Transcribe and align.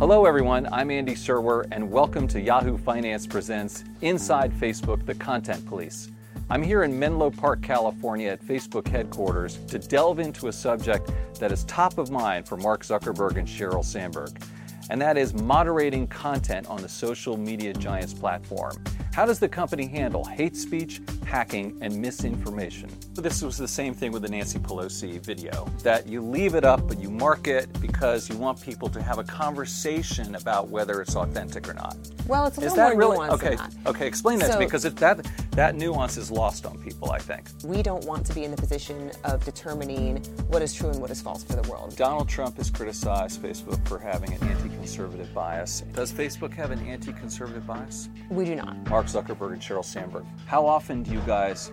Hello, 0.00 0.24
everyone. 0.24 0.66
I'm 0.72 0.90
Andy 0.90 1.12
Serwer, 1.12 1.66
and 1.72 1.90
welcome 1.90 2.26
to 2.28 2.40
Yahoo 2.40 2.78
Finance 2.78 3.26
Presents 3.26 3.84
Inside 4.00 4.50
Facebook, 4.54 5.04
the 5.04 5.14
Content 5.14 5.66
Police. 5.66 6.08
I'm 6.48 6.62
here 6.62 6.84
in 6.84 6.98
Menlo 6.98 7.30
Park, 7.30 7.60
California 7.60 8.30
at 8.30 8.42
Facebook 8.42 8.88
headquarters 8.88 9.58
to 9.66 9.78
delve 9.78 10.18
into 10.18 10.48
a 10.48 10.52
subject 10.54 11.12
that 11.38 11.52
is 11.52 11.64
top 11.64 11.98
of 11.98 12.10
mind 12.10 12.48
for 12.48 12.56
Mark 12.56 12.82
Zuckerberg 12.82 13.36
and 13.36 13.46
Sheryl 13.46 13.84
Sandberg, 13.84 14.42
and 14.90 15.00
that 15.00 15.16
is 15.16 15.32
moderating 15.32 16.06
content 16.08 16.66
on 16.68 16.82
the 16.82 16.88
social 16.88 17.36
media 17.36 17.72
giant's 17.72 18.12
platform. 18.12 18.76
How 19.14 19.24
does 19.24 19.38
the 19.38 19.48
company 19.48 19.86
handle 19.86 20.24
hate 20.24 20.56
speech, 20.56 21.00
hacking, 21.26 21.78
and 21.80 21.96
misinformation? 21.96 22.90
This 23.14 23.42
was 23.42 23.56
the 23.56 23.68
same 23.68 23.94
thing 23.94 24.12
with 24.12 24.22
the 24.22 24.28
Nancy 24.28 24.58
Pelosi 24.58 25.20
video 25.24 25.68
that 25.82 26.06
you 26.08 26.20
leave 26.20 26.54
it 26.54 26.64
up, 26.64 26.86
but 26.88 26.98
you 27.00 27.10
mark 27.10 27.46
it 27.46 27.68
because 27.80 28.28
you 28.28 28.36
want 28.36 28.60
people 28.60 28.88
to 28.88 29.02
have 29.02 29.18
a 29.18 29.24
conversation 29.24 30.34
about 30.34 30.68
whether 30.68 31.00
it's 31.00 31.16
authentic 31.16 31.68
or 31.68 31.74
not. 31.74 31.96
Well, 32.26 32.46
it's 32.46 32.58
a 32.58 32.60
Is 32.60 32.72
little 32.72 32.76
that 32.76 32.96
more 32.96 32.98
really 32.98 33.18
nuanced 33.18 33.32
okay? 33.32 33.56
than 33.56 33.70
that. 33.84 33.90
Okay, 33.90 34.06
explain 34.06 34.38
that 34.40 34.52
to 34.52 34.58
me 34.58 34.64
So- 34.64 34.66
because 34.66 34.82
that 34.94 35.26
that 35.52 35.74
nuance 35.74 36.16
is 36.16 36.30
lost 36.30 36.64
on 36.64 36.78
people. 36.78 37.10
I 37.10 37.18
think 37.18 37.48
We 37.64 37.82
don't 37.82 38.04
want 38.04 38.24
to 38.26 38.34
be 38.34 38.44
in 38.44 38.50
the 38.52 38.56
position 38.56 39.10
of 39.24 39.44
determining 39.44 40.18
what 40.48 40.62
is 40.62 40.72
true 40.72 40.88
and 40.88 41.00
what 41.00 41.10
is 41.10 41.20
false 41.20 41.42
for 41.42 41.54
the 41.54 41.68
world. 41.68 41.96
Donald 41.96 42.28
Trump 42.28 42.56
has 42.56 42.70
criticized 42.70 43.42
Facebook 43.42 43.86
for 43.88 43.98
having 43.98 44.32
an 44.32 44.38
anti-conservative 44.80 45.34
bias. 45.34 45.82
Does 45.92 46.10
Facebook 46.12 46.54
have 46.54 46.70
an 46.70 46.78
anti-conservative 46.86 47.66
bias? 47.66 48.08
We 48.30 48.46
do 48.46 48.54
not. 48.54 48.76
Mark 48.88 49.06
Zuckerberg 49.06 49.52
and 49.52 49.60
Sheryl 49.60 49.84
Sandberg. 49.84 50.24
How 50.46 50.66
often 50.66 51.02
do 51.02 51.10
you 51.10 51.20
guys 51.26 51.70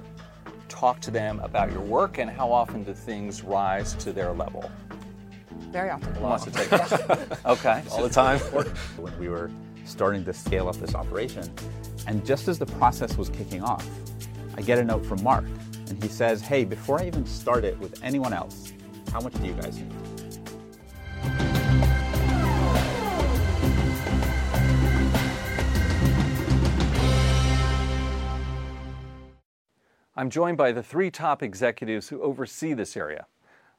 talk 0.68 1.00
to 1.02 1.12
them 1.12 1.40
about 1.40 1.72
your 1.72 1.82
work, 1.82 2.18
and 2.18 2.30
how 2.30 2.52
often 2.52 2.84
do 2.84 2.94
things 2.94 3.44
rise 3.44 3.94
to 3.96 4.12
their 4.12 4.34
level? 4.34 4.70
Very 5.72 5.90
often. 5.90 6.14
Who 6.16 6.24
wants 6.24 6.44
to 6.46 6.52
take 6.52 6.72
it? 6.72 7.40
okay. 7.46 7.82
all 7.92 8.04
the 8.04 8.10
time. 8.10 8.40
when 8.98 9.18
we 9.20 9.30
were 9.30 9.50
starting 9.86 10.26
to 10.26 10.34
scale 10.34 10.68
up 10.68 10.76
this 10.76 10.94
operation. 10.94 11.50
And 12.08 12.26
just 12.26 12.50
as 12.50 12.60
the 12.60 12.66
process 12.66 13.18
was 13.18 13.30
kicking 13.30 13.64
off, 13.64 13.88
I 14.58 14.62
get 14.62 14.80
a 14.80 14.84
note 14.84 15.06
from 15.06 15.24
Mark, 15.24 15.46
and 15.88 16.02
he 16.04 16.10
says, 16.10 16.42
Hey, 16.42 16.66
before 16.66 17.00
I 17.00 17.08
even 17.08 17.26
start 17.26 17.64
it 17.64 17.80
with 17.80 18.04
anyone 18.04 18.34
else, 18.34 18.74
how 19.14 19.22
much 19.22 19.34
do 19.34 19.46
you 19.46 19.54
guys 19.54 19.78
need? 19.78 20.17
I'm 30.20 30.32
joined 30.32 30.58
by 30.58 30.72
the 30.72 30.82
three 30.82 31.12
top 31.12 31.44
executives 31.44 32.10
who 32.10 32.24
oversee 32.24 32.74
this 32.74 32.98
area 32.98 33.28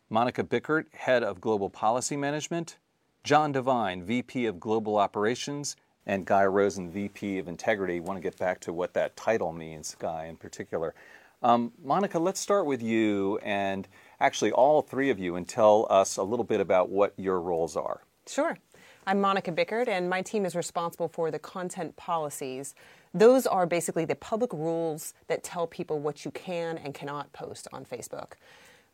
Monika 0.08 0.44
Bickert, 0.44 0.84
Head 0.94 1.24
of 1.24 1.40
Global 1.40 1.68
Policy 1.68 2.16
Management, 2.16 2.78
John 3.24 3.52
DeVine, 3.52 4.04
VP 4.04 4.46
of 4.46 4.60
Global 4.60 4.98
Operations, 4.98 5.74
and 6.06 6.24
Guy 6.24 6.46
Rosen, 6.46 6.92
VP 6.92 7.38
of 7.38 7.48
Integrity. 7.48 7.98
want 7.98 8.18
to 8.18 8.22
get 8.22 8.38
back 8.38 8.60
to 8.60 8.72
what 8.72 8.94
that 8.94 9.16
title 9.16 9.52
means, 9.52 9.96
Guy, 9.98 10.26
in 10.26 10.36
particular. 10.36 10.94
Um, 11.42 11.72
Monika, 11.84 12.20
let's 12.20 12.38
start 12.38 12.66
with 12.66 12.84
you 12.84 13.38
and 13.38 13.88
actually 14.20 14.52
all 14.52 14.80
three 14.80 15.10
of 15.10 15.18
you 15.18 15.34
and 15.34 15.48
tell 15.48 15.88
us 15.90 16.18
a 16.18 16.22
little 16.22 16.44
bit 16.44 16.60
about 16.60 16.88
what 16.88 17.14
your 17.16 17.40
roles 17.40 17.76
are. 17.76 18.02
Sure. 18.28 18.56
I'm 19.08 19.20
Monika 19.20 19.52
Bickert, 19.52 19.88
and 19.88 20.08
my 20.08 20.22
team 20.22 20.46
is 20.46 20.54
responsible 20.54 21.08
for 21.08 21.32
the 21.32 21.38
content 21.40 21.96
policies. 21.96 22.76
Those 23.14 23.46
are 23.46 23.66
basically 23.66 24.04
the 24.04 24.14
public 24.14 24.52
rules 24.52 25.14
that 25.26 25.42
tell 25.42 25.66
people 25.66 25.98
what 25.98 26.24
you 26.24 26.30
can 26.30 26.78
and 26.78 26.94
cannot 26.94 27.32
post 27.32 27.68
on 27.72 27.84
Facebook. 27.84 28.32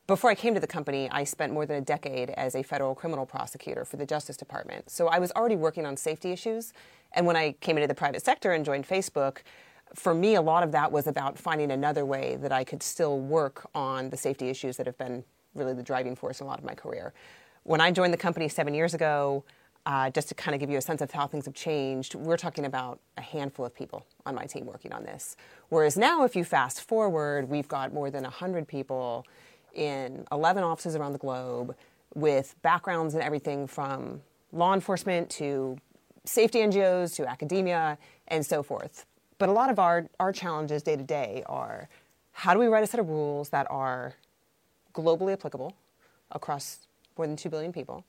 Before 0.06 0.28
I 0.28 0.34
came 0.34 0.52
to 0.52 0.60
the 0.60 0.66
company, 0.66 1.08
I 1.10 1.24
spent 1.24 1.52
more 1.52 1.64
than 1.64 1.76
a 1.76 1.80
decade 1.80 2.30
as 2.30 2.54
a 2.54 2.62
federal 2.62 2.94
criminal 2.94 3.24
prosecutor 3.24 3.86
for 3.86 3.96
the 3.96 4.04
Justice 4.04 4.36
Department. 4.36 4.90
So 4.90 5.08
I 5.08 5.18
was 5.18 5.32
already 5.32 5.56
working 5.56 5.86
on 5.86 5.96
safety 5.96 6.30
issues. 6.30 6.74
And 7.12 7.26
when 7.26 7.36
I 7.36 7.52
came 7.52 7.78
into 7.78 7.88
the 7.88 7.94
private 7.94 8.22
sector 8.22 8.52
and 8.52 8.64
joined 8.64 8.86
Facebook, 8.86 9.38
for 9.94 10.12
me, 10.12 10.34
a 10.34 10.42
lot 10.42 10.62
of 10.62 10.72
that 10.72 10.92
was 10.92 11.06
about 11.06 11.38
finding 11.38 11.70
another 11.70 12.04
way 12.04 12.36
that 12.36 12.52
I 12.52 12.64
could 12.64 12.82
still 12.82 13.18
work 13.18 13.66
on 13.74 14.10
the 14.10 14.16
safety 14.16 14.50
issues 14.50 14.77
that 14.77 14.86
have 14.86 14.98
been 14.98 15.24
really 15.55 15.72
the 15.72 15.83
driving 15.83 16.16
force 16.16 16.40
in 16.40 16.46
a 16.46 16.50
lot 16.50 16.58
of 16.58 16.64
my 16.64 16.74
career. 16.74 17.14
When 17.62 17.80
I 17.80 17.90
joined 17.90 18.12
the 18.12 18.18
company 18.18 18.48
seven 18.48 18.74
years 18.74 18.92
ago, 18.92 19.44
uh, 19.86 20.11
just 20.11 20.28
to 20.28 20.34
kind 20.34 20.55
of 20.55 20.61
give 20.61 20.70
you 20.70 20.78
a 20.78 20.80
sense 20.80 21.02
of 21.02 21.11
how 21.11 21.27
things 21.27 21.45
have 21.45 21.55
changed, 21.55 22.14
we're 22.14 22.36
talking 22.36 22.64
about 22.64 23.00
a 23.17 23.20
handful 23.20 23.67
of 23.67 23.74
people 23.74 24.06
on 24.24 24.34
my 24.34 24.45
team 24.45 24.64
working 24.64 24.92
on 24.92 25.05
this. 25.05 25.36
Whereas 25.68 25.96
now, 25.96 26.24
if 26.24 26.34
you 26.34 26.45
fast 26.45 26.83
forward, 26.83 27.48
we've 27.48 27.68
got 27.68 27.92
more 27.92 28.11
than 28.11 28.22
100 28.22 28.67
people 28.67 29.27
in 29.74 30.24
11 30.33 30.62
offices 30.62 30.96
around 30.96 31.12
the 31.12 31.18
globe 31.18 31.77
with 32.14 32.55
backgrounds 32.62 33.14
in 33.14 33.20
everything 33.20 33.67
from 33.67 34.22
law 34.52 34.72
enforcement 34.72 35.28
to 35.28 35.77
safety 36.24 36.61
NGOs 36.61 37.14
to 37.16 37.28
academia 37.28 37.98
and 38.28 38.46
so 38.46 38.62
forth. 38.62 39.05
But 39.39 39.48
a 39.48 39.52
lot 39.52 39.68
of 39.68 39.78
our, 39.78 40.08
our 40.20 40.33
challenges 40.33 40.83
day 40.83 40.96
to 40.96 41.02
day 41.02 41.42
are 41.46 41.89
how 42.33 42.55
do 42.55 42.61
we 42.61 42.66
write 42.66 42.84
a 42.84 42.86
set 42.86 43.01
of 43.01 43.08
rules 43.08 43.51
that 43.51 43.66
are 43.70 44.14
globally 44.95 45.33
applicable 45.33 45.74
across 46.30 46.86
more 47.18 47.27
than 47.27 47.36
2 47.36 47.48
billion 47.51 47.72
people? 47.72 48.05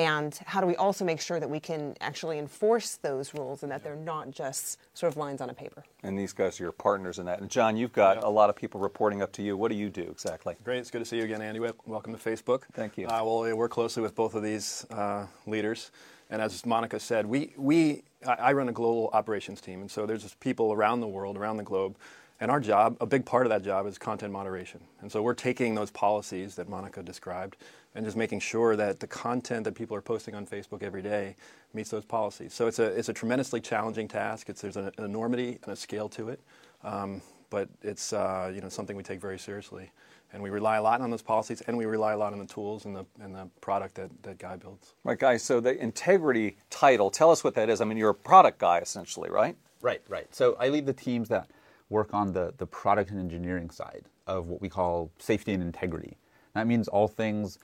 And 0.00 0.34
how 0.46 0.62
do 0.62 0.66
we 0.66 0.76
also 0.76 1.04
make 1.04 1.20
sure 1.20 1.38
that 1.40 1.50
we 1.50 1.60
can 1.60 1.94
actually 2.00 2.38
enforce 2.38 2.96
those 2.96 3.34
rules 3.34 3.62
and 3.62 3.70
that 3.70 3.84
they're 3.84 3.94
not 3.94 4.30
just 4.30 4.78
sort 4.94 5.12
of 5.12 5.18
lines 5.18 5.42
on 5.42 5.50
a 5.50 5.52
paper? 5.52 5.84
And 6.02 6.18
these 6.18 6.32
guys 6.32 6.58
are 6.58 6.62
your 6.62 6.72
partners 6.72 7.18
in 7.18 7.26
that. 7.26 7.42
And 7.42 7.50
John, 7.50 7.76
you've 7.76 7.92
got 7.92 8.24
a 8.24 8.28
lot 8.30 8.48
of 8.48 8.56
people 8.56 8.80
reporting 8.80 9.20
up 9.20 9.30
to 9.32 9.42
you. 9.42 9.58
What 9.58 9.70
do 9.70 9.76
you 9.76 9.90
do 9.90 10.08
exactly? 10.10 10.56
Great, 10.64 10.78
it's 10.78 10.90
good 10.90 11.00
to 11.00 11.04
see 11.04 11.18
you 11.18 11.24
again, 11.24 11.42
Andy. 11.42 11.60
Welcome 11.84 12.16
to 12.16 12.18
Facebook. 12.18 12.62
Thank 12.72 12.96
you. 12.96 13.08
Uh, 13.08 13.22
well, 13.22 13.42
we 13.42 13.52
work 13.52 13.72
closely 13.72 14.02
with 14.02 14.14
both 14.14 14.34
of 14.34 14.42
these 14.42 14.86
uh, 14.90 15.26
leaders, 15.46 15.90
and 16.30 16.40
as 16.40 16.62
Monika 16.62 16.98
said, 16.98 17.26
we 17.26 17.52
we 17.58 18.02
I, 18.26 18.32
I 18.32 18.52
run 18.54 18.70
a 18.70 18.72
global 18.72 19.10
operations 19.12 19.60
team, 19.60 19.82
and 19.82 19.90
so 19.90 20.06
there's 20.06 20.22
just 20.22 20.40
people 20.40 20.72
around 20.72 21.00
the 21.00 21.08
world, 21.08 21.36
around 21.36 21.58
the 21.58 21.62
globe, 21.62 21.98
and 22.40 22.50
our 22.50 22.58
job, 22.60 22.96
a 23.02 23.06
big 23.06 23.26
part 23.26 23.44
of 23.44 23.50
that 23.50 23.62
job, 23.62 23.86
is 23.86 23.98
content 23.98 24.32
moderation. 24.32 24.80
And 25.02 25.12
so 25.12 25.20
we're 25.20 25.34
taking 25.34 25.74
those 25.74 25.90
policies 25.90 26.54
that 26.54 26.70
Monika 26.70 27.04
described, 27.04 27.58
and 27.94 28.04
just 28.04 28.16
making 28.16 28.40
sure 28.40 28.76
that 28.76 29.00
the 29.00 29.06
content 29.06 29.64
that 29.64 29.74
people 29.74 29.96
are 29.96 30.02
posting 30.02 30.34
on 30.34 30.46
Facebook 30.46 30.82
every 30.82 31.02
day 31.02 31.34
meets 31.74 31.90
those 31.90 32.04
policies. 32.04 32.54
So 32.54 32.66
it's 32.66 32.78
a 32.78 32.84
it's 32.84 33.08
a 33.08 33.12
tremendously 33.12 33.60
challenging 33.60 34.08
task. 34.08 34.48
It's 34.48 34.60
there's 34.60 34.76
an, 34.76 34.90
an 34.96 35.04
enormity 35.04 35.58
and 35.62 35.72
a 35.72 35.76
scale 35.76 36.08
to 36.10 36.28
it. 36.28 36.40
Um, 36.84 37.20
but 37.50 37.68
it's 37.82 38.12
uh, 38.12 38.52
you 38.54 38.60
know 38.60 38.68
something 38.68 38.96
we 38.96 39.02
take 39.02 39.20
very 39.20 39.38
seriously, 39.38 39.90
and 40.32 40.42
we 40.42 40.50
rely 40.50 40.76
a 40.76 40.82
lot 40.82 41.00
on 41.00 41.10
those 41.10 41.22
policies, 41.22 41.60
and 41.62 41.76
we 41.76 41.84
rely 41.84 42.12
a 42.12 42.16
lot 42.16 42.32
on 42.32 42.38
the 42.38 42.46
tools 42.46 42.84
and 42.84 42.94
the 42.94 43.04
and 43.20 43.34
the 43.34 43.48
product 43.60 43.96
that, 43.96 44.10
that 44.22 44.38
Guy 44.38 44.56
builds. 44.56 44.94
Right, 45.04 45.18
guys. 45.18 45.42
So 45.42 45.60
the 45.60 45.76
integrity 45.82 46.56
title, 46.70 47.10
tell 47.10 47.30
us 47.30 47.42
what 47.42 47.54
that 47.54 47.68
is. 47.68 47.80
I 47.80 47.84
mean, 47.84 47.98
you're 47.98 48.10
a 48.10 48.14
product 48.14 48.58
guy 48.58 48.78
essentially, 48.78 49.30
right? 49.30 49.56
Right, 49.82 50.02
right. 50.08 50.32
So 50.34 50.56
I 50.60 50.68
lead 50.68 50.86
the 50.86 50.92
teams 50.92 51.28
that 51.30 51.50
work 51.88 52.14
on 52.14 52.32
the, 52.32 52.54
the 52.58 52.66
product 52.66 53.10
and 53.10 53.18
engineering 53.18 53.70
side 53.70 54.04
of 54.26 54.46
what 54.46 54.60
we 54.60 54.68
call 54.68 55.10
safety 55.18 55.52
and 55.52 55.62
integrity. 55.62 56.16
That 56.54 56.66
means 56.66 56.86
all 56.86 57.08
things 57.08 57.58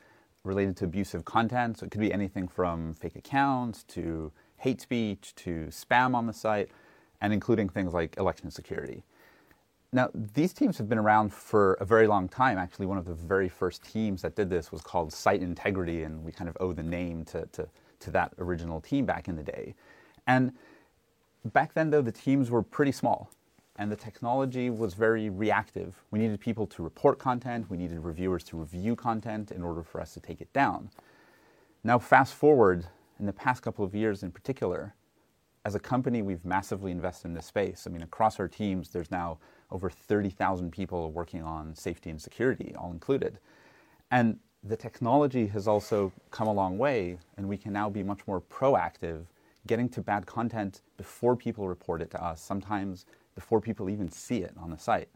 related 0.47 0.77
to 0.79 0.84
abusive 0.84 1.25
content. 1.25 1.79
So 1.79 1.87
it 1.87 1.91
could 1.91 2.01
be 2.01 2.12
anything 2.12 2.49
from 2.49 2.95
fake 2.95 3.17
accounts 3.17 3.83
to 3.84 4.33
hate 4.59 4.81
speech 4.81 5.34
to 5.37 5.67
spam 5.71 6.15
on 6.15 6.27
the 6.27 6.33
site, 6.33 6.71
and 7.21 7.33
including 7.33 7.69
things 7.69 7.93
like 7.93 8.17
election 8.17 8.51
security. 8.51 9.03
Now, 9.93 10.11
these 10.15 10.53
teams 10.53 10.79
have 10.79 10.89
been 10.89 10.99
around 10.99 11.33
for 11.33 11.75
a 11.75 11.84
very 11.84 12.07
long 12.07 12.29
time. 12.29 12.59
Actually, 12.59 12.87
one 12.87 12.99
of 12.99 13.05
the 13.05 13.15
very 13.15 13.49
first 13.49 13.83
teams 13.84 14.23
that 14.23 14.34
did 14.34 14.51
this 14.51 14.73
was 14.73 14.81
called 14.81 15.12
Site 15.12 15.43
Integrity, 15.43 16.03
and 16.03 16.25
we 16.25 16.33
kind 16.33 16.49
of 16.49 16.57
owe 16.61 16.73
the 16.73 16.83
name 16.83 17.25
to, 17.27 17.47
to, 17.53 17.69
to 18.01 18.11
that 18.11 18.33
original 18.39 18.81
team 18.81 19.07
back 19.07 19.28
in 19.28 19.37
the 19.37 19.43
day. 19.43 19.75
And 20.27 20.53
back 21.45 21.73
then, 21.75 21.91
though, 21.91 22.03
the 22.03 22.13
teams 22.13 22.51
were 22.51 22.63
pretty 22.63 22.93
small, 22.93 23.31
and 23.79 23.93
the 23.93 23.97
technology 23.97 24.71
was 24.71 24.95
very 24.95 25.29
reactive. 25.31 26.03
We 26.11 26.19
needed 26.19 26.41
people 26.41 26.67
to 26.69 26.83
report 26.83 27.19
content, 27.19 27.71
we 27.71 27.77
needed 27.77 28.01
reviewers 28.01 28.43
to 28.45 28.57
review 28.57 28.97
content 28.97 29.53
in 29.53 29.63
order 29.63 29.83
for 29.83 30.01
us 30.01 30.15
to 30.15 30.21
take 30.21 30.41
it 30.41 30.53
down. 30.53 30.91
Now, 31.85 31.99
fast 31.99 32.35
forward, 32.35 32.87
in 33.21 33.27
the 33.27 33.33
past 33.33 33.63
couple 33.63 33.85
of 33.85 33.95
years 33.95 34.23
in 34.23 34.31
particular, 34.31 34.95
as 35.65 35.75
a 35.75 35.81
company, 35.81 36.23
we've 36.23 36.45
massively 36.45 36.93
invested 36.93 37.28
in 37.28 37.34
this 37.34 37.47
space. 37.47 37.87
I 37.87 37.91
mean, 37.91 38.03
across 38.03 38.39
our 38.39 38.49
teams, 38.49 38.91
there's 38.91 39.11
now 39.11 39.39
over 39.71 39.91
30,000 39.91 40.71
people 40.71 41.11
working 41.11 41.43
on 41.43 41.75
safety 41.75 42.11
and 42.11 42.22
security, 42.22 42.75
all 42.79 42.93
included. 42.93 43.39
And 44.11 44.39
the 44.63 44.77
technology 44.77 45.49
has 45.49 45.67
also 45.67 46.13
come 46.31 46.47
a 46.47 46.53
long 46.53 46.79
way, 46.79 47.19
and 47.37 47.49
we 47.49 47.57
can 47.57 47.72
now 47.72 47.91
be 47.91 48.03
much 48.03 48.21
more 48.27 48.41
proactive, 48.41 49.27
getting 49.67 49.89
to 49.89 50.01
bad 50.01 50.27
content 50.27 50.83
before 50.97 51.34
people 51.34 51.69
report 51.69 52.01
it 52.01 52.11
to 52.13 52.25
us, 52.25 52.41
sometimes 52.41 53.07
before 53.36 53.60
people 53.60 53.88
even 53.88 54.10
see 54.10 54.38
it 54.38 54.53
on 54.60 54.71
the 54.71 54.78
site. 54.78 55.09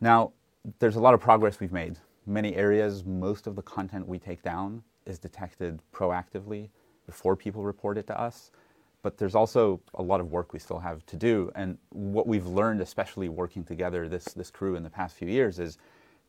Now, 0.00 0.32
there's 0.80 0.96
a 0.96 1.00
lot 1.00 1.14
of 1.14 1.20
progress 1.20 1.60
we've 1.60 1.72
made. 1.72 1.96
Many 2.26 2.56
areas, 2.56 3.04
most 3.04 3.46
of 3.46 3.54
the 3.54 3.62
content 3.62 4.08
we 4.08 4.18
take 4.18 4.42
down 4.42 4.82
is 5.06 5.20
detected 5.20 5.78
proactively 5.92 6.70
before 7.06 7.36
people 7.36 7.62
report 7.62 7.96
it 7.96 8.08
to 8.08 8.20
us. 8.20 8.50
But 9.02 9.18
there's 9.18 9.36
also 9.36 9.80
a 9.94 10.02
lot 10.02 10.20
of 10.20 10.32
work 10.32 10.52
we 10.52 10.58
still 10.58 10.80
have 10.80 11.06
to 11.06 11.16
do. 11.16 11.52
And 11.54 11.78
what 11.90 12.26
we've 12.26 12.46
learned, 12.46 12.80
especially 12.80 13.28
working 13.28 13.62
together, 13.62 14.08
this, 14.08 14.24
this 14.24 14.50
crew 14.50 14.74
in 14.74 14.82
the 14.82 14.90
past 14.90 15.14
few 15.14 15.28
years, 15.28 15.60
is 15.60 15.78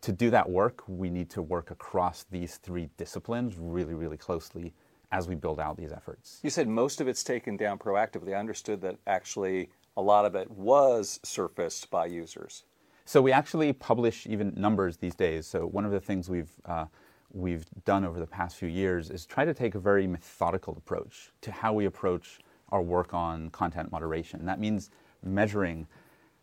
to 0.01 0.11
do 0.11 0.29
that 0.29 0.47
work, 0.47 0.83
we 0.87 1.09
need 1.09 1.31
to 1.31 1.41
work 1.41 1.71
across 1.71 2.25
these 2.29 2.57
three 2.57 2.89
disciplines 2.97 3.55
really, 3.57 3.95
really 3.95 4.17
closely 4.17 4.75
as 5.11 5.27
we 5.27 5.33
build 5.33 5.59
out 5.59 5.77
these 5.77 5.91
efforts. 5.91 6.39
You 6.43 6.51
said 6.51 6.67
most 6.67 7.01
of 7.01 7.07
it's 7.07 7.23
taken 7.23 7.57
down 7.57 7.79
proactively. 7.79 8.35
I 8.35 8.39
understood 8.39 8.81
that 8.81 8.97
actually 9.07 9.69
a 9.97 10.01
lot 10.01 10.25
of 10.25 10.35
it 10.35 10.49
was 10.49 11.19
surfaced 11.23 11.89
by 11.89 12.05
users. 12.05 12.63
So 13.03 13.21
we 13.21 13.31
actually 13.31 13.73
publish 13.73 14.27
even 14.27 14.53
numbers 14.55 14.97
these 14.97 15.15
days. 15.15 15.47
So 15.47 15.65
one 15.65 15.85
of 15.85 15.91
the 15.91 15.99
things 15.99 16.29
we've 16.29 16.51
uh, 16.65 16.85
we've 17.33 17.65
done 17.83 18.05
over 18.05 18.19
the 18.19 18.27
past 18.27 18.55
few 18.55 18.69
years 18.69 19.09
is 19.09 19.25
try 19.25 19.43
to 19.43 19.53
take 19.53 19.75
a 19.75 19.79
very 19.79 20.07
methodical 20.07 20.75
approach 20.77 21.31
to 21.41 21.51
how 21.51 21.73
we 21.73 21.85
approach 21.85 22.39
our 22.69 22.81
work 22.81 23.13
on 23.13 23.49
content 23.49 23.91
moderation. 23.91 24.45
That 24.45 24.59
means 24.59 24.91
measuring 25.23 25.87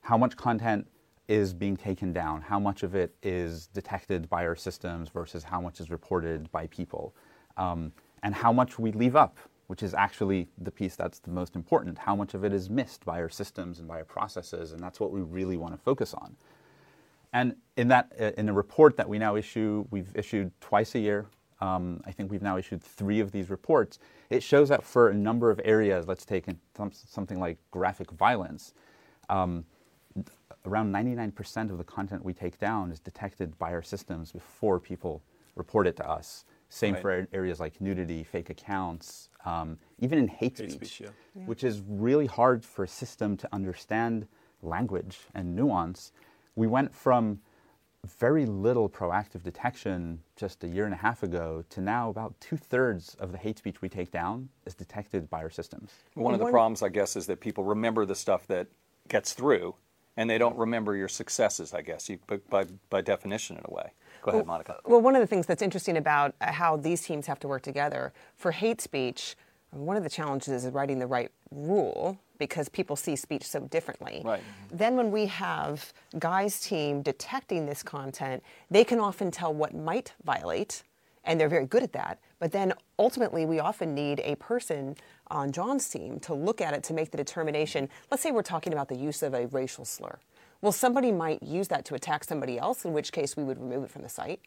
how 0.03 0.19
much 0.19 0.37
content 0.37 0.87
is 1.27 1.55
being 1.55 1.77
taken 1.77 2.13
down, 2.13 2.43
how 2.43 2.59
much 2.59 2.83
of 2.83 2.95
it 2.95 3.15
is 3.23 3.69
detected 3.69 4.29
by 4.29 4.47
our 4.47 4.57
systems 4.57 5.09
versus 5.09 5.43
how 5.43 5.61
much 5.61 5.81
is 5.81 5.91
reported 5.91 6.51
by 6.53 6.67
people, 6.67 7.15
um, 7.57 7.93
and 8.23 8.35
how 8.35 8.53
much 8.53 8.79
we 8.79 8.93
leave 8.93 9.17
up, 9.17 9.39
which 9.67 9.83
is 9.83 9.95
actually 9.95 10.49
the 10.59 10.71
piece 10.71 10.97
that's 10.97 11.19
the 11.19 11.31
most 11.31 11.57
important. 11.57 11.99
How 11.99 12.15
much 12.15 12.35
of 12.35 12.45
it 12.45 12.53
is 12.53 12.69
missed 12.69 13.05
by 13.05 13.21
our 13.21 13.29
systems 13.29 13.79
and 13.79 13.89
by 13.89 13.99
our 13.99 14.05
processes, 14.05 14.73
and 14.73 14.81
that's 14.81 15.01
what 15.01 15.11
we 15.11 15.21
really 15.21 15.57
want 15.57 15.75
to 15.75 15.79
focus 15.79 16.15
on. 16.15 16.37
And 17.33 17.57
in 17.77 17.89
that, 17.89 18.13
uh, 18.21 18.31
in 18.39 18.49
a 18.49 18.53
report 18.53 18.97
that 18.97 19.09
we 19.09 19.19
now 19.19 19.37
issue, 19.37 19.87
we've 19.91 20.11
issued 20.15 20.53
twice 20.61 20.95
a 20.95 21.01
year. 21.01 21.27
Um, 21.61 22.01
I 22.07 22.13
think 22.13 22.31
we've 22.31 22.43
now 22.43 22.57
issued 22.57 22.83
three 22.83 23.21
of 23.21 23.33
these 23.33 23.51
reports. 23.51 23.99
It 24.31 24.43
shows 24.43 24.69
that 24.69 24.85
for 24.85 25.09
a 25.09 25.15
number 25.15 25.51
of 25.51 25.61
areas, 25.65 26.07
let's 26.07 26.25
take 26.25 26.47
something 26.93 27.41
like 27.41 27.59
graphic 27.71 28.11
violence. 28.11 28.75
Um, 29.29 29.65
around 30.67 30.93
99% 30.93 31.71
of 31.71 31.79
the 31.79 31.85
content 31.85 32.25
we 32.25 32.33
take 32.33 32.59
down 32.59 32.91
is 32.91 33.01
detected 33.01 33.59
by 33.59 33.73
our 33.73 33.83
systems 33.83 34.33
before 34.33 34.79
people 34.79 35.23
report 35.57 35.87
it 35.87 35.97
to 35.97 36.09
us. 36.09 36.45
Same 36.69 36.95
right. 36.95 37.03
for 37.03 37.29
areas 37.33 37.61
like 37.61 37.81
nudity, 37.81 38.25
fake 38.25 38.51
accounts, 38.51 39.29
um, 39.45 39.79
even 39.99 40.19
in 40.19 40.29
hate, 40.29 40.59
hate 40.59 40.71
speech, 40.71 40.73
speech 40.73 41.01
yeah. 41.01 41.09
Yeah. 41.37 41.43
which 41.47 41.65
is 41.65 41.83
really 41.87 42.27
hard 42.27 42.65
for 42.65 42.85
a 42.85 42.89
system 42.89 43.37
to 43.37 43.49
understand 43.53 44.27
language 44.63 45.21
and 45.35 45.55
nuance. 45.55 46.13
We 46.57 46.67
went 46.67 46.95
from 46.95 47.41
very 48.05 48.47
little 48.47 48.89
proactive 48.89 49.43
detection 49.43 50.21
just 50.37 50.63
a 50.65 50.69
year 50.69 50.85
and 50.85 50.95
a 50.95 50.97
half 50.97 51.23
ago 51.23 51.65
to 51.71 51.81
now 51.81 52.11
about 52.11 52.39
two 52.41 52.57
thirds 52.57 53.15
of 53.19 53.33
the 53.33 53.39
hate 53.39 53.59
speech 53.59 53.81
we 53.81 53.89
take 53.89 54.11
down 54.11 54.49
is 54.67 54.75
detected 54.75 55.31
by 55.31 55.39
our 55.43 55.51
systems. 55.51 55.91
One 56.15 56.35
of 56.35 56.41
the 56.41 56.51
problems, 56.51 56.83
I 56.83 56.89
guess, 56.89 57.17
is 57.17 57.27
that 57.27 57.41
people 57.41 57.65
remember 57.65 58.05
the 58.05 58.15
stuff 58.15 58.47
that 58.49 58.69
gets 59.09 59.33
through 59.33 59.75
and 60.17 60.29
they 60.31 60.39
don't 60.39 60.57
remember 60.57 60.95
your 60.95 61.09
successes, 61.09 61.75
I 61.75 61.83
guess, 61.83 62.09
you, 62.09 62.19
by, 62.49 62.67
by 62.89 63.01
definition, 63.01 63.57
in 63.57 63.65
a 63.65 63.73
way. 63.73 63.93
Go 64.25 64.31
ahead, 64.31 64.47
Monika. 64.47 64.77
Well, 64.85 65.01
one 65.01 65.15
of 65.15 65.21
the 65.21 65.27
things 65.27 65.47
that's 65.47 65.63
interesting 65.63 65.97
about 65.97 66.35
uh, 66.41 66.53
how 66.53 66.77
these 66.77 67.03
teams 67.03 67.27
have 67.27 67.39
to 67.41 67.49
work 67.49 67.63
together 67.63 68.13
for 68.37 68.53
hate 68.53 68.81
speech, 68.81 69.37
one 69.71 69.97
of 69.97 70.03
the 70.03 70.11
challenges 70.11 70.65
is 70.65 70.73
writing 70.73 70.99
the 70.99 71.07
right 71.07 71.31
rule 71.51 72.19
because 72.39 72.69
people 72.69 72.97
see 72.97 73.17
speech 73.17 73.45
so 73.45 73.61
differently. 73.61 74.23
Right. 74.25 74.41
Mm-hmm. 74.41 74.77
Then 74.77 74.97
when 74.97 75.11
we 75.11 75.27
have 75.27 75.93
Guy's 76.19 76.61
team 76.61 77.03
detecting 77.03 77.67
this 77.67 77.83
content, 77.83 78.43
they 78.71 78.85
can 78.85 78.99
often 78.99 79.31
tell 79.31 79.53
what 79.53 79.75
might 79.75 80.15
violate, 80.25 80.83
and 81.25 81.39
they're 81.39 81.49
very 81.49 81.67
good 81.67 81.83
at 81.83 81.93
that. 81.93 82.19
But 82.39 82.53
then 82.53 82.73
ultimately, 82.99 83.47
we 83.47 83.61
often 83.61 83.95
need 83.95 84.21
a 84.25 84.35
person 84.37 84.97
on 85.29 85.53
John's 85.53 85.89
team 85.89 86.19
to 86.21 86.35
look 86.35 86.61
at 86.61 86.75
it 86.75 86.83
to 86.85 86.95
make 86.95 87.11
the 87.11 87.17
determination. 87.17 87.89
Let's 88.11 88.23
say 88.23 88.33
we're 88.33 88.43
talking 88.43 88.73
about 88.73 88.89
the 88.89 88.97
use 88.97 89.23
of 89.23 89.35
a 89.35 89.47
racial 89.49 89.85
slur. 89.85 90.19
Well, 90.65 90.73
somebody 90.73 91.13
might 91.13 91.43
use 91.43 91.69
that 91.69 91.85
to 91.85 91.95
attack 91.95 92.25
somebody 92.25 92.59
else, 92.59 92.87
in 92.87 92.95
which 92.95 93.13
case 93.13 93.37
we 93.37 93.45
would 93.45 93.61
remove 93.61 93.85
it 93.85 93.91
from 93.91 94.01
the 94.01 94.09
site. 94.09 94.41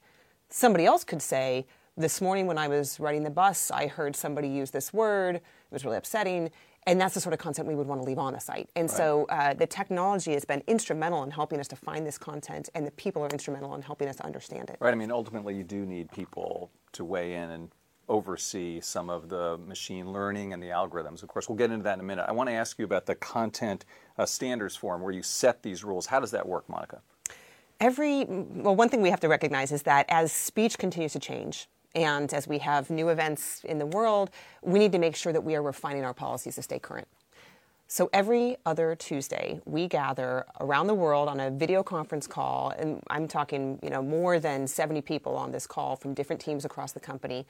Somebody 0.50 0.84
else 0.84 1.04
could 1.04 1.22
say, 1.22 1.68
This 1.96 2.22
morning 2.22 2.48
when 2.48 2.58
I 2.58 2.68
was 2.68 3.00
riding 3.00 3.22
the 3.22 3.30
bus, 3.30 3.70
I 3.70 3.86
heard 3.86 4.16
somebody 4.16 4.48
use 4.48 4.72
this 4.72 4.92
word. 4.92 5.36
It 5.36 5.44
was 5.70 5.86
really 5.86 5.98
upsetting. 5.98 6.50
And 6.88 7.00
that's 7.00 7.14
the 7.14 7.22
sort 7.22 7.34
of 7.34 7.40
content 7.40 7.68
we 7.68 7.76
would 7.76 7.86
want 7.86 8.02
to 8.02 8.06
leave 8.06 8.18
on 8.18 8.34
a 8.34 8.40
site. 8.40 8.68
And 8.76 8.90
right. 8.90 8.98
so 8.98 9.26
uh, 9.30 9.54
the 9.54 9.68
technology 9.68 10.34
has 10.34 10.44
been 10.44 10.64
instrumental 10.66 11.22
in 11.22 11.30
helping 11.30 11.60
us 11.60 11.68
to 11.68 11.76
find 11.76 12.04
this 12.04 12.18
content, 12.18 12.70
and 12.74 12.88
the 12.88 12.92
people 12.92 13.22
are 13.22 13.30
instrumental 13.30 13.76
in 13.76 13.84
helping 13.84 14.08
us 14.08 14.20
understand 14.22 14.72
it. 14.72 14.78
Right. 14.80 14.94
I 14.94 14.96
mean, 14.96 15.12
ultimately, 15.12 15.56
you 15.56 15.64
do 15.64 15.86
need 15.86 16.12
people 16.12 16.72
to 16.94 17.06
weigh 17.06 17.36
in 17.36 17.52
and 17.52 17.70
oversee 18.10 18.80
some 18.80 19.10
of 19.10 19.30
the 19.30 19.58
machine 19.68 20.12
learning 20.12 20.54
and 20.54 20.62
the 20.62 20.68
algorithms. 20.68 21.24
Of 21.24 21.30
course, 21.30 21.50
we'll 21.50 21.58
get 21.58 21.72
into 21.72 21.84
that 21.84 21.96
in 21.96 22.00
a 22.00 22.04
minute. 22.04 22.26
I 22.28 22.32
want 22.32 22.50
to 22.50 22.54
ask 22.54 22.80
you 22.80 22.86
about 22.86 23.06
the 23.06 23.16
content 23.16 23.86
uh, 24.18 24.26
standards 24.26 24.76
forum 24.76 25.02
where 25.02 25.14
you 25.14 25.24
set 25.24 25.64
these 25.64 25.84
rules. 25.84 26.06
How 26.06 26.20
does 26.20 26.32
that 26.32 26.48
work, 26.48 26.68
Monika? 26.68 27.00
Every 27.80 28.26
well, 28.26 28.76
one 28.76 28.90
thing 28.90 29.02
we 29.02 29.10
have 29.10 29.20
to 29.20 29.28
recognize 29.28 29.72
is 29.72 29.84
that 29.84 30.06
as 30.10 30.32
speech 30.32 30.78
continues 30.78 31.14
to 31.14 31.20
change, 31.20 31.68
and 31.94 32.34
as 32.34 32.48
we 32.48 32.60
have 32.60 32.90
new 32.90 33.10
events 33.10 33.64
in 33.64 33.78
the 33.78 33.86
world, 33.86 34.30
we 34.62 34.80
need 34.80 34.92
to 34.92 35.00
make 35.00 35.16
sure 35.16 35.34
that 35.34 35.42
we 35.42 35.56
are 35.56 35.62
refining 35.62 36.04
our 36.04 36.14
policies 36.14 36.56
to 36.56 36.62
stay 36.62 36.80
current. 36.80 37.08
So 37.90 38.10
every 38.12 38.58
other 38.66 38.96
Tuesday, 38.96 39.62
we 39.66 39.88
gather 39.88 40.46
around 40.60 40.88
the 40.88 40.94
world 40.94 41.30
on 41.30 41.40
a 41.40 41.50
video 41.50 41.84
conference 41.84 42.28
call, 42.28 42.72
and 42.72 43.02
I'm 43.10 43.30
talking, 43.30 43.80
you 43.82 43.90
know, 43.90 44.02
more 44.02 44.40
than 44.40 44.68
70 44.68 45.02
people 45.02 45.38
on 45.38 45.52
this 45.52 45.66
call 45.66 45.96
from 45.96 46.14
different 46.14 46.42
teams 46.42 46.66
across 46.66 46.92
the 46.92 47.00
company 47.00 47.46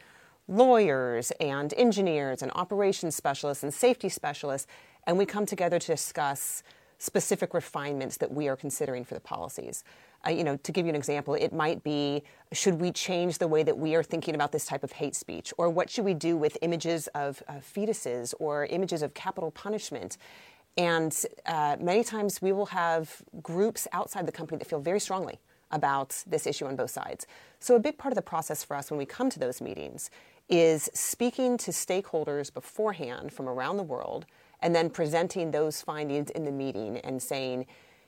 lawyers 0.47 1.31
and 1.39 1.73
engineers 1.75 2.41
and 2.41 2.51
operations 2.55 3.15
specialists 3.15 3.63
and 3.63 3.73
safety 3.73 4.09
specialists, 4.09 4.67
and 5.05 5.17
we 5.17 5.25
come 5.25 5.45
together 5.45 5.79
to 5.79 5.87
discuss 5.87 6.63
specific 6.99 7.53
refinements 7.53 8.17
that 8.17 8.31
we 8.31 8.47
are 8.47 8.55
considering 8.55 9.03
for 9.03 9.13
the 9.13 9.19
policies. 9.19 9.83
Uh, 10.25 10.31
you 10.31 10.43
know, 10.43 10.57
to 10.57 10.71
give 10.71 10.85
you 10.85 10.89
an 10.89 10.95
example, 10.95 11.35
it 11.35 11.53
might 11.53 11.83
be 11.83 12.23
should 12.51 12.81
we 12.81 12.91
change 12.91 13.37
the 13.37 13.47
way 13.47 13.61
that 13.61 13.77
we 13.77 13.93
are 13.93 14.01
thinking 14.01 14.33
about 14.33 14.51
this 14.51 14.65
type 14.65 14.83
of 14.83 14.91
hate 14.91 15.15
speech, 15.15 15.53
or 15.57 15.69
what 15.69 15.89
should 15.89 16.05
we 16.05 16.13
do 16.13 16.35
with 16.35 16.57
images 16.61 17.07
of 17.13 17.43
uh, 17.47 17.53
fetuses 17.53 18.33
or 18.39 18.65
images 18.67 19.01
of 19.01 19.13
capital 19.13 19.51
punishment? 19.51 20.17
And 20.75 21.15
uh, 21.45 21.77
many 21.79 22.03
times 22.03 22.41
we 22.41 22.51
will 22.51 22.67
have 22.67 23.21
groups 23.41 23.87
outside 23.91 24.25
the 24.27 24.31
company 24.31 24.59
that 24.59 24.67
feel 24.67 24.79
very 24.79 24.99
strongly 24.99 25.39
about 25.71 26.23
this 26.25 26.47
issue 26.47 26.65
on 26.65 26.75
both 26.75 26.91
sides. 26.91 27.27
So, 27.59 27.75
a 27.75 27.79
big 27.79 27.97
part 27.97 28.11
of 28.11 28.15
the 28.15 28.21
process 28.21 28.63
for 28.63 28.75
us 28.75 28.89
when 28.89 28.97
we 28.97 29.05
come 29.05 29.29
to 29.29 29.39
those 29.39 29.59
meetings 29.61 30.09
is 30.49 30.89
speaking 30.93 31.57
to 31.57 31.71
stakeholders 31.71 32.53
beforehand 32.53 33.33
from 33.33 33.49
around 33.49 33.77
the 33.77 33.83
world 33.83 34.25
and 34.61 34.75
then 34.75 34.89
presenting 34.89 35.51
those 35.51 35.81
findings 35.81 36.29
in 36.31 36.45
the 36.45 36.51
meeting 36.51 36.97
and 36.99 37.21
saying, 37.21 37.65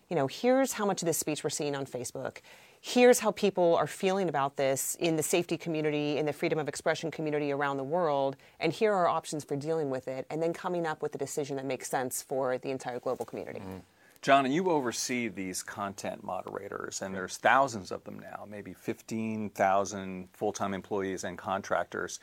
you 0.09 0.15
know, 0.15 0.27
here's 0.27 0.74
how 0.74 0.86
much 0.86 1.01
of 1.01 1.06
this 1.06 1.18
speech 1.18 1.44
we're 1.44 1.50
seeing 1.50 1.75
on 1.75 1.86
Facebook. 1.86 2.38
Here's 2.81 3.19
how 3.19 3.31
people 3.31 3.75
are 3.75 3.88
feeling 3.88 4.30
about 4.30 4.56
this 4.56 4.95
in 4.95 5.18
the 5.18 5.24
safety 5.24 5.57
community, 5.57 6.18
in 6.18 6.25
the 6.25 6.33
freedom 6.33 6.57
of 6.57 6.69
expression 6.69 7.12
community 7.12 7.51
around 7.51 7.77
the 7.77 7.83
world, 7.83 8.38
and 8.59 8.71
here 8.71 8.94
are 8.94 9.07
options 9.07 9.44
for 9.44 9.57
dealing 9.57 9.89
with 9.89 10.07
it, 10.07 10.25
and 10.30 10.42
then 10.42 10.53
coming 10.53 10.88
up 10.88 11.01
with 11.01 11.13
a 11.13 11.18
decision 11.18 11.57
that 11.57 11.65
makes 11.65 11.89
sense 11.89 12.21
for 12.21 12.57
the 12.57 12.71
entire 12.71 12.99
global 12.99 13.25
community. 13.25 13.59
Mm-hmm. 13.59 13.78
John, 14.21 14.44
and 14.44 14.54
you 14.54 14.69
oversee 14.69 15.30
these 15.30 15.64
content 15.64 16.26
moderators, 16.26 17.02
and 17.02 17.16
there's 17.16 17.38
thousands 17.38 17.90
of 17.90 18.04
them 18.04 18.19
now, 18.19 18.45
maybe 18.49 18.73
15,000 18.73 20.28
full 20.33 20.52
time 20.52 20.73
employees 20.73 21.23
and 21.23 21.38
contractors. 21.38 22.19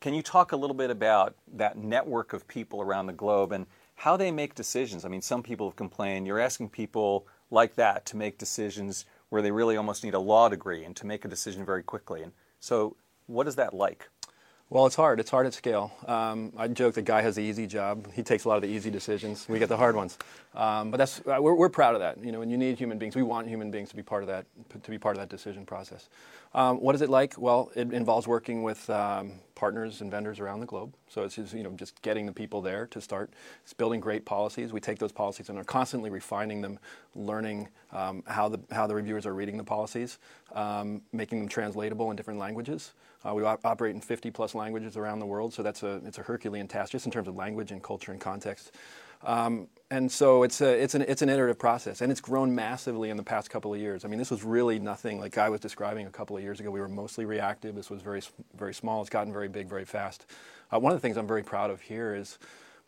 Can 0.00 0.14
you 0.14 0.22
talk 0.22 0.52
a 0.52 0.56
little 0.56 0.74
bit 0.74 0.90
about 0.90 1.36
that 1.52 1.76
network 1.76 2.32
of 2.32 2.48
people 2.48 2.80
around 2.80 3.06
the 3.06 3.12
globe 3.12 3.52
and 3.52 3.66
how 3.96 4.16
they 4.16 4.30
make 4.30 4.54
decisions? 4.54 5.04
I 5.04 5.08
mean, 5.08 5.20
some 5.20 5.42
people 5.42 5.68
have 5.68 5.76
complained 5.76 6.26
you're 6.26 6.40
asking 6.40 6.70
people 6.70 7.26
like 7.50 7.74
that 7.74 8.06
to 8.06 8.16
make 8.16 8.38
decisions 8.38 9.04
where 9.28 9.42
they 9.42 9.50
really 9.50 9.76
almost 9.76 10.02
need 10.02 10.14
a 10.14 10.18
law 10.18 10.48
degree 10.48 10.82
and 10.82 10.96
to 10.96 11.06
make 11.06 11.26
a 11.26 11.28
decision 11.28 11.64
very 11.66 11.82
quickly. 11.82 12.22
And 12.22 12.32
so, 12.58 12.96
what 13.26 13.46
is 13.46 13.56
that 13.56 13.74
like? 13.74 14.08
Well, 14.70 14.86
it's 14.86 14.96
hard. 14.96 15.20
It's 15.20 15.30
hard 15.30 15.46
at 15.46 15.54
scale. 15.54 15.92
Um, 16.06 16.52
I 16.56 16.68
joke 16.68 16.94
the 16.94 17.02
guy 17.02 17.22
has 17.22 17.36
the 17.36 17.42
easy 17.42 17.66
job. 17.66 18.10
He 18.12 18.22
takes 18.22 18.44
a 18.44 18.48
lot 18.48 18.56
of 18.56 18.62
the 18.62 18.68
easy 18.68 18.90
decisions. 18.90 19.46
We 19.48 19.58
get 19.58 19.68
the 19.68 19.76
hard 19.76 19.94
ones. 19.94 20.18
Um, 20.54 20.90
but 20.90 20.96
that's 20.96 21.20
uh, 21.20 21.36
we're, 21.40 21.54
we're 21.54 21.68
proud 21.68 21.94
of 21.94 22.00
that. 22.00 22.18
You 22.24 22.32
know, 22.32 22.38
when 22.40 22.48
you 22.50 22.56
need 22.56 22.78
human 22.78 22.98
beings, 22.98 23.14
we 23.14 23.22
want 23.22 23.46
human 23.46 23.70
beings 23.70 23.90
to 23.90 23.96
be 23.96 24.02
part 24.02 24.22
of 24.22 24.28
that 24.28 24.46
to 24.82 24.90
be 24.90 24.98
part 24.98 25.16
of 25.16 25.20
that 25.20 25.28
decision 25.28 25.66
process. 25.66 26.08
Um, 26.54 26.76
what 26.78 26.94
is 26.94 27.02
it 27.02 27.10
like? 27.10 27.36
Well, 27.36 27.72
it 27.74 27.92
involves 27.92 28.28
working 28.28 28.62
with 28.62 28.88
um, 28.88 29.32
partners 29.56 30.00
and 30.00 30.10
vendors 30.10 30.38
around 30.38 30.60
the 30.60 30.66
globe. 30.66 30.94
So 31.08 31.22
it's 31.22 31.34
just, 31.34 31.52
you 31.52 31.64
know 31.64 31.72
just 31.72 32.00
getting 32.02 32.26
the 32.26 32.32
people 32.32 32.60
there 32.60 32.86
to 32.88 33.00
start. 33.00 33.30
It's 33.64 33.72
building 33.72 33.98
great 33.98 34.24
policies. 34.24 34.72
We 34.72 34.80
take 34.80 34.98
those 34.98 35.10
policies 35.10 35.48
and 35.48 35.58
are 35.58 35.64
constantly 35.64 36.10
refining 36.10 36.60
them, 36.60 36.78
learning 37.16 37.68
um, 37.92 38.22
how 38.26 38.48
the 38.48 38.60
how 38.70 38.86
the 38.86 38.94
reviewers 38.94 39.26
are 39.26 39.34
reading 39.34 39.56
the 39.56 39.64
policies, 39.64 40.18
um, 40.54 41.02
making 41.12 41.40
them 41.40 41.48
translatable 41.48 42.10
in 42.10 42.16
different 42.16 42.38
languages. 42.38 42.92
Uh, 43.24 43.34
we 43.34 43.42
op- 43.42 43.64
operate 43.64 43.94
in 43.94 44.00
50 44.00 44.30
plus 44.30 44.54
languages 44.54 44.96
around 44.96 45.18
the 45.18 45.26
world, 45.26 45.52
so 45.52 45.62
that's 45.62 45.82
a 45.82 46.00
it's 46.04 46.18
a 46.18 46.22
Herculean 46.22 46.68
task 46.68 46.92
just 46.92 47.06
in 47.06 47.10
terms 47.10 47.26
of 47.26 47.34
language 47.34 47.72
and 47.72 47.82
culture 47.82 48.12
and 48.12 48.20
context. 48.20 48.72
Um, 49.22 49.68
and 49.90 50.10
so 50.10 50.42
it's 50.42 50.60
a, 50.60 50.82
it's 50.82 50.94
an 50.94 51.02
it's 51.02 51.22
an 51.22 51.28
iterative 51.28 51.58
process, 51.58 52.00
and 52.00 52.10
it's 52.10 52.20
grown 52.20 52.54
massively 52.54 53.10
in 53.10 53.16
the 53.16 53.22
past 53.22 53.50
couple 53.50 53.72
of 53.72 53.78
years. 53.78 54.04
I 54.04 54.08
mean, 54.08 54.18
this 54.18 54.30
was 54.30 54.42
really 54.42 54.78
nothing 54.78 55.20
like 55.20 55.38
I 55.38 55.48
was 55.48 55.60
describing 55.60 56.06
a 56.06 56.10
couple 56.10 56.36
of 56.36 56.42
years 56.42 56.58
ago. 56.58 56.70
We 56.70 56.80
were 56.80 56.88
mostly 56.88 57.24
reactive. 57.26 57.74
This 57.74 57.90
was 57.90 58.02
very 58.02 58.22
very 58.56 58.74
small. 58.74 59.00
It's 59.02 59.10
gotten 59.10 59.32
very 59.32 59.48
big 59.48 59.68
very 59.68 59.84
fast. 59.84 60.26
Uh, 60.72 60.80
one 60.80 60.92
of 60.92 61.00
the 61.00 61.00
things 61.00 61.16
I'm 61.16 61.26
very 61.26 61.44
proud 61.44 61.70
of 61.70 61.80
here 61.80 62.14
is 62.14 62.38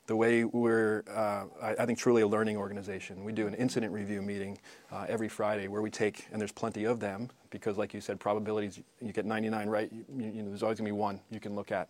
the 0.06 0.16
way 0.16 0.44
we're, 0.44 1.02
uh, 1.10 1.44
I, 1.60 1.74
I, 1.80 1.86
think, 1.86 1.98
truly 1.98 2.22
a 2.22 2.26
learning 2.26 2.56
organization. 2.56 3.24
We 3.24 3.32
do 3.32 3.46
an 3.46 3.54
incident 3.54 3.92
review 3.92 4.22
meeting 4.22 4.58
uh, 4.92 5.06
every 5.08 5.28
Friday 5.28 5.68
where 5.68 5.82
we 5.82 5.90
take, 5.90 6.26
and 6.30 6.40
there's 6.40 6.52
plenty 6.52 6.84
of 6.84 7.00
them 7.00 7.28
because, 7.50 7.76
like 7.76 7.92
you 7.92 8.00
said, 8.00 8.20
probabilities, 8.20 8.80
you 9.00 9.12
get 9.12 9.26
99 9.26 9.68
right, 9.68 9.90
you, 9.92 10.04
you 10.16 10.42
know, 10.42 10.48
there's 10.48 10.62
always 10.62 10.78
going 10.78 10.88
to 10.88 10.94
be 10.94 10.98
one 10.98 11.20
you 11.30 11.40
can 11.40 11.54
look 11.56 11.72
at. 11.72 11.88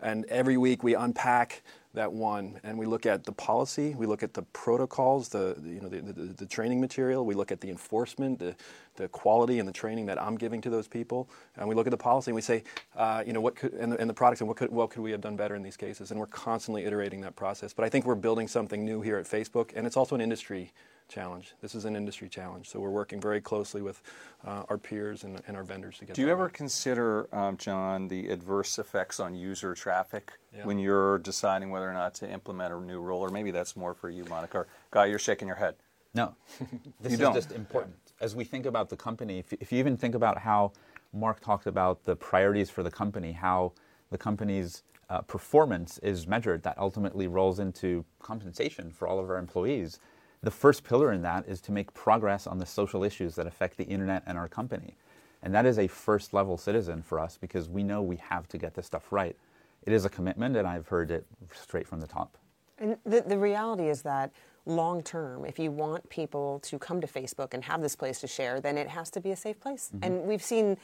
And 0.00 0.24
every 0.26 0.56
week 0.56 0.82
we 0.82 0.94
unpack 0.94 1.62
that 1.94 2.12
one 2.12 2.58
and 2.62 2.78
we 2.78 2.86
look 2.86 3.04
at 3.04 3.24
the 3.24 3.32
policy, 3.32 3.94
we 3.94 4.06
look 4.06 4.22
at 4.22 4.32
the 4.34 4.42
protocols, 4.42 5.28
the, 5.28 5.56
you 5.64 5.80
know, 5.80 5.88
the, 5.88 6.00
the, 6.00 6.12
the, 6.12 6.46
training 6.46 6.80
material, 6.80 7.24
we 7.26 7.34
look 7.34 7.52
at 7.52 7.60
the 7.60 7.68
enforcement, 7.68 8.38
the, 8.38 8.54
the 8.96 9.08
quality 9.08 9.58
and 9.58 9.68
the 9.68 9.72
training 9.72 10.06
that 10.06 10.20
I'm 10.20 10.36
giving 10.36 10.60
to 10.62 10.70
those 10.70 10.88
people, 10.88 11.28
and 11.56 11.68
we 11.68 11.74
look 11.74 11.86
at 11.86 11.90
the 11.90 11.96
policy 11.98 12.30
and 12.30 12.34
we 12.34 12.42
say, 12.42 12.64
uh, 12.96 13.22
you 13.26 13.32
know, 13.32 13.40
what 13.40 13.56
could, 13.56 13.74
and 13.74 13.92
the, 13.92 14.00
and 14.00 14.08
the 14.08 14.14
products 14.14 14.40
and 14.40 14.48
what 14.48 14.56
could, 14.56 14.70
what 14.70 14.90
could 14.90 15.02
we 15.02 15.10
have 15.10 15.20
done 15.20 15.36
better 15.36 15.54
in 15.54 15.62
these 15.62 15.76
cases? 15.76 16.10
And 16.10 16.18
we're 16.18 16.26
constantly 16.26 16.84
iterating 16.84 17.20
that 17.22 17.36
process. 17.36 17.72
But 17.74 17.84
I 17.84 17.88
think 17.90 18.06
we're 18.06 18.14
building 18.14 18.48
something 18.48 18.84
new 18.84 19.02
here 19.02 19.18
at 19.18 19.26
Facebook, 19.26 19.72
and 19.74 19.86
it's 19.86 19.96
also 19.96 20.14
an 20.14 20.20
industry 20.20 20.72
challenge. 21.08 21.54
This 21.60 21.74
is 21.74 21.84
an 21.84 21.96
industry 21.96 22.28
challenge, 22.28 22.68
so 22.68 22.80
we're 22.80 22.90
working 22.90 23.20
very 23.20 23.40
closely 23.40 23.82
with 23.82 24.02
uh, 24.46 24.64
our 24.68 24.78
peers 24.78 25.24
and, 25.24 25.40
and, 25.46 25.56
our 25.56 25.62
vendors 25.62 25.98
to 25.98 26.06
get. 26.06 26.16
Do 26.16 26.22
you 26.22 26.28
ever 26.28 26.44
right. 26.44 26.52
consider, 26.52 27.28
um, 27.34 27.56
John, 27.56 28.08
the 28.08 28.28
adverse 28.28 28.78
effects 28.78 29.20
on 29.20 29.34
user 29.34 29.74
traffic 29.74 30.32
yeah. 30.56 30.64
when 30.64 30.78
you're 30.78 31.18
deciding 31.18 31.70
whether 31.70 31.88
or 31.88 31.94
not 31.94 32.14
to 32.14 32.30
implement 32.30 32.72
a 32.72 32.80
new 32.80 33.00
rule, 33.00 33.20
or 33.20 33.30
maybe 33.30 33.50
that's 33.50 33.76
more 33.76 33.94
for 33.94 34.10
you, 34.10 34.24
Monika? 34.24 34.54
Or, 34.54 34.66
Guy, 34.90 35.06
you're 35.06 35.18
shaking 35.18 35.48
your 35.48 35.56
head. 35.56 35.74
No, 36.14 36.34
this 37.00 37.10
you 37.10 37.10
is 37.10 37.18
don't. 37.18 37.34
just 37.34 37.52
important. 37.52 37.94
Yeah. 38.06 38.24
As 38.24 38.36
we 38.36 38.44
think 38.44 38.66
about 38.66 38.88
the 38.88 38.96
company, 38.96 39.38
if, 39.38 39.52
if 39.54 39.72
you 39.72 39.78
even 39.78 39.96
think 39.96 40.14
about 40.14 40.38
how 40.38 40.72
Mark 41.12 41.40
talked 41.40 41.66
about 41.66 42.04
the 42.04 42.16
priorities 42.16 42.70
for 42.70 42.82
the 42.82 42.90
company, 42.90 43.32
how 43.32 43.72
the 44.10 44.18
company's 44.18 44.82
uh, 45.10 45.20
performance 45.22 45.98
is 45.98 46.26
measured, 46.26 46.62
that 46.62 46.78
ultimately 46.78 47.26
rolls 47.26 47.58
into 47.58 48.04
compensation 48.20 48.90
for 48.90 49.06
all 49.06 49.18
of 49.18 49.28
our 49.28 49.36
employees. 49.36 49.98
The 50.42 50.50
first 50.50 50.82
pillar 50.82 51.12
in 51.12 51.22
that 51.22 51.46
is 51.46 51.60
to 51.62 51.72
make 51.72 51.94
progress 51.94 52.46
on 52.46 52.58
the 52.58 52.66
social 52.66 53.04
issues 53.04 53.36
that 53.36 53.46
affect 53.46 53.76
the 53.76 53.84
internet 53.84 54.22
and 54.26 54.36
our 54.36 54.48
company. 54.48 54.96
And 55.42 55.54
that 55.54 55.66
is 55.66 55.78
a 55.78 55.86
first 55.86 56.34
level 56.34 56.56
citizen 56.56 57.02
for 57.02 57.20
us 57.20 57.38
because 57.40 57.68
we 57.68 57.82
know 57.82 58.02
we 58.02 58.16
have 58.16 58.48
to 58.48 58.58
get 58.58 58.74
this 58.74 58.86
stuff 58.86 59.06
right. 59.10 59.36
It 59.84 59.92
is 59.92 60.04
a 60.04 60.08
commitment, 60.08 60.56
and 60.56 60.66
I've 60.66 60.88
heard 60.88 61.10
it 61.10 61.26
straight 61.52 61.86
from 61.86 62.00
the 62.00 62.06
top. 62.06 62.36
And 62.78 62.96
the, 63.04 63.22
the 63.22 63.38
reality 63.38 63.88
is 63.88 64.02
that 64.02 64.32
long 64.66 65.02
term, 65.02 65.44
if 65.44 65.58
you 65.58 65.70
want 65.70 66.08
people 66.08 66.60
to 66.60 66.78
come 66.78 67.00
to 67.00 67.06
Facebook 67.06 67.54
and 67.54 67.64
have 67.64 67.80
this 67.80 67.96
place 67.96 68.20
to 68.20 68.26
share, 68.26 68.60
then 68.60 68.78
it 68.78 68.88
has 68.88 69.10
to 69.10 69.20
be 69.20 69.30
a 69.30 69.36
safe 69.36 69.60
place. 69.60 69.90
Mm-hmm. 69.94 70.04
And 70.04 70.22
we've 70.22 70.42
seen 70.42 70.76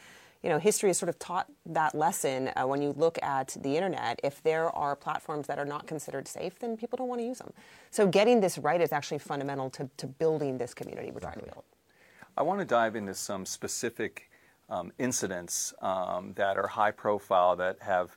you 0.43 0.49
know, 0.49 0.59
history 0.59 0.89
has 0.89 0.99
sort 0.99 1.09
of 1.09 1.19
taught 1.19 1.49
that 1.67 1.95
lesson 1.95 2.51
uh, 2.55 2.65
when 2.65 2.81
you 2.81 2.95
look 2.97 3.19
at 3.23 3.57
the 3.61 3.77
internet. 3.77 4.21
If 4.23 4.43
there 4.43 4.71
are 4.71 4.95
platforms 4.95 5.47
that 5.49 5.59
are 5.59 5.65
not 5.65 5.87
considered 5.87 6.29
safe, 6.29 6.59
then 6.61 6.77
people 6.77 6.97
don't 6.97 7.09
want 7.09 7.21
to 7.21 7.27
use 7.27 7.39
them. 7.39 7.53
So 7.91 8.07
getting 8.07 8.41
this 8.41 8.57
right 8.59 8.81
is 8.81 8.93
actually 8.93 9.19
fundamental 9.19 9.69
to, 9.71 9.91
to 9.97 10.07
building 10.07 10.59
this 10.59 10.75
community 10.75 11.11
we're 11.11 11.21
trying 11.21 11.41
to 11.41 11.47
build. 11.47 11.65
I 12.37 12.43
want 12.43 12.61
to 12.61 12.65
dive 12.65 12.95
into 12.95 13.15
some 13.15 13.45
specific 13.45 14.31
um, 14.71 14.93
incidents 14.99 15.75
um, 15.83 16.35
that 16.37 16.57
are 16.57 16.69
high 16.69 16.93
profile 16.93 17.57
that 17.57 17.79
have 17.81 18.17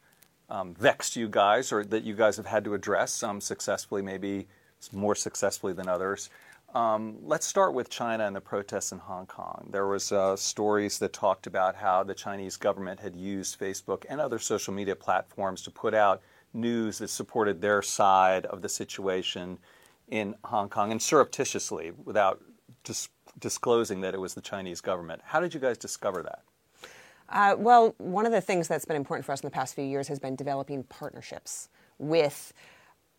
um, 0.49 0.75
vexed 0.75 1.15
you 1.15 1.27
guys 1.27 1.71
or 1.71 1.83
that 1.85 2.03
you 2.03 2.13
guys 2.13 2.37
have 2.37 2.45
had 2.45 2.63
to 2.65 2.73
address, 2.73 3.11
some 3.13 3.41
successfully, 3.41 4.01
maybe 4.01 4.47
more 4.91 5.15
successfully 5.15 5.73
than 5.73 5.87
others. 5.87 6.29
Um, 6.73 7.17
let's 7.21 7.45
start 7.45 7.73
with 7.73 7.89
China 7.89 8.25
and 8.25 8.35
the 8.35 8.41
protests 8.41 8.93
in 8.93 8.99
Hong 8.99 9.25
Kong. 9.25 9.67
There 9.71 9.87
was 9.87 10.11
uh, 10.11 10.37
stories 10.37 10.99
that 10.99 11.11
talked 11.11 11.45
about 11.45 11.75
how 11.75 12.03
the 12.03 12.13
Chinese 12.13 12.55
government 12.55 13.01
had 13.01 13.13
used 13.15 13.59
Facebook 13.59 14.05
and 14.07 14.21
other 14.21 14.39
social 14.39 14.73
media 14.73 14.95
platforms 14.95 15.63
to 15.63 15.71
put 15.71 15.93
out 15.93 16.21
news 16.53 16.99
that 16.99 17.09
supported 17.09 17.59
their 17.59 17.81
side 17.81 18.45
of 18.45 18.61
the 18.61 18.69
situation 18.69 19.57
in 20.07 20.35
Hong 20.45 20.69
Kong 20.69 20.91
and 20.91 21.01
surreptitiously 21.01 21.91
without 22.05 22.41
dis- 22.85 23.09
disclosing 23.39 23.99
that 24.01 24.13
it 24.13 24.19
was 24.19 24.33
the 24.33 24.41
Chinese 24.41 24.79
government. 24.79 25.21
How 25.25 25.41
did 25.41 25.53
you 25.53 25.59
guys 25.59 25.77
discover 25.77 26.23
that? 26.23 26.43
Uh, 27.27 27.55
well, 27.57 27.95
one 27.97 28.25
of 28.25 28.31
the 28.31 28.41
things 28.41 28.67
that's 28.67 28.85
been 28.85 28.97
important 28.97 29.25
for 29.25 29.31
us 29.33 29.41
in 29.41 29.47
the 29.47 29.53
past 29.53 29.75
few 29.75 29.85
years 29.85 30.07
has 30.07 30.19
been 30.19 30.35
developing 30.35 30.83
partnerships 30.83 31.69
with 31.97 32.53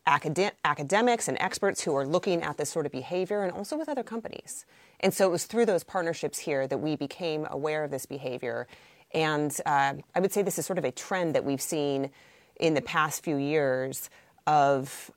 academ- 0.06 0.52
academics 0.64 1.28
and 1.28 1.37
experts 1.40 1.82
who 1.82 1.94
are 1.94 2.06
looking 2.06 2.42
at 2.42 2.56
this 2.56 2.71
sort 2.71 2.87
of 2.87 2.92
behavior 2.92 3.42
and 3.42 3.52
also 3.52 3.76
with 3.76 3.88
other 3.88 4.02
companies. 4.02 4.64
And 5.00 5.12
so 5.12 5.26
it 5.26 5.30
was 5.30 5.44
through 5.44 5.66
those 5.66 5.85
partnerships 5.85 6.38
here 6.38 6.66
that 6.66 6.78
we 6.78 6.97
became 6.97 7.47
aware 7.50 7.85
of 7.85 7.90
this 7.90 8.06
behavior. 8.06 8.66
And 9.12 9.54
uh, 9.66 9.94
I 10.14 10.21
would 10.21 10.32
say 10.32 10.42
this 10.42 10.59
is 10.59 10.66
sort 10.66 10.78
of 10.78 10.85
a 10.85 10.92
trend 10.92 11.35
that 11.35 11.44
we've 11.44 11.61
seen 11.61 12.11
in 12.59 12.75
the 12.75 12.82
past 12.82 13.25
few 13.25 13.37
years 13.37 14.11
of 14.47 15.11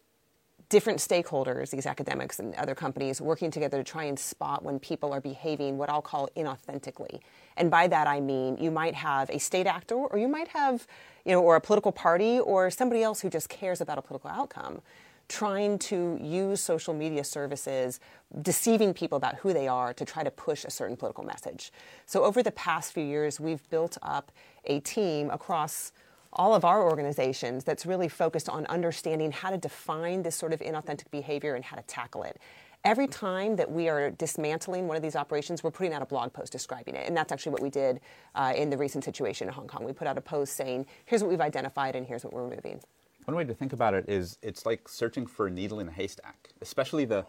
different 0.70 1.00
stakeholders, 1.00 1.70
these 1.70 1.86
academics 1.86 2.40
and 2.40 2.56
other 2.56 2.76
companies, 2.76 3.22
working 3.22 3.52
together 3.52 3.78
to 3.78 3.84
try 3.84 4.06
and 4.06 4.18
spot 4.18 4.64
when 4.64 4.80
people 4.80 5.14
are 5.14 5.22
behaving 5.22 5.78
what 5.78 5.90
I'll 5.90 6.02
call 6.02 6.30
inauthentically. 6.36 7.20
And 7.58 7.70
by 7.70 7.88
that 7.88 8.08
I 8.08 8.20
mean 8.20 8.58
you 8.58 8.72
might 8.72 8.96
have 8.96 9.30
a 9.30 9.40
state 9.40 9.68
actor 9.68 9.96
or 9.96 10.18
you 10.18 10.28
might 10.28 10.48
have, 10.50 10.88
you 11.26 11.32
know, 11.32 11.42
or 11.42 11.56
a 11.56 11.62
political 11.62 11.92
party 11.92 12.40
or 12.40 12.70
somebody 12.72 13.04
else 13.04 13.22
who 13.22 13.30
just 13.30 13.50
cares 13.50 13.82
about 13.82 13.98
a 13.98 14.02
political 14.02 14.30
outcome 14.30 14.82
trying 15.28 15.80
to 15.80 16.20
use 16.22 16.62
social 16.62 16.94
media 16.94 17.24
services, 17.24 18.00
deceiving 18.42 18.94
people 18.94 19.16
about 19.16 19.36
who 19.36 19.54
they 19.54 19.68
are 19.68 19.94
to 19.94 20.06
try 20.06 20.24
to 20.24 20.32
push 20.32 20.66
a 20.66 20.70
certain 20.70 20.96
political 20.96 21.24
message. 21.24 21.72
So 22.06 22.24
over 22.24 22.44
the 22.44 22.52
past 22.52 22.94
few 22.94 23.04
years, 23.04 23.40
we've 23.40 23.68
built 23.70 23.98
up 24.04 24.32
a 24.66 24.80
team 24.82 25.30
across 25.32 25.92
all 26.36 26.54
of 26.54 26.66
our 26.66 26.84
organizations 26.84 27.64
that's 27.64 27.86
really 27.86 28.10
focused 28.10 28.50
on 28.50 28.66
understanding 28.68 29.32
how 29.32 29.50
to 29.50 29.58
define 29.58 30.24
this 30.24 30.36
sort 30.36 30.54
of 30.54 30.60
inauthentic 30.60 31.10
behavior 31.12 31.56
and 31.56 31.64
how 31.64 31.76
to 31.76 31.84
tackle 31.84 32.24
it. 32.24 32.40
Every 32.84 33.08
time 33.08 33.56
that 33.56 33.72
we 33.72 33.90
are 33.90 34.12
dismantling 34.12 34.88
one 34.88 34.96
of 34.96 35.02
these 35.02 35.16
operations, 35.16 35.64
we're 35.64 35.72
putting 35.72 35.94
out 35.94 36.04
a 36.04 36.06
blog 36.06 36.34
post 36.34 36.52
describing 36.52 36.96
it. 36.96 37.08
And 37.08 37.18
that's 37.18 37.32
actually 37.32 37.54
what 37.54 37.62
we 37.62 37.70
did 37.70 38.00
uh, 38.36 38.54
in 38.56 38.70
the 38.70 38.78
recent 38.78 39.04
situation 39.04 39.48
in 39.48 39.54
Hong 39.54 39.68
Kong. 39.68 39.84
We 39.84 39.94
put 39.94 40.08
out 40.08 40.18
a 40.18 40.22
post 40.22 40.54
saying, 40.56 40.86
here's 41.06 41.24
what 41.24 41.32
we've 41.32 41.42
identified 41.42 41.96
and 41.96 42.06
here's 42.06 42.24
what 42.24 42.32
we're 42.32 42.44
removing. 42.44 42.80
One 43.24 43.36
way 43.36 43.44
to 43.44 43.56
think 43.56 43.74
about 43.74 43.96
it 43.96 44.06
is 44.08 44.38
it's 44.44 44.68
like 44.68 44.88
searching 44.88 45.26
for 45.26 45.48
a 45.48 45.50
needle 45.50 45.80
in 45.80 45.88
a 45.88 45.92
haystack, 45.92 46.50
especially 46.62 47.06
the 47.06 47.26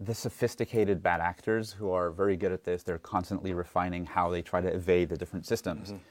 the 0.00 0.14
sophisticated 0.14 1.00
bad 1.00 1.20
actors 1.20 1.72
who 1.72 1.90
are 1.90 2.10
very 2.10 2.36
good 2.36 2.50
at 2.50 2.64
this. 2.64 2.82
They're 2.82 2.98
constantly 2.98 3.52
refining 3.52 4.04
how 4.04 4.30
they 4.30 4.42
try 4.42 4.60
to 4.60 4.66
evade 4.66 5.08
the 5.08 5.16
different 5.16 5.46
systems. 5.46 5.90
Mm-hmm. 5.90 6.02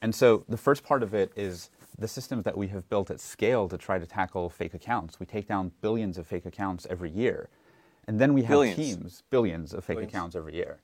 And 0.00 0.14
so 0.14 0.44
the 0.48 0.56
first 0.56 0.84
part 0.84 1.02
of 1.02 1.14
it 1.14 1.32
is 1.36 1.70
the 1.98 2.08
systems 2.08 2.44
that 2.44 2.56
we 2.56 2.68
have 2.68 2.88
built 2.88 3.10
at 3.10 3.20
scale 3.20 3.68
to 3.68 3.76
try 3.76 3.98
to 3.98 4.06
tackle 4.06 4.48
fake 4.48 4.74
accounts. 4.74 5.18
We 5.18 5.26
take 5.26 5.48
down 5.48 5.72
billions 5.80 6.16
of 6.18 6.26
fake 6.26 6.46
accounts 6.46 6.86
every 6.88 7.10
year. 7.10 7.48
And 8.06 8.20
then 8.20 8.32
we 8.32 8.42
have 8.42 8.50
billions. 8.50 8.76
teams, 8.76 9.22
billions 9.30 9.74
of 9.74 9.84
fake 9.84 9.96
billions. 9.96 10.12
accounts 10.12 10.36
every 10.36 10.54
year. 10.54 10.78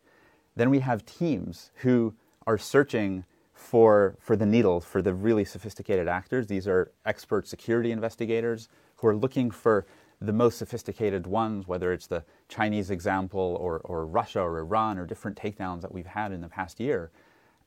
Then 0.57 0.71
we 0.71 0.81
have 0.81 1.07
teams 1.07 1.71
who 1.77 2.15
are 2.47 2.59
searching 2.59 3.25
for, 3.55 4.17
for 4.19 4.37
the 4.37 4.45
needle, 4.45 4.81
for 4.81 5.01
the 5.01 5.15
really 5.15 5.45
sophisticated 5.45 6.09
actors. 6.09 6.49
These 6.49 6.67
are 6.67 6.91
expert 7.07 7.47
security 7.47 7.93
investigators 7.93 8.69
who 8.97 9.07
are 9.07 9.17
looking 9.17 9.51
for 9.51 9.87
the 10.21 10.33
most 10.33 10.59
sophisticated 10.59 11.27
ones, 11.27 11.67
whether 11.67 11.93
it's 11.93 12.07
the 12.07 12.25
Chinese 12.49 12.91
example 12.91 13.57
or, 13.61 13.79
or 13.85 14.05
Russia 14.05 14.41
or 14.41 14.59
Iran 14.59 14.99
or 14.99 15.07
different 15.07 15.37
takedowns 15.37 15.83
that 15.83 15.93
we've 15.93 16.07
had 16.07 16.33
in 16.33 16.41
the 16.41 16.49
past 16.49 16.81
year. 16.81 17.11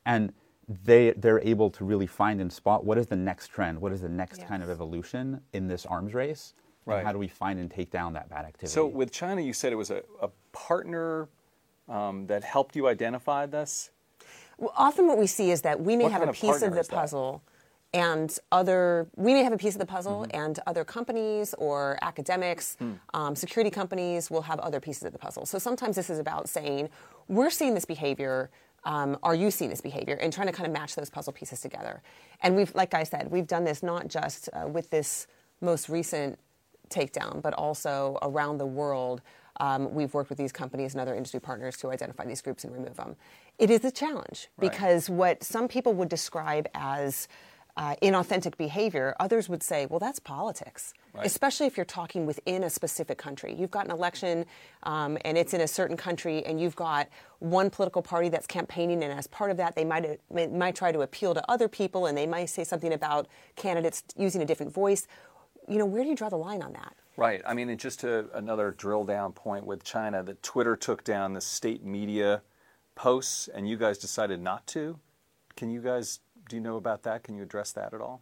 And 0.05 0.33
they 0.67 1.11
they're 1.11 1.39
able 1.39 1.69
to 1.69 1.85
really 1.85 2.07
find 2.07 2.41
and 2.41 2.51
spot 2.51 2.83
what 2.83 2.97
is 2.97 3.07
the 3.07 3.15
next 3.15 3.47
trend, 3.47 3.79
what 3.79 3.91
is 3.91 4.01
the 4.01 4.09
next 4.09 4.39
yes. 4.39 4.47
kind 4.47 4.61
of 4.63 4.69
evolution 4.69 5.41
in 5.53 5.67
this 5.67 5.85
arms 5.85 6.13
race, 6.13 6.53
right. 6.85 7.05
how 7.05 7.11
do 7.11 7.17
we 7.17 7.27
find 7.27 7.59
and 7.59 7.71
take 7.71 7.89
down 7.89 8.13
that 8.13 8.29
bad 8.29 8.45
activity. 8.45 8.73
So 8.73 8.85
with 8.85 9.11
China, 9.11 9.41
you 9.41 9.53
said 9.53 9.71
it 9.71 9.77
was 9.77 9.91
a, 9.91 10.03
a 10.21 10.29
partner 10.51 11.29
um, 11.87 12.27
that 12.27 12.43
helped 12.43 12.75
you 12.75 12.87
identify 12.87 13.45
this. 13.45 13.91
Well, 14.57 14.73
often 14.75 15.07
what 15.07 15.17
we 15.17 15.27
see 15.27 15.51
is 15.51 15.61
that 15.61 15.79
we 15.79 15.95
may 15.95 16.05
what 16.05 16.11
have 16.13 16.27
a 16.27 16.33
piece 16.33 16.61
of, 16.61 16.73
of 16.73 16.75
the 16.75 16.83
puzzle. 16.83 17.41
And 17.93 18.37
other, 18.51 19.07
we 19.15 19.33
may 19.33 19.43
have 19.43 19.53
a 19.53 19.57
piece 19.57 19.73
of 19.73 19.79
the 19.79 19.85
puzzle, 19.85 20.25
mm-hmm. 20.27 20.41
and 20.41 20.59
other 20.67 20.83
companies 20.83 21.55
or 21.57 21.97
academics, 22.01 22.75
mm. 22.81 22.99
um, 23.13 23.33
security 23.33 23.71
companies 23.71 24.29
will 24.29 24.41
have 24.41 24.59
other 24.59 24.81
pieces 24.81 25.03
of 25.03 25.13
the 25.13 25.17
puzzle. 25.17 25.45
So 25.45 25.57
sometimes 25.57 25.95
this 25.95 26.09
is 26.09 26.19
about 26.19 26.49
saying, 26.49 26.89
we're 27.29 27.49
seeing 27.49 27.75
this 27.75 27.85
behavior 27.85 28.49
um, 28.83 29.17
are 29.23 29.35
you 29.35 29.51
seeing 29.51 29.69
this 29.69 29.81
behavior 29.81 30.15
and 30.15 30.31
trying 30.31 30.47
to 30.47 30.53
kind 30.53 30.67
of 30.67 30.73
match 30.73 30.95
those 30.95 31.09
puzzle 31.09 31.33
pieces 31.33 31.61
together 31.61 32.01
and 32.41 32.55
we've 32.55 32.73
like 32.75 32.93
i 32.93 33.03
said 33.03 33.29
we've 33.31 33.47
done 33.47 33.63
this 33.63 33.83
not 33.83 34.07
just 34.07 34.49
uh, 34.53 34.67
with 34.67 34.89
this 34.89 35.27
most 35.61 35.89
recent 35.89 36.37
takedown 36.89 37.41
but 37.41 37.53
also 37.53 38.17
around 38.21 38.57
the 38.57 38.65
world 38.65 39.21
um, 39.59 39.91
we've 39.91 40.13
worked 40.13 40.29
with 40.29 40.37
these 40.37 40.51
companies 40.51 40.93
and 40.93 41.01
other 41.01 41.15
industry 41.15 41.39
partners 41.39 41.77
to 41.77 41.89
identify 41.91 42.23
these 42.25 42.41
groups 42.41 42.63
and 42.63 42.73
remove 42.73 42.95
them 42.95 43.15
it 43.59 43.69
is 43.69 43.83
a 43.83 43.91
challenge 43.91 44.49
right. 44.57 44.71
because 44.71 45.09
what 45.09 45.43
some 45.43 45.67
people 45.67 45.93
would 45.93 46.09
describe 46.09 46.67
as 46.75 47.27
uh, 47.77 47.95
inauthentic 48.01 48.57
behavior, 48.57 49.15
others 49.19 49.47
would 49.47 49.61
say, 49.61 49.85
well, 49.85 49.99
that's 49.99 50.19
politics, 50.19 50.93
right. 51.13 51.25
especially 51.25 51.67
if 51.67 51.77
you're 51.77 51.85
talking 51.85 52.25
within 52.25 52.63
a 52.63 52.69
specific 52.69 53.19
country. 53.19 53.53
You've 53.53 53.71
got 53.71 53.85
an 53.85 53.91
election 53.91 54.45
um, 54.83 55.17
and 55.23 55.37
it's 55.37 55.53
in 55.53 55.61
a 55.61 55.67
certain 55.67 55.95
country, 55.95 56.43
and 56.45 56.59
you've 56.59 56.75
got 56.75 57.07
one 57.39 57.69
political 57.69 58.01
party 58.01 58.29
that's 58.29 58.47
campaigning, 58.47 59.03
and 59.03 59.13
as 59.13 59.27
part 59.27 59.51
of 59.51 59.57
that, 59.57 59.75
they 59.75 59.85
might, 59.85 60.19
might 60.51 60.75
try 60.75 60.91
to 60.91 61.01
appeal 61.01 61.35
to 61.35 61.51
other 61.51 61.67
people 61.67 62.07
and 62.07 62.17
they 62.17 62.25
might 62.25 62.45
say 62.45 62.63
something 62.63 62.93
about 62.93 63.27
candidates 63.55 64.03
using 64.17 64.41
a 64.41 64.45
different 64.45 64.73
voice. 64.73 65.07
You 65.67 65.77
know, 65.77 65.85
where 65.85 66.03
do 66.03 66.09
you 66.09 66.15
draw 66.15 66.29
the 66.29 66.37
line 66.37 66.63
on 66.63 66.73
that? 66.73 66.95
Right. 67.15 67.41
I 67.45 67.53
mean, 67.53 67.75
just 67.77 67.99
to, 68.01 68.27
another 68.33 68.71
drill 68.71 69.03
down 69.03 69.33
point 69.33 69.65
with 69.65 69.83
China, 69.83 70.23
that 70.23 70.41
Twitter 70.41 70.75
took 70.75 71.03
down 71.03 71.33
the 71.33 71.41
state 71.41 71.83
media 71.83 72.41
posts 72.95 73.47
and 73.47 73.69
you 73.69 73.77
guys 73.77 73.97
decided 73.97 74.41
not 74.41 74.65
to. 74.67 74.99
Can 75.55 75.69
you 75.69 75.81
guys 75.81 76.19
do 76.47 76.55
you 76.55 76.61
know 76.61 76.77
about 76.77 77.03
that? 77.03 77.23
Can 77.23 77.35
you 77.35 77.43
address 77.43 77.71
that 77.73 77.93
at 77.93 78.01
all? 78.01 78.21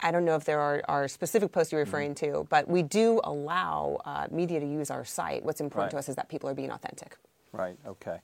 I 0.00 0.10
don't 0.10 0.24
know 0.24 0.36
if 0.36 0.44
there 0.44 0.60
are, 0.60 0.82
are 0.88 1.08
specific 1.08 1.52
posts 1.52 1.72
you're 1.72 1.80
referring 1.80 2.14
mm-hmm. 2.14 2.32
to, 2.32 2.46
but 2.50 2.68
we 2.68 2.82
do 2.82 3.20
allow 3.24 3.98
uh, 4.04 4.26
media 4.30 4.60
to 4.60 4.66
use 4.66 4.90
our 4.90 5.04
site. 5.04 5.42
What's 5.42 5.60
important 5.60 5.92
right. 5.92 5.98
to 5.98 5.98
us 5.98 6.08
is 6.08 6.16
that 6.16 6.28
people 6.28 6.50
are 6.50 6.54
being 6.54 6.70
authentic. 6.70 7.16
Right. 7.52 7.78
Okay. 7.86 8.18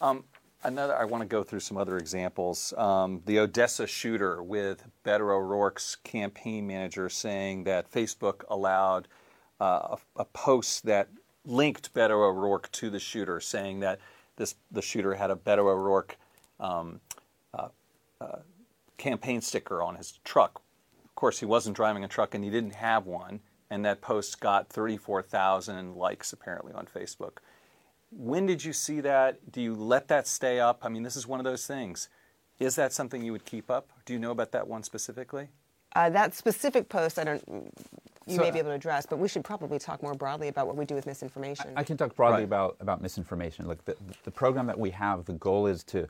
Um, 0.00 0.24
another, 0.64 0.96
I 0.96 1.04
want 1.04 1.22
to 1.22 1.28
go 1.28 1.42
through 1.42 1.60
some 1.60 1.76
other 1.76 1.98
examples. 1.98 2.72
Um, 2.78 3.20
the 3.26 3.40
Odessa 3.40 3.86
shooter 3.86 4.42
with 4.42 4.84
Beto 5.04 5.30
O'Rourke's 5.30 5.96
campaign 5.96 6.66
manager 6.66 7.08
saying 7.10 7.64
that 7.64 7.90
Facebook 7.90 8.44
allowed 8.48 9.08
uh, 9.60 9.96
a, 10.16 10.20
a, 10.20 10.24
post 10.24 10.86
that 10.86 11.08
linked 11.44 11.92
Beto 11.92 12.10
O'Rourke 12.10 12.70
to 12.72 12.90
the 12.90 13.00
shooter, 13.00 13.40
saying 13.40 13.80
that 13.80 13.98
this 14.36 14.54
the 14.70 14.80
shooter 14.80 15.14
had 15.14 15.32
a 15.32 15.36
Beto 15.36 15.66
O'Rourke 15.66 16.16
um, 16.60 17.00
uh, 17.52 17.68
uh, 18.20 18.38
campaign 18.98 19.40
sticker 19.40 19.82
on 19.82 19.96
his 19.96 20.18
truck. 20.24 20.60
Of 21.04 21.14
course, 21.14 21.40
he 21.40 21.46
wasn't 21.46 21.76
driving 21.76 22.04
a 22.04 22.08
truck 22.08 22.34
and 22.34 22.44
he 22.44 22.50
didn't 22.50 22.74
have 22.74 23.06
one, 23.06 23.40
and 23.70 23.84
that 23.84 24.00
post 24.00 24.40
got 24.40 24.68
34,000 24.68 25.96
likes 25.96 26.32
apparently 26.32 26.72
on 26.72 26.86
Facebook. 26.86 27.38
When 28.10 28.46
did 28.46 28.64
you 28.64 28.72
see 28.72 29.00
that? 29.00 29.52
Do 29.52 29.60
you 29.60 29.74
let 29.74 30.08
that 30.08 30.26
stay 30.26 30.60
up? 30.60 30.80
I 30.82 30.88
mean, 30.88 31.02
this 31.02 31.16
is 31.16 31.26
one 31.26 31.40
of 31.40 31.44
those 31.44 31.66
things. 31.66 32.08
Is 32.58 32.74
that 32.76 32.92
something 32.92 33.22
you 33.22 33.32
would 33.32 33.44
keep 33.44 33.70
up? 33.70 33.90
Do 34.04 34.12
you 34.12 34.18
know 34.18 34.30
about 34.30 34.52
that 34.52 34.66
one 34.66 34.82
specifically? 34.82 35.48
Uh, 35.94 36.10
that 36.10 36.34
specific 36.34 36.88
post, 36.88 37.18
I 37.18 37.24
don't. 37.24 37.42
You 38.26 38.36
so, 38.36 38.42
may 38.42 38.50
be 38.50 38.58
able 38.58 38.70
to 38.70 38.74
address, 38.74 39.06
but 39.06 39.18
we 39.18 39.26
should 39.26 39.42
probably 39.42 39.78
talk 39.78 40.02
more 40.02 40.14
broadly 40.14 40.48
about 40.48 40.66
what 40.66 40.76
we 40.76 40.84
do 40.84 40.94
with 40.94 41.06
misinformation. 41.06 41.72
I, 41.76 41.80
I 41.80 41.84
can 41.84 41.96
talk 41.96 42.14
broadly 42.14 42.40
right. 42.40 42.44
about, 42.44 42.76
about 42.80 43.00
misinformation. 43.00 43.66
Look, 43.66 43.82
the, 43.86 43.96
the 44.24 44.30
program 44.30 44.66
that 44.66 44.78
we 44.78 44.90
have, 44.90 45.24
the 45.24 45.32
goal 45.34 45.66
is 45.66 45.82
to 45.84 46.06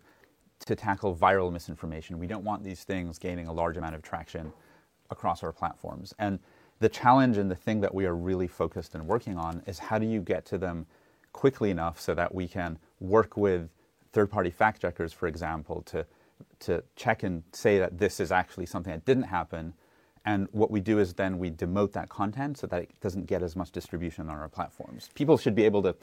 to 0.67 0.75
tackle 0.75 1.15
viral 1.15 1.53
misinformation. 1.53 2.19
We 2.19 2.27
don't 2.27 2.45
want 2.45 2.65
these 2.65 2.85
things 2.85 3.19
gaining 3.19 3.47
a 3.47 3.53
large 3.53 3.77
amount 3.77 3.95
of 3.95 4.03
traction 4.03 4.53
across 5.11 5.43
our 5.43 5.53
platforms. 5.53 6.15
And 6.19 6.39
the 6.81 6.89
challenge 6.89 7.39
and 7.39 7.51
the 7.51 7.57
thing 7.57 7.81
that 7.81 7.95
we 7.95 8.07
are 8.07 8.15
really 8.15 8.47
focused 8.47 8.95
and 8.95 9.07
working 9.07 9.37
on 9.37 9.63
is 9.67 9.79
how 9.79 9.99
do 9.99 10.07
you 10.07 10.21
get 10.21 10.45
to 10.47 10.59
them 10.59 10.87
quickly 11.33 11.71
enough 11.71 12.01
so 12.01 12.15
that 12.15 12.35
we 12.35 12.49
can 12.49 12.79
work 13.01 13.37
with 13.37 13.69
third 14.13 14.31
party 14.31 14.51
fact 14.51 14.81
checkers, 14.83 15.13
for 15.13 15.27
example, 15.27 15.83
to, 15.83 16.07
to 16.61 16.83
check 16.97 17.23
and 17.23 17.43
say 17.53 17.79
that 17.79 17.99
this 17.99 18.21
is 18.21 18.33
actually 18.33 18.67
something 18.67 18.93
that 18.93 19.05
didn't 19.05 19.25
happen. 19.25 19.75
And 20.25 20.49
what 20.53 20.71
we 20.71 20.81
do 20.81 20.99
is 20.99 21.15
then 21.15 21.39
we 21.39 21.51
demote 21.51 21.93
that 21.93 22.09
content 22.09 22.59
so 22.59 22.67
that 22.69 22.83
it 22.83 23.01
doesn't 23.01 23.27
get 23.27 23.43
as 23.43 23.57
much 23.57 23.71
distribution 23.71 24.29
on 24.29 24.37
our 24.37 24.49
platforms. 24.49 25.09
People 25.15 25.39
should 25.39 25.55
be 25.55 25.65
able 25.65 25.83
to 25.83 25.97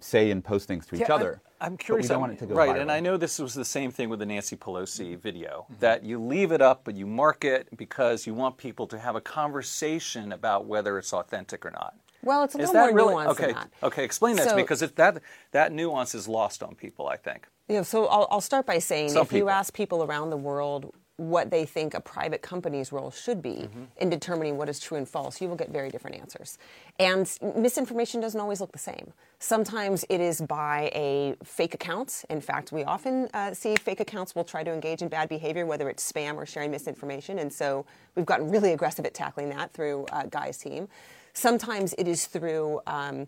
say 0.00 0.30
and 0.30 0.44
post 0.44 0.68
things 0.68 0.86
to 0.86 0.96
yeah, 0.96 1.04
each 1.04 1.10
other. 1.10 1.40
I'm, 1.60 1.72
I'm 1.72 1.76
curious. 1.76 2.04
we 2.04 2.08
don't 2.08 2.20
want 2.20 2.32
it 2.32 2.38
to 2.40 2.46
go 2.46 2.54
right, 2.54 2.76
viral. 2.76 2.82
and 2.82 2.92
I 2.92 3.00
know 3.00 3.16
this 3.16 3.38
was 3.38 3.54
the 3.54 3.64
same 3.64 3.90
thing 3.90 4.08
with 4.08 4.20
the 4.20 4.26
Nancy 4.26 4.56
Pelosi 4.56 5.12
mm-hmm. 5.12 5.20
video. 5.20 5.66
Mm-hmm. 5.70 5.80
That 5.80 6.04
you 6.04 6.22
leave 6.22 6.52
it 6.52 6.62
up, 6.62 6.82
but 6.84 6.94
you 6.94 7.06
mark 7.06 7.44
it 7.44 7.68
because 7.76 8.26
you 8.26 8.34
want 8.34 8.56
people 8.56 8.86
to 8.88 8.98
have 8.98 9.16
a 9.16 9.20
conversation 9.20 10.32
about 10.32 10.66
whether 10.66 10.98
it's 10.98 11.12
authentic 11.12 11.66
or 11.66 11.70
not. 11.70 11.94
Well, 12.22 12.44
it's 12.44 12.54
a 12.54 12.58
little 12.58 12.74
more 12.74 12.92
really, 12.92 13.14
nuanced 13.14 13.28
okay, 13.28 13.46
than 13.46 13.54
that. 13.54 13.70
Okay, 13.82 14.04
explain 14.04 14.36
that 14.36 14.44
so, 14.44 14.50
to 14.50 14.56
me 14.56 14.62
because 14.62 14.80
that 14.80 15.22
that 15.52 15.72
nuance 15.72 16.14
is 16.14 16.26
lost 16.26 16.62
on 16.62 16.74
people. 16.74 17.08
I 17.08 17.16
think. 17.16 17.46
Yeah, 17.68 17.82
so 17.82 18.06
I'll, 18.06 18.26
I'll 18.30 18.40
start 18.40 18.66
by 18.66 18.78
saying 18.78 19.10
Some 19.10 19.22
if 19.22 19.28
people. 19.28 19.38
you 19.38 19.48
ask 19.50 19.74
people 19.74 20.02
around 20.02 20.30
the 20.30 20.36
world 20.36 20.94
what 21.18 21.50
they 21.50 21.66
think 21.66 21.94
a 21.94 22.00
private 22.00 22.42
company's 22.42 22.92
role 22.92 23.10
should 23.10 23.42
be 23.42 23.50
mm-hmm. 23.50 23.82
in 23.96 24.08
determining 24.08 24.56
what 24.56 24.68
is 24.68 24.78
true 24.78 24.96
and 24.96 25.08
false, 25.08 25.40
you 25.40 25.48
will 25.48 25.56
get 25.56 25.68
very 25.68 25.90
different 25.90 26.16
answers. 26.16 26.58
And 27.00 27.28
misinformation 27.56 28.20
doesn't 28.20 28.40
always 28.40 28.60
look 28.60 28.70
the 28.70 28.78
same. 28.78 29.12
Sometimes 29.40 30.04
it 30.08 30.20
is 30.20 30.40
by 30.40 30.92
a 30.94 31.34
fake 31.42 31.74
account. 31.74 32.24
In 32.30 32.40
fact, 32.40 32.70
we 32.70 32.84
often 32.84 33.28
uh, 33.34 33.52
see 33.52 33.74
fake 33.74 33.98
accounts 33.98 34.36
will 34.36 34.44
try 34.44 34.62
to 34.62 34.72
engage 34.72 35.02
in 35.02 35.08
bad 35.08 35.28
behavior, 35.28 35.66
whether 35.66 35.90
it's 35.90 36.10
spam 36.10 36.36
or 36.36 36.46
sharing 36.46 36.70
misinformation. 36.70 37.40
And 37.40 37.52
so 37.52 37.84
we've 38.14 38.26
gotten 38.26 38.48
really 38.48 38.72
aggressive 38.72 39.04
at 39.04 39.12
tackling 39.12 39.48
that 39.50 39.72
through 39.72 40.06
uh, 40.12 40.26
Guy's 40.26 40.58
team. 40.58 40.86
Sometimes 41.32 41.94
it 41.98 42.06
is 42.06 42.26
through. 42.26 42.80
Um, 42.86 43.26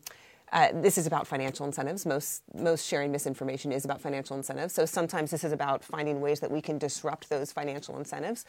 uh, 0.52 0.69
this 0.75 0.99
is 0.99 1.07
about 1.07 1.26
financial 1.26 1.64
incentives. 1.66 2.04
Most 2.04 2.43
most 2.54 2.86
sharing 2.86 3.13
misinformation 3.13 3.73
is 3.73 3.84
about 3.84 4.00
financial 4.00 4.36
incentives. 4.36 4.75
So 4.75 4.84
sometimes 4.84 5.30
this 5.30 5.45
is 5.45 5.52
about 5.52 5.84
finding 5.84 6.21
ways 6.21 6.41
that 6.41 6.50
we 6.50 6.60
can 6.60 6.78
disrupt 6.78 7.28
those 7.28 7.52
financial 7.52 7.99
incentives, 7.99 8.45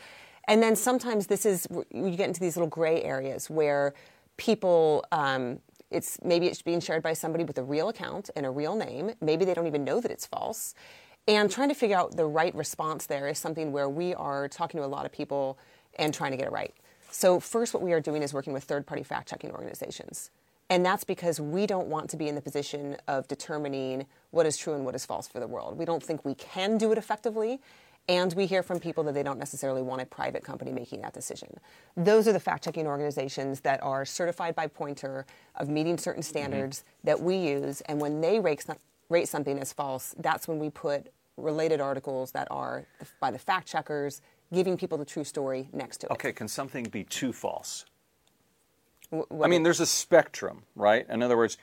and 0.47 0.61
then 0.61 0.75
sometimes 0.75 1.27
this 1.27 1.45
is 1.45 1.67
you 1.91 2.11
get 2.11 2.27
into 2.27 2.39
these 2.39 2.55
little 2.55 2.69
gray 2.69 3.03
areas 3.03 3.49
where 3.49 3.93
people. 4.37 5.05
Um, 5.11 5.59
it's 5.89 6.17
maybe 6.23 6.47
it's 6.47 6.61
being 6.61 6.79
shared 6.79 7.03
by 7.03 7.11
somebody 7.11 7.43
with 7.43 7.57
a 7.57 7.63
real 7.63 7.89
account 7.89 8.29
and 8.37 8.45
a 8.45 8.49
real 8.49 8.75
name. 8.75 9.11
Maybe 9.19 9.43
they 9.43 9.53
don't 9.53 9.67
even 9.67 9.83
know 9.83 9.99
that 9.99 10.09
it's 10.09 10.25
false. 10.25 10.73
And 11.27 11.51
trying 11.51 11.69
to 11.69 11.75
figure 11.75 11.97
out 11.97 12.15
the 12.15 12.25
right 12.25 12.53
response 12.55 13.05
there 13.05 13.27
is 13.27 13.37
something 13.37 13.71
where 13.71 13.89
we 13.89 14.15
are 14.15 14.47
talking 14.47 14.79
to 14.79 14.85
a 14.85 14.87
lot 14.87 15.05
of 15.05 15.11
people 15.11 15.59
and 15.99 16.13
trying 16.13 16.31
to 16.31 16.37
get 16.37 16.47
it 16.47 16.51
right. 16.51 16.73
So, 17.11 17.39
first, 17.39 17.73
what 17.73 17.83
we 17.83 17.91
are 17.91 17.99
doing 17.99 18.23
is 18.23 18.33
working 18.33 18.53
with 18.53 18.63
third 18.63 18.87
party 18.87 19.03
fact 19.03 19.29
checking 19.29 19.51
organizations. 19.51 20.31
And 20.71 20.86
that's 20.86 21.03
because 21.03 21.38
we 21.38 21.67
don't 21.67 21.88
want 21.88 22.10
to 22.12 22.17
be 22.17 22.29
in 22.29 22.36
the 22.36 22.41
position 22.41 22.95
of 23.10 23.27
determining 23.27 24.05
what 24.29 24.45
is 24.45 24.55
true 24.55 24.73
and 24.73 24.86
what 24.86 24.95
is 24.95 25.05
false 25.05 25.27
for 25.27 25.41
the 25.41 25.47
world. 25.47 25.77
We 25.77 25.84
don't 25.84 26.01
think 26.01 26.23
we 26.23 26.34
can 26.34 26.77
do 26.77 26.93
it 26.93 26.97
effectively. 26.97 27.60
And 28.07 28.31
we 28.34 28.45
hear 28.45 28.63
from 28.63 28.79
people 28.79 29.03
that 29.03 29.13
they 29.13 29.21
don't 29.21 29.38
necessarily 29.38 29.81
want 29.81 30.01
a 30.01 30.05
private 30.05 30.45
company 30.45 30.71
making 30.71 31.01
that 31.01 31.13
decision. 31.13 31.57
Those 31.97 32.25
are 32.25 32.31
the 32.31 32.39
fact 32.39 32.63
checking 32.63 32.88
organizations 32.88 33.60
that 33.60 33.84
are 33.84 34.05
certified 34.05 34.55
by 34.55 34.67
Poynter 34.67 35.25
of 35.55 35.67
meeting 35.67 35.97
certain 35.97 36.23
standards 36.23 36.79
mm-hmm. 36.79 37.07
that 37.07 37.21
we 37.21 37.36
use. 37.36 37.81
And 37.81 37.99
when 37.99 38.21
they 38.21 38.39
rate, 38.39 38.65
rate 39.10 39.27
something 39.27 39.60
as 39.60 39.73
false, 39.73 40.15
that's 40.19 40.47
when 40.47 40.57
we 40.57 40.69
put 40.69 41.12
related 41.36 41.81
articles 41.81 42.31
that 42.31 42.47
are 42.49 42.86
by 43.19 43.29
the 43.29 43.39
fact 43.39 43.67
checkers 43.67 44.21
giving 44.53 44.77
people 44.77 44.97
the 44.97 45.05
true 45.05 45.25
story 45.25 45.67
next 45.73 45.97
to 45.97 46.07
it. 46.07 46.13
Okay, 46.13 46.31
can 46.31 46.47
something 46.47 46.86
be 46.86 47.03
too 47.03 47.34
false? 47.34 47.86
I 49.12 49.47
mean, 49.47 49.63
there's 49.63 49.80
a 49.80 49.86
spectrum, 49.86 50.63
right? 50.76 51.06
In 51.10 51.21
other 51.21 51.38
words, 51.38 51.58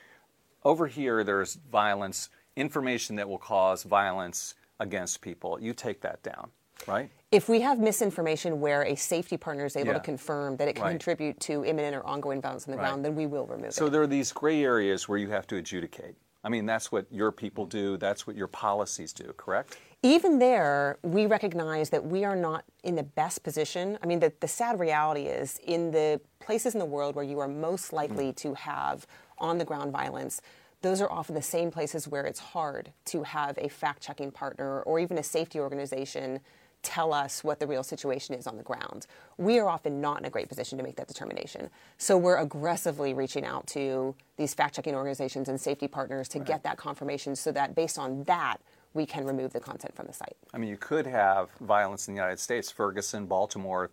over 0.65 0.87
here 0.87 1.25
there's 1.25 1.55
violence, 1.71 2.31
information 2.57 3.17
that 3.17 3.29
will 3.29 3.39
cause 3.39 3.85
violence 3.85 4.55
against 4.81 5.21
people. 5.21 5.59
You 5.61 5.73
take 5.73 6.01
that 6.03 6.23
down, 6.23 6.51
right? 6.87 7.11
If 7.31 7.49
we 7.49 7.61
have 7.61 7.79
misinformation 7.79 8.61
where 8.61 8.83
a 8.83 8.95
safety 8.95 9.37
partner 9.37 9.65
is 9.65 9.77
able 9.77 9.89
yeah. 9.89 9.95
to 9.95 10.01
confirm 10.01 10.57
that 10.57 10.69
it 10.69 10.75
can 10.75 10.85
right. 10.85 10.91
contribute 10.91 11.39
to 11.41 11.65
imminent 11.65 11.95
or 11.95 12.07
ongoing 12.07 12.41
violence 12.41 12.67
on 12.67 12.73
the 12.73 12.79
right. 12.79 12.85
ground, 12.85 13.05
then 13.05 13.15
we 13.15 13.27
will 13.27 13.47
remove 13.47 13.73
so 13.73 13.85
it. 13.85 13.87
So 13.87 13.89
there 13.91 14.03
are 14.03 14.07
these 14.07 14.33
gray 14.33 14.63
areas 14.63 15.09
where 15.09 15.19
you 15.19 15.31
have 15.31 15.47
to 15.49 15.57
adjudicate. 15.57 16.17
I 16.45 16.49
mean, 16.49 16.67
that's 16.67 16.93
what 16.93 17.07
your 17.11 17.33
people 17.33 17.67
do, 17.67 17.97
that's 17.97 18.27
what 18.27 18.37
your 18.37 18.47
policies 18.47 19.13
do, 19.13 19.33
correct? 19.37 19.77
Even 20.03 20.39
there, 20.39 20.99
we 21.03 21.27
recognize 21.27 21.91
that 21.91 22.05
we 22.05 22.25
are 22.25 22.37
not 22.37 22.65
in 22.85 22.95
the 22.95 23.03
best 23.03 23.43
position. 23.43 23.99
I 24.03 24.07
mean, 24.07 24.21
the, 24.21 24.33
the 24.41 24.49
sad 24.49 24.79
reality 24.79 25.23
is 25.23 25.59
in 25.67 25.91
the 25.91 26.21
places 26.39 26.75
in 26.75 26.79
the 26.79 26.85
world 26.87 27.17
where 27.17 27.25
you 27.25 27.41
are 27.41 27.49
most 27.49 27.93
likely 27.93 28.29
mm. 28.29 28.37
to 28.37 28.55
have 28.55 29.07
on 29.39 29.59
the 29.59 29.65
ground 29.65 29.93
violence, 29.93 30.41
those 30.83 31.01
are 31.01 31.11
often 31.11 31.35
the 31.35 31.43
same 31.43 31.73
places 31.73 32.07
where 32.07 32.25
it's 32.25 32.39
hard 32.39 32.93
to 33.07 33.25
have 33.25 33.59
a 33.59 33.69
fact 33.69 34.03
checking 34.03 34.31
partner 34.31 34.83
or 34.83 35.01
even 35.01 35.19
a 35.19 35.23
safety 35.23 35.59
organization 35.59 36.41
tell 36.83 37.13
us 37.13 37.43
what 37.43 37.59
the 37.59 37.67
real 37.67 37.83
situation 37.83 38.37
is 38.37 38.47
on 38.47 38.57
the 38.57 38.63
ground. 38.63 39.07
We 39.37 39.59
are 39.59 39.69
often 39.69 40.01
not 40.01 40.21
in 40.21 40.25
a 40.27 40.31
great 40.31 40.49
position 40.49 40.79
to 40.79 40.85
make 40.85 40.95
that 40.97 41.09
determination. 41.09 41.71
So 41.97 42.17
we're 42.17 42.39
aggressively 42.39 43.15
reaching 43.15 43.45
out 43.45 43.67
to 43.69 44.15
these 44.37 44.55
fact 44.55 44.77
checking 44.77 44.95
organizations 44.95 45.49
and 45.49 45.61
safety 45.61 45.89
partners 45.89 46.29
to 46.29 46.39
right. 46.39 46.47
get 46.47 46.63
that 46.63 46.77
confirmation 46.77 47.35
so 47.35 47.51
that 47.51 47.75
based 47.75 47.99
on 47.99 48.23
that, 48.25 48.59
we 48.94 49.07
can 49.07 49.24
remove 49.24 49.53
the 49.53 49.61
content 49.61 49.94
from 49.94 50.07
the 50.07 50.12
site. 50.12 50.37
I 50.53 50.59
mean, 50.59 50.70
you 50.70 50.77
could 50.77 51.07
have 51.07 51.51
violence 51.61 52.09
in 52.09 52.14
the 52.14 52.20
United 52.20 52.38
States, 52.38 52.70
Ferguson, 52.70 53.27
Baltimore, 53.27 53.90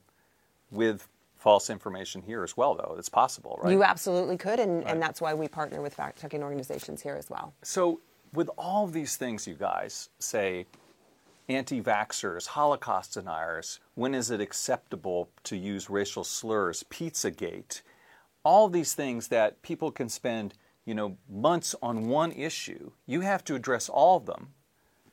with 0.71 1.07
false 1.35 1.69
information 1.69 2.21
here 2.21 2.43
as 2.43 2.57
well, 2.57 2.75
though. 2.75 2.95
It's 2.97 3.09
possible, 3.09 3.59
right? 3.61 3.71
You 3.71 3.83
absolutely 3.83 4.37
could, 4.37 4.59
and, 4.59 4.83
right. 4.83 4.93
and 4.93 5.01
that's 5.01 5.21
why 5.21 5.33
we 5.33 5.47
partner 5.47 5.81
with 5.81 5.93
fact 5.93 6.19
checking 6.19 6.41
organizations 6.41 7.01
here 7.01 7.15
as 7.15 7.29
well. 7.29 7.53
So, 7.61 8.01
with 8.33 8.49
all 8.57 8.87
these 8.87 9.15
things, 9.15 9.47
you 9.47 9.53
guys 9.53 10.09
say 10.19 10.65
anti 11.47 11.81
vaxxers, 11.81 12.47
Holocaust 12.47 13.13
deniers, 13.13 13.79
when 13.93 14.15
is 14.15 14.31
it 14.31 14.41
acceptable 14.41 15.29
to 15.43 15.55
use 15.55 15.89
racial 15.89 16.23
slurs, 16.23 16.83
Pizzagate, 16.89 17.81
all 18.43 18.69
these 18.69 18.93
things 18.93 19.27
that 19.27 19.61
people 19.61 19.91
can 19.91 20.09
spend 20.09 20.53
you 20.85 20.93
know 20.93 21.17
months 21.27 21.75
on 21.81 22.07
one 22.07 22.31
issue 22.31 22.91
you 23.05 23.21
have 23.21 23.43
to 23.43 23.55
address 23.55 23.89
all 23.89 24.17
of 24.17 24.27
them 24.27 24.49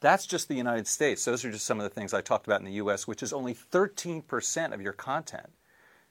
that's 0.03 0.27
just 0.27 0.49
the 0.49 0.55
United 0.55 0.87
States. 0.87 1.25
Those 1.25 1.45
are 1.45 1.51
just 1.51 1.65
some 1.65 1.81
of 1.81 1.85
the 1.85 1.91
things 1.91 2.13
I 2.13 2.21
talked 2.21 2.47
about 2.47 2.61
in 2.61 2.67
the 2.67 2.73
US, 2.73 3.07
which 3.07 3.23
is 3.23 3.33
only 3.33 3.55
13% 3.55 4.75
of 4.75 4.83
your 4.83 4.93
content. 4.93 5.49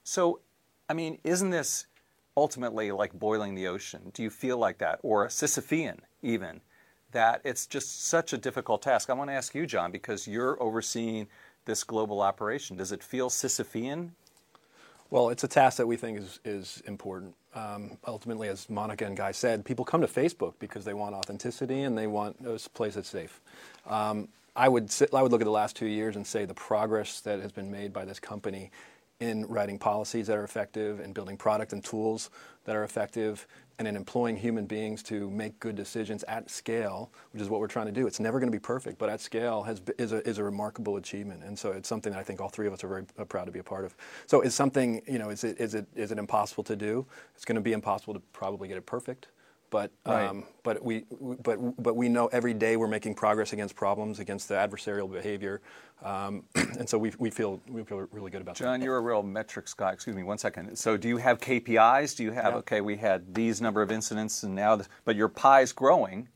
So, 0.03 0.39
I 0.89 0.93
mean, 0.93 1.19
isn't 1.23 1.51
this 1.51 1.85
ultimately 2.35 2.91
like 2.91 3.13
boiling 3.13 3.53
the 3.53 3.67
ocean? 3.67 4.11
Do 4.13 4.23
you 4.23 4.29
feel 4.29 4.57
like 4.57 4.79
that? 4.79 4.99
Or 5.03 5.27
Sisyphean, 5.27 5.99
even? 6.23 6.61
That 7.11 7.41
it's 7.43 7.67
just 7.67 8.05
such 8.05 8.33
a 8.33 8.37
difficult 8.37 8.81
task. 8.81 9.09
I 9.09 9.13
want 9.13 9.29
to 9.29 9.35
ask 9.35 9.53
you, 9.53 9.67
John, 9.67 9.91
because 9.91 10.27
you're 10.27 10.61
overseeing 10.63 11.27
this 11.65 11.83
global 11.83 12.21
operation. 12.21 12.77
Does 12.77 12.91
it 12.91 13.03
feel 13.03 13.29
Sisyphean 13.29 14.11
well, 15.11 15.27
it's 15.27 15.43
a 15.43 15.47
task 15.47 15.77
that 15.77 15.87
we 15.87 15.97
think 15.97 16.17
is, 16.19 16.39
is 16.45 16.81
important. 16.87 17.35
Um, 17.53 17.97
ultimately, 18.07 18.47
as 18.47 18.67
Monika 18.67 19.05
and 19.05 19.15
Guy 19.15 19.33
said, 19.33 19.65
people 19.65 19.83
come 19.83 19.99
to 19.99 20.07
Facebook 20.07 20.53
because 20.57 20.85
they 20.85 20.93
want 20.93 21.13
authenticity 21.13 21.83
and 21.83 21.97
they 21.97 22.07
want 22.07 22.37
a 22.45 22.57
place 22.73 22.95
that's 22.95 23.09
safe. 23.09 23.41
Um, 23.85 24.27
I 24.55 24.67
would 24.67 24.91
sit, 24.91 25.13
I 25.13 25.21
would 25.21 25.31
look 25.31 25.41
at 25.41 25.45
the 25.45 25.51
last 25.51 25.75
two 25.75 25.85
years 25.85 26.15
and 26.15 26.27
say 26.27 26.45
the 26.45 26.53
progress 26.53 27.21
that 27.21 27.39
has 27.39 27.51
been 27.51 27.71
made 27.71 27.93
by 27.93 28.05
this 28.05 28.19
company 28.19 28.71
in 29.21 29.45
writing 29.45 29.77
policies 29.77 30.27
that 30.27 30.37
are 30.37 30.43
effective 30.43 30.99
and 30.99 31.13
building 31.13 31.37
product 31.37 31.73
and 31.73 31.83
tools 31.83 32.31
that 32.65 32.75
are 32.75 32.83
effective 32.83 33.47
and 33.79 33.87
in 33.87 33.95
employing 33.95 34.35
human 34.35 34.65
beings 34.65 35.01
to 35.01 35.29
make 35.29 35.59
good 35.59 35.75
decisions 35.75 36.23
at 36.23 36.49
scale, 36.49 37.09
which 37.31 37.41
is 37.41 37.49
what 37.49 37.59
we're 37.59 37.67
trying 37.67 37.85
to 37.85 37.91
do. 37.91 38.05
It's 38.07 38.19
never 38.19 38.39
going 38.39 38.51
to 38.51 38.55
be 38.55 38.61
perfect, 38.61 38.97
but 38.97 39.09
at 39.09 39.21
scale 39.21 39.63
has, 39.63 39.81
is, 39.97 40.11
a, 40.11 40.27
is 40.27 40.37
a 40.37 40.43
remarkable 40.43 40.97
achievement. 40.97 41.43
And 41.43 41.57
so 41.57 41.71
it's 41.71 41.87
something 41.87 42.11
that 42.13 42.19
I 42.19 42.23
think 42.23 42.41
all 42.41 42.49
three 42.49 42.67
of 42.67 42.73
us 42.73 42.83
are 42.83 42.87
very 42.87 43.05
uh, 43.17 43.23
proud 43.25 43.45
to 43.45 43.51
be 43.51 43.59
a 43.59 43.63
part 43.63 43.85
of. 43.85 43.95
So 44.27 44.41
is 44.41 44.53
something, 44.53 45.01
you 45.07 45.17
know, 45.17 45.29
is 45.29 45.43
it, 45.43 45.59
is, 45.59 45.75
it, 45.75 45.87
is 45.95 46.11
it 46.11 46.19
impossible 46.19 46.63
to 46.65 46.75
do? 46.75 47.05
It's 47.35 47.45
going 47.45 47.55
to 47.55 47.61
be 47.61 47.73
impossible 47.73 48.13
to 48.13 48.21
probably 48.33 48.67
get 48.67 48.77
it 48.77 48.85
perfect 48.85 49.27
but 49.71 49.91
right. 50.05 50.27
um, 50.27 50.43
but 50.61 50.83
we 50.83 51.05
but 51.41 51.57
but 51.81 51.95
we 51.95 52.07
know 52.07 52.27
every 52.27 52.53
day 52.53 52.75
we're 52.75 52.87
making 52.87 53.15
progress 53.15 53.53
against 53.53 53.75
problems, 53.75 54.19
against 54.19 54.47
the 54.47 54.53
adversarial 54.53 55.11
behavior, 55.11 55.61
um, 56.03 56.43
and 56.55 56.87
so 56.87 56.97
we, 56.97 57.11
we 57.17 57.31
feel 57.31 57.59
we 57.67 57.83
feel 57.83 58.07
really 58.11 58.29
good 58.29 58.41
about 58.41 58.55
John, 58.55 58.67
that. 58.67 58.77
John, 58.79 58.81
you're 58.83 58.97
a 58.97 59.01
real 59.01 59.23
metrics 59.23 59.73
guy. 59.73 59.93
Excuse 59.93 60.15
me, 60.15 60.23
one 60.23 60.37
second. 60.37 60.75
So 60.75 60.97
do 60.97 61.07
you 61.07 61.17
have 61.17 61.39
KPIs? 61.39 62.15
Do 62.15 62.23
you 62.23 62.31
have 62.31 62.53
yeah. 62.53 62.59
okay? 62.59 62.81
We 62.81 62.97
had 62.97 63.33
these 63.33 63.61
number 63.61 63.81
of 63.81 63.91
incidents, 63.91 64.43
and 64.43 64.53
now, 64.53 64.75
this, 64.75 64.89
but 65.05 65.15
your 65.15 65.29
pie's 65.29 65.71
growing. 65.71 66.27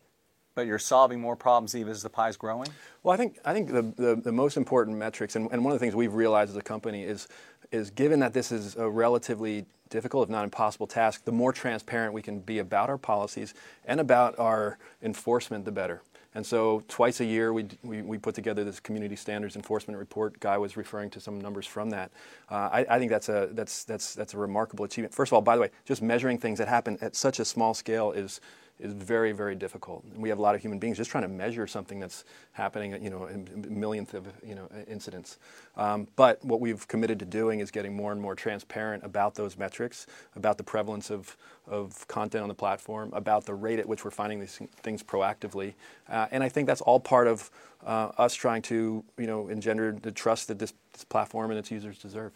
But 0.53 0.67
you're 0.67 0.79
solving 0.79 1.19
more 1.19 1.35
problems 1.35 1.75
even 1.75 1.91
as 1.91 2.01
the 2.01 2.09
pie's 2.09 2.37
growing. 2.37 2.69
Well, 3.03 3.13
I 3.13 3.17
think 3.17 3.39
I 3.43 3.51
think 3.51 3.67
the, 3.67 3.81
the, 3.81 4.15
the 4.15 4.31
most 4.31 4.55
important 4.55 4.95
metrics, 4.95 5.35
and, 5.35 5.49
and 5.51 5.65
one 5.65 5.73
of 5.73 5.79
the 5.81 5.83
things 5.83 5.95
we've 5.95 6.13
realized 6.13 6.49
as 6.49 6.55
a 6.55 6.61
company 6.61 7.03
is 7.03 7.27
is 7.75 7.91
given 7.91 8.19
that 8.21 8.33
this 8.33 8.51
is 8.51 8.75
a 8.75 8.89
relatively 8.89 9.65
difficult, 9.89 10.27
if 10.27 10.31
not 10.31 10.43
impossible 10.43 10.87
task, 10.87 11.25
the 11.25 11.31
more 11.31 11.53
transparent 11.53 12.13
we 12.13 12.21
can 12.21 12.39
be 12.39 12.59
about 12.59 12.89
our 12.89 12.97
policies 12.97 13.53
and 13.85 13.99
about 13.99 14.37
our 14.39 14.77
enforcement, 15.03 15.65
the 15.65 15.71
better. 15.71 16.01
And 16.33 16.45
so 16.45 16.83
twice 16.89 17.21
a 17.21 17.25
year, 17.25 17.53
we, 17.53 17.65
we, 17.81 18.01
we, 18.01 18.17
put 18.17 18.35
together 18.35 18.65
this 18.65 18.81
community 18.81 19.15
standards 19.15 19.55
enforcement 19.55 19.97
report. 19.97 20.37
Guy 20.41 20.57
was 20.57 20.75
referring 20.75 21.09
to 21.11 21.21
some 21.21 21.39
numbers 21.39 21.65
from 21.65 21.89
that. 21.91 22.11
Uh, 22.49 22.69
I, 22.73 22.85
I, 22.89 22.99
think 22.99 23.09
that's 23.09 23.29
a, 23.29 23.49
that's, 23.53 23.85
that's, 23.85 24.13
that's 24.15 24.33
a 24.33 24.37
remarkable 24.37 24.83
achievement. 24.83 25.13
First 25.13 25.29
of 25.29 25.35
all, 25.35 25.41
by 25.41 25.55
the 25.55 25.61
way, 25.61 25.69
just 25.85 26.01
measuring 26.01 26.37
things 26.37 26.59
that 26.59 26.67
happen 26.67 26.97
at 26.99 27.15
such 27.15 27.39
a 27.39 27.45
small 27.45 27.73
scale 27.73 28.11
is, 28.11 28.41
is 28.79 28.93
very, 28.93 29.31
very 29.31 29.55
difficult. 29.55 30.03
And 30.03 30.21
we 30.21 30.29
have 30.29 30.37
a 30.37 30.41
lot 30.41 30.55
of 30.55 30.61
human 30.61 30.79
beings 30.79 30.97
just 30.97 31.09
trying 31.09 31.23
to 31.23 31.29
measure 31.29 31.65
something 31.65 31.99
that's 31.99 32.25
happening, 32.51 33.01
you 33.03 33.09
know, 33.09 33.25
in 33.25 33.65
millionth 33.69 34.13
of, 34.13 34.27
you 34.45 34.55
know, 34.55 34.67
incidents. 34.87 35.37
Um, 35.77 36.07
but 36.15 36.43
what 36.43 36.59
we've 36.59 36.85
committed 36.87 37.19
to 37.19 37.25
doing 37.25 37.61
is 37.61 37.71
getting 37.71 37.95
more 37.95 38.11
and 38.11 38.21
more 38.21 38.35
transparent 38.35 39.03
about 39.03 39.35
those 39.35 39.57
metrics, 39.57 40.07
about 40.35 40.57
the 40.57 40.63
prevalence 40.63 41.09
of, 41.09 41.37
of 41.67 42.05
content 42.07 42.41
on 42.41 42.49
the 42.49 42.55
platform, 42.55 43.11
about 43.13 43.45
the 43.45 43.53
rate 43.53 43.79
at 43.79 43.87
which 43.87 44.03
we're 44.03 44.11
finding 44.11 44.39
these 44.39 44.59
things 44.83 45.01
proactively. 45.01 45.73
Uh, 46.09 46.27
and 46.31 46.43
I 46.43 46.49
think 46.49 46.67
that's 46.67 46.81
all 46.81 46.99
part 46.99 47.27
of 47.27 47.49
uh, 47.85 48.11
us 48.17 48.33
trying 48.33 48.61
to, 48.63 49.03
you 49.17 49.27
know, 49.27 49.47
engender 49.47 49.95
the 50.01 50.11
trust 50.11 50.47
that 50.49 50.59
this, 50.59 50.73
this 50.93 51.03
platform 51.03 51.51
and 51.51 51.59
its 51.59 51.71
users 51.71 51.97
deserve. 51.97 52.33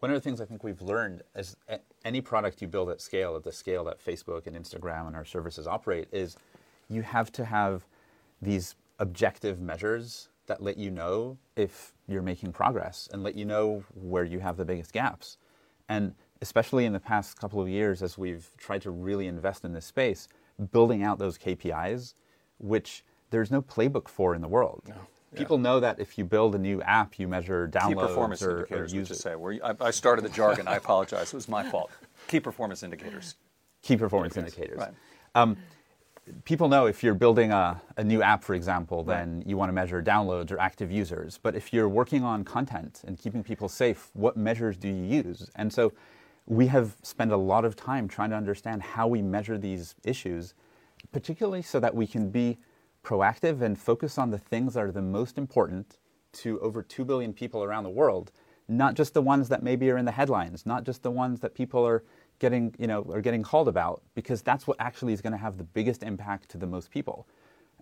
One 0.00 0.10
of 0.10 0.14
the 0.14 0.20
things 0.20 0.40
I 0.40 0.46
think 0.46 0.64
we've 0.64 0.80
learned 0.80 1.22
is 1.36 1.56
any 2.04 2.20
product 2.22 2.62
you 2.62 2.68
build 2.68 2.88
at 2.88 3.00
scale, 3.00 3.36
at 3.36 3.44
the 3.44 3.52
scale 3.52 3.84
that 3.84 4.04
Facebook 4.04 4.46
and 4.46 4.56
Instagram 4.56 5.06
and 5.06 5.14
our 5.14 5.26
services 5.26 5.66
operate, 5.66 6.08
is 6.10 6.36
you 6.88 7.02
have 7.02 7.30
to 7.32 7.44
have 7.44 7.86
these 8.40 8.74
objective 8.98 9.60
measures 9.60 10.30
that 10.46 10.62
let 10.62 10.78
you 10.78 10.90
know 10.90 11.36
if 11.54 11.92
you're 12.08 12.22
making 12.22 12.50
progress 12.52 13.08
and 13.12 13.22
let 13.22 13.34
you 13.34 13.44
know 13.44 13.84
where 13.94 14.24
you 14.24 14.40
have 14.40 14.56
the 14.56 14.64
biggest 14.64 14.92
gaps. 14.92 15.36
And 15.88 16.14
especially 16.40 16.86
in 16.86 16.94
the 16.94 17.00
past 17.00 17.38
couple 17.38 17.60
of 17.60 17.68
years, 17.68 18.02
as 18.02 18.16
we've 18.16 18.50
tried 18.56 18.80
to 18.82 18.90
really 18.90 19.26
invest 19.26 19.64
in 19.64 19.72
this 19.74 19.84
space, 19.84 20.28
building 20.72 21.02
out 21.02 21.18
those 21.18 21.36
KPIs, 21.36 22.14
which 22.58 23.04
there's 23.28 23.50
no 23.50 23.60
playbook 23.60 24.08
for 24.08 24.34
in 24.34 24.40
the 24.40 24.48
world. 24.48 24.82
No. 24.88 24.94
People 25.36 25.58
yeah. 25.58 25.62
know 25.62 25.80
that 25.80 26.00
if 26.00 26.18
you 26.18 26.24
build 26.24 26.54
a 26.54 26.58
new 26.58 26.82
app, 26.82 27.18
you 27.18 27.28
measure 27.28 27.68
downloads 27.68 27.88
Key 27.88 27.94
performance 27.94 28.42
or, 28.42 28.50
indicators, 28.50 28.92
or 28.92 28.96
use. 28.96 29.18
Say. 29.20 29.34
I, 29.62 29.74
I 29.80 29.90
started 29.90 30.24
the 30.24 30.28
jargon. 30.28 30.66
I 30.66 30.76
apologize. 30.76 31.32
It 31.32 31.36
was 31.36 31.48
my 31.48 31.62
fault. 31.62 31.90
Key 32.26 32.40
performance 32.40 32.82
indicators. 32.82 33.36
Key 33.82 33.96
performance 33.96 34.36
indicators. 34.36 34.78
Right. 34.78 34.92
Um, 35.36 35.56
people 36.44 36.68
know 36.68 36.86
if 36.86 37.02
you're 37.02 37.14
building 37.14 37.52
a, 37.52 37.80
a 37.96 38.04
new 38.04 38.22
app, 38.22 38.42
for 38.42 38.54
example, 38.54 39.04
then 39.04 39.36
right. 39.36 39.46
you 39.46 39.56
want 39.56 39.68
to 39.68 39.72
measure 39.72 40.02
downloads 40.02 40.50
or 40.50 40.58
active 40.58 40.90
users. 40.90 41.38
But 41.38 41.54
if 41.54 41.72
you're 41.72 41.88
working 41.88 42.24
on 42.24 42.44
content 42.44 43.02
and 43.06 43.16
keeping 43.16 43.44
people 43.44 43.68
safe, 43.68 44.10
what 44.14 44.36
measures 44.36 44.76
do 44.76 44.88
you 44.88 45.22
use? 45.22 45.48
And 45.56 45.72
so 45.72 45.92
we 46.46 46.66
have 46.66 46.96
spent 47.02 47.30
a 47.30 47.36
lot 47.36 47.64
of 47.64 47.76
time 47.76 48.08
trying 48.08 48.30
to 48.30 48.36
understand 48.36 48.82
how 48.82 49.06
we 49.06 49.22
measure 49.22 49.56
these 49.56 49.94
issues, 50.04 50.54
particularly 51.12 51.62
so 51.62 51.78
that 51.78 51.94
we 51.94 52.06
can 52.06 52.30
be 52.30 52.58
proactive 53.02 53.62
and 53.62 53.78
focus 53.78 54.18
on 54.18 54.30
the 54.30 54.38
things 54.38 54.74
that 54.74 54.84
are 54.84 54.92
the 54.92 55.02
most 55.02 55.38
important 55.38 55.98
to 56.32 56.60
over 56.60 56.82
2 56.82 57.04
billion 57.04 57.32
people 57.32 57.64
around 57.64 57.84
the 57.84 57.90
world, 57.90 58.30
not 58.68 58.94
just 58.94 59.14
the 59.14 59.22
ones 59.22 59.48
that 59.48 59.62
maybe 59.62 59.90
are 59.90 59.96
in 59.96 60.04
the 60.04 60.12
headlines, 60.12 60.64
not 60.64 60.84
just 60.84 61.02
the 61.02 61.10
ones 61.10 61.40
that 61.40 61.54
people 61.54 61.86
are 61.86 62.04
getting, 62.38 62.74
you 62.78 62.86
know, 62.86 63.04
are 63.12 63.20
getting 63.20 63.42
called 63.42 63.68
about, 63.68 64.02
because 64.14 64.42
that's 64.42 64.66
what 64.66 64.76
actually 64.78 65.12
is 65.12 65.20
going 65.20 65.32
to 65.32 65.38
have 65.38 65.58
the 65.58 65.64
biggest 65.64 66.02
impact 66.02 66.48
to 66.50 66.58
the 66.58 66.66
most 66.66 66.90
people. 66.90 67.26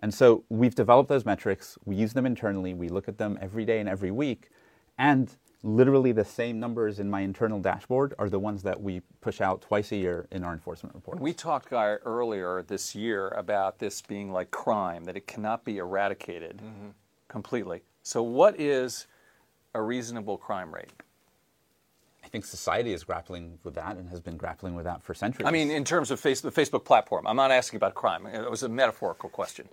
And 0.01 0.13
so 0.13 0.43
we've 0.49 0.75
developed 0.75 1.09
those 1.09 1.25
metrics, 1.25 1.77
we 1.85 1.95
use 1.95 2.13
them 2.13 2.25
internally, 2.25 2.73
we 2.73 2.89
look 2.89 3.07
at 3.07 3.17
them 3.17 3.37
every 3.41 3.65
day 3.65 3.79
and 3.79 3.89
every 3.89 4.11
week, 4.11 4.49
and 4.97 5.35
literally 5.63 6.11
the 6.11 6.25
same 6.25 6.59
numbers 6.59 6.99
in 6.99 7.09
my 7.09 7.21
internal 7.21 7.59
dashboard 7.59 8.13
are 8.17 8.29
the 8.29 8.39
ones 8.39 8.63
that 8.63 8.81
we 8.81 9.01
push 9.21 9.41
out 9.41 9.61
twice 9.61 9.91
a 9.91 9.97
year 9.97 10.27
in 10.31 10.43
our 10.43 10.53
enforcement 10.53 10.95
report. 10.95 11.19
We 11.19 11.33
talked 11.33 11.69
Guy, 11.69 11.95
earlier 12.05 12.63
this 12.63 12.95
year 12.95 13.29
about 13.29 13.79
this 13.79 14.01
being 14.01 14.31
like 14.31 14.51
crime, 14.51 15.03
that 15.05 15.17
it 15.17 15.27
cannot 15.27 15.65
be 15.65 15.77
eradicated 15.77 16.57
mm-hmm. 16.57 16.89
completely. 17.27 17.81
So, 18.03 18.23
what 18.23 18.59
is 18.59 19.07
a 19.75 19.81
reasonable 19.81 20.37
crime 20.37 20.73
rate? 20.73 20.91
I 22.23 22.27
think 22.27 22.45
society 22.45 22.93
is 22.93 23.03
grappling 23.03 23.57
with 23.63 23.75
that 23.75 23.97
and 23.97 24.07
has 24.09 24.21
been 24.21 24.37
grappling 24.37 24.75
with 24.75 24.85
that 24.85 25.01
for 25.01 25.13
centuries. 25.13 25.47
I 25.47 25.51
mean, 25.51 25.71
in 25.71 25.83
terms 25.83 26.11
of 26.11 26.19
face, 26.19 26.41
the 26.41 26.51
Facebook 26.51 26.85
platform, 26.85 27.25
I'm 27.25 27.35
not 27.35 27.51
asking 27.51 27.77
about 27.77 27.95
crime. 27.95 28.25
It 28.27 28.49
was 28.49 28.63
a 28.63 28.69
metaphorical 28.69 29.29
question. 29.29 29.67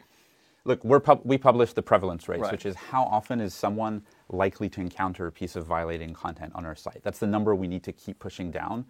Look, 0.64 0.82
pub- 1.04 1.20
we 1.24 1.38
publish 1.38 1.74
the 1.74 1.82
prevalence 1.82 2.28
rates, 2.28 2.42
right. 2.42 2.52
which 2.52 2.66
is 2.66 2.74
how 2.74 3.04
often 3.04 3.40
is 3.40 3.54
someone 3.54 4.02
likely 4.28 4.68
to 4.70 4.80
encounter 4.80 5.26
a 5.26 5.32
piece 5.32 5.56
of 5.56 5.66
violating 5.66 6.12
content 6.12 6.52
on 6.54 6.64
our 6.64 6.74
site. 6.74 7.00
That's 7.02 7.18
the 7.18 7.26
number 7.26 7.54
we 7.54 7.68
need 7.68 7.82
to 7.84 7.92
keep 7.92 8.18
pushing 8.18 8.50
down. 8.50 8.84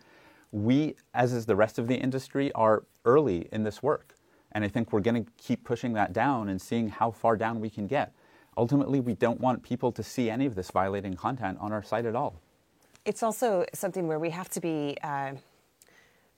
We, 0.53 0.97
as 1.15 1.33
is 1.33 1.47
the 1.47 1.57
rest 1.57 1.79
of 1.79 1.89
the 1.89 1.97
industry, 1.97 2.53
are 2.53 2.85
early 3.05 3.49
in 3.53 3.65
this 3.65 3.83
work. 3.83 4.15
And 4.53 4.65
I 4.65 4.69
think 4.69 4.93
we're 4.93 5.01
going 5.01 5.25
to 5.25 5.31
keep 5.37 5.65
pushing 5.65 5.93
that 5.95 6.13
down 6.13 6.49
and 6.49 6.61
seeing 6.61 6.89
how 6.89 7.11
far 7.11 7.37
down 7.37 7.61
we 7.61 7.69
can 7.69 7.87
get. 7.87 8.15
Ultimately, 8.57 9.01
we 9.01 9.15
don't 9.15 9.41
want 9.41 9.63
people 9.63 9.93
to 9.93 10.03
see 10.03 10.31
any 10.31 10.47
of 10.47 10.55
this 10.55 10.71
violating 10.71 11.15
content 11.15 11.59
on 11.61 11.73
our 11.73 11.83
site 11.83 12.07
at 12.07 12.17
all. 12.17 12.41
It's 13.05 13.23
also 13.23 13.67
something 13.75 14.09
where 14.09 14.19
we 14.19 14.31
have 14.31 14.49
to 14.51 14.61
be. 14.61 14.97
Uh 15.03 15.35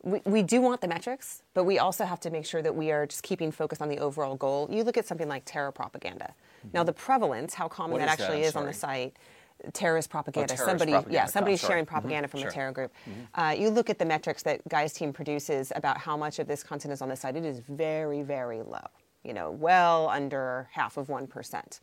we, 0.03 0.21
we 0.25 0.43
do 0.43 0.61
want 0.61 0.81
the 0.81 0.89
metrics, 0.89 1.43
but 1.55 1.65
we 1.65 1.79
also 1.79 2.05
have 2.05 2.21
to 2.21 2.31
make 2.31 2.47
sure 2.47 2.63
that 2.63 2.75
we 2.75 2.91
are 2.91 3.07
just 3.07 3.23
keeping 3.23 3.51
focus 3.51 3.81
on 3.81 3.89
the 3.89 3.99
overall 3.99 4.37
goal. 4.37 4.69
You 4.71 4.85
look 4.85 4.97
at 4.97 5.07
something 5.07 5.29
like 5.29 5.43
terror 5.45 5.73
propaganda. 5.73 6.35
Mm-hmm. 6.59 6.69
Now, 6.73 6.85
the 6.85 6.93
prevalence, 6.93 7.55
how 7.55 7.69
common 7.69 7.93
what 7.93 7.99
that 8.01 8.09
actually 8.09 8.41
that? 8.41 8.49
is 8.49 8.57
on 8.57 8.67
the 8.67 8.73
site, 8.73 9.17
terrorist 9.73 10.11
propaganda. 10.11 10.55
Oh, 10.55 10.57
somebody, 10.57 10.93
propaganda. 10.93 11.15
yeah, 11.15 11.27
somebody's 11.27 11.61
sharing 11.61 11.87
propaganda 11.87 12.29
mm-hmm. 12.29 12.31
from 12.31 12.41
sure. 12.41 12.51
a 12.51 12.53
terror 12.53 12.73
group. 12.73 12.93
Mm-hmm. 13.09 13.41
Uh, 13.41 13.51
you 13.51 13.71
look 13.71 13.91
at 13.91 13.99
the 13.99 14.05
metrics 14.05 14.43
that 14.45 14.67
Guy's 14.69 14.93
team 14.93 15.13
produces 15.13 15.73
about 15.75 15.99
how 15.99 16.17
much 16.17 16.39
of 16.39 16.47
this 16.47 16.63
content 16.63 16.93
is 16.93 17.03
on 17.03 17.09
the 17.09 17.17
site. 17.17 17.37
It 17.37 17.45
is 17.45 17.61
very, 17.61 18.23
very 18.23 18.63
low. 18.63 18.87
You 19.25 19.35
know, 19.35 19.51
well 19.51 20.09
under 20.09 20.69
half 20.73 20.97
of 20.97 21.09
one 21.09 21.27
percent. 21.27 21.81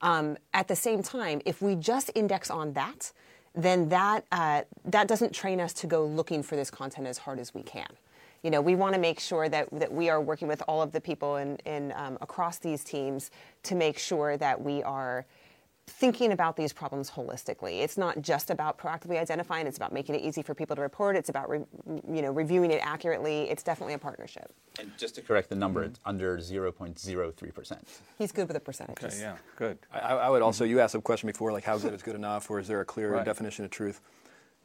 Um, 0.00 0.38
at 0.54 0.68
the 0.68 0.76
same 0.76 1.02
time, 1.02 1.42
if 1.44 1.60
we 1.60 1.74
just 1.74 2.10
index 2.14 2.50
on 2.50 2.72
that, 2.74 3.12
then 3.54 3.88
that 3.88 4.24
uh, 4.30 4.62
that 4.84 5.08
doesn't 5.08 5.32
train 5.34 5.60
us 5.60 5.72
to 5.74 5.86
go 5.88 6.06
looking 6.06 6.42
for 6.42 6.54
this 6.54 6.70
content 6.70 7.08
as 7.08 7.18
hard 7.18 7.40
as 7.40 7.52
we 7.52 7.62
can 7.62 7.88
you 8.42 8.50
know, 8.50 8.60
we 8.60 8.74
want 8.74 8.94
to 8.94 9.00
make 9.00 9.20
sure 9.20 9.48
that, 9.48 9.68
that 9.72 9.92
we 9.92 10.08
are 10.08 10.20
working 10.20 10.48
with 10.48 10.62
all 10.68 10.80
of 10.80 10.92
the 10.92 11.00
people 11.00 11.36
in, 11.36 11.56
in 11.66 11.92
um, 11.96 12.18
across 12.20 12.58
these 12.58 12.84
teams 12.84 13.30
to 13.64 13.74
make 13.74 13.98
sure 13.98 14.36
that 14.36 14.60
we 14.60 14.82
are 14.82 15.26
thinking 15.88 16.32
about 16.32 16.56
these 16.56 16.72
problems 16.72 17.10
holistically. 17.10 17.80
It's 17.80 17.96
not 17.96 18.20
just 18.20 18.50
about 18.50 18.78
proactively 18.78 19.18
identifying, 19.18 19.66
it's 19.66 19.76
about 19.76 19.92
making 19.92 20.14
it 20.14 20.22
easy 20.22 20.42
for 20.42 20.54
people 20.54 20.76
to 20.76 20.82
report, 20.82 21.16
it's 21.16 21.28
about 21.28 21.48
re, 21.48 21.60
you 21.86 22.22
know, 22.22 22.30
reviewing 22.30 22.70
it 22.70 22.80
accurately. 22.82 23.48
It's 23.50 23.62
definitely 23.62 23.94
a 23.94 23.98
partnership. 23.98 24.52
And 24.78 24.92
just 24.98 25.14
to 25.16 25.22
correct 25.22 25.48
the 25.48 25.56
number, 25.56 25.80
mm-hmm. 25.80 25.90
it's 25.90 26.00
under 26.04 26.36
0.03%. 26.38 27.78
He's 28.18 28.32
good 28.32 28.46
with 28.48 28.54
the 28.54 28.60
percentages. 28.60 29.14
Okay, 29.14 29.20
yeah, 29.20 29.36
good. 29.56 29.78
I, 29.92 29.98
I 29.98 30.28
would 30.28 30.42
also, 30.42 30.64
you 30.64 30.80
asked 30.80 30.94
a 30.94 31.00
question 31.00 31.26
before, 31.26 31.52
like 31.52 31.64
how 31.64 31.78
good 31.78 31.94
is 31.94 32.02
good 32.02 32.16
enough, 32.16 32.50
or 32.50 32.60
is 32.60 32.68
there 32.68 32.80
a 32.80 32.84
clear 32.84 33.14
right. 33.14 33.24
definition 33.24 33.64
of 33.64 33.70
truth? 33.70 34.00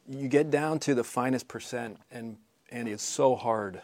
You 0.06 0.28
get 0.28 0.50
down 0.50 0.78
to 0.80 0.94
the 0.94 1.04
finest 1.04 1.48
percent, 1.48 1.98
and 2.10 2.36
Andy, 2.74 2.90
it's 2.90 3.04
so 3.04 3.36
hard. 3.36 3.80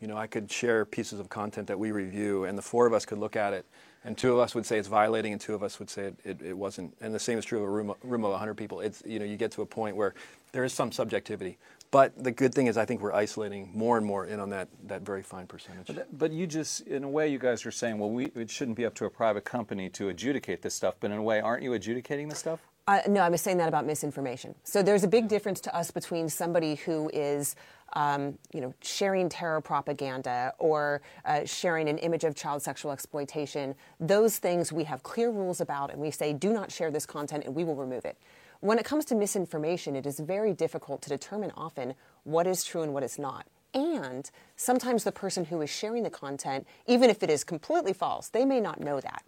You 0.00 0.08
know, 0.08 0.16
I 0.16 0.26
could 0.26 0.50
share 0.50 0.84
pieces 0.84 1.20
of 1.20 1.28
content 1.28 1.68
that 1.68 1.78
we 1.78 1.92
review, 1.92 2.44
and 2.44 2.58
the 2.58 2.62
four 2.62 2.84
of 2.84 2.92
us 2.92 3.06
could 3.06 3.18
look 3.18 3.36
at 3.36 3.52
it, 3.52 3.64
and 4.04 4.18
two 4.18 4.32
of 4.32 4.40
us 4.40 4.56
would 4.56 4.66
say 4.66 4.76
it's 4.76 4.88
violating, 4.88 5.30
and 5.30 5.40
two 5.40 5.54
of 5.54 5.62
us 5.62 5.78
would 5.78 5.88
say 5.88 6.06
it, 6.06 6.16
it, 6.24 6.42
it 6.42 6.52
wasn't. 6.52 6.96
And 7.00 7.14
the 7.14 7.20
same 7.20 7.38
is 7.38 7.44
true 7.44 7.58
of 7.58 7.64
a 7.64 7.70
room, 7.70 7.94
room 8.02 8.24
of 8.24 8.32
100 8.32 8.54
people. 8.54 8.80
It's, 8.80 9.04
you 9.06 9.20
know, 9.20 9.24
you 9.24 9.36
get 9.36 9.52
to 9.52 9.62
a 9.62 9.66
point 9.66 9.94
where 9.94 10.14
there 10.50 10.64
is 10.64 10.72
some 10.72 10.90
subjectivity. 10.90 11.58
But 11.92 12.24
the 12.24 12.32
good 12.32 12.52
thing 12.52 12.66
is, 12.66 12.76
I 12.76 12.84
think 12.84 13.00
we're 13.00 13.14
isolating 13.14 13.70
more 13.72 13.96
and 13.96 14.04
more 14.04 14.26
in 14.26 14.40
on 14.40 14.50
that, 14.50 14.66
that 14.88 15.02
very 15.02 15.22
fine 15.22 15.46
percentage. 15.46 15.86
But, 15.86 16.18
but 16.18 16.32
you 16.32 16.48
just, 16.48 16.80
in 16.88 17.04
a 17.04 17.08
way, 17.08 17.28
you 17.28 17.38
guys 17.38 17.64
are 17.64 17.70
saying, 17.70 18.00
well, 18.00 18.10
we, 18.10 18.26
it 18.34 18.50
shouldn't 18.50 18.76
be 18.76 18.84
up 18.84 18.94
to 18.96 19.04
a 19.04 19.10
private 19.10 19.44
company 19.44 19.88
to 19.90 20.08
adjudicate 20.08 20.60
this 20.60 20.74
stuff. 20.74 20.96
But 20.98 21.12
in 21.12 21.18
a 21.18 21.22
way, 21.22 21.40
aren't 21.40 21.62
you 21.62 21.72
adjudicating 21.74 22.28
this 22.28 22.40
stuff? 22.40 22.58
Uh, 22.86 23.00
no, 23.08 23.20
I 23.22 23.30
was 23.30 23.40
saying 23.40 23.56
that 23.58 23.68
about 23.68 23.86
misinformation. 23.86 24.54
So 24.62 24.82
there's 24.82 25.04
a 25.04 25.08
big 25.08 25.26
difference 25.26 25.58
to 25.62 25.74
us 25.74 25.90
between 25.90 26.28
somebody 26.28 26.74
who 26.74 27.10
is, 27.14 27.56
um, 27.94 28.38
you 28.52 28.60
know, 28.60 28.74
sharing 28.82 29.28
terror 29.28 29.60
propaganda 29.60 30.52
or 30.58 31.00
uh, 31.24 31.44
sharing 31.44 31.88
an 31.88 31.98
image 31.98 32.24
of 32.24 32.34
child 32.34 32.62
sexual 32.62 32.92
exploitation. 32.92 33.74
Those 34.00 34.38
things 34.38 34.72
we 34.72 34.84
have 34.84 35.02
clear 35.02 35.30
rules 35.30 35.60
about, 35.60 35.90
and 35.90 36.00
we 36.00 36.10
say, 36.10 36.32
do 36.32 36.52
not 36.52 36.70
share 36.70 36.90
this 36.90 37.06
content, 37.06 37.44
and 37.44 37.54
we 37.54 37.64
will 37.64 37.76
remove 37.76 38.04
it. 38.04 38.18
When 38.60 38.78
it 38.78 38.84
comes 38.84 39.04
to 39.06 39.14
misinformation, 39.14 39.94
it 39.94 40.06
is 40.06 40.18
very 40.18 40.52
difficult 40.54 41.02
to 41.02 41.08
determine 41.08 41.52
often 41.56 41.94
what 42.24 42.46
is 42.46 42.64
true 42.64 42.82
and 42.82 42.94
what 42.94 43.02
is 43.02 43.18
not. 43.18 43.46
And 43.74 44.30
sometimes 44.56 45.04
the 45.04 45.12
person 45.12 45.46
who 45.46 45.60
is 45.60 45.68
sharing 45.68 46.04
the 46.04 46.10
content, 46.10 46.66
even 46.86 47.10
if 47.10 47.22
it 47.22 47.30
is 47.30 47.44
completely 47.44 47.92
false, 47.92 48.28
they 48.28 48.44
may 48.44 48.60
not 48.60 48.80
know 48.80 49.00
that. 49.00 49.24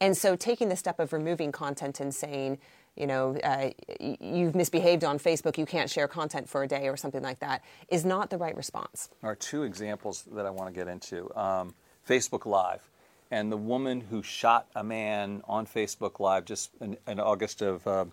And 0.00 0.16
so 0.16 0.34
taking 0.34 0.70
the 0.70 0.76
step 0.76 0.98
of 0.98 1.12
removing 1.12 1.52
content 1.52 2.00
and 2.00 2.14
saying, 2.14 2.58
you 3.00 3.06
know, 3.06 3.34
uh, 3.42 3.70
you've 3.98 4.54
misbehaved 4.54 5.04
on 5.04 5.18
Facebook, 5.18 5.56
you 5.56 5.64
can't 5.64 5.88
share 5.88 6.06
content 6.06 6.48
for 6.48 6.62
a 6.62 6.68
day 6.68 6.86
or 6.86 6.98
something 6.98 7.22
like 7.22 7.38
that, 7.38 7.64
is 7.88 8.04
not 8.04 8.28
the 8.28 8.36
right 8.36 8.54
response. 8.54 9.08
There 9.22 9.30
are 9.30 9.36
two 9.36 9.62
examples 9.62 10.24
that 10.32 10.44
I 10.44 10.50
want 10.50 10.72
to 10.72 10.78
get 10.78 10.86
into 10.86 11.34
um, 11.34 11.74
Facebook 12.06 12.44
Live. 12.44 12.82
And 13.30 13.50
the 13.50 13.56
woman 13.56 14.02
who 14.02 14.22
shot 14.22 14.66
a 14.74 14.84
man 14.84 15.40
on 15.48 15.64
Facebook 15.66 16.20
Live 16.20 16.44
just 16.44 16.70
in, 16.80 16.98
in 17.08 17.18
August 17.18 17.62
of, 17.62 17.86
uh, 17.86 18.04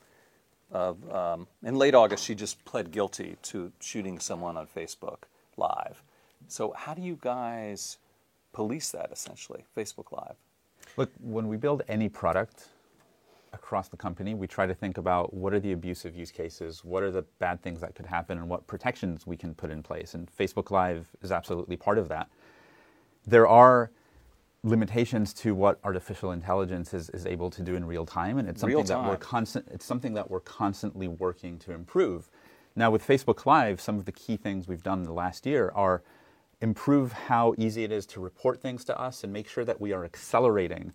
of 0.71 1.11
um, 1.13 1.47
in 1.63 1.75
late 1.75 1.95
August, 1.95 2.23
she 2.23 2.33
just 2.33 2.63
pled 2.63 2.91
guilty 2.91 3.35
to 3.43 3.71
shooting 3.81 4.19
someone 4.19 4.55
on 4.55 4.67
Facebook 4.67 5.23
Live. 5.57 6.01
So, 6.47 6.71
how 6.77 6.93
do 6.93 7.01
you 7.01 7.17
guys 7.19 7.97
police 8.53 8.91
that 8.91 9.11
essentially, 9.11 9.65
Facebook 9.75 10.11
Live? 10.11 10.35
Look, 10.95 11.11
when 11.19 11.47
we 11.47 11.57
build 11.57 11.81
any 11.89 12.09
product, 12.09 12.69
across 13.57 13.89
the 13.89 13.97
company, 13.97 14.35
we 14.35 14.47
try 14.47 14.65
to 14.65 14.73
think 14.73 14.97
about 14.97 15.33
what 15.33 15.53
are 15.53 15.59
the 15.59 15.71
abusive 15.71 16.15
use 16.15 16.31
cases, 16.31 16.85
what 16.85 17.03
are 17.03 17.11
the 17.11 17.23
bad 17.39 17.61
things 17.61 17.81
that 17.81 17.95
could 17.95 18.05
happen, 18.05 18.37
and 18.37 18.47
what 18.47 18.67
protections 18.67 19.25
we 19.25 19.35
can 19.35 19.53
put 19.53 19.71
in 19.71 19.81
place. 19.83 20.13
And 20.13 20.29
Facebook 20.31 20.71
Live 20.71 21.07
is 21.21 21.31
absolutely 21.31 21.75
part 21.75 21.97
of 21.97 22.07
that. 22.09 22.29
There 23.25 23.47
are 23.47 23.91
limitations 24.63 25.33
to 25.33 25.55
what 25.55 25.79
artificial 25.83 26.31
intelligence 26.31 26.93
is, 26.93 27.09
is 27.09 27.25
able 27.25 27.49
to 27.49 27.61
do 27.61 27.75
in 27.75 27.85
real 27.85 28.05
time, 28.05 28.37
and 28.37 28.47
it's 28.47 28.61
something 28.61 28.85
that 28.85 29.03
we're 29.03 29.17
constant. 29.17 29.67
It's 29.71 29.85
something 29.85 30.13
that 30.13 30.29
we're 30.29 30.39
constantly 30.39 31.07
working 31.07 31.57
to 31.59 31.73
improve. 31.73 32.29
Now, 32.75 32.91
with 32.91 33.05
Facebook 33.05 33.45
Live, 33.45 33.81
some 33.81 33.97
of 33.97 34.05
the 34.05 34.11
key 34.11 34.37
things 34.37 34.67
we've 34.67 34.83
done 34.83 34.99
in 34.99 35.05
the 35.05 35.13
last 35.13 35.45
year 35.45 35.71
are 35.73 36.03
improve 36.61 37.11
how 37.11 37.53
easy 37.57 37.83
it 37.83 37.91
is 37.91 38.05
to 38.07 38.19
report 38.19 38.61
things 38.61 38.83
to 38.85 38.99
us 38.99 39.23
and 39.23 39.31
make 39.31 39.47
sure 39.47 39.65
that 39.65 39.79
we 39.79 39.93
are 39.93 40.05
accelerating 40.05 40.93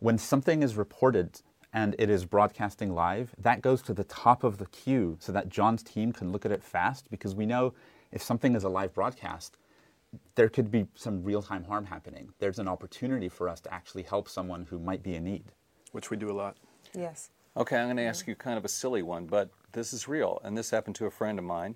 when 0.00 0.18
something 0.18 0.62
is 0.62 0.76
reported 0.76 1.40
and 1.74 1.96
it 1.98 2.08
is 2.08 2.24
broadcasting 2.24 2.94
live, 2.94 3.34
that 3.36 3.60
goes 3.60 3.82
to 3.82 3.92
the 3.92 4.04
top 4.04 4.44
of 4.44 4.58
the 4.58 4.66
queue 4.66 5.16
so 5.20 5.32
that 5.32 5.48
John's 5.48 5.82
team 5.82 6.12
can 6.12 6.30
look 6.30 6.46
at 6.46 6.52
it 6.52 6.62
fast 6.62 7.10
because 7.10 7.34
we 7.34 7.44
know 7.44 7.74
if 8.12 8.22
something 8.22 8.54
is 8.54 8.62
a 8.62 8.68
live 8.68 8.94
broadcast, 8.94 9.58
there 10.36 10.48
could 10.48 10.70
be 10.70 10.86
some 10.94 11.24
real 11.24 11.42
time 11.42 11.64
harm 11.64 11.86
happening. 11.86 12.32
There's 12.38 12.60
an 12.60 12.68
opportunity 12.68 13.28
for 13.28 13.48
us 13.48 13.60
to 13.62 13.74
actually 13.74 14.04
help 14.04 14.28
someone 14.28 14.66
who 14.70 14.78
might 14.78 15.02
be 15.02 15.16
in 15.16 15.24
need. 15.24 15.50
Which 15.90 16.10
we 16.10 16.16
do 16.16 16.30
a 16.30 16.32
lot. 16.32 16.56
Yes. 16.94 17.30
Okay, 17.56 17.76
I'm 17.76 17.86
going 17.86 17.96
to 17.96 18.04
ask 18.04 18.28
you 18.28 18.36
kind 18.36 18.56
of 18.56 18.64
a 18.64 18.68
silly 18.68 19.02
one, 19.02 19.26
but 19.26 19.50
this 19.72 19.92
is 19.92 20.06
real. 20.06 20.40
And 20.44 20.56
this 20.56 20.70
happened 20.70 20.94
to 20.96 21.06
a 21.06 21.10
friend 21.10 21.40
of 21.40 21.44
mine. 21.44 21.74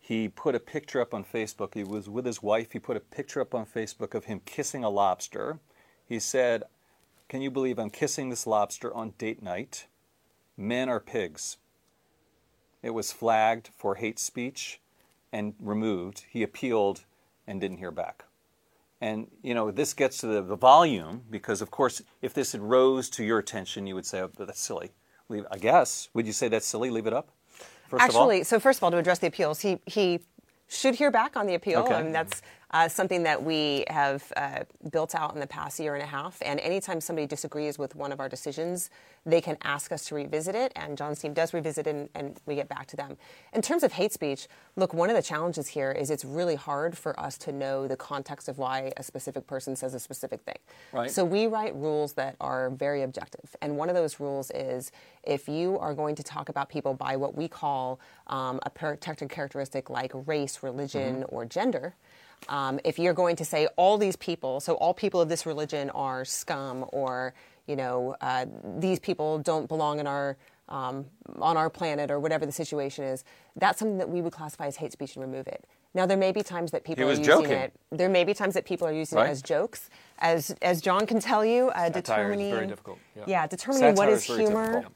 He 0.00 0.28
put 0.28 0.56
a 0.56 0.60
picture 0.60 1.00
up 1.00 1.14
on 1.14 1.24
Facebook. 1.24 1.74
He 1.74 1.84
was 1.84 2.08
with 2.08 2.26
his 2.26 2.42
wife. 2.42 2.72
He 2.72 2.80
put 2.80 2.96
a 2.96 3.00
picture 3.00 3.40
up 3.40 3.54
on 3.54 3.64
Facebook 3.64 4.14
of 4.14 4.24
him 4.24 4.40
kissing 4.44 4.82
a 4.82 4.90
lobster. 4.90 5.60
He 6.04 6.18
said, 6.18 6.64
can 7.30 7.40
you 7.40 7.50
believe 7.50 7.78
I'm 7.78 7.90
kissing 7.90 8.28
this 8.28 8.44
lobster 8.44 8.92
on 8.92 9.14
date 9.16 9.40
night? 9.40 9.86
Men 10.56 10.88
are 10.88 10.98
pigs. 10.98 11.58
It 12.82 12.90
was 12.90 13.12
flagged 13.12 13.70
for 13.78 13.94
hate 13.94 14.18
speech 14.18 14.80
and 15.32 15.54
removed. 15.60 16.24
He 16.28 16.42
appealed 16.42 17.04
and 17.46 17.60
didn't 17.60 17.78
hear 17.78 17.92
back. 17.92 18.24
And 19.00 19.28
you 19.42 19.54
know 19.54 19.70
this 19.70 19.94
gets 19.94 20.18
to 20.18 20.26
the, 20.26 20.42
the 20.42 20.56
volume 20.56 21.22
because, 21.30 21.62
of 21.62 21.70
course, 21.70 22.02
if 22.20 22.34
this 22.34 22.50
had 22.50 22.60
rose 22.62 23.08
to 23.10 23.24
your 23.24 23.38
attention, 23.38 23.86
you 23.86 23.94
would 23.94 24.04
say, 24.04 24.20
"Oh, 24.22 24.30
that's 24.36 24.60
silly." 24.60 24.90
Leave. 25.28 25.46
I 25.52 25.56
guess. 25.56 26.08
Would 26.12 26.26
you 26.26 26.32
say 26.32 26.48
that's 26.48 26.66
silly? 26.66 26.90
Leave 26.90 27.06
it 27.06 27.14
up. 27.14 27.30
First 27.86 28.02
Actually, 28.02 28.42
so 28.42 28.58
first 28.58 28.80
of 28.80 28.82
all, 28.82 28.90
to 28.90 28.98
address 28.98 29.20
the 29.20 29.28
appeals, 29.28 29.60
he 29.60 29.78
he 29.86 30.20
should 30.68 30.96
hear 30.96 31.10
back 31.10 31.36
on 31.36 31.46
the 31.46 31.54
appeal. 31.54 31.80
Okay. 31.80 31.94
I 31.94 32.02
mean, 32.02 32.12
that's 32.12 32.42
uh, 32.72 32.88
something 32.88 33.24
that 33.24 33.42
we 33.42 33.84
have 33.88 34.32
uh, 34.36 34.60
built 34.90 35.14
out 35.14 35.34
in 35.34 35.40
the 35.40 35.46
past 35.46 35.80
year 35.80 35.94
and 35.94 36.02
a 36.02 36.06
half. 36.06 36.38
And 36.44 36.60
anytime 36.60 37.00
somebody 37.00 37.26
disagrees 37.26 37.78
with 37.78 37.96
one 37.96 38.12
of 38.12 38.20
our 38.20 38.28
decisions, 38.28 38.90
they 39.26 39.40
can 39.40 39.58
ask 39.62 39.92
us 39.92 40.06
to 40.06 40.14
revisit 40.14 40.54
it. 40.54 40.72
And 40.76 40.96
John's 40.96 41.18
team 41.18 41.34
does 41.34 41.52
revisit 41.52 41.86
it, 41.86 41.90
and, 41.90 42.08
and, 42.14 42.40
we 42.46 42.54
get 42.54 42.68
back 42.68 42.86
to 42.86 42.96
them. 42.96 43.18
In 43.52 43.60
terms 43.60 43.82
of 43.82 43.92
hate 43.92 44.12
speech, 44.12 44.48
look, 44.76 44.94
one 44.94 45.10
of 45.10 45.16
the 45.16 45.22
challenges 45.22 45.68
here 45.68 45.92
is 45.92 46.10
it's 46.10 46.24
really 46.24 46.54
hard 46.54 46.96
for 46.96 47.18
us 47.20 47.36
to 47.38 47.52
know 47.52 47.86
the 47.86 47.96
context 47.96 48.48
of 48.48 48.56
why 48.56 48.92
a 48.96 49.02
specific 49.02 49.46
person 49.46 49.76
says 49.76 49.94
a 49.94 50.00
specific 50.00 50.40
thing. 50.40 50.56
Right. 50.92 51.10
So 51.10 51.24
we 51.24 51.46
write 51.46 51.74
rules 51.74 52.14
that 52.14 52.36
are 52.40 52.70
very 52.70 53.02
objective. 53.02 53.54
And 53.60 53.76
one 53.76 53.88
of 53.88 53.94
those 53.94 54.20
rules 54.20 54.50
is 54.52 54.90
if 55.22 55.48
you 55.48 55.78
are 55.78 55.92
going 55.92 56.14
to 56.14 56.22
talk 56.22 56.48
about 56.48 56.68
people 56.68 56.94
by 56.94 57.16
what 57.16 57.36
we 57.36 57.46
call 57.46 58.00
um, 58.28 58.58
a 58.62 58.70
protected 58.70 59.28
characteristic 59.28 59.90
like 59.90 60.12
race, 60.26 60.62
religion, 60.62 61.22
mm-hmm. 61.22 61.34
or 61.34 61.44
gender, 61.44 61.94
um, 62.48 62.80
if 62.84 62.98
you're 62.98 63.14
going 63.14 63.36
to 63.36 63.44
say 63.44 63.66
all 63.76 63.98
these 63.98 64.16
people, 64.16 64.60
so 64.60 64.74
all 64.74 64.94
people 64.94 65.20
of 65.20 65.28
this 65.28 65.46
religion 65.46 65.90
are 65.90 66.24
scum, 66.24 66.84
or 66.92 67.34
you 67.66 67.76
know 67.76 68.16
uh, 68.20 68.46
these 68.78 68.98
people 68.98 69.38
don't 69.38 69.68
belong 69.68 70.00
in 70.00 70.06
our 70.06 70.36
um, 70.68 71.04
on 71.40 71.56
our 71.56 71.68
planet, 71.68 72.10
or 72.10 72.20
whatever 72.20 72.46
the 72.46 72.52
situation 72.52 73.04
is, 73.04 73.24
that's 73.56 73.78
something 73.78 73.98
that 73.98 74.08
we 74.08 74.22
would 74.22 74.32
classify 74.32 74.66
as 74.66 74.76
hate 74.76 74.92
speech 74.92 75.16
and 75.16 75.24
remove 75.24 75.46
it. 75.46 75.64
Now 75.92 76.06
there 76.06 76.16
may 76.16 76.30
be 76.30 76.42
times 76.42 76.70
that 76.70 76.84
people 76.84 77.04
are 77.04 77.08
using 77.10 77.24
joking. 77.24 77.50
it. 77.50 77.72
There 77.90 78.08
may 78.08 78.22
be 78.24 78.32
times 78.32 78.54
that 78.54 78.64
people 78.64 78.86
are 78.86 78.92
using 78.92 79.18
right? 79.18 79.26
it 79.26 79.30
as 79.30 79.42
jokes, 79.42 79.90
as 80.18 80.54
as 80.62 80.80
John 80.80 81.06
can 81.06 81.20
tell 81.20 81.44
you, 81.44 81.70
uh, 81.70 81.88
determining. 81.88 82.52
very 82.52 82.66
difficult. 82.66 82.98
Yeah, 83.16 83.24
yeah 83.26 83.46
determining 83.46 83.96
Satire 83.96 84.06
what 84.06 84.08
is, 84.08 84.28
is 84.28 84.36
humor. 84.36 84.66
Difficult. 84.66 84.94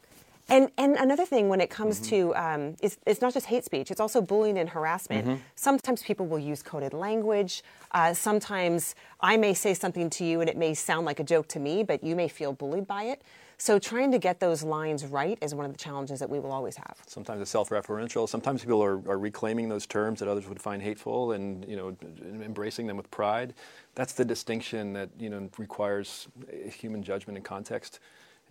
And, 0.49 0.71
and 0.77 0.97
another 0.97 1.25
thing 1.25 1.49
when 1.49 1.61
it 1.61 1.71
comes 1.71 2.01
mm-hmm. 2.01 2.11
to 2.11 2.35
um, 2.37 2.77
it's, 2.81 2.99
it's 3.07 3.21
not 3.21 3.33
just 3.33 3.47
hate 3.47 3.65
speech, 3.65 3.91
it's 3.91 4.01
also 4.01 4.21
bullying 4.21 4.59
and 4.59 4.69
harassment. 4.69 5.27
Mm-hmm. 5.27 5.41
Sometimes 5.55 6.03
people 6.03 6.27
will 6.27 6.39
use 6.39 6.63
coded 6.63 6.93
language. 6.93 7.63
Uh, 7.93 8.13
sometimes 8.13 8.95
I 9.21 9.37
may 9.37 9.55
say 9.55 9.73
something 9.73 10.11
to 10.11 10.25
you 10.25 10.41
and 10.41 10.51
it 10.51 10.57
may 10.57 10.75
sound 10.75 11.07
like 11.07 11.19
a 11.19 11.25
joke 11.25 11.49
to 11.49 11.61
me, 11.61 11.83
but 11.83 12.05
you 12.05 12.15
may 12.15 12.29
feel 12.29 12.53
bullied 12.53 12.87
by 12.87 13.05
it. 13.05 13.23
So 13.57 13.79
trying 13.79 14.11
to 14.13 14.19
get 14.19 14.41
those 14.41 14.63
lines 14.63 15.07
right 15.07 15.39
is 15.41 15.55
one 15.55 15.65
of 15.65 15.73
the 15.73 15.79
challenges 15.79 16.19
that 16.19 16.29
we 16.29 16.41
will 16.41 16.53
always 16.53 16.77
have. 16.77 16.99
Sometimes 17.07 17.41
it's 17.41 17.51
self-referential. 17.51 18.29
Sometimes 18.29 18.63
people 18.63 18.83
are, 18.83 19.01
are 19.09 19.19
reclaiming 19.19 19.69
those 19.69 19.87
terms 19.87 20.19
that 20.21 20.29
others 20.29 20.49
would 20.49 20.61
find 20.61 20.83
hateful 20.83 21.33
and 21.33 21.65
you 21.67 21.77
know 21.77 21.97
embracing 22.45 22.87
them 22.87 22.97
with 22.97 23.11
pride. 23.11 23.55
That's 23.95 24.13
the 24.13 24.25
distinction 24.25 24.93
that 24.95 25.09
you 25.19 25.31
know 25.31 25.49
requires 25.57 26.29
human 26.69 27.03
judgment 27.03 27.37
and 27.37 27.45
context 27.45 28.01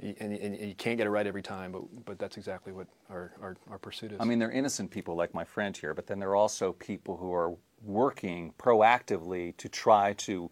and, 0.02 0.34
and, 0.34 0.58
you 0.58 0.76
can't 0.76 0.98
get 0.98 1.08
it 1.08 1.12
right 1.12 1.26
every 1.26 1.44
time, 1.44 1.72
but, 1.72 1.84
but 2.06 2.20
that's 2.20 2.38
exactly 2.38 2.74
what 2.74 2.88
our, 3.10 3.34
our, 3.42 3.56
our 3.70 3.78
pursuit 3.78 4.12
is. 4.12 4.18
I 4.20 4.26
mean, 4.26 4.40
they're 4.40 4.52
innocent 4.52 4.92
people 4.92 5.16
like 5.16 5.34
my 5.34 5.44
friend 5.44 5.76
here, 5.78 5.94
but 5.94 6.08
then 6.08 6.20
there 6.20 6.30
are 6.30 6.36
also 6.36 6.74
people 6.74 7.18
who 7.18 7.34
are 7.34 7.56
working 7.84 8.54
proactively 8.58 9.56
to 9.58 9.70
try 9.70 10.14
to 10.14 10.50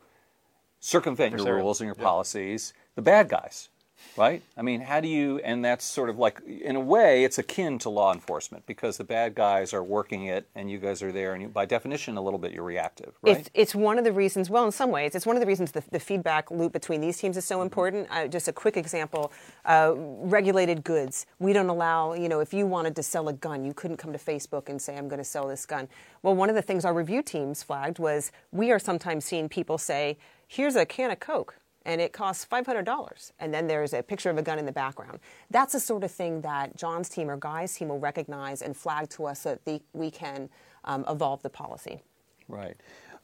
circumvent 0.80 1.38
your 1.38 1.56
rules 1.56 1.82
and 1.82 1.88
your 1.88 1.96
policies, 1.96 2.74
the 2.96 3.02
bad 3.02 3.30
guys 3.30 3.70
right? 4.18 4.42
I 4.58 4.62
mean, 4.62 4.82
how 4.82 5.00
do 5.00 5.08
you, 5.08 5.40
and 5.40 5.64
that's 5.64 5.86
sort 5.86 6.10
of 6.10 6.18
like, 6.18 6.42
in 6.46 6.76
a 6.76 6.80
way, 6.80 7.24
it's 7.24 7.38
akin 7.38 7.80
to 7.80 7.90
law 7.90 8.14
enforcement 8.14 8.66
because 8.66 8.98
the 8.98 9.04
bad 9.04 9.36
guys 9.36 9.74
are 9.74 9.84
working 9.84 10.26
it 10.26 10.48
and 10.56 10.70
you 10.70 10.78
guys 10.78 11.02
are 11.02 11.12
there, 11.12 11.34
and 11.34 11.42
you, 11.42 11.48
by 11.48 11.66
definition, 11.66 12.18
a 12.18 12.22
little 12.22 12.40
bit 12.40 12.52
you're 12.52 12.64
reactive, 12.64 13.14
right? 13.22 13.38
It's, 13.38 13.50
it's 13.54 13.76
one 13.76 13.98
of 13.98 14.04
the 14.04 14.12
reasons, 14.12 14.50
well, 14.50 14.66
in 14.66 14.72
some 14.72 14.92
ways, 14.92 15.16
it's 15.16 15.26
one 15.26 15.36
of 15.36 15.40
the 15.40 15.48
reasons 15.48 15.72
the, 15.72 15.84
the 15.92 16.00
feedback 16.00 16.52
loop 16.52 16.74
between 16.74 17.02
these 17.02 17.18
teams 17.18 17.38
is 17.38 17.46
so 17.46 17.56
mm-hmm. 17.56 17.64
important. 17.64 18.08
Uh, 18.12 18.28
just 18.28 18.48
a 18.48 18.54
quick 18.54 18.78
example 18.78 19.32
uh, 19.66 19.94
regulated 19.96 20.84
goods. 20.84 21.26
We 21.40 21.54
don't 21.54 21.70
allow, 21.70 22.14
you 22.14 22.30
know, 22.30 22.40
if 22.40 22.54
you 22.54 22.68
wanted 22.68 22.96
to 22.98 23.04
sell 23.04 23.30
a 23.30 23.34
gun, 23.34 23.64
you 23.64 23.74
couldn't 23.74 23.98
come 23.98 24.12
to 24.14 24.20
Facebook 24.20 24.70
and 24.70 24.82
say, 24.82 24.98
I'm 24.98 25.08
going 25.08 25.20
to 25.20 25.24
sell 25.24 25.48
this 25.48 25.66
gun. 25.66 25.88
Well, 26.24 26.36
one 26.36 26.50
of 26.50 26.56
the 26.56 26.62
things 26.62 26.86
our 26.86 26.94
review 26.94 27.22
teams 27.22 27.64
flagged 27.64 28.00
was 28.00 28.32
we 28.52 28.72
are 28.72 28.80
sometimes 28.80 29.26
seeing 29.26 29.50
people 29.50 29.78
say, 29.78 30.18
here's 30.48 30.76
a 30.76 30.86
can 30.86 31.12
of 31.12 31.20
Coke 31.20 31.56
and 31.86 32.02
it 32.02 32.14
costs 32.14 32.46
$500 32.46 33.32
and 33.40 33.54
then 33.54 33.68
there's 33.68 33.94
a 33.94 34.04
picture 34.04 34.30
of 34.30 34.38
a 34.38 34.42
gun 34.42 34.60
in 34.60 34.66
the 34.66 34.72
background. 34.72 35.20
That's 35.50 35.74
the 35.74 35.80
sort 35.80 36.04
of 36.04 36.12
thing 36.12 36.42
that 36.42 36.76
john's 36.76 37.10
team 37.10 37.30
or 37.30 37.38
guy's 37.38 37.76
team 37.76 37.90
will 37.90 38.00
recognize 38.00 38.62
and 38.62 38.76
flag 38.76 39.10
to 39.10 39.26
us 39.26 39.42
so 39.42 39.50
that 39.52 39.66
the, 39.66 39.82
we 39.94 40.12
can 40.12 40.50
um, 40.84 41.06
evolve 41.10 41.42
the 41.44 41.50
policy. 41.50 42.02
Right. 42.48 42.78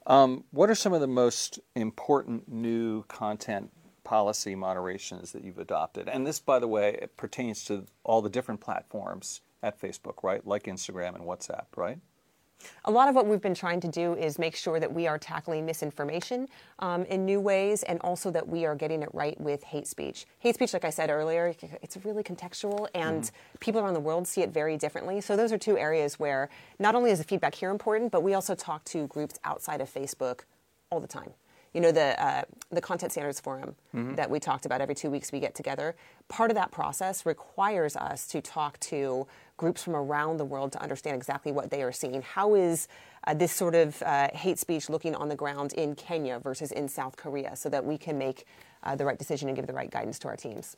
Um, 0.06 0.44
what 0.50 0.70
are 0.70 0.74
some 0.74 0.92
of 0.92 1.00
the 1.00 1.06
most 1.06 1.58
important 1.74 2.48
new 2.48 3.02
content 3.04 3.70
policy 4.04 4.54
moderations 4.54 5.32
that 5.32 5.44
you've 5.44 5.58
adopted? 5.58 6.08
And 6.08 6.26
this 6.26 6.40
by 6.40 6.58
the 6.58 6.68
way 6.68 7.06
pertains 7.16 7.64
to 7.64 7.84
all 8.04 8.22
the 8.22 8.30
different 8.30 8.60
platforms 8.60 9.42
at 9.62 9.80
facebook 9.80 10.22
right? 10.22 10.46
Like 10.46 10.64
instagram 10.64 11.14
and 11.14 11.24
whatsapp 11.24 11.66
right 11.76 11.98
A 12.84 12.90
lot 12.90 13.08
of 13.08 13.14
what 13.14 13.26
we've 13.26 13.40
been 13.40 13.54
trying 13.54 13.80
to 13.80 13.88
do 13.88 14.14
is 14.14 14.38
make 14.38 14.56
sure 14.56 14.80
that 14.80 14.92
we 14.92 15.06
are 15.06 15.18
tackling 15.18 15.64
misinformation 15.64 16.48
um, 16.78 17.04
in 17.04 17.24
new 17.24 17.40
ways 17.40 17.82
and 17.82 18.00
also 18.00 18.30
that 18.30 18.48
we 18.48 18.64
are 18.64 18.74
getting 18.74 19.02
it 19.02 19.10
right 19.12 19.40
with 19.40 19.62
hate 19.62 19.86
speech. 19.86 20.26
Hate 20.38 20.54
speech, 20.54 20.72
like 20.72 20.84
I 20.84 20.90
said 20.90 21.10
earlier, 21.10 21.54
it's 21.82 21.96
really 22.04 22.22
contextual 22.22 22.88
and 22.94 23.22
mm-hmm. 23.24 23.58
people 23.60 23.80
around 23.80 23.94
the 23.94 24.00
world 24.00 24.26
see 24.26 24.42
it 24.42 24.50
very 24.50 24.76
differently. 24.76 25.20
So, 25.20 25.36
those 25.36 25.52
are 25.52 25.58
two 25.58 25.78
areas 25.78 26.18
where 26.18 26.48
not 26.78 26.94
only 26.94 27.10
is 27.10 27.18
the 27.18 27.24
feedback 27.24 27.54
here 27.54 27.70
important, 27.70 28.10
but 28.10 28.22
we 28.22 28.34
also 28.34 28.54
talk 28.54 28.84
to 28.86 29.06
groups 29.06 29.38
outside 29.44 29.80
of 29.80 29.92
Facebook 29.92 30.40
all 30.90 31.00
the 31.00 31.06
time 31.06 31.32
you 31.74 31.80
know 31.80 31.92
the 31.92 32.22
uh, 32.22 32.42
the 32.70 32.80
content 32.80 33.12
standards 33.12 33.40
forum 33.40 33.74
mm-hmm. 33.94 34.14
that 34.14 34.30
we 34.30 34.40
talked 34.40 34.66
about. 34.66 34.80
Every 34.80 34.94
two 34.94 35.10
weeks 35.10 35.32
we 35.32 35.40
get 35.40 35.54
together. 35.54 35.94
Part 36.28 36.50
of 36.50 36.54
that 36.56 36.70
process 36.70 37.26
requires 37.26 37.96
us 37.96 38.26
to 38.28 38.40
talk 38.40 38.78
to 38.80 39.26
groups 39.56 39.82
from 39.82 39.96
around 39.96 40.38
the 40.38 40.44
world 40.44 40.72
to 40.72 40.82
understand 40.82 41.16
exactly 41.16 41.52
what 41.52 41.70
they 41.70 41.82
are 41.82 41.92
seeing. 41.92 42.22
How 42.22 42.54
is 42.54 42.88
uh, 43.26 43.34
this 43.34 43.52
sort 43.52 43.74
of 43.74 44.02
uh, 44.02 44.28
hate 44.32 44.58
speech 44.58 44.88
looking 44.88 45.14
on 45.14 45.28
the 45.28 45.36
ground 45.36 45.72
in 45.74 45.94
kenya 45.94 46.38
versus 46.38 46.70
in 46.72 46.88
south 46.88 47.16
korea 47.16 47.56
so 47.56 47.68
that 47.68 47.84
we 47.84 47.98
can 47.98 48.16
make 48.16 48.46
uh, 48.84 48.94
the 48.94 49.04
right 49.04 49.18
decision 49.18 49.48
and 49.48 49.56
give 49.56 49.66
the 49.66 49.72
right 49.72 49.90
guidance 49.90 50.18
to 50.20 50.28
our 50.28 50.36
teams? 50.36 50.76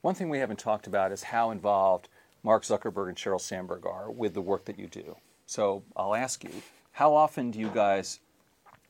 One 0.00 0.14
thing 0.14 0.28
we 0.28 0.38
haven't 0.38 0.58
talked 0.58 0.86
about 0.86 1.12
is 1.12 1.22
how 1.22 1.50
involved 1.50 2.08
mark 2.42 2.64
zuckerberg 2.64 3.08
and 3.08 3.16
sheryl 3.16 3.40
sandberg 3.40 3.86
are 3.86 4.10
with 4.10 4.34
the 4.34 4.40
work 4.40 4.64
that 4.64 4.78
you 4.78 4.86
do. 4.88 5.16
So 5.46 5.84
i'll 5.96 6.14
ask 6.14 6.42
you 6.42 6.62
how 6.92 7.14
often 7.14 7.50
do 7.50 7.58
you 7.58 7.68
guys 7.68 8.20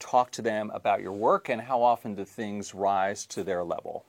talk 0.02 0.30
to 0.32 0.42
them 0.42 0.70
about 0.74 1.00
your 1.00 1.12
work, 1.12 1.48
and 1.48 1.60
how 1.60 1.82
often 1.82 2.14
do 2.14 2.24
things 2.24 2.74
rise 2.74 3.24
to 3.26 3.44
their 3.44 3.62
level? 3.62 4.04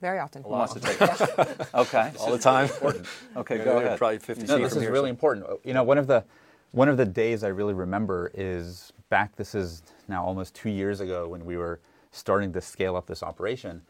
Very 0.00 0.18
often. 0.18 0.42
Who 0.42 0.50
wants 0.50 0.74
to 0.74 0.80
take 0.80 1.00
it? 1.00 1.68
okay. 1.74 2.12
All 2.18 2.30
the 2.30 2.38
time. 2.38 2.68
okay, 3.36 3.58
go 3.58 3.78
ahead. 3.78 3.98
Probably 3.98 4.18
50 4.18 4.46
No, 4.46 4.58
this 4.58 4.76
is 4.76 4.86
really 4.86 5.08
so. 5.08 5.10
important. 5.10 5.46
Oh, 5.48 5.60
you 5.64 5.74
know, 5.74 5.82
one 5.82 5.98
of 5.98 6.06
the 6.06 6.24
one 6.72 6.88
of 6.88 6.96
the 6.96 7.04
days 7.04 7.42
I 7.42 7.48
really 7.48 7.74
remember 7.74 8.30
is 8.34 8.92
back. 9.08 9.36
This 9.36 9.54
is 9.54 9.82
now 10.08 10.24
almost 10.24 10.54
two 10.54 10.70
years 10.70 11.00
ago 11.00 11.28
when 11.28 11.44
we 11.44 11.56
were 11.56 11.80
starting 12.12 12.52
to 12.52 12.60
scale 12.60 12.96
up 12.96 13.06
this 13.06 13.22
operation. 13.22 13.82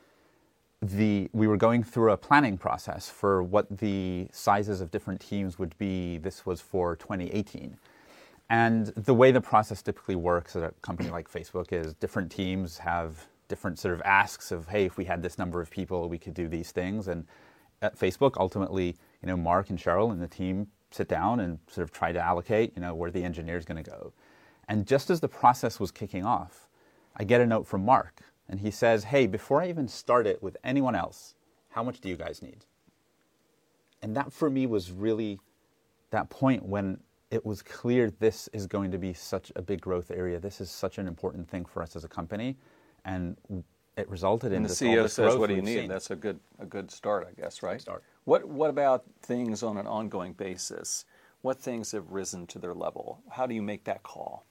The 0.83 1.29
we 1.33 1.47
were 1.47 1.59
going 1.59 1.85
through 1.85 2.13
a 2.13 2.17
planning 2.17 2.57
process 2.59 3.09
for 3.11 3.43
what 3.43 3.67
the 3.79 4.29
sizes 4.33 4.81
of 4.81 4.91
different 4.91 5.21
teams 5.21 5.59
would 5.59 5.77
be. 5.79 6.19
This 6.19 6.47
was 6.47 6.61
for 6.61 6.97
2018. 6.97 7.77
And 8.51 8.89
the 8.89 9.15
way 9.15 9.31
the 9.31 9.41
process 9.41 9.81
typically 9.81 10.17
works 10.17 10.57
at 10.57 10.65
a 10.65 10.73
company 10.83 11.09
like 11.09 11.31
Facebook 11.31 11.73
is 11.73 11.95
different 11.95 12.33
teams 12.33 12.79
have 12.79 13.27
different 13.47 13.79
sort 13.79 13.95
of 13.95 14.03
asks 14.03 14.51
of, 14.51 14.67
hey, 14.69 14.85
if 14.85 14.97
we 14.97 15.05
had 15.05 15.23
this 15.23 15.39
number 15.39 15.61
of 15.61 15.71
people, 15.71 16.09
we 16.09 16.19
could 16.19 16.35
do 16.35 16.49
these 16.49 16.73
things. 16.73 17.07
And 17.07 17.27
at 17.81 17.97
Facebook, 17.97 18.35
ultimately, 18.39 18.97
you 19.23 19.29
know, 19.29 19.37
Mark 19.37 19.71
and 19.71 19.79
Sheryl 19.79 20.11
and 20.11 20.21
the 20.21 20.29
team 20.29 20.67
sit 20.91 21.09
down 21.09 21.39
and 21.39 21.61
sort 21.69 21.85
of 21.85 21.93
try 21.93 22.11
to 22.11 22.19
allocate, 22.19 22.73
you 22.75 22.83
know, 22.83 22.93
where 22.93 23.11
the 23.11 23.23
engineer 23.23 23.57
is 23.57 23.65
going 23.65 23.83
to 23.83 23.89
go. 23.89 24.13
And 24.69 24.85
just 24.85 25.11
as 25.11 25.21
the 25.21 25.29
process 25.29 25.79
was 25.79 25.93
kicking 25.93 26.25
off, 26.25 26.69
I 27.17 27.25
get 27.25 27.41
a 27.41 27.47
note 27.47 27.67
from 27.67 27.85
Mark, 27.85 28.21
and 28.49 28.61
he 28.61 28.71
says, 28.71 29.05
hey, 29.05 29.27
before 29.27 29.63
I 29.63 29.69
even 29.69 29.87
start 29.87 30.27
it 30.27 30.43
with 30.43 30.57
anyone 30.65 30.97
else, 30.97 31.35
how 31.71 31.83
much 31.85 32.01
do 32.01 32.09
you 32.09 32.17
guys 32.17 32.43
need? 32.43 32.65
And 34.03 34.17
that 34.17 34.33
for 34.33 34.51
me 34.51 34.67
was 34.67 34.91
really 34.91 35.39
that 36.11 36.31
point 36.31 36.65
when 36.65 36.99
it 37.31 37.47
was 37.47 37.63
clear 37.63 38.11
this 38.11 38.49
is 38.53 38.67
going 38.67 38.91
to 38.91 38.99
be 38.99 39.13
such 39.13 39.53
a 39.57 39.63
big 39.63 39.81
growth 39.81 40.11
area. 40.11 40.39
This 40.41 40.61
is 40.61 40.71
such 40.71 40.99
an 40.99 41.07
important 41.07 41.49
thing 41.49 41.65
for 41.65 41.83
us 41.83 41.95
as 41.97 42.05
a 42.05 42.09
company, 42.09 42.57
and 43.05 43.37
it 43.97 44.09
resulted 44.09 44.53
in. 44.53 44.59
And 44.59 44.67
the 44.67 44.75
CEO 44.75 45.09
says, 45.09 45.37
"What 45.37 45.49
do 45.49 45.55
you 45.55 45.63
need?" 45.63 45.81
Seen. 45.81 45.89
That's 45.89 46.11
a 46.11 46.17
good 46.17 46.41
a 46.59 46.67
good 46.67 46.91
start, 46.91 47.27
I 47.29 47.41
guess, 47.41 47.63
right? 47.63 47.81
Start. 47.81 48.03
What 48.25 48.47
What 48.47 48.71
about 48.71 49.05
things 49.23 49.63
on 49.63 49.77
an 49.77 49.87
ongoing 49.87 50.33
basis? 50.33 51.05
What 51.43 51.59
things 51.59 51.93
have 51.93 52.11
risen 52.11 52.47
to 52.49 52.59
their 52.59 52.75
level? 52.75 53.23
How 53.31 53.47
do 53.47 53.55
you 53.55 53.63
make 53.63 53.85
that 53.85 54.03
call? 54.03 54.45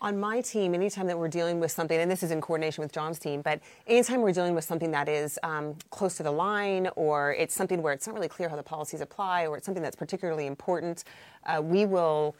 On 0.00 0.18
my 0.18 0.40
team, 0.40 0.74
anytime 0.74 1.08
that 1.08 1.18
we're 1.18 1.26
dealing 1.26 1.58
with 1.58 1.72
something, 1.72 1.98
and 1.98 2.08
this 2.08 2.22
is 2.22 2.30
in 2.30 2.40
coordination 2.40 2.82
with 2.82 2.92
John's 2.92 3.18
team, 3.18 3.42
but 3.42 3.60
anytime 3.88 4.20
we're 4.20 4.32
dealing 4.32 4.54
with 4.54 4.62
something 4.62 4.92
that 4.92 5.08
is 5.08 5.40
um, 5.42 5.74
close 5.90 6.16
to 6.18 6.22
the 6.22 6.30
line 6.30 6.88
or 6.94 7.34
it's 7.34 7.52
something 7.52 7.82
where 7.82 7.92
it's 7.92 8.06
not 8.06 8.14
really 8.14 8.28
clear 8.28 8.48
how 8.48 8.54
the 8.54 8.62
policies 8.62 9.00
apply 9.00 9.46
or 9.48 9.56
it's 9.56 9.66
something 9.66 9.82
that's 9.82 9.96
particularly 9.96 10.46
important, 10.46 11.02
uh, 11.46 11.60
we 11.60 11.84
will 11.84 12.36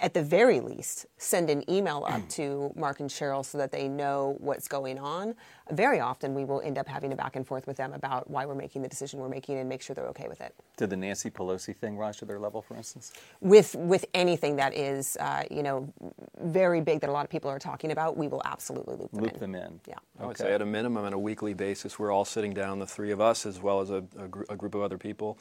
at 0.00 0.12
the 0.12 0.22
very 0.22 0.60
least, 0.60 1.06
send 1.16 1.48
an 1.48 1.68
email 1.70 2.04
up 2.06 2.28
to 2.28 2.72
Mark 2.76 3.00
and 3.00 3.08
Sheryl 3.08 3.44
so 3.44 3.58
that 3.58 3.72
they 3.72 3.88
know 3.88 4.36
what's 4.38 4.68
going 4.68 4.98
on. 4.98 5.34
Very 5.70 5.98
often, 5.98 6.34
we 6.34 6.44
will 6.44 6.60
end 6.60 6.76
up 6.76 6.86
having 6.86 7.12
a 7.12 7.16
back 7.16 7.36
and 7.36 7.46
forth 7.46 7.66
with 7.66 7.78
them 7.78 7.94
about 7.94 8.28
why 8.28 8.44
we're 8.44 8.54
making 8.54 8.82
the 8.82 8.88
decision 8.88 9.18
we're 9.18 9.30
making 9.30 9.58
and 9.58 9.66
make 9.66 9.80
sure 9.80 9.94
they're 9.94 10.08
okay 10.08 10.28
with 10.28 10.42
it. 10.42 10.54
Did 10.76 10.90
the 10.90 10.96
Nancy 10.96 11.30
Pelosi 11.30 11.74
thing 11.74 11.96
rise 11.96 12.18
to 12.18 12.26
their 12.26 12.38
level, 12.38 12.60
for 12.60 12.76
instance? 12.76 13.12
With 13.40 13.74
with 13.74 14.04
anything 14.12 14.56
that 14.56 14.76
is, 14.76 15.16
uh, 15.18 15.44
you 15.50 15.62
know, 15.62 15.90
very 16.38 16.82
big 16.82 17.00
that 17.00 17.08
a 17.08 17.12
lot 17.12 17.24
of 17.24 17.30
people 17.30 17.50
are 17.50 17.58
talking 17.58 17.92
about, 17.92 18.16
we 18.16 18.28
will 18.28 18.42
absolutely 18.44 18.96
loop 18.96 19.10
them 19.10 19.22
loop 19.22 19.34
in. 19.34 19.40
them 19.40 19.54
in. 19.54 19.80
Yeah. 19.86 19.94
I 20.20 20.26
would 20.26 20.36
say 20.36 20.52
at 20.52 20.60
a 20.60 20.66
minimum, 20.66 21.04
on 21.04 21.14
a 21.14 21.18
weekly 21.18 21.54
basis, 21.54 21.98
we're 21.98 22.12
all 22.12 22.26
sitting 22.26 22.52
down, 22.52 22.78
the 22.78 22.86
three 22.86 23.10
of 23.10 23.20
us, 23.20 23.46
as 23.46 23.60
well 23.60 23.80
as 23.80 23.88
a, 23.88 24.04
a, 24.18 24.28
gr- 24.28 24.44
a 24.50 24.56
group 24.56 24.74
of 24.74 24.82
other 24.82 24.98
people 24.98 25.38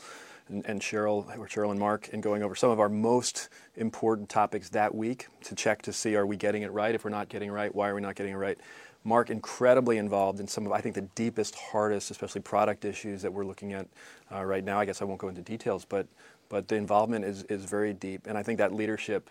and, 0.47 0.65
and 0.65 0.81
Sheryl, 0.81 1.37
or 1.37 1.47
Sheryl 1.47 1.71
and 1.71 1.79
Mark, 1.79 2.09
and 2.13 2.23
going 2.23 2.43
over 2.43 2.55
some 2.55 2.69
of 2.69 2.79
our 2.79 2.89
most 2.89 3.49
important 3.75 4.29
topics 4.29 4.69
that 4.69 4.95
week 4.95 5.27
to 5.41 5.55
check 5.55 5.81
to 5.83 5.93
see 5.93 6.15
are 6.15 6.25
we 6.25 6.37
getting 6.37 6.61
it 6.61 6.71
right? 6.71 6.95
If 6.95 7.03
we're 7.03 7.11
not 7.11 7.29
getting 7.29 7.49
it 7.49 7.53
right, 7.53 7.73
why 7.73 7.89
are 7.89 7.95
we 7.95 8.01
not 8.01 8.15
getting 8.15 8.33
it 8.33 8.37
right? 8.37 8.57
Mark 9.03 9.29
incredibly 9.29 9.97
involved 9.97 10.39
in 10.39 10.47
some 10.47 10.65
of 10.65 10.71
I 10.71 10.81
think 10.81 10.95
the 10.95 11.01
deepest, 11.01 11.55
hardest, 11.55 12.11
especially 12.11 12.41
product 12.41 12.85
issues 12.85 13.21
that 13.21 13.33
we're 13.33 13.45
looking 13.45 13.73
at 13.73 13.87
uh, 14.31 14.43
right 14.43 14.63
now. 14.63 14.79
I 14.79 14.85
guess 14.85 15.01
I 15.01 15.05
won't 15.05 15.19
go 15.19 15.27
into 15.27 15.41
details, 15.41 15.85
but 15.85 16.07
but 16.49 16.67
the 16.67 16.75
involvement 16.75 17.25
is 17.25 17.43
is 17.43 17.65
very 17.65 17.93
deep, 17.93 18.27
and 18.27 18.37
I 18.37 18.43
think 18.43 18.57
that 18.59 18.73
leadership 18.73 19.29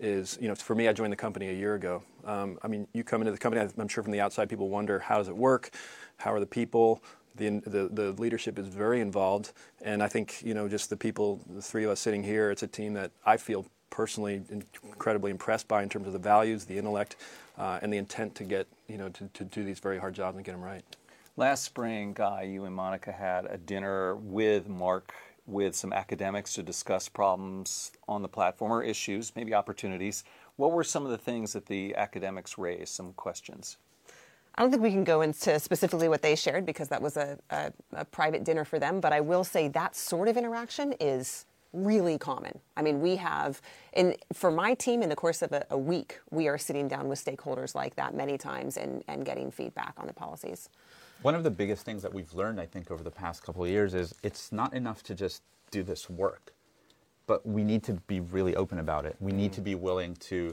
is 0.00 0.38
you 0.40 0.48
know 0.48 0.54
for 0.54 0.74
me 0.74 0.88
I 0.88 0.92
joined 0.92 1.12
the 1.12 1.16
company 1.16 1.48
a 1.50 1.54
year 1.54 1.74
ago. 1.74 2.02
Um, 2.24 2.58
I 2.62 2.68
mean 2.68 2.88
you 2.92 3.04
come 3.04 3.20
into 3.20 3.32
the 3.32 3.38
company 3.38 3.66
I'm 3.78 3.88
sure 3.88 4.02
from 4.02 4.12
the 4.12 4.20
outside 4.20 4.48
people 4.48 4.68
wonder 4.68 4.98
how 4.98 5.18
does 5.18 5.28
it 5.28 5.36
work, 5.36 5.70
how 6.16 6.32
are 6.32 6.40
the 6.40 6.46
people, 6.46 7.02
the, 7.36 7.60
the, 7.66 7.88
the, 7.92 8.12
leadership 8.12 8.58
is 8.58 8.68
very 8.68 9.00
involved, 9.00 9.52
and 9.82 10.02
I 10.02 10.08
think 10.08 10.42
you 10.44 10.54
know 10.54 10.68
just 10.68 10.90
the 10.90 10.96
people, 10.96 11.40
the 11.54 11.62
three 11.62 11.84
of 11.84 11.90
us 11.90 12.00
sitting 12.00 12.22
here, 12.22 12.50
it's 12.50 12.62
a 12.62 12.66
team 12.66 12.94
that 12.94 13.10
I 13.24 13.36
feel 13.36 13.66
personally 13.90 14.42
incredibly 14.84 15.30
impressed 15.30 15.68
by 15.68 15.82
in 15.82 15.88
terms 15.88 16.06
of 16.06 16.12
the 16.12 16.18
values, 16.18 16.64
the 16.64 16.78
intellect, 16.78 17.16
uh, 17.58 17.78
and 17.82 17.92
the 17.92 17.96
intent 17.96 18.34
to 18.36 18.44
get 18.44 18.66
you 18.88 18.98
know 18.98 19.08
to, 19.10 19.28
to 19.34 19.44
do 19.44 19.64
these 19.64 19.78
very 19.78 19.98
hard 19.98 20.14
jobs 20.14 20.36
and 20.36 20.44
get 20.44 20.52
them 20.52 20.62
right. 20.62 20.84
Last 21.36 21.64
spring, 21.64 22.12
Guy, 22.12 22.42
you 22.42 22.64
and 22.64 22.76
Monika 22.76 23.14
had 23.14 23.46
a 23.46 23.56
dinner 23.56 24.16
with 24.16 24.68
Mark 24.68 25.14
with 25.46 25.74
some 25.74 25.92
academics 25.92 26.52
to 26.54 26.62
discuss 26.62 27.08
problems 27.08 27.92
on 28.06 28.22
the 28.22 28.28
platform 28.28 28.70
or 28.70 28.82
issues, 28.82 29.32
maybe 29.34 29.54
opportunities. 29.54 30.24
What 30.56 30.72
were 30.72 30.84
some 30.84 31.04
of 31.04 31.10
the 31.10 31.18
things 31.18 31.54
that 31.54 31.66
the 31.66 31.94
academics 31.96 32.58
raised? 32.58 32.90
Some 32.90 33.12
questions. 33.14 33.78
I 34.54 34.62
don't 34.62 34.70
think 34.70 34.82
we 34.82 34.90
can 34.90 35.04
go 35.04 35.22
into 35.22 35.58
specifically 35.58 36.08
what 36.08 36.20
they 36.20 36.36
shared 36.36 36.66
because 36.66 36.88
that 36.88 37.00
was 37.00 37.16
a, 37.16 37.38
a, 37.50 37.72
a, 37.94 38.04
private 38.04 38.44
dinner 38.44 38.66
for 38.66 38.78
them, 38.78 39.00
but 39.00 39.12
I 39.12 39.20
will 39.20 39.44
say 39.44 39.68
that 39.68 39.96
sort 39.96 40.28
of 40.28 40.36
interaction 40.36 40.94
is 41.00 41.46
really 41.72 42.18
common. 42.18 42.58
I 42.76 42.82
mean, 42.82 43.00
we 43.00 43.16
have, 43.16 43.60
in, 43.92 44.16
for 44.32 44.50
my 44.50 44.74
team, 44.74 45.02
in 45.02 45.08
the 45.08 45.16
course 45.16 45.42
of 45.42 45.52
a, 45.52 45.66
a 45.70 45.78
week, 45.78 46.20
we 46.30 46.48
are 46.48 46.58
sitting 46.58 46.88
down 46.88 47.08
with 47.08 47.24
stakeholders 47.24 47.74
like 47.74 47.96
that 47.96 48.14
many 48.14 48.36
times 48.38 48.76
and, 48.76 49.02
and 49.08 49.24
getting 49.24 49.50
feedback 49.50 49.94
on 49.96 50.06
the 50.06 50.12
policies. 50.12 50.68
One 51.22 51.34
of 51.34 51.44
the 51.44 51.50
biggest 51.50 51.84
things 51.84 52.02
that 52.02 52.12
we've 52.12 52.32
learned, 52.34 52.60
I 52.60 52.66
think, 52.66 52.90
over 52.90 53.02
the 53.02 53.10
past 53.10 53.42
couple 53.42 53.62
of 53.64 53.70
years 53.70 53.94
is 53.94 54.14
it's 54.22 54.52
not 54.52 54.74
enough 54.74 55.02
to 55.04 55.14
just 55.14 55.42
do 55.70 55.82
this 55.82 56.10
work, 56.10 56.52
but 57.26 57.46
we 57.46 57.64
need 57.64 57.82
to 57.84 57.94
be 58.06 58.20
really 58.20 58.56
open 58.56 58.78
about 58.78 59.06
it. 59.06 59.16
We 59.20 59.32
need 59.32 59.52
mm. 59.52 59.56
to 59.56 59.60
be 59.60 59.74
willing 59.74 60.16
to 60.16 60.52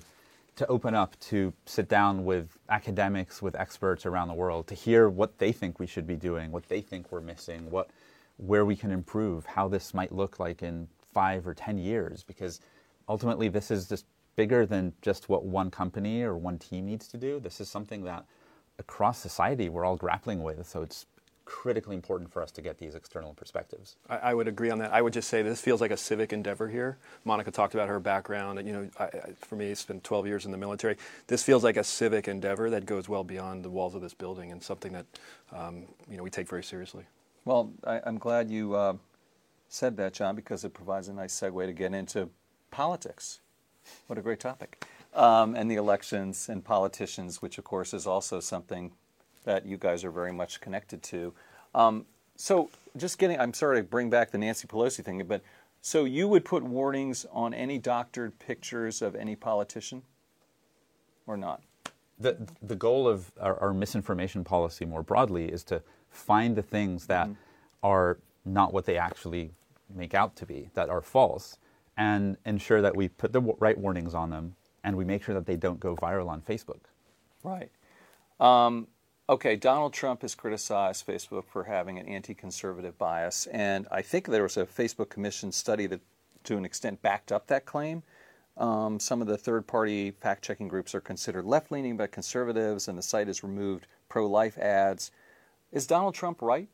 to 0.55 0.67
open 0.67 0.93
up 0.93 1.17
to 1.21 1.53
sit 1.65 1.87
down 1.87 2.25
with 2.25 2.57
academics, 2.67 3.41
with 3.41 3.55
experts 3.55 4.05
around 4.05 4.27
the 4.27 4.33
world, 4.33 4.67
to 4.67 4.75
hear 4.75 5.07
what 5.07 5.37
they 5.37 5.53
think 5.53 5.79
we 5.79 5.87
should 5.87 6.05
be 6.05 6.17
doing, 6.17 6.51
what 6.51 6.67
they 6.67 6.81
think 6.81 7.13
we're 7.13 7.21
missing, 7.21 7.71
what 7.71 7.89
where 8.35 8.65
we 8.65 8.75
can 8.75 8.91
improve, 8.91 9.45
how 9.45 9.69
this 9.69 9.93
might 9.93 10.11
look 10.11 10.37
like 10.37 10.61
in 10.61 10.87
five 11.13 11.47
or 11.47 11.53
ten 11.53 11.77
years, 11.77 12.23
because 12.23 12.61
ultimately 13.07 13.49
this 13.49 13.71
is 13.71 13.87
just 13.87 14.05
bigger 14.35 14.65
than 14.65 14.93
just 15.01 15.27
what 15.27 15.43
one 15.43 15.69
company 15.69 16.21
or 16.21 16.37
one 16.37 16.57
team 16.57 16.85
needs 16.85 17.07
to 17.09 17.17
do. 17.17 17.39
This 17.39 17.59
is 17.59 17.69
something 17.69 18.03
that 18.03 18.25
across 18.77 19.19
society 19.19 19.67
we're 19.67 19.83
all 19.85 19.97
grappling 19.97 20.41
with. 20.41 20.65
So 20.65 20.81
it's 20.81 21.05
critically 21.49 21.95
important 21.95 22.31
for 22.31 22.43
us 22.43 22.51
to 22.51 22.61
get 22.61 22.77
these 22.77 22.93
external 22.93 23.33
perspectives. 23.33 23.95
I, 24.07 24.17
I, 24.17 24.33
would 24.35 24.47
agree 24.47 24.69
on 24.69 24.77
that. 24.79 24.93
I 24.93 25.01
would 25.01 25.13
just 25.13 25.29
say 25.29 25.41
this 25.41 25.59
feels 25.59 25.81
like 25.81 25.89
a 25.89 25.97
civic 25.97 26.31
endeavor 26.31 26.69
here. 26.69 26.99
Monika 27.25 27.51
talked 27.51 27.73
about 27.73 27.89
her 27.89 27.99
background. 27.99 28.65
You 28.67 28.73
know, 28.73 28.89
I, 28.99 29.09
for 29.41 29.55
me, 29.55 29.65
it's 29.65 29.83
been 29.83 29.99
12 30.01 30.27
years 30.27 30.45
in 30.45 30.51
the 30.51 30.57
military. 30.57 30.95
This 31.25 31.41
feels 31.41 31.63
like 31.63 31.75
a 31.75 31.83
civic 31.83 32.27
endeavor 32.27 32.69
that 32.69 32.85
goes 32.85 33.09
well 33.09 33.23
beyond 33.23 33.65
the 33.65 33.69
walls 33.69 33.95
of 33.95 34.01
this 34.01 34.13
building 34.13 34.51
and 34.51 34.61
something 34.61 34.93
that 34.93 35.05
um, 35.51 35.87
you 36.07 36.17
know 36.17 36.23
we 36.23 36.29
take 36.29 36.47
very 36.47 36.63
seriously. 36.63 37.03
Well, 37.45 37.71
I, 37.83 37.99
am 38.05 38.19
glad 38.19 38.51
you 38.51 38.75
uh, 38.75 38.93
said 39.69 39.95
that, 39.97 40.13
John, 40.13 40.35
because 40.35 40.65
it 40.65 40.73
provides 40.73 41.07
a 41.07 41.13
nice 41.13 41.39
segue 41.39 41.65
to 41.65 41.73
get 41.73 41.93
into 41.93 42.29
politics. 42.71 43.39
What 44.07 44.19
a 44.19 44.21
great 44.21 44.39
topic. 44.39 44.85
Um, 45.13 45.55
and 45.55 45.71
the 45.71 45.75
elections 45.75 46.49
and 46.49 46.63
politicians, 46.63 47.41
which 47.41 47.57
of 47.57 47.63
course 47.63 47.93
is 47.93 48.05
also 48.05 48.39
something 48.39 48.91
that 49.45 49.65
you 49.65 49.77
guys 49.77 50.03
are 50.03 50.11
very 50.11 50.33
much 50.33 50.59
connected 50.59 51.01
to. 51.03 51.33
Um, 51.73 52.05
so, 52.35 52.69
just 52.97 53.17
getting, 53.19 53.39
I'm 53.39 53.53
sorry 53.53 53.77
to 53.79 53.83
bring 53.83 54.09
back 54.09 54.31
the 54.31 54.37
Nancy 54.37 54.67
Pelosi 54.67 55.03
thing, 55.03 55.23
but 55.27 55.41
So 55.81 56.03
you 56.03 56.27
would 56.27 56.43
put 56.45 56.63
warnings 56.63 57.25
on 57.31 57.53
any 57.53 57.77
doctored 57.77 58.37
pictures 58.39 59.01
of 59.01 59.15
any 59.15 59.35
politician, 59.35 60.03
or 61.25 61.37
not? 61.37 61.61
The, 62.19 62.37
the 62.61 62.75
goal 62.75 63.07
of 63.07 63.31
our, 63.39 63.57
our 63.59 63.73
misinformation 63.73 64.43
policy 64.43 64.85
more 64.85 65.03
broadly 65.03 65.45
is 65.45 65.63
to 65.65 65.81
find 66.09 66.55
the 66.55 66.61
things 66.63 67.05
that 67.07 67.27
Mm-hmm. 67.27 67.33
are 67.83 68.17
not 68.45 68.73
what 68.73 68.85
they 68.85 68.97
actually 68.97 69.51
make 69.93 70.13
out 70.13 70.35
to 70.37 70.45
be, 70.45 70.69
that 70.73 70.89
are 70.89 71.01
false, 71.01 71.57
and 71.97 72.37
ensure 72.45 72.81
that 72.81 72.95
we 72.95 73.07
put 73.07 73.33
the 73.33 73.41
right 73.41 73.77
warnings 73.77 74.13
on 74.13 74.29
them 74.29 74.55
and 74.83 74.95
we 74.95 75.05
make 75.05 75.23
sure 75.23 75.35
that 75.35 75.45
they 75.45 75.55
don't 75.55 75.79
go 75.79 75.95
viral 75.95 76.27
on 76.29 76.41
Facebook. 76.41 76.79
Right. 77.43 77.71
Um, 78.39 78.87
okay, 79.27 79.55
Donald 79.55 79.93
Trump 79.93 80.21
has 80.21 80.35
criticized 80.35 81.05
Facebook 81.05 81.45
for 81.45 81.65
having 81.65 81.99
an 81.99 82.07
anti 82.07 82.33
conservative 82.33 82.97
bias, 82.97 83.47
and 83.47 83.87
I 83.91 84.01
think 84.01 84.27
there 84.27 84.43
was 84.43 84.57
a 84.57 84.65
Facebook 84.65 85.09
Commission 85.09 85.51
study 85.51 85.85
that, 85.87 86.01
to 86.45 86.57
an 86.57 86.65
extent, 86.65 87.01
backed 87.01 87.31
up 87.31 87.47
that 87.47 87.65
claim. 87.65 88.03
Um, 88.57 88.99
some 88.99 89.21
of 89.21 89.27
the 89.27 89.37
third 89.37 89.67
party 89.67 90.11
fact 90.11 90.43
checking 90.43 90.67
groups 90.67 90.93
are 90.93 91.01
considered 91.01 91.45
left 91.45 91.71
leaning 91.71 91.95
by 91.95 92.07
conservatives, 92.07 92.87
and 92.87 92.97
the 92.97 93.01
site 93.01 93.27
has 93.27 93.43
removed 93.43 93.87
pro 94.09 94.27
life 94.27 94.57
ads. 94.57 95.11
Is 95.71 95.87
Donald 95.87 96.15
Trump 96.15 96.41
right? 96.41 96.67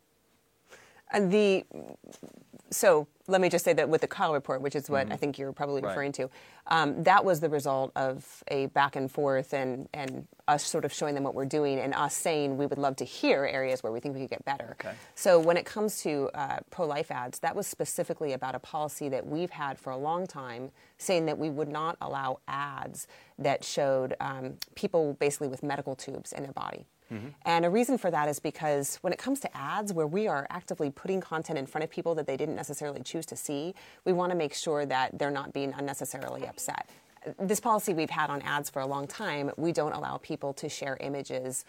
And 1.12 1.32
the 1.32 1.66
so 2.72 3.08
let 3.28 3.42
me 3.42 3.50
just 3.50 3.64
say 3.64 3.74
that 3.74 3.90
with 3.90 4.02
the 4.02 4.08
Kyl 4.08 4.34
report, 4.34 4.62
which 4.62 4.76
is 4.76 4.90
what 4.90 5.12
I 5.12 5.16
think 5.16 5.40
you're 5.40 5.54
probably 5.54 5.82
Right. 5.82 5.90
referring 5.90 6.12
to, 6.14 6.30
um, 6.68 7.04
that 7.04 7.24
was 7.24 7.40
the 7.40 7.50
result 7.50 7.92
of 7.96 8.44
a 8.50 8.68
back 8.68 8.96
and 8.96 9.10
forth 9.10 9.54
and 9.54 9.88
and 9.94 10.28
us 10.48 10.64
sort 10.66 10.86
of 10.86 10.94
showing 10.94 11.16
them 11.16 11.24
what 11.24 11.34
we're 11.34 11.46
doing 11.46 11.80
and 11.80 11.94
us 11.94 12.14
saying 12.14 12.58
we 12.58 12.66
would 12.66 12.78
love 12.78 12.96
to 12.98 13.06
hear 13.06 13.46
areas 13.46 13.82
where 13.82 13.92
we 13.92 14.00
think 14.00 14.14
we 14.16 14.22
could 14.22 14.30
get 14.30 14.46
better. 14.46 14.76
Okay. 14.80 14.94
So 15.16 15.40
when 15.40 15.58
it 15.58 15.66
comes 15.66 16.02
to 16.04 16.30
uh, 16.36 16.58
pro-life 16.70 17.10
ads, 17.10 17.40
that 17.40 17.56
was 17.56 17.66
specifically 17.66 18.34
about 18.34 18.54
a 18.54 18.60
policy 18.60 19.10
that 19.10 19.26
we've 19.26 19.50
had 19.50 19.80
for 19.80 19.92
a 19.92 19.98
long 19.98 20.28
time, 20.28 20.72
saying 20.98 21.26
that 21.28 21.38
we 21.38 21.50
would 21.50 21.70
not 21.70 21.98
allow 22.02 22.40
ads 22.48 23.08
that 23.40 23.64
showed 23.64 24.16
um, 24.20 24.58
people 24.76 25.14
basically 25.20 25.48
with 25.48 25.64
medical 25.64 25.96
tubes 25.96 26.32
in 26.32 26.44
their 26.44 26.54
body. 26.54 26.86
And 27.46 27.66
a 27.66 27.70
reason 27.70 27.98
for 27.98 28.12
that 28.12 28.28
is 28.30 28.40
because 28.40 28.98
when 28.98 29.14
it 29.14 29.20
comes 29.20 29.40
to 29.42 29.58
ads, 29.58 29.94
where 29.94 30.08
we 30.08 30.28
are 30.28 30.48
actively 30.50 30.90
putting 30.90 31.22
content 31.22 31.60
in 31.60 31.66
front 31.66 31.84
of 31.84 31.90
people 31.90 32.16
that 32.16 32.28
they 32.28 32.38
didn't 32.38 32.56
necessarily 32.56 33.02
choose 33.02 33.26
to 33.28 33.36
see, 33.36 33.74
we 34.06 34.14
want 34.14 34.32
to 34.32 34.36
make 34.36 34.54
sure 34.54 34.86
that 34.86 35.18
they're 35.18 35.32
not 35.32 35.54
being 35.54 35.74
unnecessarily 35.78 36.48
upset. 36.48 36.90
This 37.40 37.60
policy 37.60 37.94
we've 37.94 38.10
had 38.10 38.30
on 38.30 38.42
ads 38.42 38.70
for 38.70 38.82
a 38.82 38.86
long 38.86 39.08
time, 39.08 39.52
we 39.58 39.72
don't 39.72 39.94
allow 39.94 40.18
people 40.18 40.54
to 40.54 40.70
share 40.70 40.98
images 41.00 41.66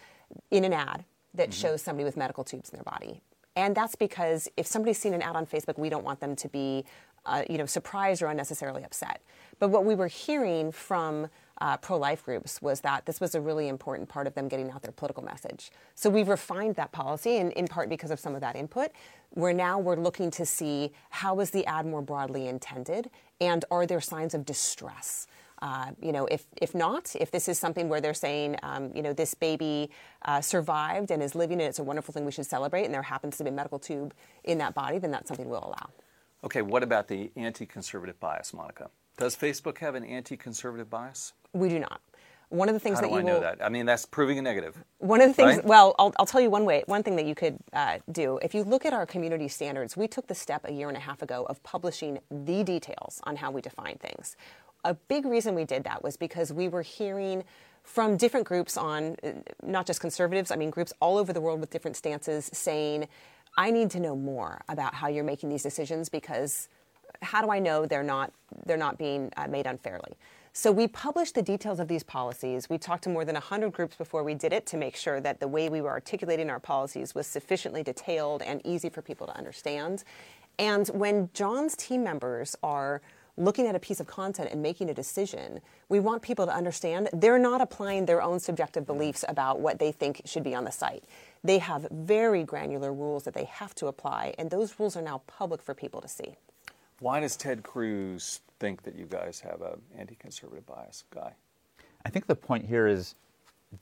in 0.51 0.63
an 0.63 0.73
ad 0.73 1.03
that 1.33 1.53
shows 1.53 1.81
somebody 1.81 2.03
with 2.03 2.17
medical 2.17 2.43
tubes 2.43 2.69
in 2.69 2.77
their 2.77 2.83
body. 2.83 3.21
And 3.55 3.75
that's 3.75 3.95
because 3.95 4.47
if 4.55 4.67
somebody's 4.67 4.99
seen 4.99 5.13
an 5.13 5.21
ad 5.21 5.35
on 5.35 5.45
Facebook, 5.47 5.79
we 5.79 5.89
don't 5.89 6.03
want 6.03 6.19
them 6.19 6.35
to 6.35 6.47
be, 6.47 6.85
uh, 7.25 7.43
you 7.49 7.57
know, 7.57 7.65
surprised 7.65 8.21
or 8.21 8.27
unnecessarily 8.27 8.83
upset. 8.83 9.21
But 9.57 9.69
what 9.69 9.83
we 9.83 9.95
were 9.95 10.07
hearing 10.07 10.71
from 10.71 11.27
uh, 11.59 11.77
pro-life 11.77 12.23
groups 12.23 12.61
was 12.61 12.81
that 12.81 13.05
this 13.05 13.19
was 13.19 13.35
a 13.35 13.41
really 13.41 13.67
important 13.67 14.09
part 14.09 14.27
of 14.27 14.35
them 14.35 14.47
getting 14.47 14.69
out 14.71 14.81
their 14.81 14.91
political 14.91 15.23
message. 15.23 15.71
So 15.95 16.09
we've 16.09 16.27
refined 16.27 16.75
that 16.75 16.91
policy, 16.91 17.37
and 17.37 17.51
in 17.53 17.67
part 17.67 17.89
because 17.89 18.11
of 18.11 18.19
some 18.19 18.35
of 18.35 18.41
that 18.41 18.55
input. 18.55 18.91
Where 19.31 19.53
now 19.53 19.77
we're 19.77 19.97
looking 19.97 20.31
to 20.31 20.45
see 20.45 20.91
how 21.09 21.39
is 21.39 21.51
the 21.51 21.65
ad 21.65 21.85
more 21.85 22.01
broadly 22.01 22.47
intended, 22.47 23.09
and 23.41 23.65
are 23.69 23.85
there 23.85 24.01
signs 24.01 24.33
of 24.33 24.45
distress? 24.45 25.27
Uh, 25.61 25.91
you 25.99 26.11
know, 26.11 26.27
if, 26.27 26.45
if 26.61 26.75
not, 26.75 27.15
if 27.19 27.31
this 27.31 27.47
is 27.47 27.57
something 27.57 27.89
where 27.89 27.99
they're 27.99 28.13
saying, 28.13 28.55
um, 28.61 28.91
you 28.93 29.01
know, 29.01 29.11
this 29.11 29.33
baby 29.33 29.89
uh, 30.25 30.39
survived 30.39 31.09
and 31.09 31.23
is 31.23 31.33
living 31.33 31.59
and 31.59 31.67
it's 31.67 31.79
a 31.79 31.83
wonderful 31.83 32.13
thing 32.13 32.25
we 32.25 32.31
should 32.31 32.45
celebrate, 32.45 32.85
and 32.85 32.93
there 32.93 33.01
happens 33.01 33.37
to 33.37 33.43
be 33.43 33.49
a 33.49 33.53
medical 33.53 33.79
tube 33.79 34.13
in 34.43 34.59
that 34.59 34.75
body, 34.75 34.99
then 34.99 35.11
that's 35.11 35.27
something 35.27 35.49
we'll 35.49 35.65
allow. 35.65 35.89
Okay, 36.43 36.61
what 36.61 36.83
about 36.83 37.07
the 37.07 37.31
anti 37.35 37.65
conservative 37.65 38.19
bias, 38.19 38.51
Monika? 38.51 38.89
Does 39.17 39.35
Facebook 39.35 39.79
have 39.79 39.95
an 39.95 40.03
anti 40.03 40.37
conservative 40.37 40.89
bias? 40.89 41.33
We 41.57 41.69
do 41.69 41.79
not. 41.79 42.01
One 42.49 42.69
of 42.69 42.75
the 42.75 42.79
things 42.79 42.97
How 42.97 43.01
that 43.03 43.07
do 43.09 43.13
you 43.15 43.19
I 43.19 43.23
know 43.23 43.35
will, 43.35 43.41
that? 43.41 43.63
I 43.63 43.69
mean, 43.69 43.85
that's 43.85 44.05
proving 44.05 44.39
a 44.39 44.43
negative. 44.43 44.77
One 44.99 45.21
of 45.21 45.27
the 45.29 45.33
things, 45.35 45.57
Right? 45.57 45.65
well, 45.65 45.95
I'll, 45.99 46.13
I'll 46.19 46.25
tell 46.27 46.41
you 46.41 46.49
one 46.49 46.65
way, 46.65 46.83
one 46.87 47.03
thing 47.03 47.17
that 47.17 47.25
you 47.25 47.35
could 47.35 47.59
uh, 47.73 47.99
do. 48.11 48.39
If 48.41 48.55
you 48.55 48.63
look 48.63 48.85
at 48.85 48.93
our 48.93 49.05
community 49.05 49.49
standards, 49.49 49.97
we 49.97 50.07
took 50.07 50.27
the 50.27 50.35
step 50.35 50.63
a 50.65 50.73
year 50.73 50.87
and 50.87 50.97
a 50.97 51.01
half 51.01 51.21
ago 51.21 51.45
of 51.49 51.63
publishing 51.63 52.19
the 52.31 52.63
details 52.63 53.21
on 53.25 53.37
how 53.37 53.51
we 53.51 53.61
define 53.61 53.97
things. 53.97 54.37
A 54.85 54.95
big 54.95 55.25
reason 55.25 55.55
we 55.55 55.65
did 55.65 55.83
that 55.85 56.03
was 56.03 56.17
because 56.17 56.53
we 56.53 56.69
were 56.69 56.83
hearing 56.83 57.43
from 57.83 58.17
different 58.17 58.47
groups 58.47 58.77
on, 58.77 59.17
uh, 59.23 59.31
not 59.63 59.87
just 59.87 60.01
conservatives, 60.01 60.51
I 60.51 60.57
mean, 60.57 60.71
groups 60.71 60.93
all 61.01 61.17
over 61.17 61.33
the 61.33 61.41
world 61.41 61.59
with 61.61 61.71
different 61.71 61.97
stances 61.97 62.49
saying, 62.53 63.07
I 63.57 63.71
need 63.71 63.91
to 63.91 63.99
know 63.99 64.15
more 64.15 64.61
about 64.69 64.95
how 64.95 65.09
you're 65.09 65.25
making 65.25 65.49
these 65.49 65.63
decisions 65.63 66.09
because 66.09 66.69
how 67.21 67.41
do 67.41 67.51
I 67.51 67.59
know 67.59 67.85
they're 67.85 68.03
not 68.03 68.31
they're 68.65 68.77
not 68.77 68.97
being 68.97 69.31
uh, 69.37 69.47
made 69.47 69.67
unfairly? 69.67 70.13
So 70.59 70.71
we 70.71 70.87
published 70.87 71.35
the 71.35 71.43
details 71.43 71.79
of 71.79 71.87
these 71.87 72.01
policies. 72.01 72.67
We 72.67 72.79
talked 72.79 73.03
to 73.03 73.11
more 73.11 73.23
than 73.23 73.35
100 73.35 73.71
groups 73.71 73.95
before 73.95 74.23
we 74.23 74.33
did 74.33 74.51
it 74.51 74.65
to 74.65 74.75
make 74.75 74.95
sure 74.95 75.21
that 75.21 75.39
the 75.39 75.47
way 75.47 75.69
we 75.69 75.81
were 75.81 75.91
articulating 75.91 76.49
our 76.49 76.59
policies 76.59 77.13
was 77.13 77.27
sufficiently 77.27 77.83
detailed 77.83 78.41
and 78.41 78.59
easy 78.65 78.89
for 78.89 79.03
people 79.03 79.27
to 79.27 79.37
understand. 79.37 80.03
And 80.57 80.87
when 80.87 81.29
John's 81.35 81.77
team 81.77 82.03
members 82.03 82.55
are 82.63 83.03
looking 83.37 83.67
at 83.67 83.75
a 83.75 83.79
piece 83.79 83.99
of 83.99 84.07
content 84.07 84.49
and 84.51 84.63
making 84.63 84.89
a 84.89 84.95
decision, 84.95 85.61
we 85.89 85.99
want 85.99 86.23
people 86.23 86.47
to 86.47 86.51
understand 86.51 87.07
they're 87.13 87.37
not 87.37 87.61
applying 87.61 88.07
their 88.07 88.23
own 88.23 88.39
subjective 88.39 88.83
beliefs 88.83 89.23
about 89.27 89.59
what 89.59 89.77
they 89.77 89.91
think 89.91 90.23
should 90.25 90.43
be 90.43 90.55
on 90.55 90.63
the 90.63 90.71
site. 90.71 91.03
They 91.43 91.59
have 91.59 91.87
very 91.91 92.43
granular 92.43 92.91
rules 92.91 93.25
that 93.25 93.35
they 93.35 93.45
have 93.45 93.75
to 93.75 93.85
apply, 93.85 94.33
and 94.39 94.49
those 94.49 94.79
rules 94.79 94.97
are 94.97 95.03
now 95.03 95.21
public 95.27 95.61
for 95.61 95.75
people 95.75 96.01
to 96.01 96.07
see. 96.07 96.35
Why 96.99 97.19
does 97.19 97.35
Ted 97.37 97.63
Cruz 97.63 98.41
think 98.59 98.83
that 98.83 98.95
you 98.95 99.05
guys 99.05 99.39
have 99.41 99.61
an 99.61 99.81
anti 99.95 100.15
conservative 100.15 100.65
bias, 100.65 101.03
Guy? 101.13 101.33
I 102.05 102.09
think 102.09 102.25
the 102.25 102.35
point 102.35 102.65
here 102.65 102.87
is 102.87 103.15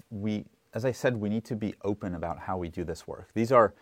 we, 0.10 0.46
as 0.74 0.84
I 0.84 0.92
said, 0.92 1.16
we 1.16 1.30
need 1.30 1.46
to 1.46 1.56
be 1.56 1.76
open 1.84 2.16
about 2.16 2.40
how 2.40 2.58
we 2.58 2.68
do 2.68 2.84
this 2.84 3.08
work. 3.08 3.30
These 3.34 3.52
are 3.52 3.74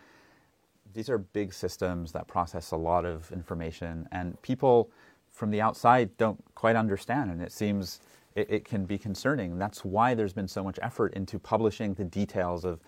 these 0.92 1.10
are 1.10 1.18
big 1.18 1.52
systems 1.52 2.12
that 2.12 2.28
process 2.28 2.70
a 2.70 2.76
lot 2.76 3.04
of 3.04 3.32
information, 3.32 4.08
and 4.12 4.40
people 4.42 4.90
from 5.32 5.50
the 5.50 5.60
outside 5.60 6.16
don't 6.16 6.42
quite 6.54 6.76
understand, 6.76 7.32
and 7.32 7.42
it 7.42 7.50
seems 7.50 8.00
it, 8.36 8.48
it 8.48 8.64
can 8.64 8.84
be 8.84 8.96
concerning. 8.96 9.58
That's 9.58 9.84
why 9.84 10.14
there's 10.14 10.32
been 10.32 10.46
so 10.46 10.62
much 10.62 10.78
effort 10.80 11.14
into 11.14 11.40
publishing 11.40 11.94
the 11.94 12.04
details 12.04 12.64
of 12.64 12.78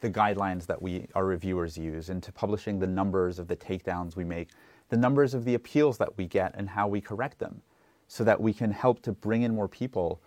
the 0.00 0.10
guidelines 0.10 0.66
that 0.66 0.82
we 0.82 1.06
our 1.14 1.24
reviewers 1.24 1.78
use, 1.78 2.08
into 2.08 2.32
publishing 2.32 2.80
the 2.80 2.88
numbers 2.88 3.38
of 3.38 3.46
the 3.46 3.54
takedowns 3.54 4.16
we 4.16 4.24
make, 4.24 4.48
the 4.92 4.98
numbers 4.98 5.32
of 5.32 5.46
the 5.46 5.54
appeals 5.54 5.96
that 5.96 6.18
we 6.18 6.26
get, 6.26 6.54
and 6.54 6.68
how 6.68 6.86
we 6.86 7.00
correct 7.00 7.38
them, 7.38 7.62
so 8.08 8.22
that 8.24 8.38
we 8.38 8.52
can 8.52 8.70
help 8.70 9.00
to 9.00 9.10
bring 9.10 9.40
in 9.40 9.54
more 9.54 9.66
people. 9.66 10.20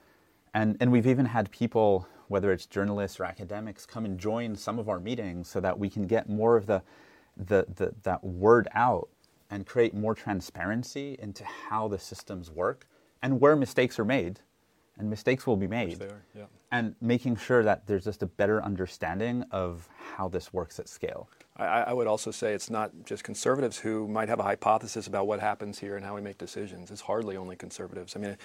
And, 0.56 0.76
and 0.80 0.92
we've 0.92 1.06
even 1.06 1.28
had 1.28 1.52
people, 1.52 2.08
whether 2.30 2.52
it's 2.52 2.66
journalists 2.66 3.20
or 3.20 3.26
academics, 3.26 3.86
come 3.86 4.06
and 4.06 4.20
join 4.20 4.56
some 4.56 4.80
of 4.80 4.90
our 4.90 5.00
meetings 5.00 5.48
so 5.48 5.60
that 5.60 5.78
we 5.78 5.88
can 5.88 6.08
get 6.08 6.28
more 6.28 6.58
of 6.58 6.66
the, 6.66 6.82
the, 7.38 7.68
the, 7.76 7.94
that 8.02 8.24
word 8.24 8.68
out 8.74 9.08
and 9.52 9.68
create 9.68 9.94
more 9.94 10.16
transparency 10.16 11.16
into 11.20 11.44
how 11.44 11.88
the 11.88 12.00
systems 12.00 12.50
work 12.50 12.88
and 13.22 13.40
where 13.40 13.56
mistakes 13.56 14.00
are 14.00 14.06
made. 14.06 14.40
And 14.98 15.10
mistakes 15.10 15.46
will 15.46 15.58
be 15.58 15.68
made. 15.68 16.02
are, 16.02 16.24
yeah. 16.34 16.46
And 16.72 16.96
making 17.02 17.36
sure 17.36 17.64
that 17.64 17.86
there's 17.86 18.06
just 18.06 18.24
a 18.24 18.26
better 18.26 18.64
understanding 18.64 19.44
of 19.52 19.88
how 20.16 20.30
this 20.30 20.54
works 20.54 20.80
at 20.80 20.88
scale. 20.88 21.30
I, 21.58 21.66
I 21.66 21.94
would 21.94 22.08
also 22.08 22.32
say 22.32 22.54
it's 22.54 22.70
not 22.70 22.92
just 23.06 23.24
conservatives 23.24 23.78
who 23.78 24.08
might 24.08 24.30
have 24.30 24.40
a 24.40 24.44
hypothesis 24.44 25.08
about 25.08 25.28
what 25.28 25.40
happens 25.40 25.80
here 25.80 25.98
and 25.98 26.06
how 26.06 26.16
we 26.16 26.22
make 26.22 26.38
decisions. 26.38 26.92
It's 26.92 27.02
hardly 27.02 27.36
only 27.36 27.56
conservatives. 27.56 28.16
I 28.16 28.20
mean, 28.20 28.38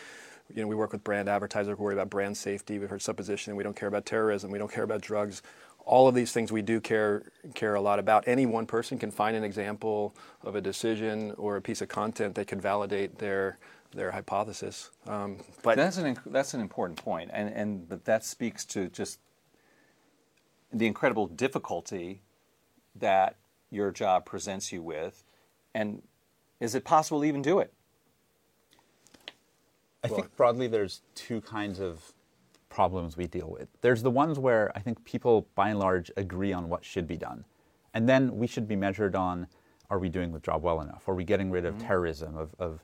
you 0.54 0.62
know, 0.62 0.68
we 0.68 0.74
work 0.74 0.92
with 0.92 1.04
brand 1.04 1.28
advertisers 1.28 1.76
who 1.76 1.82
worry 1.82 1.94
about 1.94 2.10
brand 2.10 2.36
safety. 2.36 2.78
We've 2.78 2.90
heard 2.90 3.02
supposition. 3.02 3.54
We 3.56 3.62
don't 3.62 3.76
care 3.76 3.88
about 3.88 4.06
terrorism. 4.06 4.50
We 4.50 4.58
don't 4.58 4.72
care 4.72 4.84
about 4.84 5.00
drugs. 5.00 5.42
All 5.84 6.08
of 6.08 6.14
these 6.14 6.32
things 6.32 6.52
we 6.52 6.62
do 6.62 6.80
care 6.80 7.32
care 7.54 7.74
a 7.74 7.80
lot 7.80 7.98
about. 7.98 8.26
Any 8.26 8.46
one 8.46 8.66
person 8.66 8.98
can 8.98 9.10
find 9.10 9.36
an 9.36 9.44
example 9.44 10.14
of 10.42 10.54
a 10.54 10.60
decision 10.60 11.32
or 11.36 11.56
a 11.56 11.60
piece 11.60 11.80
of 11.80 11.88
content 11.88 12.34
that 12.34 12.46
could 12.46 12.60
validate 12.60 13.18
their 13.18 13.58
their 13.92 14.10
hypothesis. 14.10 14.90
Um, 15.06 15.38
but 15.62 15.76
That's 15.76 15.96
an 15.96 16.14
inc- 16.14 16.32
that's 16.32 16.54
an 16.54 16.60
important 16.60 16.98
point, 16.98 17.30
and 17.32 17.52
and 17.52 17.88
but 17.88 18.04
that 18.04 18.24
speaks 18.24 18.64
to 18.66 18.88
just 18.88 19.18
the 20.72 20.86
incredible 20.86 21.26
difficulty 21.26 22.22
that 22.94 23.36
your 23.70 23.90
job 23.90 24.24
presents 24.24 24.72
you 24.72 24.82
with, 24.82 25.24
and 25.74 26.02
is 26.60 26.74
it 26.74 26.84
possible 26.84 27.20
to 27.20 27.26
even 27.26 27.42
do 27.42 27.58
it? 27.58 27.72
I 30.02 30.08
think 30.08 30.34
broadly 30.36 30.66
there's 30.66 31.02
two 31.14 31.40
kinds 31.40 31.78
of 31.80 32.12
problems 32.68 33.16
we 33.16 33.26
deal 33.26 33.50
with. 33.50 33.68
There's 33.80 34.02
the 34.02 34.10
ones 34.10 34.38
where 34.38 34.72
I 34.74 34.80
think 34.80 35.04
people 35.04 35.46
by 35.54 35.70
and 35.70 35.78
large 35.78 36.10
agree 36.16 36.52
on 36.52 36.68
what 36.68 36.84
should 36.84 37.06
be 37.06 37.16
done. 37.16 37.44
And 37.92 38.08
then 38.08 38.36
we 38.38 38.46
should 38.46 38.68
be 38.68 38.76
measured 38.76 39.14
on 39.14 39.48
are 39.90 39.98
we 39.98 40.08
doing 40.08 40.32
the 40.32 40.38
job 40.38 40.62
well 40.62 40.80
enough? 40.80 41.08
Are 41.08 41.14
we 41.14 41.24
getting 41.24 41.50
rid 41.50 41.64
of 41.64 41.76
terrorism, 41.78 42.36
of, 42.36 42.54
of, 42.60 42.80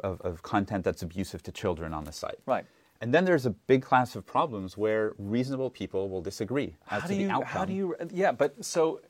of, 0.00 0.20
of 0.22 0.42
content 0.42 0.84
that's 0.84 1.02
abusive 1.02 1.42
to 1.44 1.52
children 1.52 1.92
on 1.92 2.04
the 2.04 2.12
site? 2.12 2.38
Right. 2.46 2.64
And 3.00 3.12
then 3.12 3.24
there's 3.24 3.46
a 3.46 3.50
big 3.50 3.82
class 3.82 4.16
of 4.16 4.24
problems 4.24 4.76
where 4.76 5.12
reasonable 5.18 5.70
people 5.70 6.08
will 6.08 6.22
disagree 6.22 6.76
as 6.90 7.02
how 7.02 7.06
to 7.06 7.12
do 7.12 7.14
the 7.14 7.22
you 7.24 7.30
outcome. 7.30 7.46
how 7.46 7.64
do 7.66 7.74
you 7.74 7.94
yeah 8.10 8.32
but 8.32 8.64
so 8.64 9.00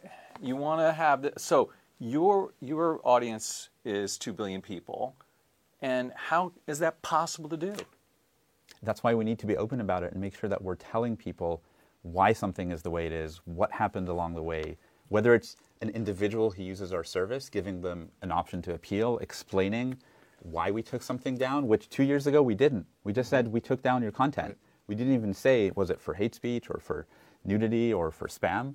you 0.42 0.56
want 0.56 0.80
to 0.80 0.92
have 0.92 1.22
the, 1.22 1.32
so 1.36 1.70
your 1.98 2.52
your 2.60 3.00
audience 3.04 3.70
is 3.84 4.18
2 4.18 4.32
billion 4.32 4.60
people. 4.60 5.14
And 5.80 6.12
how 6.14 6.52
is 6.66 6.78
that 6.80 7.00
possible 7.02 7.48
to 7.50 7.56
do? 7.56 7.74
That's 8.82 9.02
why 9.02 9.14
we 9.14 9.24
need 9.24 9.38
to 9.40 9.46
be 9.46 9.56
open 9.56 9.80
about 9.80 10.02
it 10.02 10.12
and 10.12 10.20
make 10.20 10.36
sure 10.38 10.48
that 10.50 10.60
we're 10.60 10.76
telling 10.76 11.16
people 11.16 11.62
why 12.02 12.32
something 12.32 12.70
is 12.70 12.82
the 12.82 12.90
way 12.90 13.06
it 13.06 13.12
is, 13.12 13.40
what 13.44 13.72
happened 13.72 14.08
along 14.08 14.34
the 14.34 14.42
way, 14.42 14.76
whether 15.08 15.34
it's 15.34 15.56
an 15.82 15.90
individual 15.90 16.50
who 16.50 16.62
uses 16.62 16.92
our 16.92 17.04
service, 17.04 17.48
giving 17.48 17.80
them 17.80 18.08
an 18.22 18.32
option 18.32 18.62
to 18.62 18.74
appeal, 18.74 19.18
explaining 19.18 19.96
why 20.50 20.70
we 20.70 20.82
took 20.82 21.02
something 21.02 21.36
down, 21.36 21.66
which 21.66 21.88
two 21.88 22.04
years 22.04 22.26
ago 22.26 22.42
we 22.42 22.54
didn't. 22.54 22.86
We 23.04 23.12
just 23.12 23.30
said 23.30 23.48
we 23.48 23.60
took 23.60 23.82
down 23.82 24.02
your 24.02 24.12
content. 24.12 24.56
We 24.86 24.94
didn't 24.94 25.14
even 25.14 25.34
say 25.34 25.72
was 25.74 25.90
it 25.90 26.00
for 26.00 26.14
hate 26.14 26.34
speech 26.34 26.70
or 26.70 26.80
for 26.80 27.06
nudity 27.44 27.92
or 27.92 28.10
for 28.10 28.28
spam. 28.28 28.74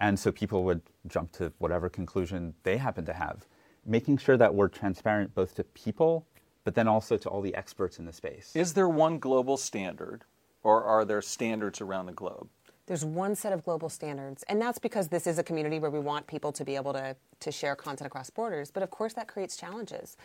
And 0.00 0.18
so 0.18 0.32
people 0.32 0.64
would 0.64 0.82
jump 1.06 1.32
to 1.32 1.52
whatever 1.58 1.88
conclusion 1.88 2.54
they 2.62 2.76
happen 2.76 3.04
to 3.06 3.12
have. 3.12 3.46
Making 3.84 4.16
sure 4.18 4.36
that 4.36 4.54
we're 4.54 4.68
transparent 4.68 5.34
both 5.34 5.54
to 5.56 5.64
people, 5.64 6.26
but 6.64 6.74
then 6.74 6.88
also 6.88 7.16
to 7.16 7.28
all 7.28 7.40
the 7.40 7.54
experts 7.54 7.98
in 7.98 8.04
the 8.04 8.12
space. 8.12 8.52
Is 8.54 8.74
there 8.74 8.88
one 8.88 9.18
global 9.18 9.56
standard, 9.56 10.24
or 10.62 10.82
are 10.82 11.04
there 11.04 11.22
standards 11.22 11.80
around 11.80 12.06
the 12.06 12.12
globe? 12.12 12.48
There's 12.86 13.04
one 13.04 13.36
set 13.36 13.52
of 13.52 13.64
global 13.64 13.88
standards, 13.88 14.44
and 14.48 14.60
that's 14.60 14.78
because 14.78 15.08
this 15.08 15.26
is 15.26 15.38
a 15.38 15.42
community 15.42 15.78
where 15.78 15.90
we 15.90 16.00
want 16.00 16.26
people 16.26 16.52
to 16.52 16.64
be 16.64 16.74
able 16.74 16.92
to, 16.92 17.16
to 17.40 17.52
share 17.52 17.76
content 17.76 18.06
across 18.06 18.28
borders. 18.28 18.70
But 18.70 18.82
of 18.82 18.90
course, 18.90 19.12
that 19.14 19.28
creates 19.28 19.56
challenges. 19.56 20.16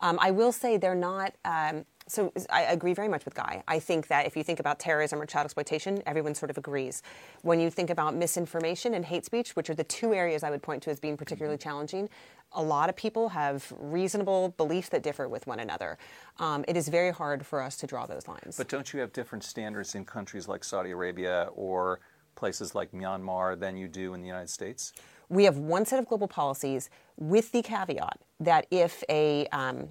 Um, 0.00 0.18
I 0.20 0.30
will 0.30 0.52
say 0.52 0.76
they're 0.76 0.94
not. 0.94 1.34
Um, 1.44 1.84
so 2.08 2.32
I 2.48 2.62
agree 2.62 2.94
very 2.94 3.08
much 3.08 3.26
with 3.26 3.34
Guy. 3.34 3.62
I 3.68 3.78
think 3.78 4.06
that 4.08 4.26
if 4.26 4.36
you 4.36 4.42
think 4.42 4.60
about 4.60 4.78
terrorism 4.78 5.20
or 5.20 5.26
child 5.26 5.44
exploitation, 5.44 6.02
everyone 6.06 6.34
sort 6.34 6.50
of 6.50 6.56
agrees. 6.56 7.02
When 7.42 7.60
you 7.60 7.70
think 7.70 7.90
about 7.90 8.14
misinformation 8.14 8.94
and 8.94 9.04
hate 9.04 9.26
speech, 9.26 9.54
which 9.54 9.68
are 9.68 9.74
the 9.74 9.84
two 9.84 10.14
areas 10.14 10.42
I 10.42 10.50
would 10.50 10.62
point 10.62 10.82
to 10.84 10.90
as 10.90 10.98
being 10.98 11.18
particularly 11.18 11.58
challenging, 11.58 12.08
a 12.52 12.62
lot 12.62 12.88
of 12.88 12.96
people 12.96 13.28
have 13.28 13.70
reasonable 13.78 14.54
beliefs 14.56 14.88
that 14.88 15.02
differ 15.02 15.28
with 15.28 15.46
one 15.46 15.60
another. 15.60 15.98
Um, 16.38 16.64
it 16.66 16.78
is 16.78 16.88
very 16.88 17.10
hard 17.10 17.44
for 17.44 17.60
us 17.60 17.76
to 17.78 17.86
draw 17.86 18.06
those 18.06 18.26
lines. 18.26 18.56
But 18.56 18.68
don't 18.68 18.90
you 18.92 19.00
have 19.00 19.12
different 19.12 19.44
standards 19.44 19.94
in 19.94 20.06
countries 20.06 20.48
like 20.48 20.64
Saudi 20.64 20.92
Arabia 20.92 21.50
or 21.54 22.00
places 22.36 22.74
like 22.74 22.92
Myanmar 22.92 23.58
than 23.58 23.76
you 23.76 23.86
do 23.86 24.14
in 24.14 24.22
the 24.22 24.28
United 24.28 24.48
States? 24.48 24.94
We 25.28 25.44
have 25.44 25.58
one 25.58 25.84
set 25.84 25.98
of 25.98 26.06
global 26.06 26.28
policies 26.28 26.90
with 27.16 27.52
the 27.52 27.62
caveat 27.62 28.18
that 28.40 28.66
if 28.70 29.02
a 29.08 29.46
um, 29.48 29.88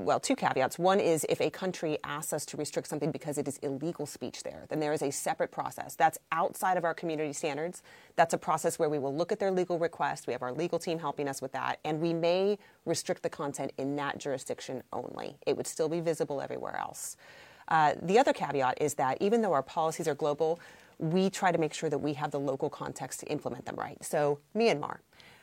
well, 0.00 0.20
two 0.20 0.36
caveats. 0.36 0.78
One 0.78 1.00
is 1.00 1.24
if 1.28 1.40
a 1.40 1.50
country 1.50 1.98
asks 2.04 2.32
us 2.32 2.44
to 2.46 2.56
restrict 2.56 2.88
something 2.88 3.10
because 3.10 3.38
it 3.38 3.48
is 3.48 3.58
illegal 3.58 4.06
speech 4.06 4.42
there, 4.42 4.66
then 4.68 4.80
there 4.80 4.92
is 4.92 5.02
a 5.02 5.10
separate 5.10 5.50
process. 5.50 5.94
That's 5.94 6.18
outside 6.30 6.76
of 6.76 6.84
our 6.84 6.92
community 6.94 7.32
standards. 7.32 7.82
That's 8.16 8.34
a 8.34 8.38
process 8.38 8.78
where 8.78 8.90
we 8.90 8.98
will 8.98 9.14
look 9.14 9.32
at 9.32 9.38
their 9.38 9.50
legal 9.50 9.78
request. 9.78 10.26
We 10.26 10.34
have 10.34 10.42
our 10.42 10.52
legal 10.52 10.78
team 10.78 10.98
helping 10.98 11.28
us 11.28 11.40
with 11.40 11.52
that, 11.52 11.78
and 11.84 12.00
we 12.00 12.12
may 12.12 12.58
restrict 12.84 13.22
the 13.22 13.30
content 13.30 13.72
in 13.78 13.96
that 13.96 14.18
jurisdiction 14.18 14.82
only. 14.92 15.36
It 15.46 15.56
would 15.56 15.66
still 15.66 15.88
be 15.88 16.00
visible 16.00 16.42
everywhere 16.42 16.76
else. 16.76 17.16
Uh, 17.68 17.94
the 18.02 18.18
other 18.18 18.32
caveat 18.32 18.76
is 18.80 18.94
that 18.94 19.16
even 19.20 19.40
though 19.40 19.52
our 19.52 19.62
policies 19.62 20.06
are 20.06 20.14
global, 20.14 20.60
we 21.02 21.28
try 21.28 21.50
to 21.50 21.58
make 21.58 21.74
sure 21.74 21.90
that 21.90 21.98
we 21.98 22.12
have 22.14 22.30
the 22.30 22.38
local 22.38 22.70
context 22.70 23.20
to 23.20 23.26
implement 23.26 23.66
them 23.66 23.74
right. 23.76 24.02
So, 24.04 24.38
Myanmar, 24.54 24.98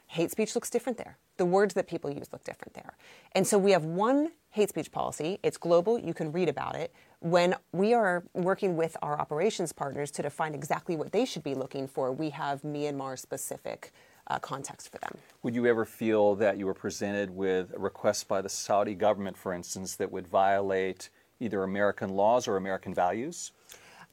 hate 0.08 0.32
speech 0.32 0.56
looks 0.56 0.70
different 0.70 0.98
there. 0.98 1.18
The 1.36 1.46
words 1.46 1.74
that 1.74 1.88
people 1.88 2.10
use 2.10 2.30
look 2.32 2.44
different 2.46 2.74
there. 2.74 2.98
And 3.34 3.46
so 3.46 3.58
we 3.58 3.72
have 3.72 3.84
one 3.84 4.32
hate 4.52 4.70
speech 4.70 4.92
policy. 4.92 5.38
It's 5.44 5.58
global. 5.58 6.00
You 6.00 6.14
can 6.14 6.32
read 6.32 6.48
about 6.50 6.76
it. 6.76 6.94
When 7.20 7.56
we 7.74 7.94
are 7.94 8.24
working 8.34 8.78
with 8.78 8.96
our 9.02 9.20
operations 9.20 9.74
partners 9.74 10.12
to 10.12 10.22
define 10.22 10.56
exactly 10.56 10.96
what 10.96 11.12
they 11.12 11.26
should 11.26 11.44
be 11.44 11.56
looking 11.56 11.88
for, 11.88 12.12
we 12.12 12.30
have 12.30 12.62
Myanmar 12.62 13.20
specific 13.20 13.92
uh, 14.28 14.40
context 14.40 14.90
for 14.92 14.98
them. 15.00 15.18
Would 15.44 15.56
you 15.56 15.66
ever 15.66 15.86
feel 15.86 16.36
that 16.36 16.58
you 16.58 16.66
were 16.66 16.74
presented 16.74 17.30
with 17.30 17.74
a 17.76 17.80
request 17.80 18.30
by 18.30 18.42
the 18.42 18.50
Saudi 18.50 18.96
government, 18.96 19.38
for 19.38 19.54
instance, 19.54 19.96
that 19.98 20.12
would 20.12 20.28
violate 20.28 21.10
either 21.42 21.64
American 21.64 22.10
laws 22.10 22.48
or 22.48 22.56
American 22.56 22.94
values? 22.94 23.52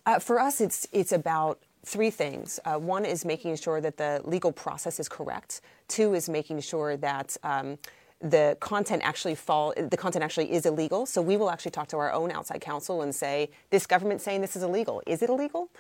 Uh, 0.07 0.21
for 0.21 0.39
us, 0.39 0.61
it's 0.61 0.87
it's 0.93 1.13
about 1.13 1.59
three 1.85 2.11
things. 2.11 2.61
Uh, 2.65 2.77
one 2.77 3.05
is 3.05 3.25
making 3.25 3.57
sure 3.57 3.81
that 3.81 3.97
the 3.97 4.21
legal 4.25 4.53
process 4.53 5.01
is 5.01 5.09
correct. 5.09 5.61
Two 5.89 6.15
is 6.15 6.29
making 6.29 6.61
sure 6.61 6.97
that 6.97 7.37
um, 7.43 7.77
the 8.21 8.57
content 8.61 9.03
actually 9.05 9.35
fall 9.35 9.75
the 9.77 9.97
content 9.97 10.25
actually 10.25 10.53
is 10.53 10.65
illegal. 10.65 11.07
So 11.07 11.21
we 11.21 11.37
will 11.37 11.51
actually 11.51 11.73
talk 11.73 11.89
to 11.89 11.99
our 11.99 12.13
own 12.13 12.31
outside 12.31 12.61
counsel 12.61 13.03
and 13.03 13.15
say 13.15 13.51
this 13.71 13.87
government 13.87 14.21
saying 14.21 14.41
this 14.41 14.55
is 14.57 14.63
illegal. 14.63 15.03
Is 15.07 15.23
it 15.23 15.29
illegal? 15.29 15.71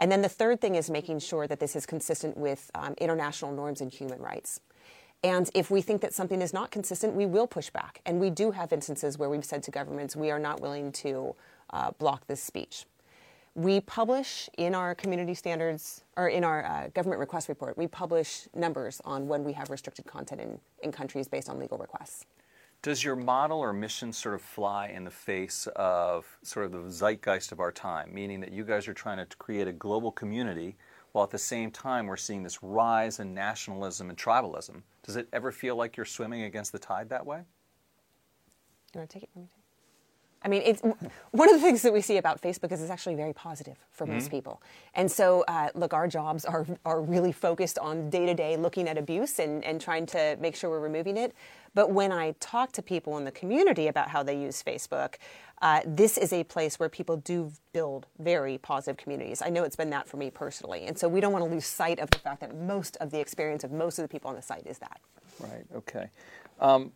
And 0.00 0.10
then 0.10 0.20
the 0.20 0.28
third 0.28 0.60
thing 0.60 0.74
is 0.74 0.90
making 0.90 1.20
sure 1.20 1.46
that 1.46 1.60
this 1.60 1.76
is 1.76 1.86
consistent 1.86 2.36
with 2.36 2.70
um, 2.74 2.94
international 2.98 3.52
norms 3.52 3.80
and 3.80 3.90
human 3.90 4.20
rights. 4.20 4.60
And 5.24 5.48
if 5.54 5.70
we 5.70 5.80
think 5.80 6.02
that 6.02 6.12
something 6.12 6.42
is 6.42 6.52
not 6.52 6.70
consistent, 6.70 7.14
we 7.14 7.24
will 7.24 7.46
push 7.46 7.70
back. 7.70 8.02
And 8.04 8.20
we 8.20 8.30
do 8.30 8.50
have 8.50 8.72
instances 8.72 9.16
where 9.16 9.30
we've 9.30 9.44
said 9.44 9.62
to 9.62 9.70
governments, 9.70 10.14
we 10.14 10.30
are 10.30 10.38
not 10.38 10.60
willing 10.60 10.92
to 10.92 11.34
uh, 11.70 11.92
block 11.98 12.26
this 12.26 12.42
speech. 12.42 12.84
We 13.56 13.80
publish 13.80 14.50
in 14.58 14.74
our 14.74 14.94
community 14.94 15.32
standards, 15.32 16.04
or 16.18 16.28
in 16.28 16.44
our 16.44 16.62
uh, 16.66 16.88
government 16.92 17.20
request 17.20 17.48
report, 17.48 17.78
we 17.78 17.86
publish 17.86 18.46
numbers 18.54 19.00
on 19.06 19.28
when 19.28 19.44
we 19.44 19.54
have 19.54 19.70
restricted 19.70 20.04
content 20.04 20.42
in, 20.42 20.60
in 20.82 20.92
countries 20.92 21.26
based 21.26 21.48
on 21.48 21.58
legal 21.58 21.78
requests. 21.78 22.26
Does 22.82 23.02
your 23.02 23.16
model 23.16 23.58
or 23.58 23.72
mission 23.72 24.12
sort 24.12 24.34
of 24.34 24.42
fly 24.42 24.88
in 24.88 25.04
the 25.04 25.10
face 25.10 25.66
of 25.74 26.26
sort 26.42 26.66
of 26.66 26.72
the 26.72 26.90
zeitgeist 26.90 27.50
of 27.50 27.58
our 27.58 27.72
time, 27.72 28.12
meaning 28.12 28.40
that 28.40 28.52
you 28.52 28.62
guys 28.62 28.86
are 28.88 28.94
trying 28.94 29.26
to 29.26 29.36
create 29.38 29.66
a 29.66 29.72
global 29.72 30.12
community 30.12 30.76
while 31.12 31.24
at 31.24 31.30
the 31.30 31.38
same 31.38 31.70
time 31.70 32.06
we're 32.06 32.18
seeing 32.18 32.42
this 32.42 32.62
rise 32.62 33.20
in 33.20 33.32
nationalism 33.32 34.10
and 34.10 34.18
tribalism? 34.18 34.82
Does 35.02 35.16
it 35.16 35.28
ever 35.32 35.50
feel 35.50 35.76
like 35.76 35.96
you're 35.96 36.04
swimming 36.04 36.42
against 36.42 36.72
the 36.72 36.78
tide 36.78 37.08
that 37.08 37.24
way? 37.24 37.38
You 38.92 39.00
want 39.00 39.08
to 39.08 39.14
take 39.18 39.22
it? 39.22 39.30
I 40.42 40.48
mean, 40.48 40.62
it's 40.64 40.82
one 41.32 41.48
of 41.48 41.56
the 41.56 41.60
things 41.60 41.82
that 41.82 41.92
we 41.92 42.00
see 42.00 42.18
about 42.18 42.40
Facebook 42.40 42.70
is 42.70 42.80
it's 42.80 42.90
actually 42.90 43.16
very 43.16 43.32
positive 43.32 43.76
for 43.90 44.04
mm-hmm. 44.04 44.14
most 44.14 44.30
people. 44.30 44.62
And 44.94 45.10
so, 45.10 45.44
uh, 45.48 45.70
look, 45.74 45.92
our 45.92 46.06
jobs 46.06 46.44
are 46.44 46.66
are 46.84 47.00
really 47.00 47.32
focused 47.32 47.78
on 47.78 48.10
day 48.10 48.26
to 48.26 48.34
day 48.34 48.56
looking 48.56 48.88
at 48.88 48.96
abuse 48.96 49.38
and, 49.38 49.64
and 49.64 49.80
trying 49.80 50.06
to 50.06 50.36
make 50.40 50.54
sure 50.54 50.70
we're 50.70 50.80
removing 50.80 51.16
it. 51.16 51.34
But 51.74 51.90
when 51.90 52.12
I 52.12 52.34
talk 52.40 52.72
to 52.72 52.82
people 52.82 53.18
in 53.18 53.24
the 53.24 53.30
community 53.30 53.88
about 53.88 54.08
how 54.08 54.22
they 54.22 54.38
use 54.38 54.62
Facebook, 54.62 55.16
uh, 55.62 55.80
this 55.84 56.16
is 56.16 56.32
a 56.32 56.44
place 56.44 56.78
where 56.78 56.88
people 56.88 57.16
do 57.18 57.52
build 57.72 58.06
very 58.18 58.58
positive 58.58 58.96
communities. 58.96 59.42
I 59.42 59.50
know 59.50 59.64
it's 59.64 59.76
been 59.76 59.90
that 59.90 60.08
for 60.08 60.16
me 60.16 60.30
personally. 60.30 60.86
And 60.86 60.98
so 60.98 61.08
we 61.08 61.20
don't 61.20 61.32
want 61.32 61.44
to 61.44 61.50
lose 61.50 61.66
sight 61.66 61.98
of 61.98 62.10
the 62.10 62.18
fact 62.18 62.40
that 62.40 62.54
most 62.56 62.96
of 62.98 63.10
the 63.10 63.20
experience 63.20 63.64
of 63.64 63.72
most 63.72 63.98
of 63.98 64.04
the 64.04 64.08
people 64.08 64.30
on 64.30 64.36
the 64.36 64.42
site 64.42 64.66
is 64.66 64.78
that. 64.78 65.00
Right, 65.40 65.66
okay. 65.74 66.08
Um, 66.60 66.92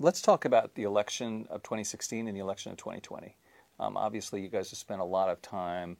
let's 0.00 0.22
talk 0.22 0.44
about 0.44 0.74
the 0.74 0.84
election 0.84 1.46
of 1.50 1.62
2016 1.62 2.28
and 2.28 2.36
the 2.36 2.40
election 2.40 2.70
of 2.70 2.78
2020. 2.78 3.36
Um, 3.80 3.96
obviously, 3.96 4.40
you 4.40 4.48
guys 4.48 4.70
have 4.70 4.78
spent 4.78 5.00
a 5.00 5.04
lot 5.04 5.28
of 5.28 5.40
time 5.42 5.96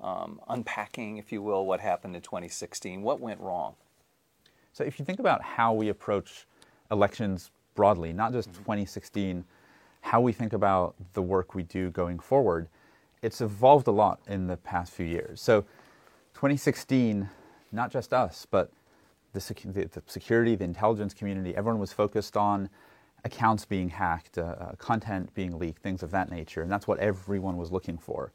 um, 0.00 0.40
unpacking, 0.48 1.18
if 1.18 1.32
you 1.32 1.42
will, 1.42 1.66
what 1.66 1.80
happened 1.80 2.14
in 2.14 2.22
2016. 2.22 3.02
What 3.02 3.20
went 3.20 3.40
wrong? 3.40 3.74
So, 4.72 4.84
if 4.84 4.98
you 4.98 5.04
think 5.04 5.18
about 5.18 5.42
how 5.42 5.72
we 5.72 5.88
approach 5.88 6.46
elections 6.90 7.50
broadly, 7.74 8.12
not 8.12 8.32
just 8.32 8.50
mm-hmm. 8.50 8.62
2016, 8.62 9.44
how 10.02 10.20
we 10.20 10.32
think 10.32 10.52
about 10.52 10.94
the 11.12 11.22
work 11.22 11.54
we 11.54 11.62
do 11.64 11.90
going 11.90 12.18
forward, 12.18 12.68
it's 13.22 13.40
evolved 13.40 13.86
a 13.86 13.92
lot 13.92 14.20
in 14.26 14.46
the 14.46 14.56
past 14.56 14.92
few 14.92 15.06
years. 15.06 15.40
So, 15.40 15.62
2016, 16.34 17.28
not 17.72 17.90
just 17.90 18.12
us, 18.12 18.46
but 18.50 18.72
the, 19.32 19.40
secu- 19.40 19.74
the, 19.74 19.86
the 19.86 20.02
security, 20.06 20.54
the 20.54 20.64
intelligence 20.64 21.14
community, 21.14 21.54
everyone 21.54 21.80
was 21.80 21.92
focused 21.92 22.36
on 22.36 22.70
accounts 23.24 23.64
being 23.64 23.88
hacked, 23.88 24.38
uh, 24.38 24.42
uh, 24.42 24.72
content 24.76 25.32
being 25.34 25.58
leaked, 25.58 25.82
things 25.82 26.02
of 26.02 26.10
that 26.10 26.30
nature. 26.30 26.62
And 26.62 26.70
that's 26.70 26.86
what 26.86 26.98
everyone 26.98 27.56
was 27.56 27.70
looking 27.70 27.98
for. 27.98 28.32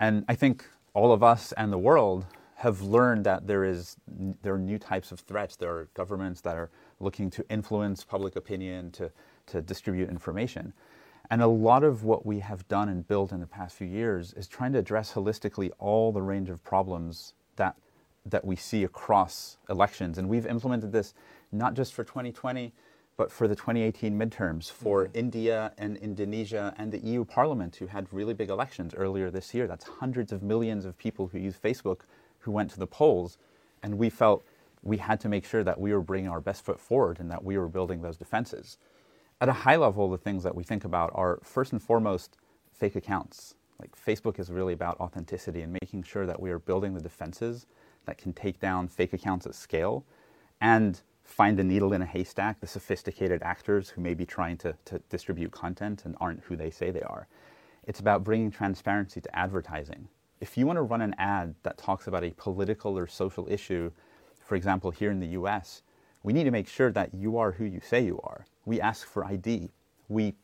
And 0.00 0.24
I 0.28 0.34
think 0.34 0.66
all 0.94 1.12
of 1.12 1.22
us 1.22 1.52
and 1.56 1.72
the 1.72 1.78
world 1.78 2.26
have 2.56 2.80
learned 2.80 3.24
that 3.26 3.46
there 3.46 3.64
is 3.64 3.96
there 4.42 4.54
are 4.54 4.58
new 4.58 4.78
types 4.78 5.12
of 5.12 5.20
threats. 5.20 5.56
There 5.56 5.70
are 5.70 5.88
governments 5.94 6.40
that 6.42 6.56
are 6.56 6.70
looking 7.00 7.28
to 7.30 7.44
influence 7.50 8.04
public 8.04 8.36
opinion, 8.36 8.90
to, 8.92 9.10
to 9.46 9.60
distribute 9.60 10.08
information. 10.08 10.72
And 11.30 11.42
a 11.42 11.46
lot 11.46 11.84
of 11.84 12.04
what 12.04 12.24
we 12.24 12.38
have 12.40 12.66
done 12.68 12.88
and 12.88 13.06
built 13.06 13.32
in 13.32 13.40
the 13.40 13.46
past 13.46 13.76
few 13.76 13.86
years 13.86 14.32
is 14.34 14.46
trying 14.46 14.72
to 14.74 14.78
address 14.78 15.12
holistically 15.12 15.70
all 15.78 16.12
the 16.12 16.22
range 16.22 16.48
of 16.48 16.62
problems 16.62 17.34
that 17.56 17.76
that 18.26 18.44
we 18.44 18.56
see 18.56 18.84
across 18.84 19.58
elections. 19.68 20.16
And 20.16 20.28
we've 20.28 20.46
implemented 20.46 20.92
this 20.92 21.12
not 21.52 21.74
just 21.74 21.92
for 21.92 22.04
2020, 22.04 22.72
but 23.16 23.30
for 23.30 23.46
the 23.46 23.54
2018 23.54 24.18
midterms, 24.18 24.70
for 24.70 25.04
mm-hmm. 25.04 25.18
India 25.18 25.72
and 25.78 25.96
Indonesia 25.98 26.74
and 26.78 26.90
the 26.90 26.98
EU 26.98 27.24
Parliament, 27.24 27.76
who 27.76 27.86
had 27.86 28.12
really 28.12 28.34
big 28.34 28.50
elections 28.50 28.94
earlier 28.94 29.30
this 29.30 29.54
year. 29.54 29.66
That's 29.66 29.84
hundreds 29.84 30.32
of 30.32 30.42
millions 30.42 30.84
of 30.84 30.98
people 30.98 31.28
who 31.28 31.38
use 31.38 31.56
Facebook 31.56 32.00
who 32.40 32.50
went 32.50 32.70
to 32.72 32.78
the 32.78 32.86
polls. 32.86 33.38
And 33.82 33.98
we 33.98 34.10
felt 34.10 34.44
we 34.82 34.98
had 34.98 35.20
to 35.20 35.28
make 35.28 35.46
sure 35.46 35.64
that 35.64 35.80
we 35.80 35.92
were 35.92 36.02
bringing 36.02 36.30
our 36.30 36.40
best 36.40 36.64
foot 36.64 36.80
forward 36.80 37.20
and 37.20 37.30
that 37.30 37.44
we 37.44 37.56
were 37.56 37.68
building 37.68 38.02
those 38.02 38.16
defenses. 38.16 38.78
At 39.40 39.48
a 39.48 39.52
high 39.52 39.76
level, 39.76 40.10
the 40.10 40.18
things 40.18 40.42
that 40.42 40.54
we 40.54 40.62
think 40.62 40.84
about 40.84 41.10
are 41.14 41.40
first 41.42 41.72
and 41.72 41.82
foremost 41.82 42.36
fake 42.72 42.96
accounts. 42.96 43.54
Like 43.80 43.92
Facebook 43.96 44.38
is 44.38 44.50
really 44.50 44.72
about 44.72 44.98
authenticity 45.00 45.62
and 45.62 45.72
making 45.72 46.02
sure 46.02 46.26
that 46.26 46.40
we 46.40 46.50
are 46.50 46.58
building 46.58 46.94
the 46.94 47.00
defenses 47.00 47.66
that 48.06 48.18
can 48.18 48.32
take 48.32 48.60
down 48.60 48.88
fake 48.88 49.12
accounts 49.12 49.46
at 49.46 49.54
scale 49.54 50.04
and 50.60 51.00
find 51.24 51.58
the 51.58 51.64
needle 51.64 51.92
in 51.92 52.02
a 52.02 52.06
haystack, 52.06 52.60
the 52.60 52.66
sophisticated 52.66 53.42
actors 53.42 53.88
who 53.88 54.00
may 54.00 54.14
be 54.14 54.26
trying 54.26 54.56
to, 54.58 54.74
to 54.84 54.98
distribute 55.10 55.50
content 55.50 56.04
and 56.04 56.14
aren't 56.20 56.42
who 56.44 56.54
they 56.54 56.70
say 56.70 56.90
they 56.90 57.02
are. 57.02 57.26
It's 57.86 58.00
about 58.00 58.24
bringing 58.24 58.50
transparency 58.50 59.20
to 59.20 59.36
advertising. 59.36 60.08
If 60.40 60.56
you 60.56 60.66
want 60.66 60.76
to 60.76 60.82
run 60.82 61.00
an 61.00 61.14
ad 61.18 61.54
that 61.62 61.78
talks 61.78 62.06
about 62.06 62.24
a 62.24 62.30
political 62.30 62.96
or 62.98 63.06
social 63.06 63.46
issue, 63.50 63.90
for 64.44 64.54
example, 64.54 64.90
here 64.90 65.10
in 65.10 65.20
the 65.20 65.28
US, 65.28 65.82
we 66.22 66.32
need 66.32 66.44
to 66.44 66.50
make 66.50 66.68
sure 66.68 66.92
that 66.92 67.14
you 67.14 67.38
are 67.38 67.52
who 67.52 67.64
you 67.64 67.80
say 67.80 68.04
you 68.04 68.20
are. 68.22 68.46
We 68.64 68.80
ask 68.80 69.06
for 69.06 69.24
ID. 69.24 69.70
We 70.08 70.34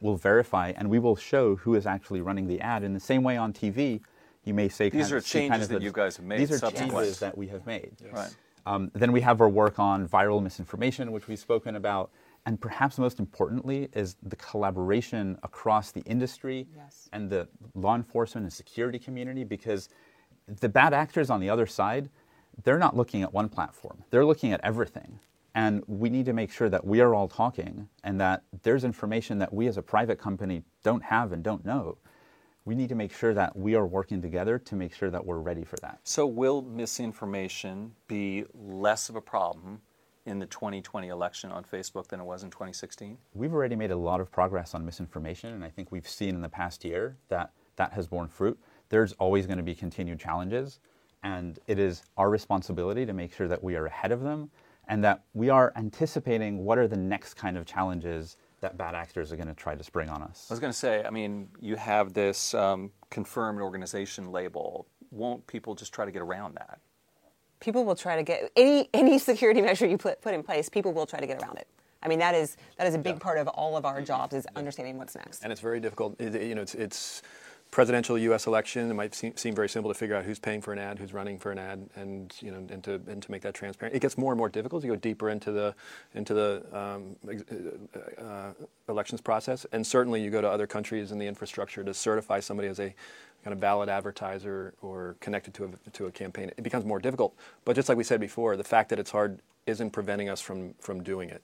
will 0.00 0.16
verify 0.16 0.72
and 0.76 0.88
we 0.90 0.98
will 0.98 1.16
show 1.16 1.56
who 1.56 1.74
is 1.74 1.86
actually 1.86 2.20
running 2.20 2.46
the 2.46 2.60
ad. 2.60 2.82
In 2.82 2.94
the 2.94 3.00
same 3.00 3.22
way 3.22 3.36
on 3.36 3.52
TV, 3.52 4.00
you 4.44 4.54
may 4.54 4.68
say 4.68 4.90
these 4.90 5.12
are 5.12 5.18
of, 5.18 5.26
changes 5.26 5.50
kind 5.50 5.62
of 5.62 5.68
that 5.68 5.78
the, 5.78 5.84
you 5.84 5.92
guys 5.92 6.16
have 6.16 6.26
made. 6.26 6.40
These 6.40 6.52
are 6.52 6.58
subsequent. 6.58 6.92
changes 6.92 7.18
that 7.20 7.36
we 7.36 7.48
have 7.48 7.66
made. 7.66 7.92
Yes. 8.02 8.12
Right. 8.12 8.34
Um, 8.66 8.90
then 8.94 9.12
we 9.12 9.20
have 9.20 9.40
our 9.40 9.48
work 9.48 9.78
on 9.78 10.08
viral 10.08 10.42
misinformation, 10.42 11.12
which 11.12 11.28
we've 11.28 11.38
spoken 11.38 11.76
about. 11.76 12.10
And 12.46 12.60
perhaps 12.60 12.98
most 12.98 13.18
importantly 13.20 13.88
is 13.94 14.16
the 14.22 14.36
collaboration 14.36 15.38
across 15.42 15.92
the 15.92 16.02
industry 16.02 16.66
Yes. 16.76 17.08
and 17.12 17.30
the 17.30 17.48
law 17.74 17.94
enforcement 17.94 18.44
and 18.44 18.52
security 18.52 18.98
community 18.98 19.44
because 19.44 19.88
the 20.46 20.68
bad 20.68 20.92
actors 20.92 21.30
on 21.30 21.40
the 21.40 21.48
other 21.48 21.66
side, 21.66 22.10
they're 22.64 22.78
not 22.78 22.96
looking 22.96 23.22
at 23.22 23.32
one 23.32 23.48
platform. 23.48 24.04
They're 24.10 24.26
looking 24.26 24.52
at 24.52 24.60
everything. 24.62 25.20
And 25.54 25.82
we 25.86 26.10
need 26.10 26.26
to 26.26 26.32
make 26.32 26.50
sure 26.50 26.68
that 26.68 26.84
we 26.84 27.00
are 27.00 27.14
all 27.14 27.28
talking 27.28 27.88
and 28.02 28.20
that 28.20 28.42
there's 28.62 28.84
information 28.84 29.38
that 29.38 29.52
we 29.54 29.66
as 29.68 29.76
a 29.76 29.82
private 29.82 30.18
company 30.18 30.64
don't 30.82 31.04
have 31.04 31.32
and 31.32 31.42
don't 31.42 31.64
know. 31.64 31.96
We 32.66 32.74
need 32.74 32.88
to 32.88 32.94
make 32.94 33.12
sure 33.12 33.34
that 33.34 33.54
we 33.56 33.74
are 33.74 33.86
working 33.86 34.22
together 34.22 34.58
to 34.58 34.74
make 34.74 34.94
sure 34.94 35.10
that 35.10 35.24
we're 35.24 35.38
ready 35.38 35.64
for 35.64 35.76
that. 35.76 36.00
So, 36.04 36.26
will 36.26 36.62
misinformation 36.62 37.92
be 38.08 38.44
less 38.54 39.08
of 39.08 39.16
a 39.16 39.20
problem 39.20 39.82
in 40.24 40.38
the 40.38 40.46
2020 40.46 41.08
election 41.08 41.52
on 41.52 41.62
Facebook 41.64 42.08
than 42.08 42.20
it 42.20 42.24
was 42.24 42.42
in 42.42 42.50
2016? 42.50 43.18
We've 43.34 43.52
already 43.52 43.76
made 43.76 43.90
a 43.90 43.96
lot 43.96 44.20
of 44.20 44.32
progress 44.32 44.74
on 44.74 44.84
misinformation, 44.84 45.52
and 45.52 45.62
I 45.62 45.68
think 45.68 45.92
we've 45.92 46.08
seen 46.08 46.34
in 46.34 46.40
the 46.40 46.48
past 46.48 46.84
year 46.84 47.18
that 47.28 47.52
that 47.76 47.92
has 47.92 48.06
borne 48.06 48.28
fruit. 48.28 48.58
There's 48.88 49.12
always 49.14 49.46
going 49.46 49.58
to 49.58 49.64
be 49.64 49.74
continued 49.74 50.18
challenges, 50.18 50.80
and 51.22 51.58
it 51.66 51.78
is 51.78 52.02
our 52.16 52.30
responsibility 52.30 53.04
to 53.04 53.12
make 53.12 53.34
sure 53.34 53.48
that 53.48 53.62
we 53.62 53.76
are 53.76 53.86
ahead 53.86 54.12
of 54.12 54.20
them 54.20 54.50
and 54.88 55.02
that 55.04 55.24
we 55.32 55.48
are 55.48 55.72
anticipating 55.76 56.64
what 56.64 56.78
are 56.78 56.86
the 56.88 56.96
next 56.96 57.34
kind 57.34 57.56
of 57.56 57.66
challenges 57.66 58.36
that 58.64 58.78
bad 58.78 58.94
actors 58.94 59.30
are 59.30 59.36
going 59.36 59.48
to 59.48 59.54
try 59.54 59.74
to 59.74 59.84
spring 59.84 60.08
on 60.08 60.22
us. 60.22 60.46
I 60.50 60.54
was 60.54 60.60
going 60.60 60.72
to 60.72 60.78
say, 60.78 61.04
I 61.04 61.10
mean, 61.10 61.48
you 61.60 61.76
have 61.76 62.14
this 62.14 62.54
um, 62.54 62.90
confirmed 63.10 63.60
organization 63.60 64.32
label. 64.32 64.86
Won't 65.10 65.46
people 65.46 65.74
just 65.74 65.92
try 65.92 66.04
to 66.06 66.10
get 66.10 66.22
around 66.22 66.54
that? 66.56 66.80
people 67.60 67.84
will 67.86 67.94
try 67.96 68.14
to 68.16 68.22
get 68.22 68.50
any 68.56 68.90
any 68.92 69.18
security 69.18 69.62
measure 69.62 69.86
you 69.86 69.96
put 69.96 70.20
put 70.20 70.34
in 70.34 70.42
place. 70.42 70.68
People 70.68 70.92
will 70.92 71.06
try 71.06 71.18
to 71.18 71.26
get 71.26 71.40
around 71.42 71.56
it. 71.56 71.66
I 72.02 72.08
mean, 72.08 72.18
that 72.18 72.34
is 72.34 72.58
that 72.76 72.86
is 72.86 72.94
a 72.94 72.98
big 72.98 73.18
part 73.20 73.38
of 73.38 73.48
all 73.48 73.76
of 73.76 73.86
our 73.86 74.02
jobs 74.02 74.34
is 74.34 74.46
understanding 74.54 74.98
what's 74.98 75.14
next. 75.14 75.42
And 75.42 75.50
it's 75.50 75.62
very 75.62 75.80
difficult. 75.80 76.20
It- 76.20 76.42
you 76.42 76.54
know, 76.54 76.60
it's, 76.62 76.74
it's 76.74 77.22
presidential 77.74 78.16
U.S. 78.16 78.46
election. 78.46 78.88
It 78.88 78.94
might 78.94 79.16
seem, 79.16 79.36
seem 79.36 79.52
very 79.52 79.68
simple 79.68 79.92
to 79.92 79.98
figure 79.98 80.14
out 80.14 80.24
who's 80.24 80.38
paying 80.38 80.62
for 80.62 80.72
an 80.72 80.78
ad, 80.78 80.96
who's 80.96 81.12
running 81.12 81.40
for 81.40 81.50
an 81.50 81.58
ad, 81.58 81.90
and 81.96 82.32
you 82.40 82.52
know, 82.52 82.58
and 82.70 82.84
to 82.84 83.00
and 83.08 83.20
to 83.20 83.30
make 83.30 83.42
that 83.42 83.52
transparent. 83.52 83.96
It 83.96 83.98
gets 84.00 84.16
more 84.16 84.30
and 84.30 84.38
more 84.38 84.48
difficult 84.48 84.82
to 84.82 84.88
go 84.88 84.94
deeper 84.94 85.28
into 85.28 85.50
the 85.50 85.74
into 86.14 86.34
the 86.34 86.64
um, 86.72 87.16
uh, 87.28 88.22
uh, 88.22 88.52
elections 88.88 89.20
process. 89.20 89.66
And 89.72 89.84
certainly, 89.84 90.22
you 90.22 90.30
go 90.30 90.40
to 90.40 90.48
other 90.48 90.68
countries 90.68 91.10
and 91.10 91.20
the 91.20 91.26
infrastructure 91.26 91.82
to 91.82 91.92
certify 91.92 92.38
somebody 92.38 92.68
as 92.68 92.78
a 92.78 92.94
kind 93.42 93.52
of 93.52 93.58
valid 93.58 93.88
advertiser 93.88 94.74
or 94.80 95.16
connected 95.18 95.52
to 95.54 95.64
a 95.64 95.90
to 95.90 96.06
a 96.06 96.12
campaign. 96.12 96.52
It 96.56 96.62
becomes 96.62 96.84
more 96.84 97.00
difficult. 97.00 97.34
But 97.64 97.74
just 97.74 97.88
like 97.88 97.98
we 97.98 98.04
said 98.04 98.20
before, 98.20 98.56
the 98.56 98.64
fact 98.64 98.88
that 98.90 99.00
it's 99.00 99.10
hard 99.10 99.40
isn't 99.66 99.90
preventing 99.90 100.28
us 100.28 100.40
from 100.40 100.74
from 100.74 101.02
doing 101.02 101.28
it. 101.28 101.42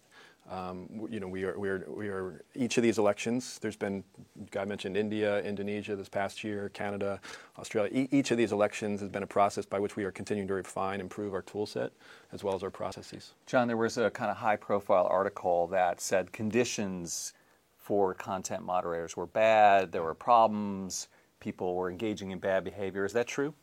Um, 0.50 1.06
you 1.08 1.20
know, 1.20 1.28
we 1.28 1.44
are, 1.44 1.56
we 1.56 1.68
are, 1.68 1.86
we 1.88 2.08
are, 2.08 2.44
each 2.56 2.76
of 2.76 2.82
these 2.82 2.98
elections, 2.98 3.60
there's 3.60 3.76
been, 3.76 4.02
Guy 4.50 4.64
mentioned 4.64 4.96
India, 4.96 5.40
Indonesia 5.42 5.94
this 5.94 6.08
past 6.08 6.42
year, 6.42 6.70
Canada, 6.70 7.20
Australia. 7.56 7.90
E- 7.94 8.08
each 8.10 8.32
of 8.32 8.36
these 8.36 8.50
elections 8.50 9.00
has 9.00 9.08
been 9.08 9.22
a 9.22 9.28
process 9.28 9.64
by 9.64 9.78
which 9.78 9.94
we 9.94 10.02
are 10.02 10.10
continuing 10.10 10.48
to 10.48 10.54
refine, 10.54 10.94
and 10.94 11.02
improve 11.02 11.34
our 11.34 11.42
tool 11.42 11.66
set, 11.66 11.92
as 12.32 12.42
well 12.42 12.56
as 12.56 12.64
our 12.64 12.70
processes. 12.70 13.34
John, 13.46 13.68
there 13.68 13.76
was 13.76 13.96
a 13.96 14.10
kind 14.10 14.28
of 14.28 14.38
high 14.38 14.56
profile 14.56 15.06
article 15.08 15.68
that 15.68 16.00
said 16.00 16.32
conditions 16.32 17.32
for 17.76 18.12
content 18.12 18.64
moderators 18.64 19.16
were 19.16 19.26
bad, 19.26 19.92
there 19.92 20.02
were 20.02 20.14
problems, 20.14 21.06
people 21.38 21.76
were 21.76 21.90
engaging 21.90 22.32
in 22.32 22.40
bad 22.40 22.64
behavior. 22.64 23.04
Is 23.04 23.12
that 23.12 23.28
true? 23.28 23.54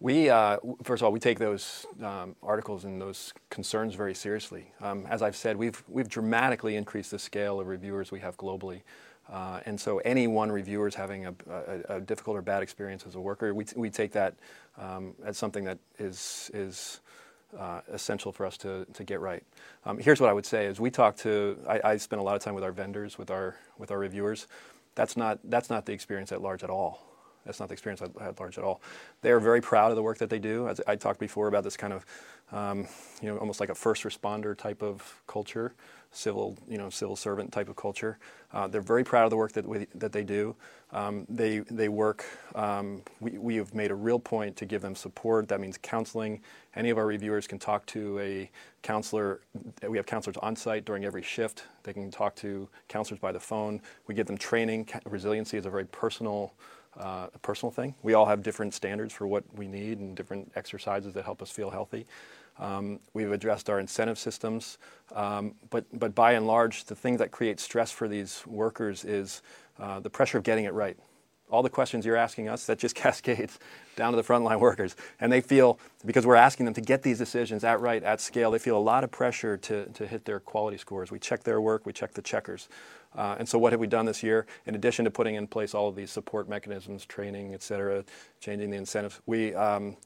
We, 0.00 0.30
uh, 0.30 0.58
first 0.84 1.02
of 1.02 1.06
all, 1.06 1.12
we 1.12 1.18
take 1.18 1.40
those 1.40 1.84
um, 2.04 2.36
articles 2.40 2.84
and 2.84 3.00
those 3.00 3.32
concerns 3.50 3.96
very 3.96 4.14
seriously. 4.14 4.70
Um, 4.80 5.04
as 5.10 5.22
I've 5.22 5.34
said, 5.34 5.56
we've, 5.56 5.82
we've 5.88 6.08
dramatically 6.08 6.76
increased 6.76 7.10
the 7.10 7.18
scale 7.18 7.58
of 7.58 7.66
reviewers 7.66 8.12
we 8.12 8.20
have 8.20 8.36
globally. 8.36 8.82
Uh, 9.28 9.60
and 9.66 9.78
so 9.78 9.98
any 9.98 10.28
one 10.28 10.52
reviewer 10.52 10.86
is 10.86 10.94
having 10.94 11.26
a, 11.26 11.34
a, 11.50 11.96
a 11.96 12.00
difficult 12.00 12.36
or 12.36 12.42
bad 12.42 12.62
experience 12.62 13.04
as 13.06 13.16
a 13.16 13.20
worker, 13.20 13.52
we, 13.52 13.64
t- 13.64 13.74
we 13.76 13.90
take 13.90 14.12
that 14.12 14.34
um, 14.78 15.14
as 15.24 15.36
something 15.36 15.64
that 15.64 15.78
is, 15.98 16.48
is 16.54 17.00
uh, 17.58 17.80
essential 17.92 18.30
for 18.30 18.46
us 18.46 18.56
to, 18.56 18.86
to 18.94 19.02
get 19.02 19.20
right. 19.20 19.42
Um, 19.84 19.98
here's 19.98 20.20
what 20.20 20.30
I 20.30 20.32
would 20.32 20.46
say 20.46 20.66
is 20.66 20.78
we 20.78 20.90
talk 20.90 21.16
to, 21.18 21.58
I, 21.68 21.80
I 21.82 21.96
spend 21.96 22.20
a 22.20 22.22
lot 22.22 22.36
of 22.36 22.42
time 22.42 22.54
with 22.54 22.64
our 22.64 22.72
vendors, 22.72 23.18
with 23.18 23.32
our, 23.32 23.56
with 23.78 23.90
our 23.90 23.98
reviewers. 23.98 24.46
That's 24.94 25.16
not, 25.16 25.40
that's 25.44 25.68
not 25.68 25.86
the 25.86 25.92
experience 25.92 26.30
at 26.30 26.40
large 26.40 26.62
at 26.62 26.70
all. 26.70 27.07
That's 27.48 27.60
not 27.60 27.70
the 27.70 27.72
experience 27.72 28.02
at, 28.02 28.10
at 28.20 28.38
large 28.38 28.58
at 28.58 28.64
all. 28.64 28.82
They 29.22 29.30
are 29.30 29.40
very 29.40 29.62
proud 29.62 29.90
of 29.90 29.96
the 29.96 30.02
work 30.02 30.18
that 30.18 30.28
they 30.28 30.38
do. 30.38 30.68
As 30.68 30.82
I 30.86 30.96
talked 30.96 31.18
before 31.18 31.48
about 31.48 31.64
this 31.64 31.78
kind 31.78 31.94
of, 31.94 32.04
um, 32.52 32.86
you 33.22 33.28
know, 33.28 33.38
almost 33.38 33.58
like 33.58 33.70
a 33.70 33.74
first 33.74 34.02
responder 34.02 34.54
type 34.54 34.82
of 34.82 35.22
culture, 35.26 35.72
civil, 36.12 36.58
you 36.68 36.76
know, 36.76 36.90
civil 36.90 37.16
servant 37.16 37.50
type 37.50 37.70
of 37.70 37.76
culture. 37.76 38.18
Uh, 38.52 38.68
they're 38.68 38.82
very 38.82 39.02
proud 39.02 39.24
of 39.24 39.30
the 39.30 39.36
work 39.36 39.52
that 39.52 39.66
we, 39.66 39.86
that 39.94 40.12
they 40.12 40.24
do. 40.24 40.54
Um, 40.92 41.26
they 41.30 41.60
they 41.60 41.88
work. 41.88 42.24
Um, 42.54 43.02
we 43.20 43.38
we 43.38 43.56
have 43.56 43.74
made 43.74 43.90
a 43.90 43.94
real 43.94 44.18
point 44.18 44.54
to 44.56 44.66
give 44.66 44.82
them 44.82 44.94
support. 44.94 45.48
That 45.48 45.60
means 45.60 45.78
counseling. 45.80 46.42
Any 46.74 46.90
of 46.90 46.98
our 46.98 47.06
reviewers 47.06 47.46
can 47.46 47.58
talk 47.58 47.84
to 47.86 48.18
a 48.18 48.50
counselor. 48.82 49.40
We 49.86 49.96
have 49.96 50.06
counselors 50.06 50.36
on 50.38 50.54
site 50.54 50.84
during 50.84 51.06
every 51.06 51.22
shift. 51.22 51.64
They 51.82 51.94
can 51.94 52.10
talk 52.10 52.36
to 52.36 52.68
counselors 52.88 53.20
by 53.20 53.32
the 53.32 53.40
phone. 53.40 53.80
We 54.06 54.14
give 54.14 54.26
them 54.26 54.38
training. 54.38 54.88
Resiliency 55.06 55.56
is 55.56 55.66
a 55.66 55.70
very 55.70 55.86
personal 55.86 56.52
uh, 56.98 57.28
a 57.32 57.38
personal 57.38 57.70
thing. 57.70 57.94
We 58.02 58.14
all 58.14 58.26
have 58.26 58.42
different 58.42 58.74
standards 58.74 59.12
for 59.12 59.26
what 59.26 59.44
we 59.56 59.68
need 59.68 59.98
and 59.98 60.16
different 60.16 60.52
exercises 60.56 61.14
that 61.14 61.24
help 61.24 61.42
us 61.42 61.50
feel 61.50 61.70
healthy. 61.70 62.06
Um, 62.58 62.98
we've 63.14 63.30
addressed 63.30 63.70
our 63.70 63.78
incentive 63.78 64.18
systems, 64.18 64.78
um, 65.14 65.54
but, 65.70 65.84
but 65.92 66.14
by 66.14 66.32
and 66.32 66.46
large, 66.46 66.84
the 66.84 66.94
thing 66.94 67.16
that 67.18 67.30
creates 67.30 67.62
stress 67.62 67.92
for 67.92 68.08
these 68.08 68.42
workers 68.46 69.04
is 69.04 69.42
uh, 69.78 70.00
the 70.00 70.10
pressure 70.10 70.38
of 70.38 70.44
getting 70.44 70.64
it 70.64 70.72
right. 70.72 70.96
All 71.50 71.62
the 71.62 71.70
questions 71.70 72.04
you're 72.04 72.16
asking 72.16 72.48
us, 72.48 72.66
that 72.66 72.78
just 72.78 72.94
cascades 72.96 73.58
down 73.94 74.12
to 74.12 74.16
the 74.16 74.24
frontline 74.24 74.58
workers. 74.58 74.96
And 75.20 75.30
they 75.30 75.40
feel, 75.40 75.78
because 76.04 76.26
we're 76.26 76.34
asking 76.34 76.66
them 76.66 76.74
to 76.74 76.80
get 76.80 77.02
these 77.02 77.18
decisions 77.18 77.62
at 77.62 77.80
right, 77.80 78.02
at 78.02 78.20
scale, 78.20 78.50
they 78.50 78.58
feel 78.58 78.76
a 78.76 78.80
lot 78.80 79.04
of 79.04 79.12
pressure 79.12 79.56
to, 79.58 79.86
to 79.86 80.06
hit 80.06 80.24
their 80.24 80.40
quality 80.40 80.78
scores. 80.78 81.12
We 81.12 81.20
check 81.20 81.44
their 81.44 81.60
work, 81.60 81.86
we 81.86 81.92
check 81.92 82.12
the 82.12 82.22
checkers. 82.22 82.68
Uh, 83.14 83.36
and 83.38 83.48
so, 83.48 83.58
what 83.58 83.72
have 83.72 83.80
we 83.80 83.86
done 83.86 84.06
this 84.06 84.22
year? 84.22 84.46
In 84.66 84.74
addition 84.74 85.04
to 85.04 85.10
putting 85.10 85.34
in 85.34 85.46
place 85.46 85.74
all 85.74 85.88
of 85.88 85.96
these 85.96 86.10
support 86.10 86.48
mechanisms, 86.48 87.04
training, 87.06 87.54
et 87.54 87.62
cetera, 87.62 88.04
changing 88.40 88.70
the 88.70 88.76
incentives, 88.76 89.20
we, 89.26 89.54
um, 89.54 89.96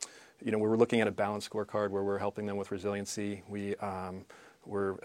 you 0.45 0.53
know, 0.53 0.59
we're 0.59 0.77
looking 0.77 1.01
at 1.01 1.09
a 1.09 1.13
balanced 1.13 1.51
scorecard 1.51 1.91
where 1.91 2.03
we're 2.03 2.19
helping 2.19 2.47
them 2.47 2.57
with 2.57 2.71
resiliency. 2.71 3.43
We, 3.49 3.77
um, 3.77 4.25
we're 4.65 4.97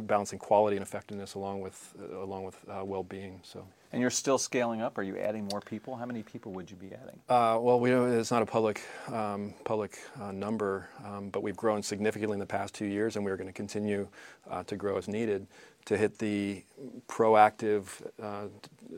balancing 0.00 0.40
quality 0.40 0.76
and 0.76 0.84
effectiveness 0.84 1.34
along 1.34 1.60
with, 1.60 1.94
uh, 2.00 2.18
along 2.18 2.44
with 2.44 2.58
uh, 2.68 2.84
well-being. 2.84 3.40
So. 3.44 3.64
And 3.92 4.00
you're 4.00 4.10
still 4.10 4.38
scaling 4.38 4.82
up? 4.82 4.98
Are 4.98 5.04
you 5.04 5.16
adding 5.16 5.46
more 5.52 5.60
people? 5.60 5.94
How 5.94 6.04
many 6.04 6.24
people 6.24 6.50
would 6.52 6.68
you 6.68 6.76
be 6.76 6.88
adding? 6.88 7.20
Uh, 7.28 7.58
well, 7.60 7.78
we 7.78 7.92
it's 7.92 8.32
not 8.32 8.42
a 8.42 8.46
public 8.46 8.82
um, 9.06 9.54
public 9.62 10.00
uh, 10.20 10.32
number, 10.32 10.88
um, 11.04 11.28
but 11.28 11.44
we've 11.44 11.56
grown 11.56 11.80
significantly 11.80 12.34
in 12.34 12.40
the 12.40 12.46
past 12.46 12.74
two 12.74 12.86
years, 12.86 13.14
and 13.14 13.24
we're 13.24 13.36
going 13.36 13.46
to 13.46 13.52
continue 13.52 14.08
uh, 14.50 14.64
to 14.64 14.74
grow 14.74 14.96
as 14.96 15.06
needed 15.06 15.46
to 15.86 15.96
hit 15.96 16.18
the 16.18 16.64
proactive 17.08 17.86
uh, 18.22 18.46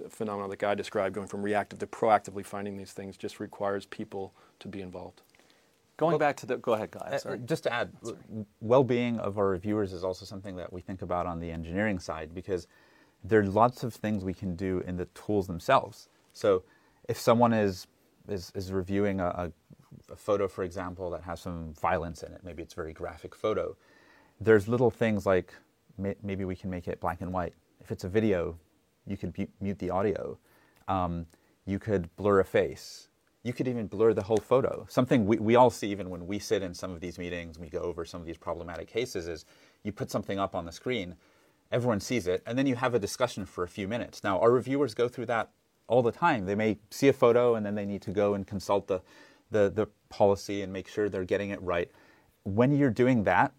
phenomenon 0.08 0.50
that 0.50 0.58
Guy 0.58 0.74
described. 0.74 1.14
Going 1.14 1.26
from 1.26 1.42
reactive 1.42 1.78
to 1.80 1.86
proactively 1.86 2.44
finding 2.44 2.76
these 2.76 2.92
things 2.92 3.16
just 3.16 3.40
requires 3.40 3.86
people 3.86 4.32
to 4.60 4.68
be 4.68 4.80
involved. 4.80 5.22
Going 5.96 6.18
back 6.18 6.36
to 6.38 6.46
the, 6.46 6.56
go 6.58 6.74
ahead, 6.74 6.90
guys. 6.90 7.24
Uh, 7.24 7.36
Just 7.36 7.62
to 7.64 7.72
add, 7.72 7.90
well-being 8.60 9.18
of 9.18 9.38
our 9.38 9.48
reviewers 9.48 9.94
is 9.94 10.04
also 10.04 10.26
something 10.26 10.56
that 10.56 10.72
we 10.72 10.82
think 10.82 11.00
about 11.02 11.26
on 11.26 11.40
the 11.40 11.50
engineering 11.50 11.98
side 11.98 12.34
because 12.34 12.66
there 13.24 13.40
are 13.40 13.46
lots 13.46 13.82
of 13.82 13.94
things 13.94 14.22
we 14.22 14.34
can 14.34 14.54
do 14.56 14.80
in 14.86 14.96
the 14.96 15.06
tools 15.06 15.46
themselves. 15.46 16.08
So, 16.32 16.64
if 17.08 17.18
someone 17.18 17.52
is 17.52 17.86
is, 18.28 18.52
is 18.54 18.72
reviewing 18.72 19.20
a, 19.20 19.26
a, 19.26 19.52
a 20.12 20.16
photo, 20.16 20.48
for 20.48 20.64
example, 20.64 21.10
that 21.10 21.22
has 21.22 21.40
some 21.40 21.72
violence 21.80 22.22
in 22.22 22.32
it, 22.32 22.40
maybe 22.44 22.62
it's 22.62 22.74
a 22.74 22.76
very 22.76 22.92
graphic 22.92 23.34
photo. 23.34 23.76
There's 24.40 24.68
little 24.68 24.90
things 24.90 25.24
like 25.24 25.54
may, 25.98 26.14
maybe 26.22 26.44
we 26.44 26.56
can 26.56 26.70
make 26.70 26.88
it 26.88 27.00
black 27.00 27.20
and 27.20 27.32
white. 27.32 27.54
If 27.80 27.90
it's 27.92 28.04
a 28.04 28.08
video, 28.08 28.58
you 29.06 29.16
could 29.16 29.34
mute 29.60 29.78
the 29.78 29.90
audio. 29.90 30.38
Um, 30.88 31.26
you 31.64 31.78
could 31.78 32.14
blur 32.16 32.40
a 32.40 32.44
face. 32.44 33.08
you 33.46 33.52
could 33.52 33.68
even 33.68 33.86
blur 33.86 34.12
the 34.12 34.24
whole 34.24 34.38
photo. 34.38 34.84
Something 34.88 35.24
we, 35.24 35.36
we 35.38 35.54
all 35.54 35.70
see 35.70 35.88
even 35.92 36.10
when 36.10 36.26
we 36.26 36.40
sit 36.40 36.64
in 36.64 36.74
some 36.74 36.90
of 36.90 37.00
these 37.00 37.16
meetings, 37.16 37.60
we 37.60 37.68
go 37.68 37.78
over 37.78 38.04
some 38.04 38.20
of 38.20 38.26
these 38.26 38.36
problematic 38.36 38.88
cases, 38.88 39.28
is 39.28 39.44
you 39.84 39.92
put 39.92 40.10
something 40.10 40.36
up 40.36 40.56
on 40.56 40.64
the 40.64 40.72
screen, 40.72 41.14
everyone 41.70 42.00
sees 42.00 42.26
it, 42.26 42.42
and 42.44 42.58
then 42.58 42.66
you 42.66 42.74
have 42.74 42.94
a 42.94 42.98
discussion 42.98 43.46
for 43.46 43.62
a 43.62 43.68
few 43.68 43.86
minutes. 43.86 44.24
Now, 44.24 44.40
our 44.40 44.50
reviewers 44.50 44.94
go 44.94 45.06
through 45.06 45.26
that 45.26 45.50
all 45.86 46.02
the 46.02 46.10
time. 46.10 46.44
They 46.44 46.56
may 46.56 46.78
see 46.90 47.06
a 47.06 47.12
photo 47.12 47.54
and 47.54 47.64
then 47.64 47.76
they 47.76 47.86
need 47.86 48.02
to 48.02 48.10
go 48.10 48.34
and 48.34 48.44
consult 48.44 48.88
the, 48.88 49.00
the, 49.52 49.70
the 49.70 49.86
policy 50.08 50.62
and 50.62 50.72
make 50.72 50.88
sure 50.88 51.08
they're 51.08 51.24
getting 51.24 51.50
it 51.50 51.62
right. 51.62 51.88
When 52.42 52.76
you're 52.76 52.90
doing 52.90 53.22
that, 53.24 53.52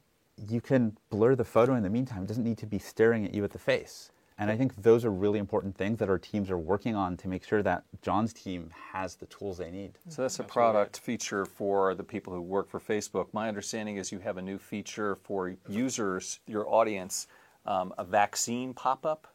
you 0.49 0.61
can 0.61 0.97
blur 1.09 1.35
the 1.35 1.45
photo 1.45 1.75
in 1.75 1.83
the 1.83 1.89
meantime. 1.89 2.23
It 2.23 2.27
doesn't 2.27 2.43
need 2.43 2.57
to 2.59 2.65
be 2.65 2.79
staring 2.79 3.25
at 3.25 3.33
you 3.33 3.43
at 3.43 3.51
the 3.51 3.59
face. 3.59 4.11
And 4.39 4.51
I 4.51 4.55
think 4.55 4.75
those 4.75 5.03
are 5.03 5.09
really 5.09 5.39
important 5.39 5.75
things 5.75 5.97
that 5.97 6.09
our 6.09 6.19
teams 6.19 6.51
are 6.51 6.59
working 6.59 6.95
on 6.95 7.17
to 7.17 7.27
make 7.27 7.43
sure 7.43 7.63
that 7.63 7.83
John's 8.03 8.33
team 8.33 8.69
has 8.91 9.15
the 9.15 9.25
tools 9.25 9.57
they 9.57 9.71
need. 9.71 9.93
So 10.09 10.21
that's 10.21 10.39
a 10.39 10.43
product 10.43 10.99
feature 10.99 11.43
for 11.43 11.95
the 11.95 12.03
people 12.03 12.33
who 12.33 12.41
work 12.41 12.69
for 12.69 12.79
Facebook. 12.79 13.33
My 13.33 13.47
understanding 13.47 13.97
is 13.97 14.11
you 14.11 14.19
have 14.19 14.37
a 14.37 14.41
new 14.41 14.59
feature 14.59 15.15
for 15.15 15.55
users, 15.67 16.39
your 16.45 16.71
audience, 16.71 17.27
um, 17.65 17.93
a 17.97 18.03
vaccine 18.03 18.75
pop-up. 18.75 19.27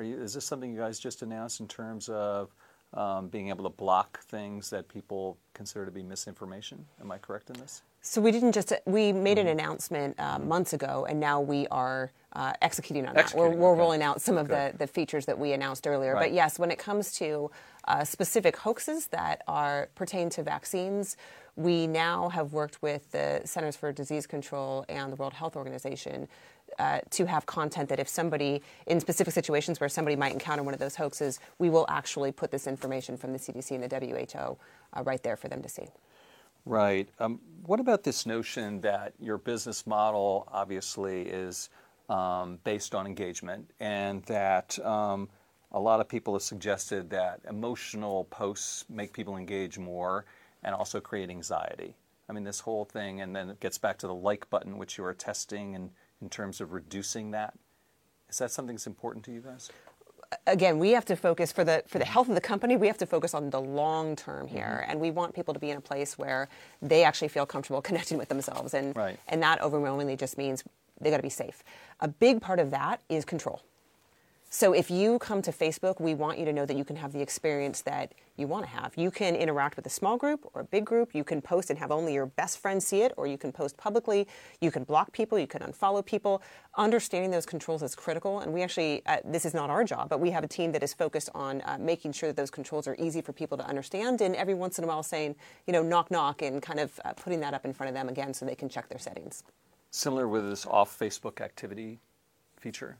You, 0.00 0.18
is 0.18 0.32
this 0.32 0.46
something 0.46 0.72
you 0.72 0.78
guys 0.78 0.98
just 0.98 1.20
announced 1.20 1.60
in 1.60 1.68
terms 1.68 2.08
of 2.08 2.54
um, 2.94 3.28
being 3.28 3.50
able 3.50 3.64
to 3.64 3.76
block 3.76 4.20
things 4.24 4.70
that 4.70 4.88
people 4.88 5.36
consider 5.52 5.84
to 5.84 5.90
be 5.90 6.02
misinformation? 6.02 6.86
Am 7.02 7.12
I 7.12 7.18
correct 7.18 7.50
in 7.50 7.60
this? 7.60 7.82
So 8.08 8.22
we 8.22 8.32
didn't 8.32 8.52
just 8.52 8.72
we 8.86 9.12
made 9.12 9.36
an 9.36 9.46
mm-hmm. 9.46 9.58
announcement 9.58 10.18
uh, 10.18 10.38
months 10.38 10.72
ago, 10.72 11.06
and 11.06 11.20
now 11.20 11.42
we 11.42 11.66
are 11.66 12.10
uh, 12.32 12.54
executing 12.62 13.06
on 13.06 13.14
executing, 13.14 13.50
that. 13.50 13.58
We're, 13.58 13.62
we're 13.62 13.72
okay. 13.72 13.80
rolling 13.80 14.02
out 14.02 14.22
some 14.22 14.38
of 14.38 14.48
the, 14.48 14.72
the 14.78 14.86
features 14.86 15.26
that 15.26 15.38
we 15.38 15.52
announced 15.52 15.86
earlier. 15.86 16.14
Right. 16.14 16.22
But 16.22 16.32
yes, 16.32 16.58
when 16.58 16.70
it 16.70 16.78
comes 16.78 17.12
to 17.18 17.50
uh, 17.86 18.04
specific 18.04 18.56
hoaxes 18.56 19.08
that 19.08 19.42
are 19.46 19.90
pertain 19.94 20.30
to 20.30 20.42
vaccines, 20.42 21.18
we 21.56 21.86
now 21.86 22.30
have 22.30 22.54
worked 22.54 22.80
with 22.80 23.10
the 23.12 23.42
Centers 23.44 23.76
for 23.76 23.92
Disease 23.92 24.26
Control 24.26 24.86
and 24.88 25.12
the 25.12 25.16
World 25.16 25.34
Health 25.34 25.54
Organization 25.54 26.28
uh, 26.78 27.00
to 27.10 27.26
have 27.26 27.44
content 27.44 27.90
that 27.90 28.00
if 28.00 28.08
somebody, 28.08 28.62
in 28.86 29.00
specific 29.00 29.34
situations 29.34 29.80
where 29.80 29.88
somebody 29.90 30.16
might 30.16 30.32
encounter 30.32 30.62
one 30.62 30.72
of 30.72 30.80
those 30.80 30.96
hoaxes, 30.96 31.40
we 31.58 31.68
will 31.68 31.84
actually 31.90 32.32
put 32.32 32.50
this 32.52 32.66
information 32.66 33.18
from 33.18 33.34
the 33.34 33.38
CDC 33.38 33.72
and 33.72 33.84
the 33.84 34.24
WHO 34.34 34.56
uh, 34.94 35.02
right 35.02 35.22
there 35.22 35.36
for 35.36 35.48
them 35.48 35.60
to 35.60 35.68
see. 35.68 35.88
Right. 36.68 37.08
Um, 37.18 37.40
what 37.64 37.80
about 37.80 38.02
this 38.04 38.26
notion 38.26 38.82
that 38.82 39.14
your 39.18 39.38
business 39.38 39.86
model 39.86 40.46
obviously 40.52 41.22
is 41.22 41.70
um, 42.10 42.58
based 42.62 42.94
on 42.94 43.06
engagement 43.06 43.70
and 43.80 44.22
that 44.24 44.78
um, 44.84 45.30
a 45.72 45.80
lot 45.80 46.00
of 46.00 46.10
people 46.10 46.34
have 46.34 46.42
suggested 46.42 47.08
that 47.08 47.40
emotional 47.48 48.24
posts 48.24 48.84
make 48.90 49.14
people 49.14 49.38
engage 49.38 49.78
more 49.78 50.26
and 50.62 50.74
also 50.74 51.00
create 51.00 51.30
anxiety? 51.30 51.96
I 52.28 52.34
mean, 52.34 52.44
this 52.44 52.60
whole 52.60 52.84
thing, 52.84 53.22
and 53.22 53.34
then 53.34 53.48
it 53.48 53.60
gets 53.60 53.78
back 53.78 53.96
to 54.00 54.06
the 54.06 54.14
like 54.14 54.50
button, 54.50 54.76
which 54.76 54.98
you 54.98 55.04
are 55.04 55.14
testing 55.14 55.74
and 55.74 55.88
in 56.20 56.28
terms 56.28 56.60
of 56.60 56.74
reducing 56.74 57.30
that. 57.30 57.54
Is 58.28 58.36
that 58.40 58.50
something 58.50 58.76
that's 58.76 58.86
important 58.86 59.24
to 59.24 59.32
you 59.32 59.40
guys? 59.40 59.70
Again, 60.46 60.78
we 60.78 60.90
have 60.90 61.04
to 61.06 61.16
focus 61.16 61.52
for 61.52 61.64
the 61.64 61.82
for 61.86 61.98
the 61.98 62.04
health 62.04 62.28
of 62.28 62.34
the 62.34 62.40
company. 62.40 62.76
We 62.76 62.86
have 62.86 62.98
to 62.98 63.06
focus 63.06 63.34
on 63.34 63.50
the 63.50 63.60
long 63.60 64.16
term 64.16 64.46
here, 64.46 64.80
mm-hmm. 64.82 64.90
and 64.90 65.00
we 65.00 65.10
want 65.10 65.34
people 65.34 65.54
to 65.54 65.60
be 65.60 65.70
in 65.70 65.78
a 65.78 65.80
place 65.80 66.18
where 66.18 66.48
they 66.82 67.04
actually 67.04 67.28
feel 67.28 67.46
comfortable 67.46 67.82
connecting 67.88 68.18
with 68.18 68.28
themselves, 68.28 68.74
and 68.74 68.94
right. 68.96 69.18
and 69.28 69.42
that 69.42 69.62
overwhelmingly 69.62 70.16
just 70.16 70.38
means 70.38 70.64
they 71.00 71.10
got 71.10 71.18
to 71.18 71.22
be 71.22 71.28
safe. 71.30 71.62
A 72.00 72.08
big 72.08 72.40
part 72.40 72.58
of 72.58 72.70
that 72.70 73.00
is 73.08 73.24
control. 73.24 73.62
So 74.50 74.72
if 74.72 74.90
you 74.90 75.18
come 75.18 75.42
to 75.42 75.52
Facebook, 75.52 76.00
we 76.00 76.14
want 76.14 76.38
you 76.38 76.46
to 76.46 76.54
know 76.54 76.64
that 76.64 76.74
you 76.74 76.84
can 76.84 76.96
have 76.96 77.12
the 77.12 77.20
experience 77.20 77.82
that 77.82 78.14
you 78.38 78.46
want 78.46 78.64
to 78.64 78.70
have. 78.70 78.94
You 78.96 79.10
can 79.10 79.36
interact 79.36 79.76
with 79.76 79.84
a 79.84 79.90
small 79.90 80.16
group 80.16 80.48
or 80.54 80.62
a 80.62 80.64
big 80.64 80.86
group. 80.86 81.14
You 81.14 81.22
can 81.22 81.42
post 81.42 81.68
and 81.68 81.78
have 81.78 81.90
only 81.90 82.14
your 82.14 82.24
best 82.24 82.58
friends 82.58 82.86
see 82.86 83.02
it, 83.02 83.12
or 83.18 83.26
you 83.26 83.36
can 83.36 83.52
post 83.52 83.76
publicly. 83.76 84.26
You 84.62 84.70
can 84.70 84.84
block 84.84 85.12
people. 85.12 85.38
You 85.38 85.46
can 85.46 85.60
unfollow 85.60 86.04
people. 86.04 86.40
Understanding 86.78 87.30
those 87.30 87.44
controls 87.44 87.82
is 87.82 87.94
critical. 87.94 88.40
And 88.40 88.54
we 88.54 88.62
actually, 88.62 89.02
uh, 89.04 89.18
this 89.22 89.44
is 89.44 89.52
not 89.52 89.68
our 89.68 89.84
job, 89.84 90.08
but 90.08 90.18
we 90.18 90.30
have 90.30 90.44
a 90.44 90.48
team 90.48 90.72
that 90.72 90.82
is 90.82 90.94
focused 90.94 91.28
on 91.34 91.60
uh, 91.66 91.76
making 91.78 92.12
sure 92.12 92.30
that 92.30 92.36
those 92.36 92.50
controls 92.50 92.88
are 92.88 92.96
easy 92.98 93.20
for 93.20 93.34
people 93.34 93.58
to 93.58 93.66
understand. 93.66 94.22
And 94.22 94.34
every 94.34 94.54
once 94.54 94.78
in 94.78 94.84
a 94.84 94.86
while, 94.86 95.02
saying, 95.02 95.36
you 95.66 95.74
know, 95.74 95.82
knock, 95.82 96.10
knock, 96.10 96.40
and 96.40 96.62
kind 96.62 96.80
of 96.80 96.98
uh, 97.04 97.12
putting 97.12 97.40
that 97.40 97.52
up 97.52 97.66
in 97.66 97.74
front 97.74 97.88
of 97.88 97.94
them 97.94 98.08
again 98.08 98.32
so 98.32 98.46
they 98.46 98.54
can 98.54 98.70
check 98.70 98.88
their 98.88 98.98
settings. 98.98 99.42
Similar 99.90 100.26
with 100.26 100.48
this 100.48 100.64
off 100.64 100.98
Facebook 100.98 101.42
activity 101.42 102.00
feature. 102.56 102.96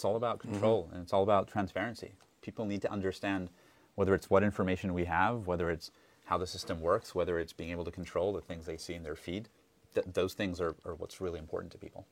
It's 0.00 0.04
all 0.06 0.16
about 0.16 0.38
mm-hmm. 0.38 0.52
control 0.52 0.84
mm-hmm. 0.84 0.94
and 0.94 1.02
it's 1.02 1.12
all 1.12 1.22
about 1.22 1.46
transparency. 1.46 2.14
People 2.40 2.64
need 2.64 2.80
to 2.80 2.90
understand 2.90 3.50
whether 3.96 4.14
it's 4.14 4.30
what 4.30 4.42
information 4.42 4.94
we 4.94 5.04
have, 5.04 5.46
whether 5.46 5.70
it's 5.70 5.90
how 6.24 6.38
the 6.38 6.46
system 6.46 6.80
works, 6.80 7.14
whether 7.14 7.38
it's 7.38 7.52
being 7.52 7.70
able 7.70 7.84
to 7.84 7.90
control 7.90 8.32
the 8.32 8.40
things 8.40 8.64
they 8.64 8.78
see 8.78 8.94
in 8.94 9.02
their 9.02 9.14
feed. 9.14 9.50
Th- 9.92 10.06
those 10.14 10.32
things 10.32 10.58
are, 10.58 10.74
are 10.86 10.94
what's 10.94 11.20
really 11.20 11.38
important 11.38 11.70
to 11.72 11.76
people. 11.76 12.06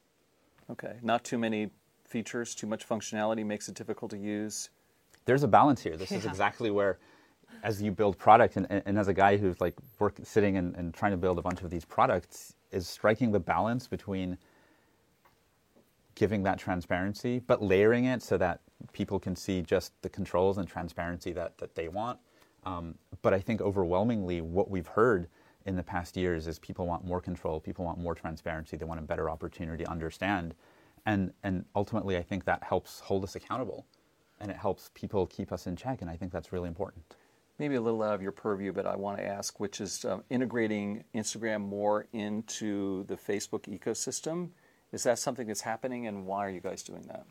Okay. 0.68 0.96
Not 1.00 1.24
too 1.24 1.38
many 1.38 1.70
features, 2.04 2.54
too 2.54 2.66
much 2.66 2.86
functionality 2.86 3.46
makes 3.46 3.70
it 3.70 3.74
difficult 3.74 4.10
to 4.10 4.18
use. 4.18 4.68
There's 5.24 5.42
a 5.42 5.48
balance 5.48 5.80
here. 5.80 5.96
This 5.96 6.10
yeah. 6.10 6.18
is 6.18 6.26
exactly 6.26 6.70
where, 6.70 6.98
as 7.62 7.80
you 7.80 7.90
build 7.90 8.18
product, 8.18 8.58
and, 8.58 8.66
and 8.70 8.98
as 8.98 9.08
a 9.08 9.14
guy 9.14 9.38
who's 9.38 9.62
like 9.62 9.74
work, 9.98 10.16
sitting 10.24 10.58
and, 10.58 10.76
and 10.76 10.92
trying 10.92 11.12
to 11.12 11.16
build 11.16 11.38
a 11.38 11.42
bunch 11.42 11.62
of 11.62 11.70
these 11.70 11.86
products, 11.86 12.54
is 12.70 12.86
striking 12.86 13.32
the 13.32 13.40
balance 13.40 13.86
between 13.86 14.36
giving 16.18 16.42
that 16.42 16.58
transparency, 16.58 17.38
but 17.38 17.62
layering 17.62 18.06
it 18.06 18.20
so 18.20 18.36
that 18.36 18.60
people 18.92 19.20
can 19.20 19.36
see 19.36 19.62
just 19.62 19.92
the 20.02 20.08
controls 20.08 20.58
and 20.58 20.66
transparency 20.66 21.30
that, 21.30 21.56
that 21.58 21.76
they 21.76 21.86
want. 21.86 22.18
Um, 22.64 22.96
but 23.22 23.32
I 23.32 23.38
think 23.38 23.60
overwhelmingly, 23.60 24.40
what 24.40 24.68
we've 24.68 24.88
heard 24.88 25.28
in 25.64 25.76
the 25.76 25.82
past 25.82 26.16
years 26.16 26.48
is 26.48 26.58
people 26.58 26.86
want 26.86 27.04
more 27.04 27.20
control, 27.20 27.60
people 27.60 27.84
want 27.84 27.98
more 28.00 28.16
transparency, 28.16 28.76
they 28.76 28.84
want 28.84 28.98
a 28.98 29.02
better 29.02 29.30
opportunity 29.30 29.84
to 29.84 29.90
understand. 29.90 30.56
And, 31.06 31.32
and 31.44 31.64
ultimately, 31.76 32.16
I 32.16 32.22
think 32.22 32.44
that 32.46 32.64
helps 32.64 32.98
hold 32.98 33.22
us 33.22 33.36
accountable 33.36 33.86
and 34.40 34.50
it 34.50 34.56
helps 34.56 34.90
people 34.94 35.24
keep 35.26 35.52
us 35.52 35.68
in 35.68 35.76
check. 35.76 36.02
And 36.02 36.10
I 36.10 36.16
think 36.16 36.32
that's 36.32 36.52
really 36.52 36.68
important. 36.68 37.04
Maybe 37.60 37.76
a 37.76 37.80
little 37.80 38.02
out 38.02 38.14
of 38.14 38.22
your 38.22 38.32
purview, 38.32 38.72
but 38.72 38.86
I 38.86 38.96
want 38.96 39.18
to 39.18 39.24
ask, 39.24 39.60
which 39.60 39.80
is 39.80 40.04
uh, 40.04 40.18
integrating 40.30 41.04
Instagram 41.14 41.60
more 41.60 42.06
into 42.12 43.04
the 43.04 43.16
Facebook 43.16 43.62
ecosystem 43.68 44.50
is 44.92 45.02
that 45.02 45.18
something 45.18 45.46
that's 45.46 45.60
happening, 45.60 46.06
and 46.06 46.26
why 46.26 46.46
are 46.46 46.50
you 46.50 46.60
guys 46.60 46.82
doing 46.82 47.02
that? 47.08 47.24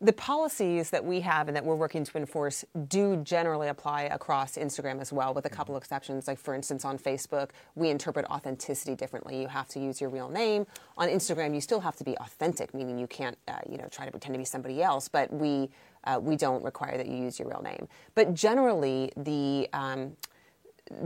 The 0.00 0.12
policies 0.12 0.90
that 0.90 1.04
we 1.04 1.20
have 1.20 1.48
and 1.48 1.56
that 1.56 1.64
we're 1.64 1.76
working 1.76 2.04
to 2.04 2.18
enforce 2.18 2.64
do 2.88 3.16
generally 3.18 3.68
apply 3.68 4.02
across 4.02 4.56
Instagram 4.56 5.00
as 5.00 5.12
well, 5.12 5.32
with 5.32 5.46
a 5.46 5.48
couple 5.48 5.76
exceptions. 5.76 6.26
Like, 6.26 6.38
for 6.38 6.52
instance, 6.52 6.84
on 6.84 6.98
Facebook, 6.98 7.50
we 7.74 7.88
interpret 7.88 8.26
authenticity 8.26 8.96
differently. 8.96 9.40
You 9.40 9.48
have 9.48 9.68
to 9.68 9.80
use 9.80 10.00
your 10.00 10.10
real 10.10 10.28
name. 10.28 10.66
On 10.98 11.08
Instagram, 11.08 11.54
you 11.54 11.60
still 11.60 11.80
have 11.80 11.96
to 11.96 12.04
be 12.04 12.18
authentic, 12.18 12.74
meaning 12.74 12.98
you 12.98 13.06
can't, 13.06 13.38
uh, 13.48 13.60
you 13.70 13.78
know, 13.78 13.86
try 13.90 14.04
to 14.04 14.10
pretend 14.10 14.34
to 14.34 14.38
be 14.38 14.44
somebody 14.44 14.82
else. 14.82 15.08
But 15.08 15.32
we 15.32 15.70
uh, 16.04 16.18
we 16.20 16.36
don't 16.36 16.62
require 16.62 16.98
that 16.98 17.06
you 17.06 17.16
use 17.16 17.38
your 17.38 17.48
real 17.48 17.62
name. 17.62 17.88
But 18.14 18.34
generally, 18.34 19.10
the 19.16 19.68
um, 19.72 20.16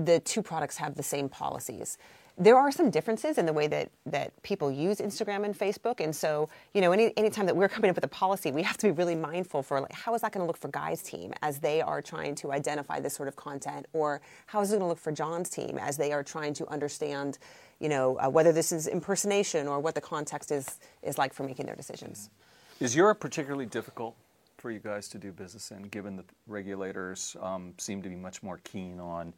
the 0.05 0.19
two 0.21 0.43
products 0.43 0.77
have 0.79 0.97
the 0.97 1.03
same 1.03 1.29
policies 1.29 1.99
there 2.39 2.57
are 2.57 2.71
some 2.71 2.89
differences 2.89 3.37
in 3.37 3.47
the 3.47 3.53
way 3.53 3.67
that, 3.67 3.91
that 4.07 4.43
people 4.43 4.71
use 4.71 4.99
Instagram 4.99 5.45
and 5.45 5.59
Facebook. 5.59 6.01
And 6.01 6.15
so, 6.15 6.49
you 6.73 6.81
know, 6.81 6.93
any 6.93 7.13
anytime 7.17 7.47
that 7.47 7.57
we're 7.57 7.69
coming 7.77 7.91
up 7.91 7.97
with 7.97 8.05
a 8.05 8.09
policy, 8.09 8.53
we 8.53 8.63
have 8.63 8.77
to 8.79 8.87
be 8.87 8.93
really 8.93 9.17
mindful 9.17 9.63
for 9.63 9.81
like, 9.81 9.93
how 9.93 10.15
is 10.15 10.23
that 10.23 10.33
going 10.33 10.43
to 10.43 10.47
look 10.47 10.57
for 10.57 10.69
Guy's 10.69 11.03
team 11.03 11.33
as 11.43 11.59
they 11.59 11.81
are 11.81 12.01
trying 12.01 12.37
to 12.37 12.53
identify 12.53 13.01
this 13.01 13.15
sort 13.15 13.29
of 13.29 13.35
content? 13.35 13.87
Or 13.93 14.21
how 14.47 14.61
is 14.61 14.71
it 14.71 14.75
going 14.75 14.83
to 14.83 14.87
look 14.87 14.99
for 14.99 15.13
John's 15.13 15.51
team 15.51 15.79
as 15.79 15.97
they 15.97 16.13
are 16.13 16.23
trying 16.23 16.55
to 16.55 16.69
understand, 16.69 17.39
you 17.81 17.89
know, 17.89 18.19
uh, 18.19 18.29
whether 18.29 18.53
this 18.53 18.71
is 18.71 18.87
impersonation 18.87 19.67
or 19.67 19.81
what 19.81 19.97
the 19.97 20.01
context 20.01 20.53
is, 20.53 20.79
is 21.03 21.19
like 21.19 21.35
for 21.35 21.43
making 21.43 21.67
their 21.67 21.77
decisions? 21.77 22.31
Is 22.79 22.95
Europe 22.95 23.19
particularly 23.19 23.67
difficult 23.67 24.15
for 24.59 24.71
you 24.71 24.79
guys 24.79 25.09
to 25.09 25.19
do 25.19 25.33
business 25.33 25.73
in, 25.73 25.83
given 25.85 26.17
that 26.17 26.27
regulators 26.47 27.37
um, 27.41 27.75
seem 27.79 28.03
to 28.03 28.09
be 28.09 28.17
much 28.17 28.43
more 28.43 28.61
keen 28.65 29.01
on 29.01 29.33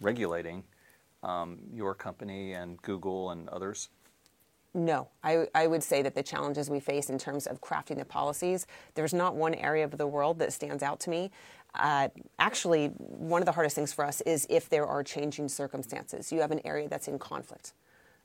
regulating 0.00 0.62
um, 1.24 1.58
your 1.72 1.94
company 1.94 2.52
and 2.52 2.80
Google 2.82 3.30
and 3.30 3.48
others? 3.48 3.88
No, 4.76 5.08
I, 5.22 5.46
I, 5.54 5.68
would 5.68 5.84
say 5.84 6.02
that 6.02 6.16
the 6.16 6.22
challenges 6.22 6.68
we 6.68 6.80
face 6.80 7.08
in 7.08 7.16
terms 7.16 7.46
of 7.46 7.60
crafting 7.60 7.96
the 7.96 8.04
policies, 8.04 8.66
there's 8.94 9.14
not 9.14 9.36
one 9.36 9.54
area 9.54 9.84
of 9.84 9.96
the 9.96 10.06
world 10.06 10.40
that 10.40 10.52
stands 10.52 10.82
out 10.82 10.98
to 11.00 11.10
me. 11.10 11.30
Uh, 11.76 12.08
actually, 12.40 12.88
one 12.98 13.40
of 13.40 13.46
the 13.46 13.52
hardest 13.52 13.76
things 13.76 13.92
for 13.92 14.04
us 14.04 14.20
is 14.22 14.48
if 14.50 14.68
there 14.68 14.84
are 14.84 15.04
changing 15.04 15.48
circumstances. 15.48 16.32
You 16.32 16.40
have 16.40 16.50
an 16.50 16.60
area 16.64 16.88
that's 16.88 17.06
in 17.06 17.20
conflict. 17.20 17.72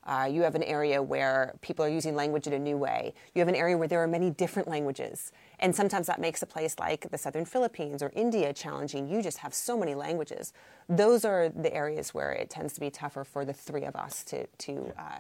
Uh, 0.06 0.28
you 0.32 0.42
have 0.42 0.56
an 0.56 0.64
area 0.64 1.02
where 1.02 1.54
people 1.62 1.84
are 1.86 1.90
using 1.90 2.16
language 2.16 2.48
in 2.48 2.54
a 2.54 2.60
new 2.60 2.78
way. 2.78 3.14
You 3.36 3.42
have 3.42 3.48
an 3.48 3.56
area 3.56 3.78
where 3.78 3.88
there 3.88 4.02
are 4.02 4.08
many 4.08 4.32
different 4.32 4.68
languages. 4.68 5.32
And 5.60 5.76
sometimes 5.76 6.08
that 6.08 6.20
makes 6.20 6.42
a 6.42 6.46
place 6.46 6.80
like 6.80 7.12
the 7.12 7.18
southern 7.18 7.46
Philippines 7.46 8.02
or 8.02 8.12
India 8.16 8.54
challenging. 8.54 9.08
You 9.10 9.22
just 9.22 9.40
have 9.40 9.54
so 9.54 9.78
many 9.78 9.96
languages. 9.96 10.54
Those 10.88 11.26
are 11.26 11.50
the 11.50 11.74
areas 11.74 12.14
where 12.14 12.32
it 12.32 12.50
tends 12.50 12.74
to 12.74 12.80
be 12.80 12.90
tougher 12.90 13.24
for 13.24 13.46
the 13.46 13.54
three 13.54 13.84
of 13.84 13.96
us 13.96 14.24
to, 14.26 14.48
to, 14.48 14.94
uh, 14.98 15.20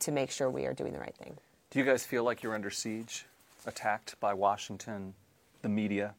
to 0.00 0.10
make 0.10 0.30
sure 0.30 0.50
we 0.50 0.66
are 0.66 0.74
doing 0.74 0.92
the 0.92 0.98
right 0.98 1.16
thing. 1.16 1.36
Do 1.70 1.78
you 1.78 1.84
guys 1.84 2.04
feel 2.04 2.24
like 2.24 2.42
you're 2.42 2.54
under 2.54 2.70
siege, 2.70 3.24
attacked 3.64 4.18
by 4.20 4.34
Washington, 4.34 5.14
the 5.62 5.68
media? 5.68 6.14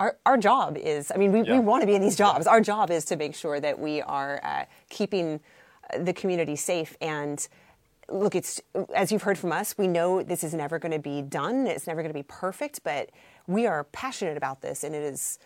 our, 0.00 0.16
our 0.26 0.36
job 0.36 0.76
is, 0.76 1.10
I 1.14 1.16
mean, 1.16 1.32
we, 1.32 1.42
Yeah. 1.42 1.54
we 1.54 1.58
want 1.60 1.82
to 1.82 1.86
be 1.86 1.94
in 1.94 2.02
these 2.02 2.16
jobs. 2.16 2.46
Our 2.46 2.60
job 2.60 2.90
is 2.90 3.04
to 3.06 3.16
make 3.16 3.34
sure 3.34 3.60
that 3.60 3.78
we 3.78 4.02
are 4.02 4.40
uh, 4.42 4.64
keeping 4.90 5.40
the 5.98 6.12
community 6.12 6.56
safe. 6.56 6.96
And 7.00 7.46
look, 8.08 8.34
it's, 8.34 8.60
as 8.94 9.10
you've 9.12 9.22
heard 9.22 9.38
from 9.38 9.52
us, 9.52 9.76
we 9.78 9.86
know 9.88 10.22
this 10.22 10.44
is 10.44 10.54
never 10.54 10.78
going 10.78 10.92
to 10.92 10.98
be 10.98 11.22
done. 11.22 11.66
It's 11.66 11.86
never 11.86 12.02
going 12.02 12.12
to 12.12 12.18
be 12.18 12.22
perfect, 12.24 12.82
but 12.84 13.10
we 13.46 13.66
are 13.66 13.84
passionate 13.84 14.36
about 14.36 14.62
this. 14.62 14.84
And 14.84 14.94
it 14.94 15.02
is, 15.02 15.38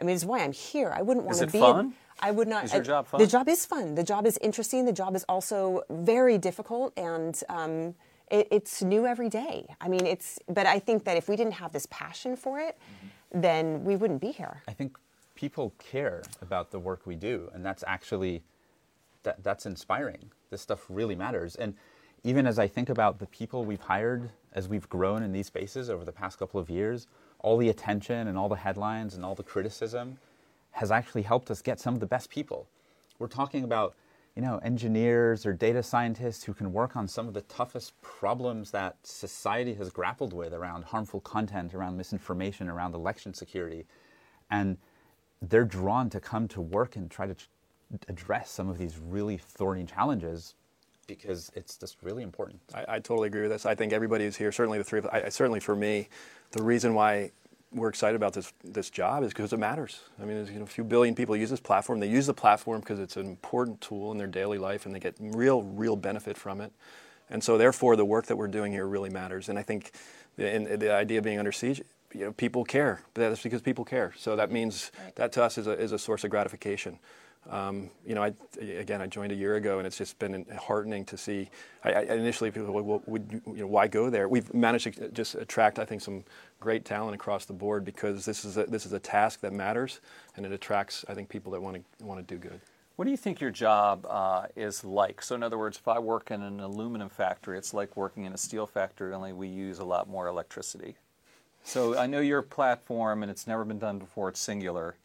I 0.00 0.04
mean, 0.04 0.14
it's 0.14 0.24
why 0.24 0.40
I'm 0.42 0.52
here. 0.52 0.92
I 0.94 1.02
wouldn't 1.02 1.26
want 1.26 1.38
to 1.38 1.46
be. 1.46 1.58
fun? 1.58 1.94
I 2.20 2.30
would 2.30 2.48
not. 2.48 2.64
Is 2.64 2.72
your 2.72 2.80
I- 2.82 2.84
job 2.84 3.06
fun? 3.06 3.20
The 3.20 3.26
job 3.26 3.48
is 3.48 3.66
fun. 3.66 3.94
The 3.94 4.02
job 4.04 4.26
is 4.26 4.38
interesting. 4.38 4.84
The 4.86 4.92
job 4.92 5.14
is 5.16 5.24
also 5.28 5.82
very 5.90 6.38
difficult, 6.38 6.94
and 6.96 7.38
um, 7.50 7.94
it, 8.30 8.48
it's 8.50 8.82
new 8.82 9.06
every 9.06 9.28
day. 9.28 9.66
I 9.82 9.88
mean, 9.88 10.06
it's. 10.06 10.38
But 10.48 10.64
I 10.66 10.78
think 10.78 11.04
that 11.04 11.18
if 11.18 11.28
we 11.28 11.36
didn't 11.36 11.52
have 11.54 11.72
this 11.72 11.86
passion 11.90 12.36
for 12.36 12.58
it, 12.58 12.78
Mm-hmm. 12.78 13.40
then 13.42 13.84
we 13.84 13.96
wouldn't 13.96 14.20
be 14.22 14.30
here. 14.30 14.62
I 14.66 14.72
think 14.72 14.96
people 15.34 15.74
care 15.78 16.22
about 16.40 16.70
the 16.70 16.78
work 16.78 17.02
we 17.04 17.16
do, 17.16 17.50
and 17.52 17.62
that's 17.64 17.84
actually 17.86 18.42
that, 19.26 19.44
that's 19.44 19.66
inspiring. 19.66 20.30
This 20.50 20.62
stuff 20.62 20.86
really 20.88 21.14
matters. 21.14 21.54
And 21.56 21.74
even 22.24 22.46
as 22.46 22.58
I 22.58 22.66
think 22.66 22.88
about 22.88 23.18
the 23.18 23.26
people 23.26 23.64
we've 23.64 23.80
hired 23.80 24.30
as 24.52 24.68
we've 24.68 24.88
grown 24.88 25.22
in 25.22 25.32
these 25.32 25.46
spaces 25.46 25.90
over 25.90 26.04
the 26.04 26.12
past 26.12 26.38
couple 26.38 26.58
of 26.58 26.70
years, 26.70 27.06
all 27.40 27.58
the 27.58 27.68
attention 27.68 28.26
and 28.28 28.38
all 28.38 28.48
the 28.48 28.56
headlines 28.56 29.14
and 29.14 29.24
all 29.24 29.34
the 29.34 29.42
criticism 29.42 30.18
has 30.70 30.90
actually 30.90 31.22
helped 31.22 31.50
us 31.50 31.60
get 31.60 31.78
some 31.78 31.94
of 31.94 32.00
the 32.00 32.06
best 32.06 32.30
people. 32.30 32.66
We're 33.18 33.28
talking 33.28 33.64
about 33.64 33.94
you 34.34 34.42
know 34.42 34.58
engineers 34.58 35.46
or 35.46 35.52
data 35.52 35.82
scientists 35.82 36.44
who 36.44 36.52
can 36.54 36.72
work 36.72 36.96
on 36.96 37.08
some 37.08 37.26
of 37.28 37.34
the 37.34 37.40
toughest 37.42 38.00
problems 38.02 38.70
that 38.70 38.96
society 39.02 39.74
has 39.74 39.90
grappled 39.90 40.32
with 40.32 40.52
around 40.52 40.84
harmful 40.84 41.20
content, 41.20 41.74
around 41.74 41.96
misinformation, 41.96 42.68
around 42.68 42.94
election 42.94 43.34
security. 43.34 43.86
And 44.50 44.78
they're 45.42 45.64
drawn 45.64 46.10
to 46.10 46.20
come 46.20 46.48
to 46.48 46.60
work 46.60 46.96
and 46.96 47.10
try 47.10 47.26
to 47.26 47.36
address 48.08 48.50
some 48.50 48.68
of 48.68 48.78
these 48.78 48.98
really 48.98 49.36
thorny 49.38 49.84
challenges 49.84 50.54
because 51.06 51.52
it's 51.54 51.76
just 51.76 51.96
really 52.02 52.22
important. 52.22 52.60
I, 52.74 52.84
I 52.88 52.98
totally 52.98 53.28
agree 53.28 53.42
with 53.42 53.50
this. 53.50 53.64
I 53.64 53.74
think 53.74 53.92
everybody 53.92 54.24
who's 54.24 54.36
here. 54.36 54.50
Certainly 54.50 54.78
the 54.78 54.84
three 54.84 54.98
of 54.98 55.06
I, 55.06 55.22
I- 55.26 55.28
certainly 55.28 55.60
for 55.60 55.76
me, 55.76 56.08
the 56.52 56.62
reason 56.62 56.94
why 56.94 57.30
we're 57.72 57.88
excited 57.88 58.16
about 58.16 58.32
this 58.32 58.52
this 58.64 58.90
job 58.90 59.22
is 59.22 59.28
because 59.30 59.52
it 59.52 59.58
matters. 59.58 60.00
I 60.20 60.24
mean, 60.24 60.36
there's 60.36 60.50
you 60.50 60.58
know, 60.58 60.64
a 60.64 60.68
few 60.68 60.84
billion 60.84 61.14
people 61.14 61.36
use 61.36 61.50
this 61.50 61.60
platform. 61.60 62.00
They 62.00 62.08
use 62.08 62.26
the 62.26 62.34
platform 62.34 62.80
because 62.80 62.98
it's 62.98 63.16
an 63.16 63.26
important 63.26 63.80
tool 63.80 64.10
in 64.12 64.18
their 64.18 64.26
daily 64.26 64.58
life, 64.58 64.86
and 64.86 64.94
they 64.94 65.00
get 65.00 65.14
real 65.20 65.62
real 65.62 65.94
benefit 65.96 66.36
from 66.36 66.60
it. 66.60 66.72
And 67.28 67.42
so, 67.42 67.58
therefore, 67.58 67.96
the 67.96 68.04
work 68.04 68.26
that 68.26 68.36
we're 68.36 68.46
doing 68.48 68.72
here 68.72 68.86
really 68.86 69.10
matters. 69.10 69.48
And 69.48 69.58
I 69.58 69.62
think, 69.62 69.90
the, 70.36 70.48
and 70.48 70.66
the 70.80 70.92
idea 70.92 71.18
of 71.18 71.24
being 71.24 71.40
under 71.40 71.50
siege, 71.50 71.82
you 72.14 72.26
know, 72.26 72.32
people 72.32 72.64
care. 72.64 73.02
But 73.14 73.28
that's 73.28 73.42
because 73.42 73.62
people 73.62 73.84
care. 73.84 74.12
So 74.16 74.36
that 74.36 74.52
means 74.52 74.92
that 75.16 75.32
to 75.32 75.42
us 75.42 75.58
is 75.58 75.66
a, 75.66 75.72
is 75.72 75.90
a 75.90 75.98
source 75.98 76.22
of 76.22 76.30
gratification. 76.30 77.00
Um, 77.50 77.90
you 78.04 78.14
know, 78.14 78.22
I, 78.22 78.34
again, 78.60 79.00
I 79.00 79.06
joined 79.06 79.30
a 79.30 79.34
year 79.34 79.56
ago, 79.56 79.78
and 79.78 79.86
it's 79.86 79.96
just 79.96 80.18
been 80.18 80.44
heartening 80.60 81.04
to 81.06 81.16
see. 81.16 81.48
I, 81.84 81.92
I 81.92 82.00
initially, 82.02 82.50
people 82.50 82.72
were, 82.72 82.82
well, 82.82 83.02
would 83.06 83.30
you, 83.30 83.42
you 83.46 83.60
know, 83.60 83.66
why 83.68 83.86
go 83.86 84.10
there? 84.10 84.28
We've 84.28 84.52
managed 84.52 84.94
to 84.94 85.08
just 85.10 85.36
attract, 85.36 85.78
I 85.78 85.84
think, 85.84 86.02
some 86.02 86.24
great 86.58 86.84
talent 86.84 87.14
across 87.14 87.44
the 87.44 87.52
board 87.52 87.84
because 87.84 88.24
this 88.24 88.44
is 88.44 88.56
a, 88.56 88.64
this 88.64 88.84
is 88.84 88.92
a 88.92 88.98
task 88.98 89.40
that 89.40 89.52
matters, 89.52 90.00
and 90.36 90.44
it 90.44 90.52
attracts, 90.52 91.04
I 91.08 91.14
think, 91.14 91.28
people 91.28 91.52
that 91.52 91.62
want 91.62 91.76
to 91.76 92.04
want 92.04 92.26
to 92.26 92.34
do 92.34 92.38
good. 92.38 92.60
What 92.96 93.04
do 93.04 93.10
you 93.10 93.16
think 93.18 93.40
your 93.40 93.50
job 93.50 94.06
uh, 94.08 94.46
is 94.56 94.82
like? 94.82 95.20
So, 95.22 95.34
in 95.34 95.42
other 95.42 95.58
words, 95.58 95.76
if 95.76 95.86
I 95.86 95.98
work 95.98 96.30
in 96.30 96.42
an 96.42 96.60
aluminum 96.60 97.10
factory, 97.10 97.58
it's 97.58 97.74
like 97.74 97.94
working 97.96 98.24
in 98.24 98.32
a 98.32 98.38
steel 98.38 98.66
factory, 98.66 99.12
only 99.12 99.34
we 99.34 99.48
use 99.48 99.78
a 99.78 99.84
lot 99.84 100.08
more 100.08 100.26
electricity. 100.26 100.96
So, 101.62 101.98
I 101.98 102.06
know 102.06 102.20
your 102.20 102.40
platform, 102.40 103.22
and 103.22 103.30
it's 103.30 103.46
never 103.46 103.64
been 103.66 103.78
done 103.78 103.98
before, 103.98 104.30
it's 104.30 104.40
singular, 104.40 104.96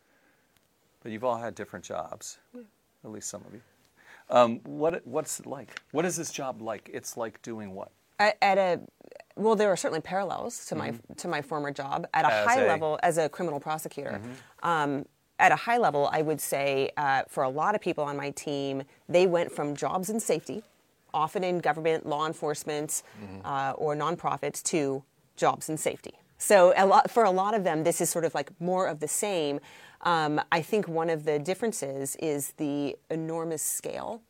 but 1.02 1.12
you've 1.12 1.24
all 1.24 1.38
had 1.38 1.56
different 1.56 1.86
jobs, 1.86 2.38
at 3.04 3.12
least 3.12 3.30
some 3.30 3.42
of 3.48 3.54
you. 3.54 3.62
Um, 4.30 4.60
what, 4.64 5.06
what's 5.06 5.40
it 5.40 5.46
like? 5.46 5.82
What 5.92 6.06
is 6.06 6.16
this 6.16 6.32
job 6.32 6.62
like? 6.62 6.90
It's 6.94 7.18
like 7.18 7.42
doing 7.42 7.74
what? 7.74 7.92
At, 8.20 8.38
at 8.42 8.58
a 8.58 8.80
well, 9.36 9.56
there 9.56 9.70
are 9.70 9.76
certainly 9.78 10.02
parallels 10.02 10.66
to 10.68 10.76
my 10.76 10.94
to 11.18 11.28
my 11.28 11.42
former 11.42 11.72
job. 11.72 12.08
At 12.14 12.26
a 12.26 12.28
Mm-hmm. 12.28 12.50
As 12.50 12.56
high 12.56 12.62
a- 12.64 12.68
level, 12.68 13.00
as 13.04 13.18
a 13.18 13.28
criminal 13.30 13.60
prosecutor, 13.60 14.22
Mm-hmm. 14.22 14.68
um, 14.70 15.06
at 15.40 15.52
a 15.52 15.56
high 15.56 15.80
level, 15.80 16.08
I 16.14 16.22
would 16.22 16.40
say 16.40 16.92
uh, 16.98 17.24
for 17.28 17.44
a 17.44 17.50
lot 17.50 17.74
of 17.74 17.82
people 17.82 18.04
on 18.04 18.16
my 18.16 18.30
team, 18.32 18.84
they 19.10 19.26
went 19.26 19.52
from 19.52 19.76
jobs 19.76 20.10
in 20.12 20.20
safety, 20.20 20.62
often 21.16 21.44
in 21.44 21.58
government, 21.60 22.06
law 22.06 22.28
enforcement, 22.28 23.02
Mm-hmm. 23.24 23.46
uh, 23.46 23.72
or 23.72 23.96
nonprofits, 23.96 24.62
to 24.64 25.04
jobs 25.36 25.68
in 25.68 25.78
safety. 25.78 26.14
So 26.38 26.74
a 26.78 26.86
lot, 26.86 27.10
for 27.10 27.24
a 27.24 27.32
lot 27.32 27.54
of 27.56 27.64
them, 27.64 27.84
this 27.84 28.02
is 28.02 28.10
sort 28.10 28.24
of 28.26 28.36
like 28.36 28.52
more 28.60 28.86
of 28.88 29.00
the 29.00 29.08
same. 29.08 29.60
Um, 30.04 30.42
I 30.52 30.62
think 30.62 30.88
one 30.88 31.10
of 31.10 31.26
the 31.26 31.40
differences 31.40 32.16
is 32.18 32.54
the 32.58 32.98
enormous 33.10 33.62
scale 33.62 34.22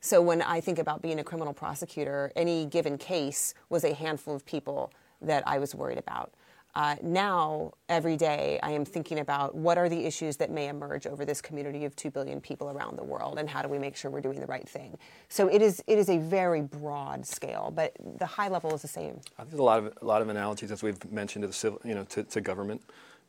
so 0.00 0.22
when 0.22 0.40
I 0.40 0.60
think 0.60 0.78
about 0.78 1.02
being 1.02 1.20
a 1.20 1.24
criminal 1.24 1.52
prosecutor, 1.52 2.32
any 2.34 2.64
given 2.64 2.96
case 2.96 3.52
was 3.68 3.84
a 3.84 3.92
handful 3.92 4.34
of 4.34 4.46
people 4.46 4.92
that 5.20 5.46
I 5.46 5.58
was 5.58 5.74
worried 5.74 5.98
about. 5.98 6.32
Uh, 6.74 6.94
now, 7.02 7.72
every 7.88 8.16
day, 8.16 8.58
I 8.62 8.70
am 8.70 8.84
thinking 8.84 9.18
about 9.18 9.56
what 9.56 9.76
are 9.76 9.88
the 9.88 10.06
issues 10.06 10.36
that 10.36 10.50
may 10.50 10.68
emerge 10.68 11.06
over 11.06 11.24
this 11.24 11.42
community 11.42 11.84
of 11.84 11.96
2 11.96 12.12
billion 12.12 12.40
people 12.40 12.70
around 12.70 12.96
the 12.96 13.02
world, 13.02 13.38
and 13.38 13.50
how 13.50 13.60
do 13.60 13.68
we 13.68 13.76
make 13.76 13.96
sure 13.96 14.10
we're 14.10 14.20
doing 14.20 14.40
the 14.40 14.46
right 14.46 14.66
thing. 14.66 14.96
So 15.28 15.48
it 15.48 15.60
is, 15.60 15.82
it 15.88 15.98
is 15.98 16.08
a 16.08 16.18
very 16.18 16.62
broad 16.62 17.26
scale, 17.26 17.72
but 17.74 17.92
the 18.18 18.24
high 18.24 18.48
level 18.48 18.72
is 18.72 18.82
the 18.82 18.88
same. 18.88 19.20
There's 19.36 19.58
a 19.58 19.62
lot 19.62 19.80
of 19.80 19.92
a 20.00 20.04
lot 20.04 20.22
of 20.22 20.28
analogies 20.28 20.70
as 20.70 20.82
we've 20.82 21.10
mentioned 21.10 21.42
to 21.42 21.48
the 21.48 21.52
civil, 21.52 21.80
you 21.84 21.94
know, 21.94 22.04
to, 22.04 22.22
to 22.22 22.40
government 22.40 22.82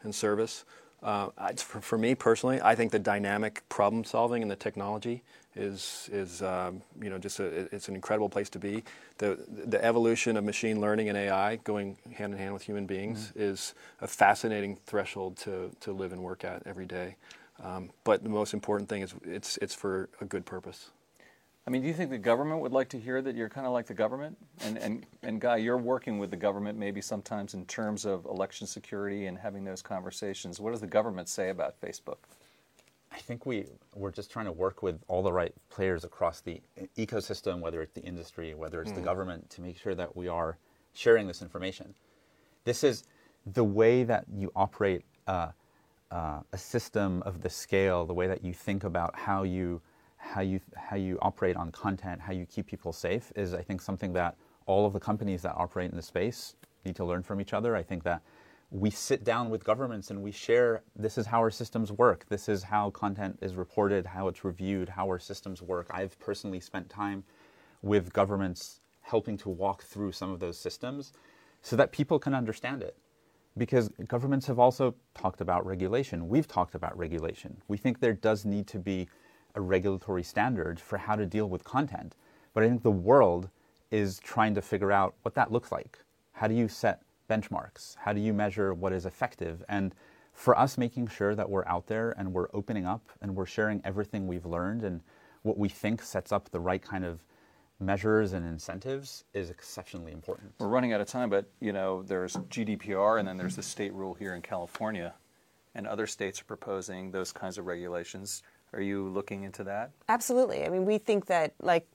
and 0.04 0.14
service. 0.14 0.64
Uh, 1.04 1.30
for, 1.58 1.82
for 1.82 1.98
me 1.98 2.14
personally, 2.16 2.62
I 2.62 2.76
think 2.76 2.92
the 2.92 3.00
dynamic 3.00 3.64
problem 3.70 4.04
solving 4.04 4.42
and 4.44 4.52
the 4.52 4.56
technology 4.56 5.24
is 5.56 6.10
is 6.14 6.42
um, 6.42 6.82
you 7.02 7.10
know 7.10 7.18
just 7.18 7.40
a, 7.40 7.46
it's 7.76 7.88
an 7.90 7.96
incredible 7.96 8.30
place 8.30 8.50
to 8.52 8.60
be. 8.60 8.84
The 9.18 9.40
the 9.48 9.84
evolution 9.84 10.38
of 10.38 10.44
machine 10.44 10.80
learning 10.80 11.10
and 11.10 11.18
AI 11.18 11.58
going 11.58 11.98
hand 12.14 12.34
in 12.34 12.40
hand 12.40 12.54
with 12.54 12.64
human 12.64 12.86
beings 12.86 13.34
is 13.36 13.74
a 14.00 14.08
fascinating 14.08 14.78
threshold 14.86 15.38
to 15.38 15.72
to 15.82 15.92
live 15.92 16.14
and 16.14 16.22
work 16.24 16.46
at 16.46 16.62
every 16.66 16.86
day. 16.86 17.16
Um, 17.64 17.90
but 18.04 18.24
the 18.24 18.30
most 18.30 18.54
important 18.54 18.90
thing 18.90 19.02
is 19.02 19.14
it's 19.26 19.58
it's 19.58 19.76
for 19.76 20.10
a 20.22 20.26
good 20.26 20.46
purpose. 20.46 20.92
I 21.68 21.70
mean, 21.70 21.84
do 21.84 21.88
you 21.88 21.94
think 21.94 22.10
the 22.10 22.18
government 22.18 22.62
would 22.62 22.72
like 22.72 22.90
to 22.90 23.00
hear 23.00 23.22
that 23.22 23.36
you're 23.36 23.50
kind 23.50 23.68
of 23.68 23.74
like 23.74 23.86
the 23.86 23.94
government? 23.94 24.36
And, 24.62 24.78
and, 24.78 25.06
and 25.22 25.40
Guy, 25.40 25.58
you're 25.58 25.78
working 25.78 26.18
with 26.18 26.32
the 26.32 26.38
government 26.38 26.78
maybe 26.78 27.02
sometimes 27.02 27.54
in 27.54 27.66
terms 27.66 28.06
of 28.06 28.26
election 28.26 28.66
security 28.66 29.28
and 29.28 29.38
having 29.38 29.64
those 29.64 29.82
conversations. 29.82 30.60
What 30.60 30.72
does 30.72 30.82
the 30.82 30.88
government 30.88 31.30
say 31.30 31.50
about 31.50 31.80
Facebook? 31.80 32.18
I 33.12 33.18
think 33.18 33.46
we 33.46 33.66
we're 33.94 34.12
just 34.12 34.32
trying 34.32 34.46
to 34.46 34.52
work 34.52 34.82
with 34.82 35.00
all 35.08 35.22
the 35.22 35.34
right 35.34 35.54
players 35.70 36.04
across 36.06 36.42
the 36.42 36.62
ecosystem, 36.98 37.60
whether 37.60 37.82
it's 37.82 37.94
the 37.94 38.02
industry, 38.02 38.54
whether 38.54 38.82
it's 38.82 38.94
the 38.94 39.02
government, 39.02 39.50
to 39.52 39.62
make 39.62 39.78
sure 39.78 39.94
that 39.96 40.16
we 40.16 40.30
are 40.30 40.58
sharing 40.94 41.28
this 41.28 41.42
information. 41.42 41.94
This 42.64 42.84
is 42.84 43.04
the 43.46 43.66
way 43.66 44.04
that 44.04 44.26
you 44.34 44.52
operate 44.56 45.04
uh, 45.28 45.50
uh, 46.10 46.40
a 46.54 46.58
system 46.58 47.22
of 47.24 47.42
the 47.42 47.50
scale, 47.50 48.06
the 48.06 48.14
way 48.14 48.28
that 48.28 48.46
you 48.46 48.54
think 48.54 48.84
about 48.84 49.16
how 49.18 49.44
you 49.44 49.82
how 50.22 50.42
you 50.42 50.62
how 50.76 50.96
you 50.96 51.18
operate 51.22 51.56
on 51.56 51.72
content, 51.72 52.22
how 52.22 52.32
you 52.32 52.46
keep 52.46 52.68
people 52.68 52.94
safe, 52.94 53.32
is 53.36 53.54
I 53.54 53.62
think 53.62 53.82
something 53.82 54.14
that 54.14 54.38
all 54.66 54.86
of 54.86 54.94
the 54.94 55.00
companies 55.00 55.42
that 55.42 55.56
operate 55.56 55.90
in 55.90 55.98
the 55.98 56.04
space 56.04 56.56
need 56.86 56.96
to 56.96 57.06
learn 57.06 57.24
from 57.24 57.42
each 57.42 57.54
other. 57.54 57.76
I 57.76 57.84
think 57.84 58.04
that 58.04 58.22
we 58.70 58.90
sit 58.90 59.26
down 59.26 59.50
with 59.50 59.66
governments 59.66 60.12
and 60.12 60.22
we 60.24 60.32
share 60.32 60.84
this 60.96 61.18
is 61.18 61.26
how 61.26 61.40
our 61.40 61.52
systems 61.52 61.92
work. 61.92 62.26
This 62.30 62.48
is 62.48 62.64
how 62.64 62.92
content 62.92 63.38
is 63.42 63.56
reported 63.56 64.06
how 64.06 64.30
it's 64.30 64.46
reviewed 64.46 64.88
how 64.88 65.08
our 65.08 65.20
systems 65.20 65.62
work. 65.62 65.88
I've 65.92 66.18
personally 66.20 66.62
spent 66.62 66.90
time 66.90 67.24
with 67.82 68.14
governments 68.14 68.80
helping 69.02 69.38
to 69.40 69.50
walk 69.50 69.84
through 69.84 70.14
some 70.14 70.32
of 70.32 70.40
those 70.40 70.58
systems 70.58 71.12
so 71.62 71.76
that 71.76 71.92
people 71.92 72.18
can 72.20 72.34
understand 72.34 72.82
it. 72.82 72.96
Because 73.58 73.90
governments 74.08 74.48
have 74.48 74.60
also 74.60 74.96
talked 75.14 75.42
about 75.42 75.66
regulation. 75.66 76.30
We've 76.30 76.48
talked 76.48 76.74
about 76.74 76.98
regulation. 76.98 77.58
We 77.68 77.76
think 77.76 78.00
there 78.00 78.14
does 78.14 78.46
need 78.46 78.68
to 78.68 78.80
be 78.80 79.10
a 79.56 79.62
regulatory 79.62 80.24
standard 80.24 80.80
for 80.80 80.98
how 80.98 81.16
to 81.16 81.26
deal 81.26 81.48
with 81.48 81.64
content 81.64 82.16
but 82.54 82.64
i 82.64 82.68
think 82.68 82.84
the 82.84 82.92
world 82.92 83.50
is 83.92 84.20
trying 84.20 84.56
to 84.56 84.62
figure 84.62 84.92
out 84.92 85.16
what 85.22 85.36
that 85.36 85.52
looks 85.52 85.72
like 85.72 86.00
how 86.34 86.48
do 86.48 86.56
you 86.56 86.68
set 86.68 87.04
benchmarks? 87.32 87.96
How 87.96 88.12
do 88.12 88.20
you 88.20 88.34
measure 88.34 88.74
what 88.74 88.92
is 88.92 89.06
effective? 89.06 89.64
And 89.70 89.96
for 90.34 90.58
us, 90.58 90.78
making 90.78 91.08
sure 91.08 91.34
that 91.34 91.50
we're 91.50 91.66
out 91.66 91.88
there 91.88 92.14
and 92.18 92.34
we're 92.34 92.50
opening 92.54 92.86
up 92.86 93.10
and 93.22 93.36
we're 93.36 93.46
sharing 93.46 93.82
everything 93.86 94.28
we've 94.28 94.46
learned 94.46 94.84
and 94.84 95.02
what 95.44 95.58
we 95.58 95.70
think 95.70 96.02
sets 96.02 96.32
up 96.32 96.50
the 96.50 96.60
right 96.60 96.82
kind 96.82 97.06
of 97.06 97.24
measures 97.80 98.34
and 98.34 98.46
incentives 98.46 99.24
is 99.34 99.50
exceptionally 99.50 100.12
important. 100.12 100.52
We're 100.60 100.68
running 100.68 100.94
out 100.94 101.02
of 101.02 101.08
time, 101.08 101.30
but 101.30 101.46
you 101.62 101.72
know, 101.72 102.04
there's 102.04 102.36
GDPR 102.36 103.20
and 103.20 103.28
then 103.28 103.38
there's 103.38 103.56
the 103.56 103.64
state 103.64 103.94
rule 103.94 104.14
here 104.14 104.36
in 104.36 104.42
California, 104.42 105.14
and 105.74 105.88
other 105.88 106.08
states 106.08 106.42
are 106.42 106.46
proposing 106.46 107.12
those 107.12 107.32
kinds 107.32 107.58
of 107.58 107.66
regulations. 107.66 108.44
Are 108.74 108.82
you 108.82 109.10
looking 109.10 109.44
into 109.44 109.64
that? 109.66 109.92
Absolutely. 110.08 110.66
I 110.66 110.70
mean, 110.70 110.86
we 110.86 110.98
think 110.98 111.26
that, 111.26 111.54
like 111.62 111.86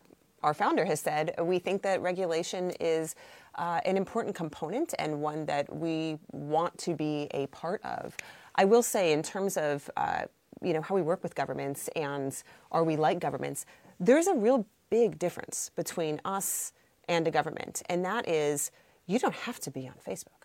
our 0.43 0.55
founder 0.55 0.85
has 0.85 1.01
said, 1.01 1.35
we 1.41 1.59
think 1.59 1.83
that 1.83 2.03
regulation 2.03 2.71
is 2.79 3.15
uh, 3.57 3.81
an 3.85 3.97
important 3.97 4.35
component 4.35 4.95
and 4.99 5.21
one 5.21 5.47
that 5.47 5.75
we 5.75 6.19
want 6.33 6.77
to 6.79 6.95
be 6.95 7.29
a 7.33 7.47
part 7.49 7.83
of. 7.85 8.17
I 8.55 8.65
will 8.65 8.83
say, 8.83 9.13
in 9.13 9.23
terms 9.23 9.57
of 9.57 9.91
uh, 9.97 10.23
you 10.63 10.73
know 10.73 10.83
how 10.83 10.95
we 10.95 11.03
work 11.03 11.23
with 11.23 11.35
governments 11.35 11.89
and 11.97 12.43
are 12.71 12.85
we 12.85 12.97
like 12.97 13.19
governments, 13.21 13.67
there's 13.99 14.27
a 14.27 14.35
real 14.35 14.67
big 14.91 15.19
difference 15.19 15.71
between 15.75 16.21
us 16.25 16.73
and 17.09 17.27
a 17.27 17.31
government, 17.31 17.83
and 17.89 18.05
that 18.05 18.29
is 18.29 18.71
you 19.07 19.19
don't 19.19 19.35
have 19.35 19.61
to 19.61 19.71
be 19.71 19.89
on 19.89 19.95
Facebook. 20.07 20.36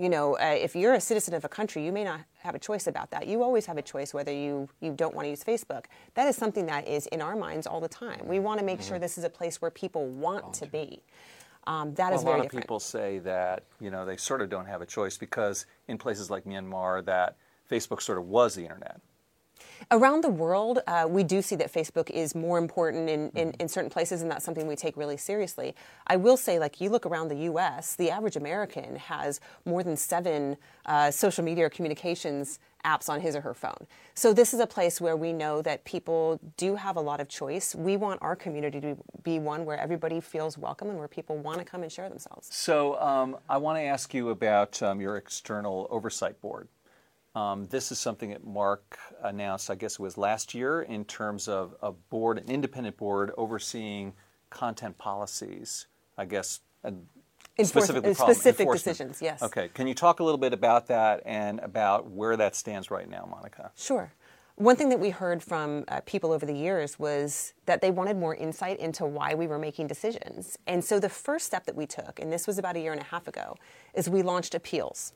You 0.00 0.08
know, 0.08 0.38
uh, 0.38 0.56
if 0.58 0.74
you're 0.74 0.94
a 0.94 1.00
citizen 1.00 1.34
of 1.34 1.44
a 1.44 1.48
country, 1.48 1.84
you 1.84 1.92
may 1.92 2.04
not 2.04 2.20
have 2.38 2.54
a 2.54 2.58
choice 2.58 2.86
about 2.86 3.10
that. 3.10 3.26
You 3.26 3.42
always 3.42 3.66
have 3.66 3.76
a 3.76 3.82
choice 3.82 4.14
whether 4.14 4.32
you, 4.32 4.66
you 4.80 4.92
don't 4.92 5.14
want 5.14 5.26
to 5.26 5.28
use 5.28 5.44
Facebook. 5.44 5.84
That 6.14 6.26
is 6.26 6.36
something 6.36 6.64
that 6.66 6.88
is 6.88 7.06
in 7.08 7.20
our 7.20 7.36
minds 7.36 7.66
all 7.66 7.82
the 7.82 7.88
time. 7.88 8.20
We 8.24 8.38
want 8.38 8.60
to 8.60 8.64
make 8.64 8.78
mm-hmm. 8.78 8.88
sure 8.88 8.98
this 8.98 9.18
is 9.18 9.24
a 9.24 9.28
place 9.28 9.60
where 9.60 9.70
people 9.70 10.06
want 10.06 10.54
to 10.54 10.66
be. 10.66 11.02
Um, 11.66 11.92
that 11.96 12.12
well, 12.12 12.14
is 12.14 12.22
very 12.22 12.32
A 12.32 12.36
lot 12.38 12.40
of 12.40 12.46
different. 12.46 12.64
people 12.64 12.80
say 12.80 13.18
that 13.18 13.64
you 13.78 13.90
know 13.90 14.06
they 14.06 14.16
sort 14.16 14.40
of 14.40 14.48
don't 14.48 14.64
have 14.64 14.80
a 14.80 14.86
choice 14.86 15.18
because 15.18 15.66
in 15.86 15.98
places 15.98 16.30
like 16.30 16.46
Myanmar, 16.46 17.04
that 17.04 17.36
Facebook 17.70 18.00
sort 18.00 18.16
of 18.16 18.26
was 18.26 18.54
the 18.54 18.62
internet. 18.62 19.02
Around 19.90 20.22
the 20.22 20.28
world, 20.28 20.80
uh, 20.86 21.06
we 21.08 21.24
do 21.24 21.42
see 21.42 21.56
that 21.56 21.72
Facebook 21.72 22.10
is 22.10 22.34
more 22.34 22.58
important 22.58 23.08
in, 23.08 23.30
in, 23.30 23.52
in, 23.58 23.68
certain 23.68 23.90
places, 23.90 24.22
and 24.22 24.30
that's 24.30 24.44
something 24.44 24.66
we 24.66 24.76
take 24.76 24.96
really 24.96 25.16
seriously. 25.16 25.74
I 26.06 26.16
will 26.16 26.36
say, 26.36 26.58
like, 26.58 26.80
you 26.80 26.90
look 26.90 27.06
around 27.06 27.28
the 27.28 27.38
US, 27.50 27.96
the 27.96 28.10
average 28.10 28.36
American 28.36 28.96
has 28.96 29.40
more 29.64 29.82
than 29.82 29.96
seven 29.96 30.56
uh, 30.86 31.10
social 31.10 31.44
media 31.44 31.66
or 31.66 31.70
communications 31.70 32.60
apps 32.84 33.08
on 33.08 33.20
his 33.20 33.36
or 33.36 33.40
her 33.40 33.54
phone. 33.54 33.86
So, 34.14 34.32
this 34.32 34.54
is 34.54 34.60
a 34.60 34.66
place 34.66 35.00
where 35.00 35.16
we 35.16 35.32
know 35.32 35.62
that 35.62 35.84
people 35.84 36.40
do 36.56 36.76
have 36.76 36.96
a 36.96 37.00
lot 37.00 37.20
of 37.20 37.28
choice. 37.28 37.74
We 37.74 37.96
want 37.96 38.20
our 38.22 38.36
community 38.36 38.80
to 38.80 38.96
be 39.22 39.38
one 39.38 39.64
where 39.64 39.78
everybody 39.78 40.20
feels 40.20 40.56
welcome 40.56 40.88
and 40.88 40.98
where 40.98 41.08
people 41.08 41.36
want 41.36 41.58
to 41.58 41.64
come 41.64 41.82
and 41.82 41.90
share 41.90 42.08
themselves. 42.08 42.48
So, 42.54 43.00
um, 43.00 43.36
I 43.48 43.56
want 43.58 43.78
to 43.78 43.82
ask 43.82 44.14
you 44.14 44.30
about 44.30 44.82
um, 44.82 45.00
your 45.00 45.16
external 45.16 45.88
oversight 45.90 46.40
board. 46.40 46.68
Um, 47.34 47.68
this 47.68 47.92
is 47.92 47.98
something 47.98 48.30
that 48.30 48.44
Mark 48.44 48.98
announced, 49.22 49.70
I 49.70 49.76
guess 49.76 49.94
it 49.94 50.00
was 50.00 50.18
last 50.18 50.52
year, 50.52 50.82
in 50.82 51.04
terms 51.04 51.46
of 51.46 51.74
a 51.80 51.92
board, 51.92 52.38
an 52.38 52.48
independent 52.48 52.96
board 52.96 53.30
overseeing 53.36 54.14
content 54.50 54.98
policies. 54.98 55.86
I 56.18 56.24
guess 56.24 56.60
specifically 57.62 58.14
specific 58.14 58.70
decisions. 58.70 59.22
Yes. 59.22 59.42
Okay. 59.42 59.68
Can 59.74 59.86
you 59.86 59.94
talk 59.94 60.20
a 60.20 60.24
little 60.24 60.38
bit 60.38 60.52
about 60.52 60.86
that 60.88 61.22
and 61.24 61.60
about 61.60 62.10
where 62.10 62.36
that 62.36 62.56
stands 62.56 62.90
right 62.90 63.08
now, 63.08 63.28
Monika? 63.30 63.70
Sure. 63.76 64.12
One 64.56 64.76
thing 64.76 64.90
that 64.90 65.00
we 65.00 65.08
heard 65.08 65.42
from 65.42 65.84
uh, 65.88 66.00
people 66.04 66.32
over 66.32 66.44
the 66.44 66.54
years 66.54 66.98
was 66.98 67.54
that 67.64 67.80
they 67.80 67.90
wanted 67.90 68.18
more 68.18 68.34
insight 68.34 68.78
into 68.78 69.06
why 69.06 69.34
we 69.34 69.46
were 69.46 69.58
making 69.58 69.86
decisions. 69.86 70.58
And 70.66 70.84
so 70.84 71.00
the 71.00 71.08
first 71.08 71.46
step 71.46 71.64
that 71.64 71.74
we 71.74 71.86
took, 71.86 72.20
and 72.20 72.30
this 72.30 72.46
was 72.46 72.58
about 72.58 72.76
a 72.76 72.80
year 72.80 72.92
and 72.92 73.00
a 73.00 73.04
half 73.04 73.26
ago, 73.26 73.56
is 73.94 74.10
we 74.10 74.20
launched 74.20 74.54
appeals 74.54 75.14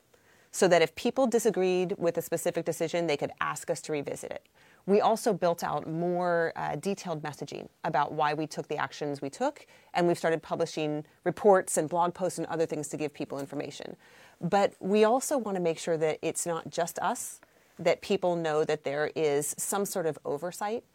so 0.55 0.69
that 0.69 0.81
if 0.81 0.95
people 0.95 1.27
disagreed 1.27 1.93
with 1.97 2.17
a 2.17 2.21
specific 2.21 2.63
decision, 2.63 3.07
they 3.07 3.17
could 3.17 3.31
ask 3.41 3.69
us 3.69 3.81
to 3.81 3.91
revisit 3.91 4.31
it. 4.31 4.47
We 4.85 5.01
also 5.01 5.33
built 5.33 5.65
out 5.65 5.85
more 5.85 6.53
uh, 6.55 6.77
detailed 6.77 7.21
messaging 7.21 7.67
about 7.83 8.13
why 8.13 8.33
we 8.33 8.47
took 8.47 8.69
the 8.69 8.77
actions 8.77 9.21
we 9.21 9.29
took, 9.29 9.67
and 9.93 10.07
we've 10.07 10.17
started 10.17 10.41
publishing 10.41 11.03
reports 11.25 11.75
and 11.75 11.89
blog 11.89 12.13
posts 12.13 12.37
and 12.37 12.47
other 12.47 12.65
things 12.65 12.87
to 12.87 12.95
give 12.95 13.13
people 13.13 13.37
information. 13.37 13.97
But 14.39 14.75
we 14.79 15.03
also 15.03 15.37
want 15.37 15.55
to 15.57 15.61
make 15.61 15.77
sure 15.77 15.97
that 15.97 16.19
it's 16.21 16.45
not 16.45 16.69
just 16.69 16.99
us, 16.99 17.41
that 17.77 18.01
people 18.01 18.37
know 18.37 18.63
that 18.63 18.85
there 18.85 19.11
is 19.13 19.55
some 19.57 19.83
sort 19.83 20.05
of 20.05 20.17
oversight. 20.23 20.85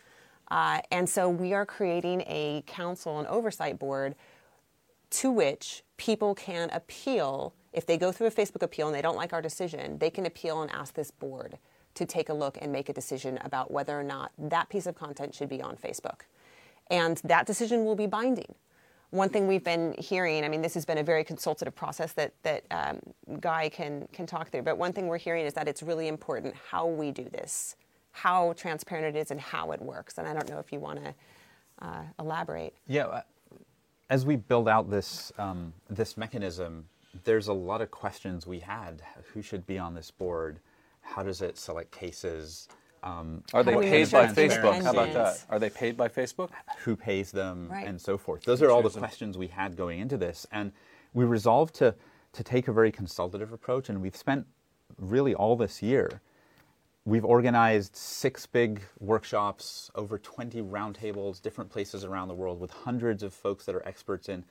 Uh, 0.51 0.81
and 0.91 1.07
so 1.07 1.29
we 1.29 1.53
are 1.53 1.67
creating 1.67 2.23
a 2.23 2.65
council 2.67 3.19
and 3.19 3.29
oversight 3.29 3.79
board 3.79 4.15
to 5.11 5.31
which 5.31 5.83
people 5.99 6.35
can 6.35 6.71
appeal 6.71 7.53
if 7.73 7.87
they 7.87 7.97
go 7.97 8.13
through 8.13 8.27
a 8.27 8.31
Facebook 8.31 8.63
appeal 8.63 8.87
and 8.89 8.95
they 8.95 9.03
don't 9.03 9.17
like 9.17 9.33
our 9.33 9.43
decision, 9.43 9.99
they 9.99 10.11
can 10.11 10.27
appeal 10.27 10.63
and 10.63 10.71
ask 10.73 10.95
this 10.95 11.11
board 11.11 11.59
to 11.95 12.07
take 12.07 12.29
a 12.29 12.35
look 12.35 12.59
and 12.61 12.73
make 12.73 12.89
a 12.89 12.93
decision 12.93 13.39
about 13.43 13.71
whether 13.71 13.99
or 13.99 14.03
not 14.03 14.33
that 14.39 14.69
piece 14.69 14.87
of 14.87 14.95
content 14.95 15.35
should 15.35 15.49
be 15.49 15.61
on 15.61 15.77
Facebook. 15.77 16.23
And 16.91 17.19
that 17.25 17.47
decision 17.47 17.85
will 17.85 17.95
be 17.95 18.07
binding. 18.07 18.55
One 19.11 19.29
thing 19.29 19.49
we've 19.49 19.65
been 19.65 19.95
hearing, 19.99 20.45
I 20.45 20.49
mean, 20.49 20.63
this 20.63 20.75
has 20.75 20.85
been 20.85 20.99
a 20.99 21.03
very 21.03 21.25
consultative 21.25 21.75
process 21.75 22.13
that, 22.13 22.33
that 22.45 22.65
um, 22.71 23.01
Guy 23.41 23.69
can, 23.69 24.09
can 24.13 24.25
talk 24.25 24.51
through, 24.51 24.63
but 24.63 24.79
one 24.79 24.93
thing 24.93 25.09
we're 25.09 25.19
hearing 25.19 25.47
is 25.47 25.55
that 25.55 25.67
it's 25.67 25.83
really 25.83 26.07
important 26.07 26.55
how 26.71 26.87
we 26.87 27.11
do 27.11 27.25
this, 27.25 27.75
how 28.13 28.53
transparent 28.53 29.17
it 29.17 29.19
is, 29.19 29.33
and 29.33 29.41
how 29.41 29.73
it 29.73 29.83
works. 29.83 30.19
And 30.19 30.29
I 30.29 30.33
don't 30.33 30.49
know 30.49 30.59
if 30.61 30.73
you 30.73 30.79
want 30.79 31.05
to 31.05 31.15
uh, 31.83 32.03
elaborate. 32.21 32.75
Yeah, 32.87 33.07
uh, 33.07 33.23
as 34.11 34.25
we 34.25 34.37
build 34.37 34.69
out 34.69 34.91
this, 34.91 35.33
um, 35.39 35.73
this 35.89 36.17
mechanism, 36.17 36.87
there's 37.25 37.49
a 37.49 37.53
lot 37.53 37.81
of 37.81 37.91
questions 37.91 38.47
we 38.47 38.61
had. 38.61 39.03
Who 39.33 39.43
should 39.43 39.67
be 39.67 39.79
on 39.79 39.95
this 39.95 40.11
board? 40.11 40.61
How 41.01 41.23
does 41.23 41.43
it 41.43 41.59
select 41.59 41.91
cases? 41.91 42.69
Um, 43.03 43.43
Are 43.55 43.63
they 43.63 43.75
paid 43.77 44.11
by 44.11 44.27
Facebook? 44.27 44.83
How 44.83 44.91
about 44.91 45.13
that? 45.15 45.45
Are 45.49 45.59
they 45.59 45.71
paid 45.71 45.97
by 45.97 46.09
Facebook? 46.09 46.51
Who 46.85 46.97
pays 46.97 47.31
them, 47.31 47.69
right. 47.71 47.87
and 47.87 48.01
so 48.01 48.19
forth? 48.19 48.45
Those 48.45 48.63
are 48.63 48.71
all 48.71 48.83
the 48.83 48.91
questions 48.91 49.39
we 49.39 49.49
had 49.49 49.77
going 49.77 50.01
into 50.01 50.17
this, 50.17 50.47
and 50.53 50.73
we 51.15 51.25
resolved 51.25 51.75
to 51.77 51.95
to 52.33 52.45
take 52.45 52.69
a 52.69 52.73
very 52.73 52.93
consultative 52.93 53.53
approach. 53.53 53.89
And 53.89 54.01
we've 54.01 54.17
spent 54.17 54.47
really 54.99 55.35
all 55.35 55.57
this 55.57 55.83
year. 55.83 56.21
We've 57.05 57.25
organized 57.25 57.97
six 57.97 58.47
big 58.47 58.83
workshops, 59.01 59.91
over 59.95 60.19
20 60.19 60.63
roundtables, 60.63 61.43
different 61.43 61.71
places 61.71 62.05
around 62.05 62.29
the 62.29 62.35
world, 62.35 62.61
with 62.61 62.71
hundreds 62.71 63.23
of 63.23 63.33
folks 63.33 63.65
that 63.65 63.75
are 63.75 63.85
experts 63.89 64.29
in 64.29 64.45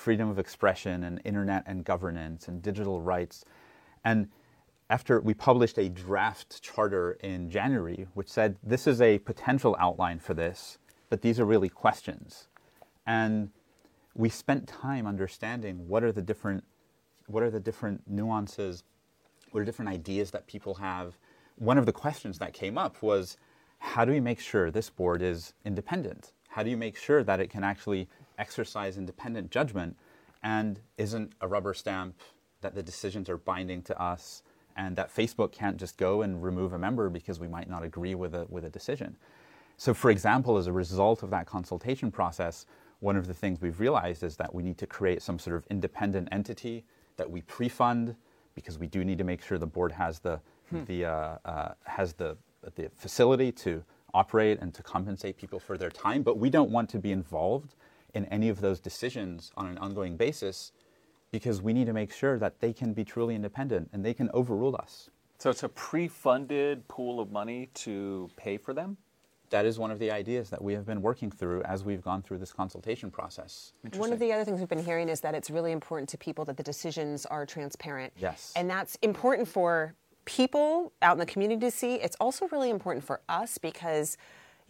freedom 0.00 0.30
of 0.30 0.38
expression 0.38 1.04
and 1.04 1.20
internet 1.24 1.62
and 1.66 1.84
governance 1.84 2.48
and 2.48 2.62
digital 2.62 3.02
rights. 3.02 3.44
And 4.02 4.28
after 4.88 5.20
we 5.20 5.34
published 5.34 5.78
a 5.78 5.88
draft 5.88 6.62
charter 6.62 7.12
in 7.22 7.50
January, 7.50 8.08
which 8.14 8.28
said 8.28 8.56
this 8.62 8.86
is 8.86 9.00
a 9.00 9.18
potential 9.18 9.76
outline 9.78 10.18
for 10.18 10.32
this, 10.32 10.78
but 11.10 11.20
these 11.20 11.38
are 11.38 11.44
really 11.44 11.68
questions. 11.68 12.48
And 13.06 13.50
we 14.14 14.30
spent 14.30 14.66
time 14.66 15.06
understanding 15.06 15.86
what 15.86 16.02
are 16.02 16.12
the 16.12 16.22
different 16.22 16.64
what 17.26 17.44
are 17.44 17.50
the 17.50 17.60
different 17.60 18.02
nuances, 18.08 18.82
what 19.52 19.60
are 19.60 19.64
different 19.64 19.88
ideas 19.88 20.32
that 20.32 20.48
people 20.48 20.74
have. 20.74 21.16
One 21.56 21.78
of 21.78 21.86
the 21.86 21.92
questions 21.92 22.38
that 22.38 22.52
came 22.52 22.76
up 22.76 23.02
was 23.02 23.36
how 23.78 24.04
do 24.04 24.10
we 24.10 24.18
make 24.18 24.40
sure 24.40 24.70
this 24.70 24.90
board 24.90 25.22
is 25.22 25.54
independent? 25.64 26.32
How 26.48 26.64
do 26.64 26.70
you 26.70 26.76
make 26.76 26.96
sure 26.96 27.22
that 27.22 27.38
it 27.38 27.48
can 27.48 27.62
actually 27.62 28.08
exercise 28.40 28.96
independent 28.98 29.50
judgment 29.50 29.96
and 30.42 30.80
isn't 30.96 31.32
a 31.40 31.46
rubber 31.46 31.74
stamp 31.74 32.14
that 32.62 32.74
the 32.74 32.82
decisions 32.82 33.28
are 33.28 33.36
binding 33.36 33.82
to 33.82 34.02
us 34.02 34.42
and 34.76 34.96
that 34.96 35.14
Facebook 35.14 35.52
can't 35.52 35.76
just 35.76 35.96
go 35.96 36.22
and 36.22 36.42
remove 36.42 36.72
a 36.72 36.78
member 36.78 37.10
because 37.10 37.38
we 37.38 37.48
might 37.48 37.68
not 37.68 37.82
agree 37.82 38.14
with 38.14 38.34
a, 38.34 38.46
with 38.48 38.64
a 38.64 38.70
decision. 38.70 39.16
So, 39.76 39.94
for 39.94 40.10
example, 40.10 40.56
as 40.56 40.66
a 40.66 40.72
result 40.72 41.22
of 41.22 41.30
that 41.30 41.46
consultation 41.46 42.10
process, 42.10 42.66
one 43.00 43.16
of 43.16 43.26
the 43.26 43.34
things 43.34 43.60
we've 43.60 43.80
realized 43.80 44.22
is 44.22 44.36
that 44.36 44.54
we 44.54 44.62
need 44.62 44.78
to 44.78 44.86
create 44.86 45.22
some 45.22 45.38
sort 45.38 45.56
of 45.56 45.66
independent 45.70 46.28
entity 46.32 46.84
that 47.16 47.30
we 47.30 47.42
pre-fund 47.42 48.14
because 48.54 48.78
we 48.78 48.86
do 48.86 49.04
need 49.04 49.18
to 49.18 49.24
make 49.24 49.42
sure 49.42 49.58
the 49.58 49.66
board 49.66 49.92
has 49.92 50.18
the, 50.18 50.40
hmm. 50.68 50.84
the, 50.84 51.04
uh, 51.04 51.38
uh, 51.44 51.72
has 51.84 52.12
the, 52.12 52.36
the 52.74 52.90
facility 52.96 53.50
to 53.52 53.82
operate 54.12 54.58
and 54.60 54.74
to 54.74 54.82
compensate 54.82 55.36
people 55.36 55.58
for 55.58 55.78
their 55.78 55.90
time, 55.90 56.22
but 56.22 56.38
we 56.38 56.50
don't 56.50 56.70
want 56.70 56.88
to 56.90 56.98
be 56.98 57.12
involved 57.12 57.74
in 58.14 58.24
any 58.26 58.48
of 58.48 58.60
those 58.60 58.80
decisions 58.80 59.52
on 59.56 59.66
an 59.66 59.78
ongoing 59.78 60.16
basis 60.16 60.72
because 61.30 61.62
we 61.62 61.72
need 61.72 61.86
to 61.86 61.92
make 61.92 62.12
sure 62.12 62.38
that 62.38 62.60
they 62.60 62.72
can 62.72 62.92
be 62.92 63.04
truly 63.04 63.34
independent 63.34 63.88
and 63.92 64.04
they 64.04 64.14
can 64.14 64.30
overrule 64.34 64.76
us. 64.76 65.10
So 65.38 65.48
it's 65.50 65.62
a 65.62 65.68
pre 65.68 66.08
funded 66.08 66.86
pool 66.88 67.20
of 67.20 67.30
money 67.30 67.70
to 67.74 68.30
pay 68.36 68.58
for 68.58 68.74
them? 68.74 68.96
That 69.50 69.66
is 69.66 69.78
one 69.78 69.90
of 69.90 69.98
the 69.98 70.10
ideas 70.12 70.48
that 70.50 70.62
we 70.62 70.74
have 70.74 70.86
been 70.86 71.02
working 71.02 71.30
through 71.30 71.62
as 71.62 71.82
we've 71.84 72.02
gone 72.02 72.22
through 72.22 72.38
this 72.38 72.52
consultation 72.52 73.10
process. 73.10 73.72
One 73.96 74.12
of 74.12 74.20
the 74.20 74.32
other 74.32 74.44
things 74.44 74.60
we've 74.60 74.68
been 74.68 74.84
hearing 74.84 75.08
is 75.08 75.20
that 75.22 75.34
it's 75.34 75.50
really 75.50 75.72
important 75.72 76.08
to 76.10 76.18
people 76.18 76.44
that 76.44 76.56
the 76.56 76.62
decisions 76.62 77.26
are 77.26 77.46
transparent. 77.46 78.12
Yes. 78.16 78.52
And 78.54 78.70
that's 78.70 78.96
important 79.02 79.48
for 79.48 79.94
people 80.24 80.92
out 81.02 81.14
in 81.14 81.18
the 81.18 81.26
community 81.26 81.60
to 81.62 81.70
see. 81.70 81.94
It's 81.94 82.16
also 82.20 82.46
really 82.48 82.70
important 82.70 83.04
for 83.04 83.20
us 83.28 83.58
because 83.58 84.16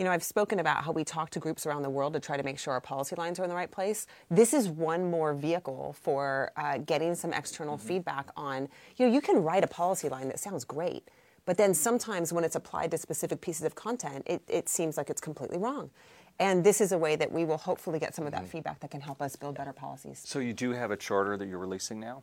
you 0.00 0.04
know, 0.04 0.12
I've 0.12 0.24
spoken 0.24 0.60
about 0.60 0.82
how 0.82 0.92
we 0.92 1.04
talk 1.04 1.28
to 1.28 1.38
groups 1.38 1.66
around 1.66 1.82
the 1.82 1.90
world 1.90 2.14
to 2.14 2.20
try 2.20 2.38
to 2.38 2.42
make 2.42 2.58
sure 2.58 2.72
our 2.72 2.80
policy 2.80 3.14
lines 3.16 3.38
are 3.38 3.42
in 3.42 3.50
the 3.50 3.54
right 3.54 3.70
place. 3.70 4.06
This 4.30 4.54
is 4.54 4.66
one 4.66 5.10
more 5.10 5.34
vehicle 5.34 5.94
for 6.00 6.52
uh, 6.56 6.78
getting 6.78 7.14
some 7.14 7.34
external 7.34 7.76
mm-hmm. 7.76 7.86
feedback 7.86 8.30
on, 8.34 8.66
you 8.96 9.06
know, 9.06 9.12
you 9.12 9.20
can 9.20 9.42
write 9.42 9.62
a 9.62 9.66
policy 9.66 10.08
line 10.08 10.28
that 10.28 10.40
sounds 10.40 10.64
great, 10.64 11.08
but 11.44 11.58
then 11.58 11.74
sometimes 11.74 12.32
when 12.32 12.44
it's 12.44 12.56
applied 12.56 12.90
to 12.92 12.96
specific 12.96 13.42
pieces 13.42 13.66
of 13.66 13.74
content, 13.74 14.22
it, 14.24 14.40
it 14.48 14.70
seems 14.70 14.96
like 14.96 15.10
it's 15.10 15.20
completely 15.20 15.58
wrong. 15.58 15.90
And 16.38 16.64
this 16.64 16.80
is 16.80 16.92
a 16.92 16.98
way 16.98 17.16
that 17.16 17.30
we 17.30 17.44
will 17.44 17.58
hopefully 17.58 17.98
get 17.98 18.14
some 18.14 18.24
of 18.24 18.32
that 18.32 18.44
mm-hmm. 18.44 18.52
feedback 18.52 18.80
that 18.80 18.90
can 18.90 19.02
help 19.02 19.20
us 19.20 19.36
build 19.36 19.56
better 19.56 19.74
policies. 19.74 20.22
So 20.24 20.38
you 20.38 20.54
do 20.54 20.70
have 20.70 20.90
a 20.90 20.96
charter 20.96 21.36
that 21.36 21.46
you're 21.46 21.58
releasing 21.58 22.00
now? 22.00 22.22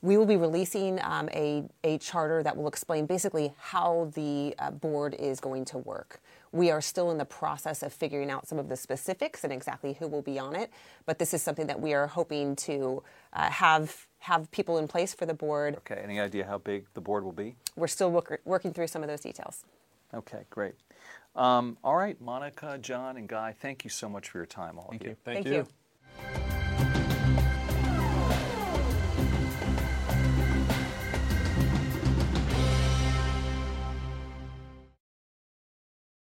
We 0.00 0.16
will 0.16 0.26
be 0.26 0.36
releasing 0.36 1.00
um, 1.02 1.28
a, 1.30 1.64
a 1.82 1.98
charter 1.98 2.44
that 2.44 2.56
will 2.56 2.68
explain 2.68 3.06
basically 3.06 3.52
how 3.58 4.12
the 4.14 4.54
uh, 4.60 4.70
board 4.70 5.16
is 5.18 5.40
going 5.40 5.64
to 5.64 5.78
work. 5.78 6.20
We 6.56 6.70
are 6.70 6.80
still 6.80 7.10
in 7.10 7.18
the 7.18 7.26
process 7.26 7.82
of 7.82 7.92
figuring 7.92 8.30
out 8.30 8.48
some 8.48 8.58
of 8.58 8.70
the 8.70 8.76
specifics 8.76 9.44
and 9.44 9.52
exactly 9.52 9.92
who 9.92 10.08
will 10.08 10.22
be 10.22 10.38
on 10.38 10.56
it, 10.56 10.70
but 11.04 11.18
this 11.18 11.34
is 11.34 11.42
something 11.42 11.66
that 11.66 11.78
we 11.78 11.92
are 11.92 12.06
hoping 12.06 12.56
to 12.56 13.02
uh, 13.34 13.50
have 13.50 14.06
have 14.20 14.50
people 14.50 14.78
in 14.78 14.88
place 14.88 15.12
for 15.12 15.26
the 15.26 15.34
board. 15.34 15.76
Okay, 15.76 16.00
any 16.02 16.18
idea 16.18 16.46
how 16.46 16.56
big 16.56 16.86
the 16.94 17.00
board 17.02 17.24
will 17.24 17.32
be? 17.32 17.56
We're 17.76 17.86
still 17.88 18.10
work, 18.10 18.40
working 18.46 18.72
through 18.72 18.86
some 18.86 19.02
of 19.02 19.08
those 19.08 19.20
details. 19.20 19.64
Okay, 20.14 20.44
great. 20.48 20.74
Um, 21.36 21.76
all 21.84 21.96
right, 21.96 22.20
Monika, 22.24 22.80
John, 22.80 23.18
and 23.18 23.28
Guy, 23.28 23.52
thank 23.52 23.84
you 23.84 23.90
so 23.90 24.08
much 24.08 24.30
for 24.30 24.38
your 24.38 24.46
time, 24.46 24.78
all 24.78 24.88
Thank 24.88 25.02
of 25.02 25.06
you. 25.06 25.10
you. 25.10 25.16
Thank, 25.24 25.46
Thank 25.46 25.68
you. 26.32 26.45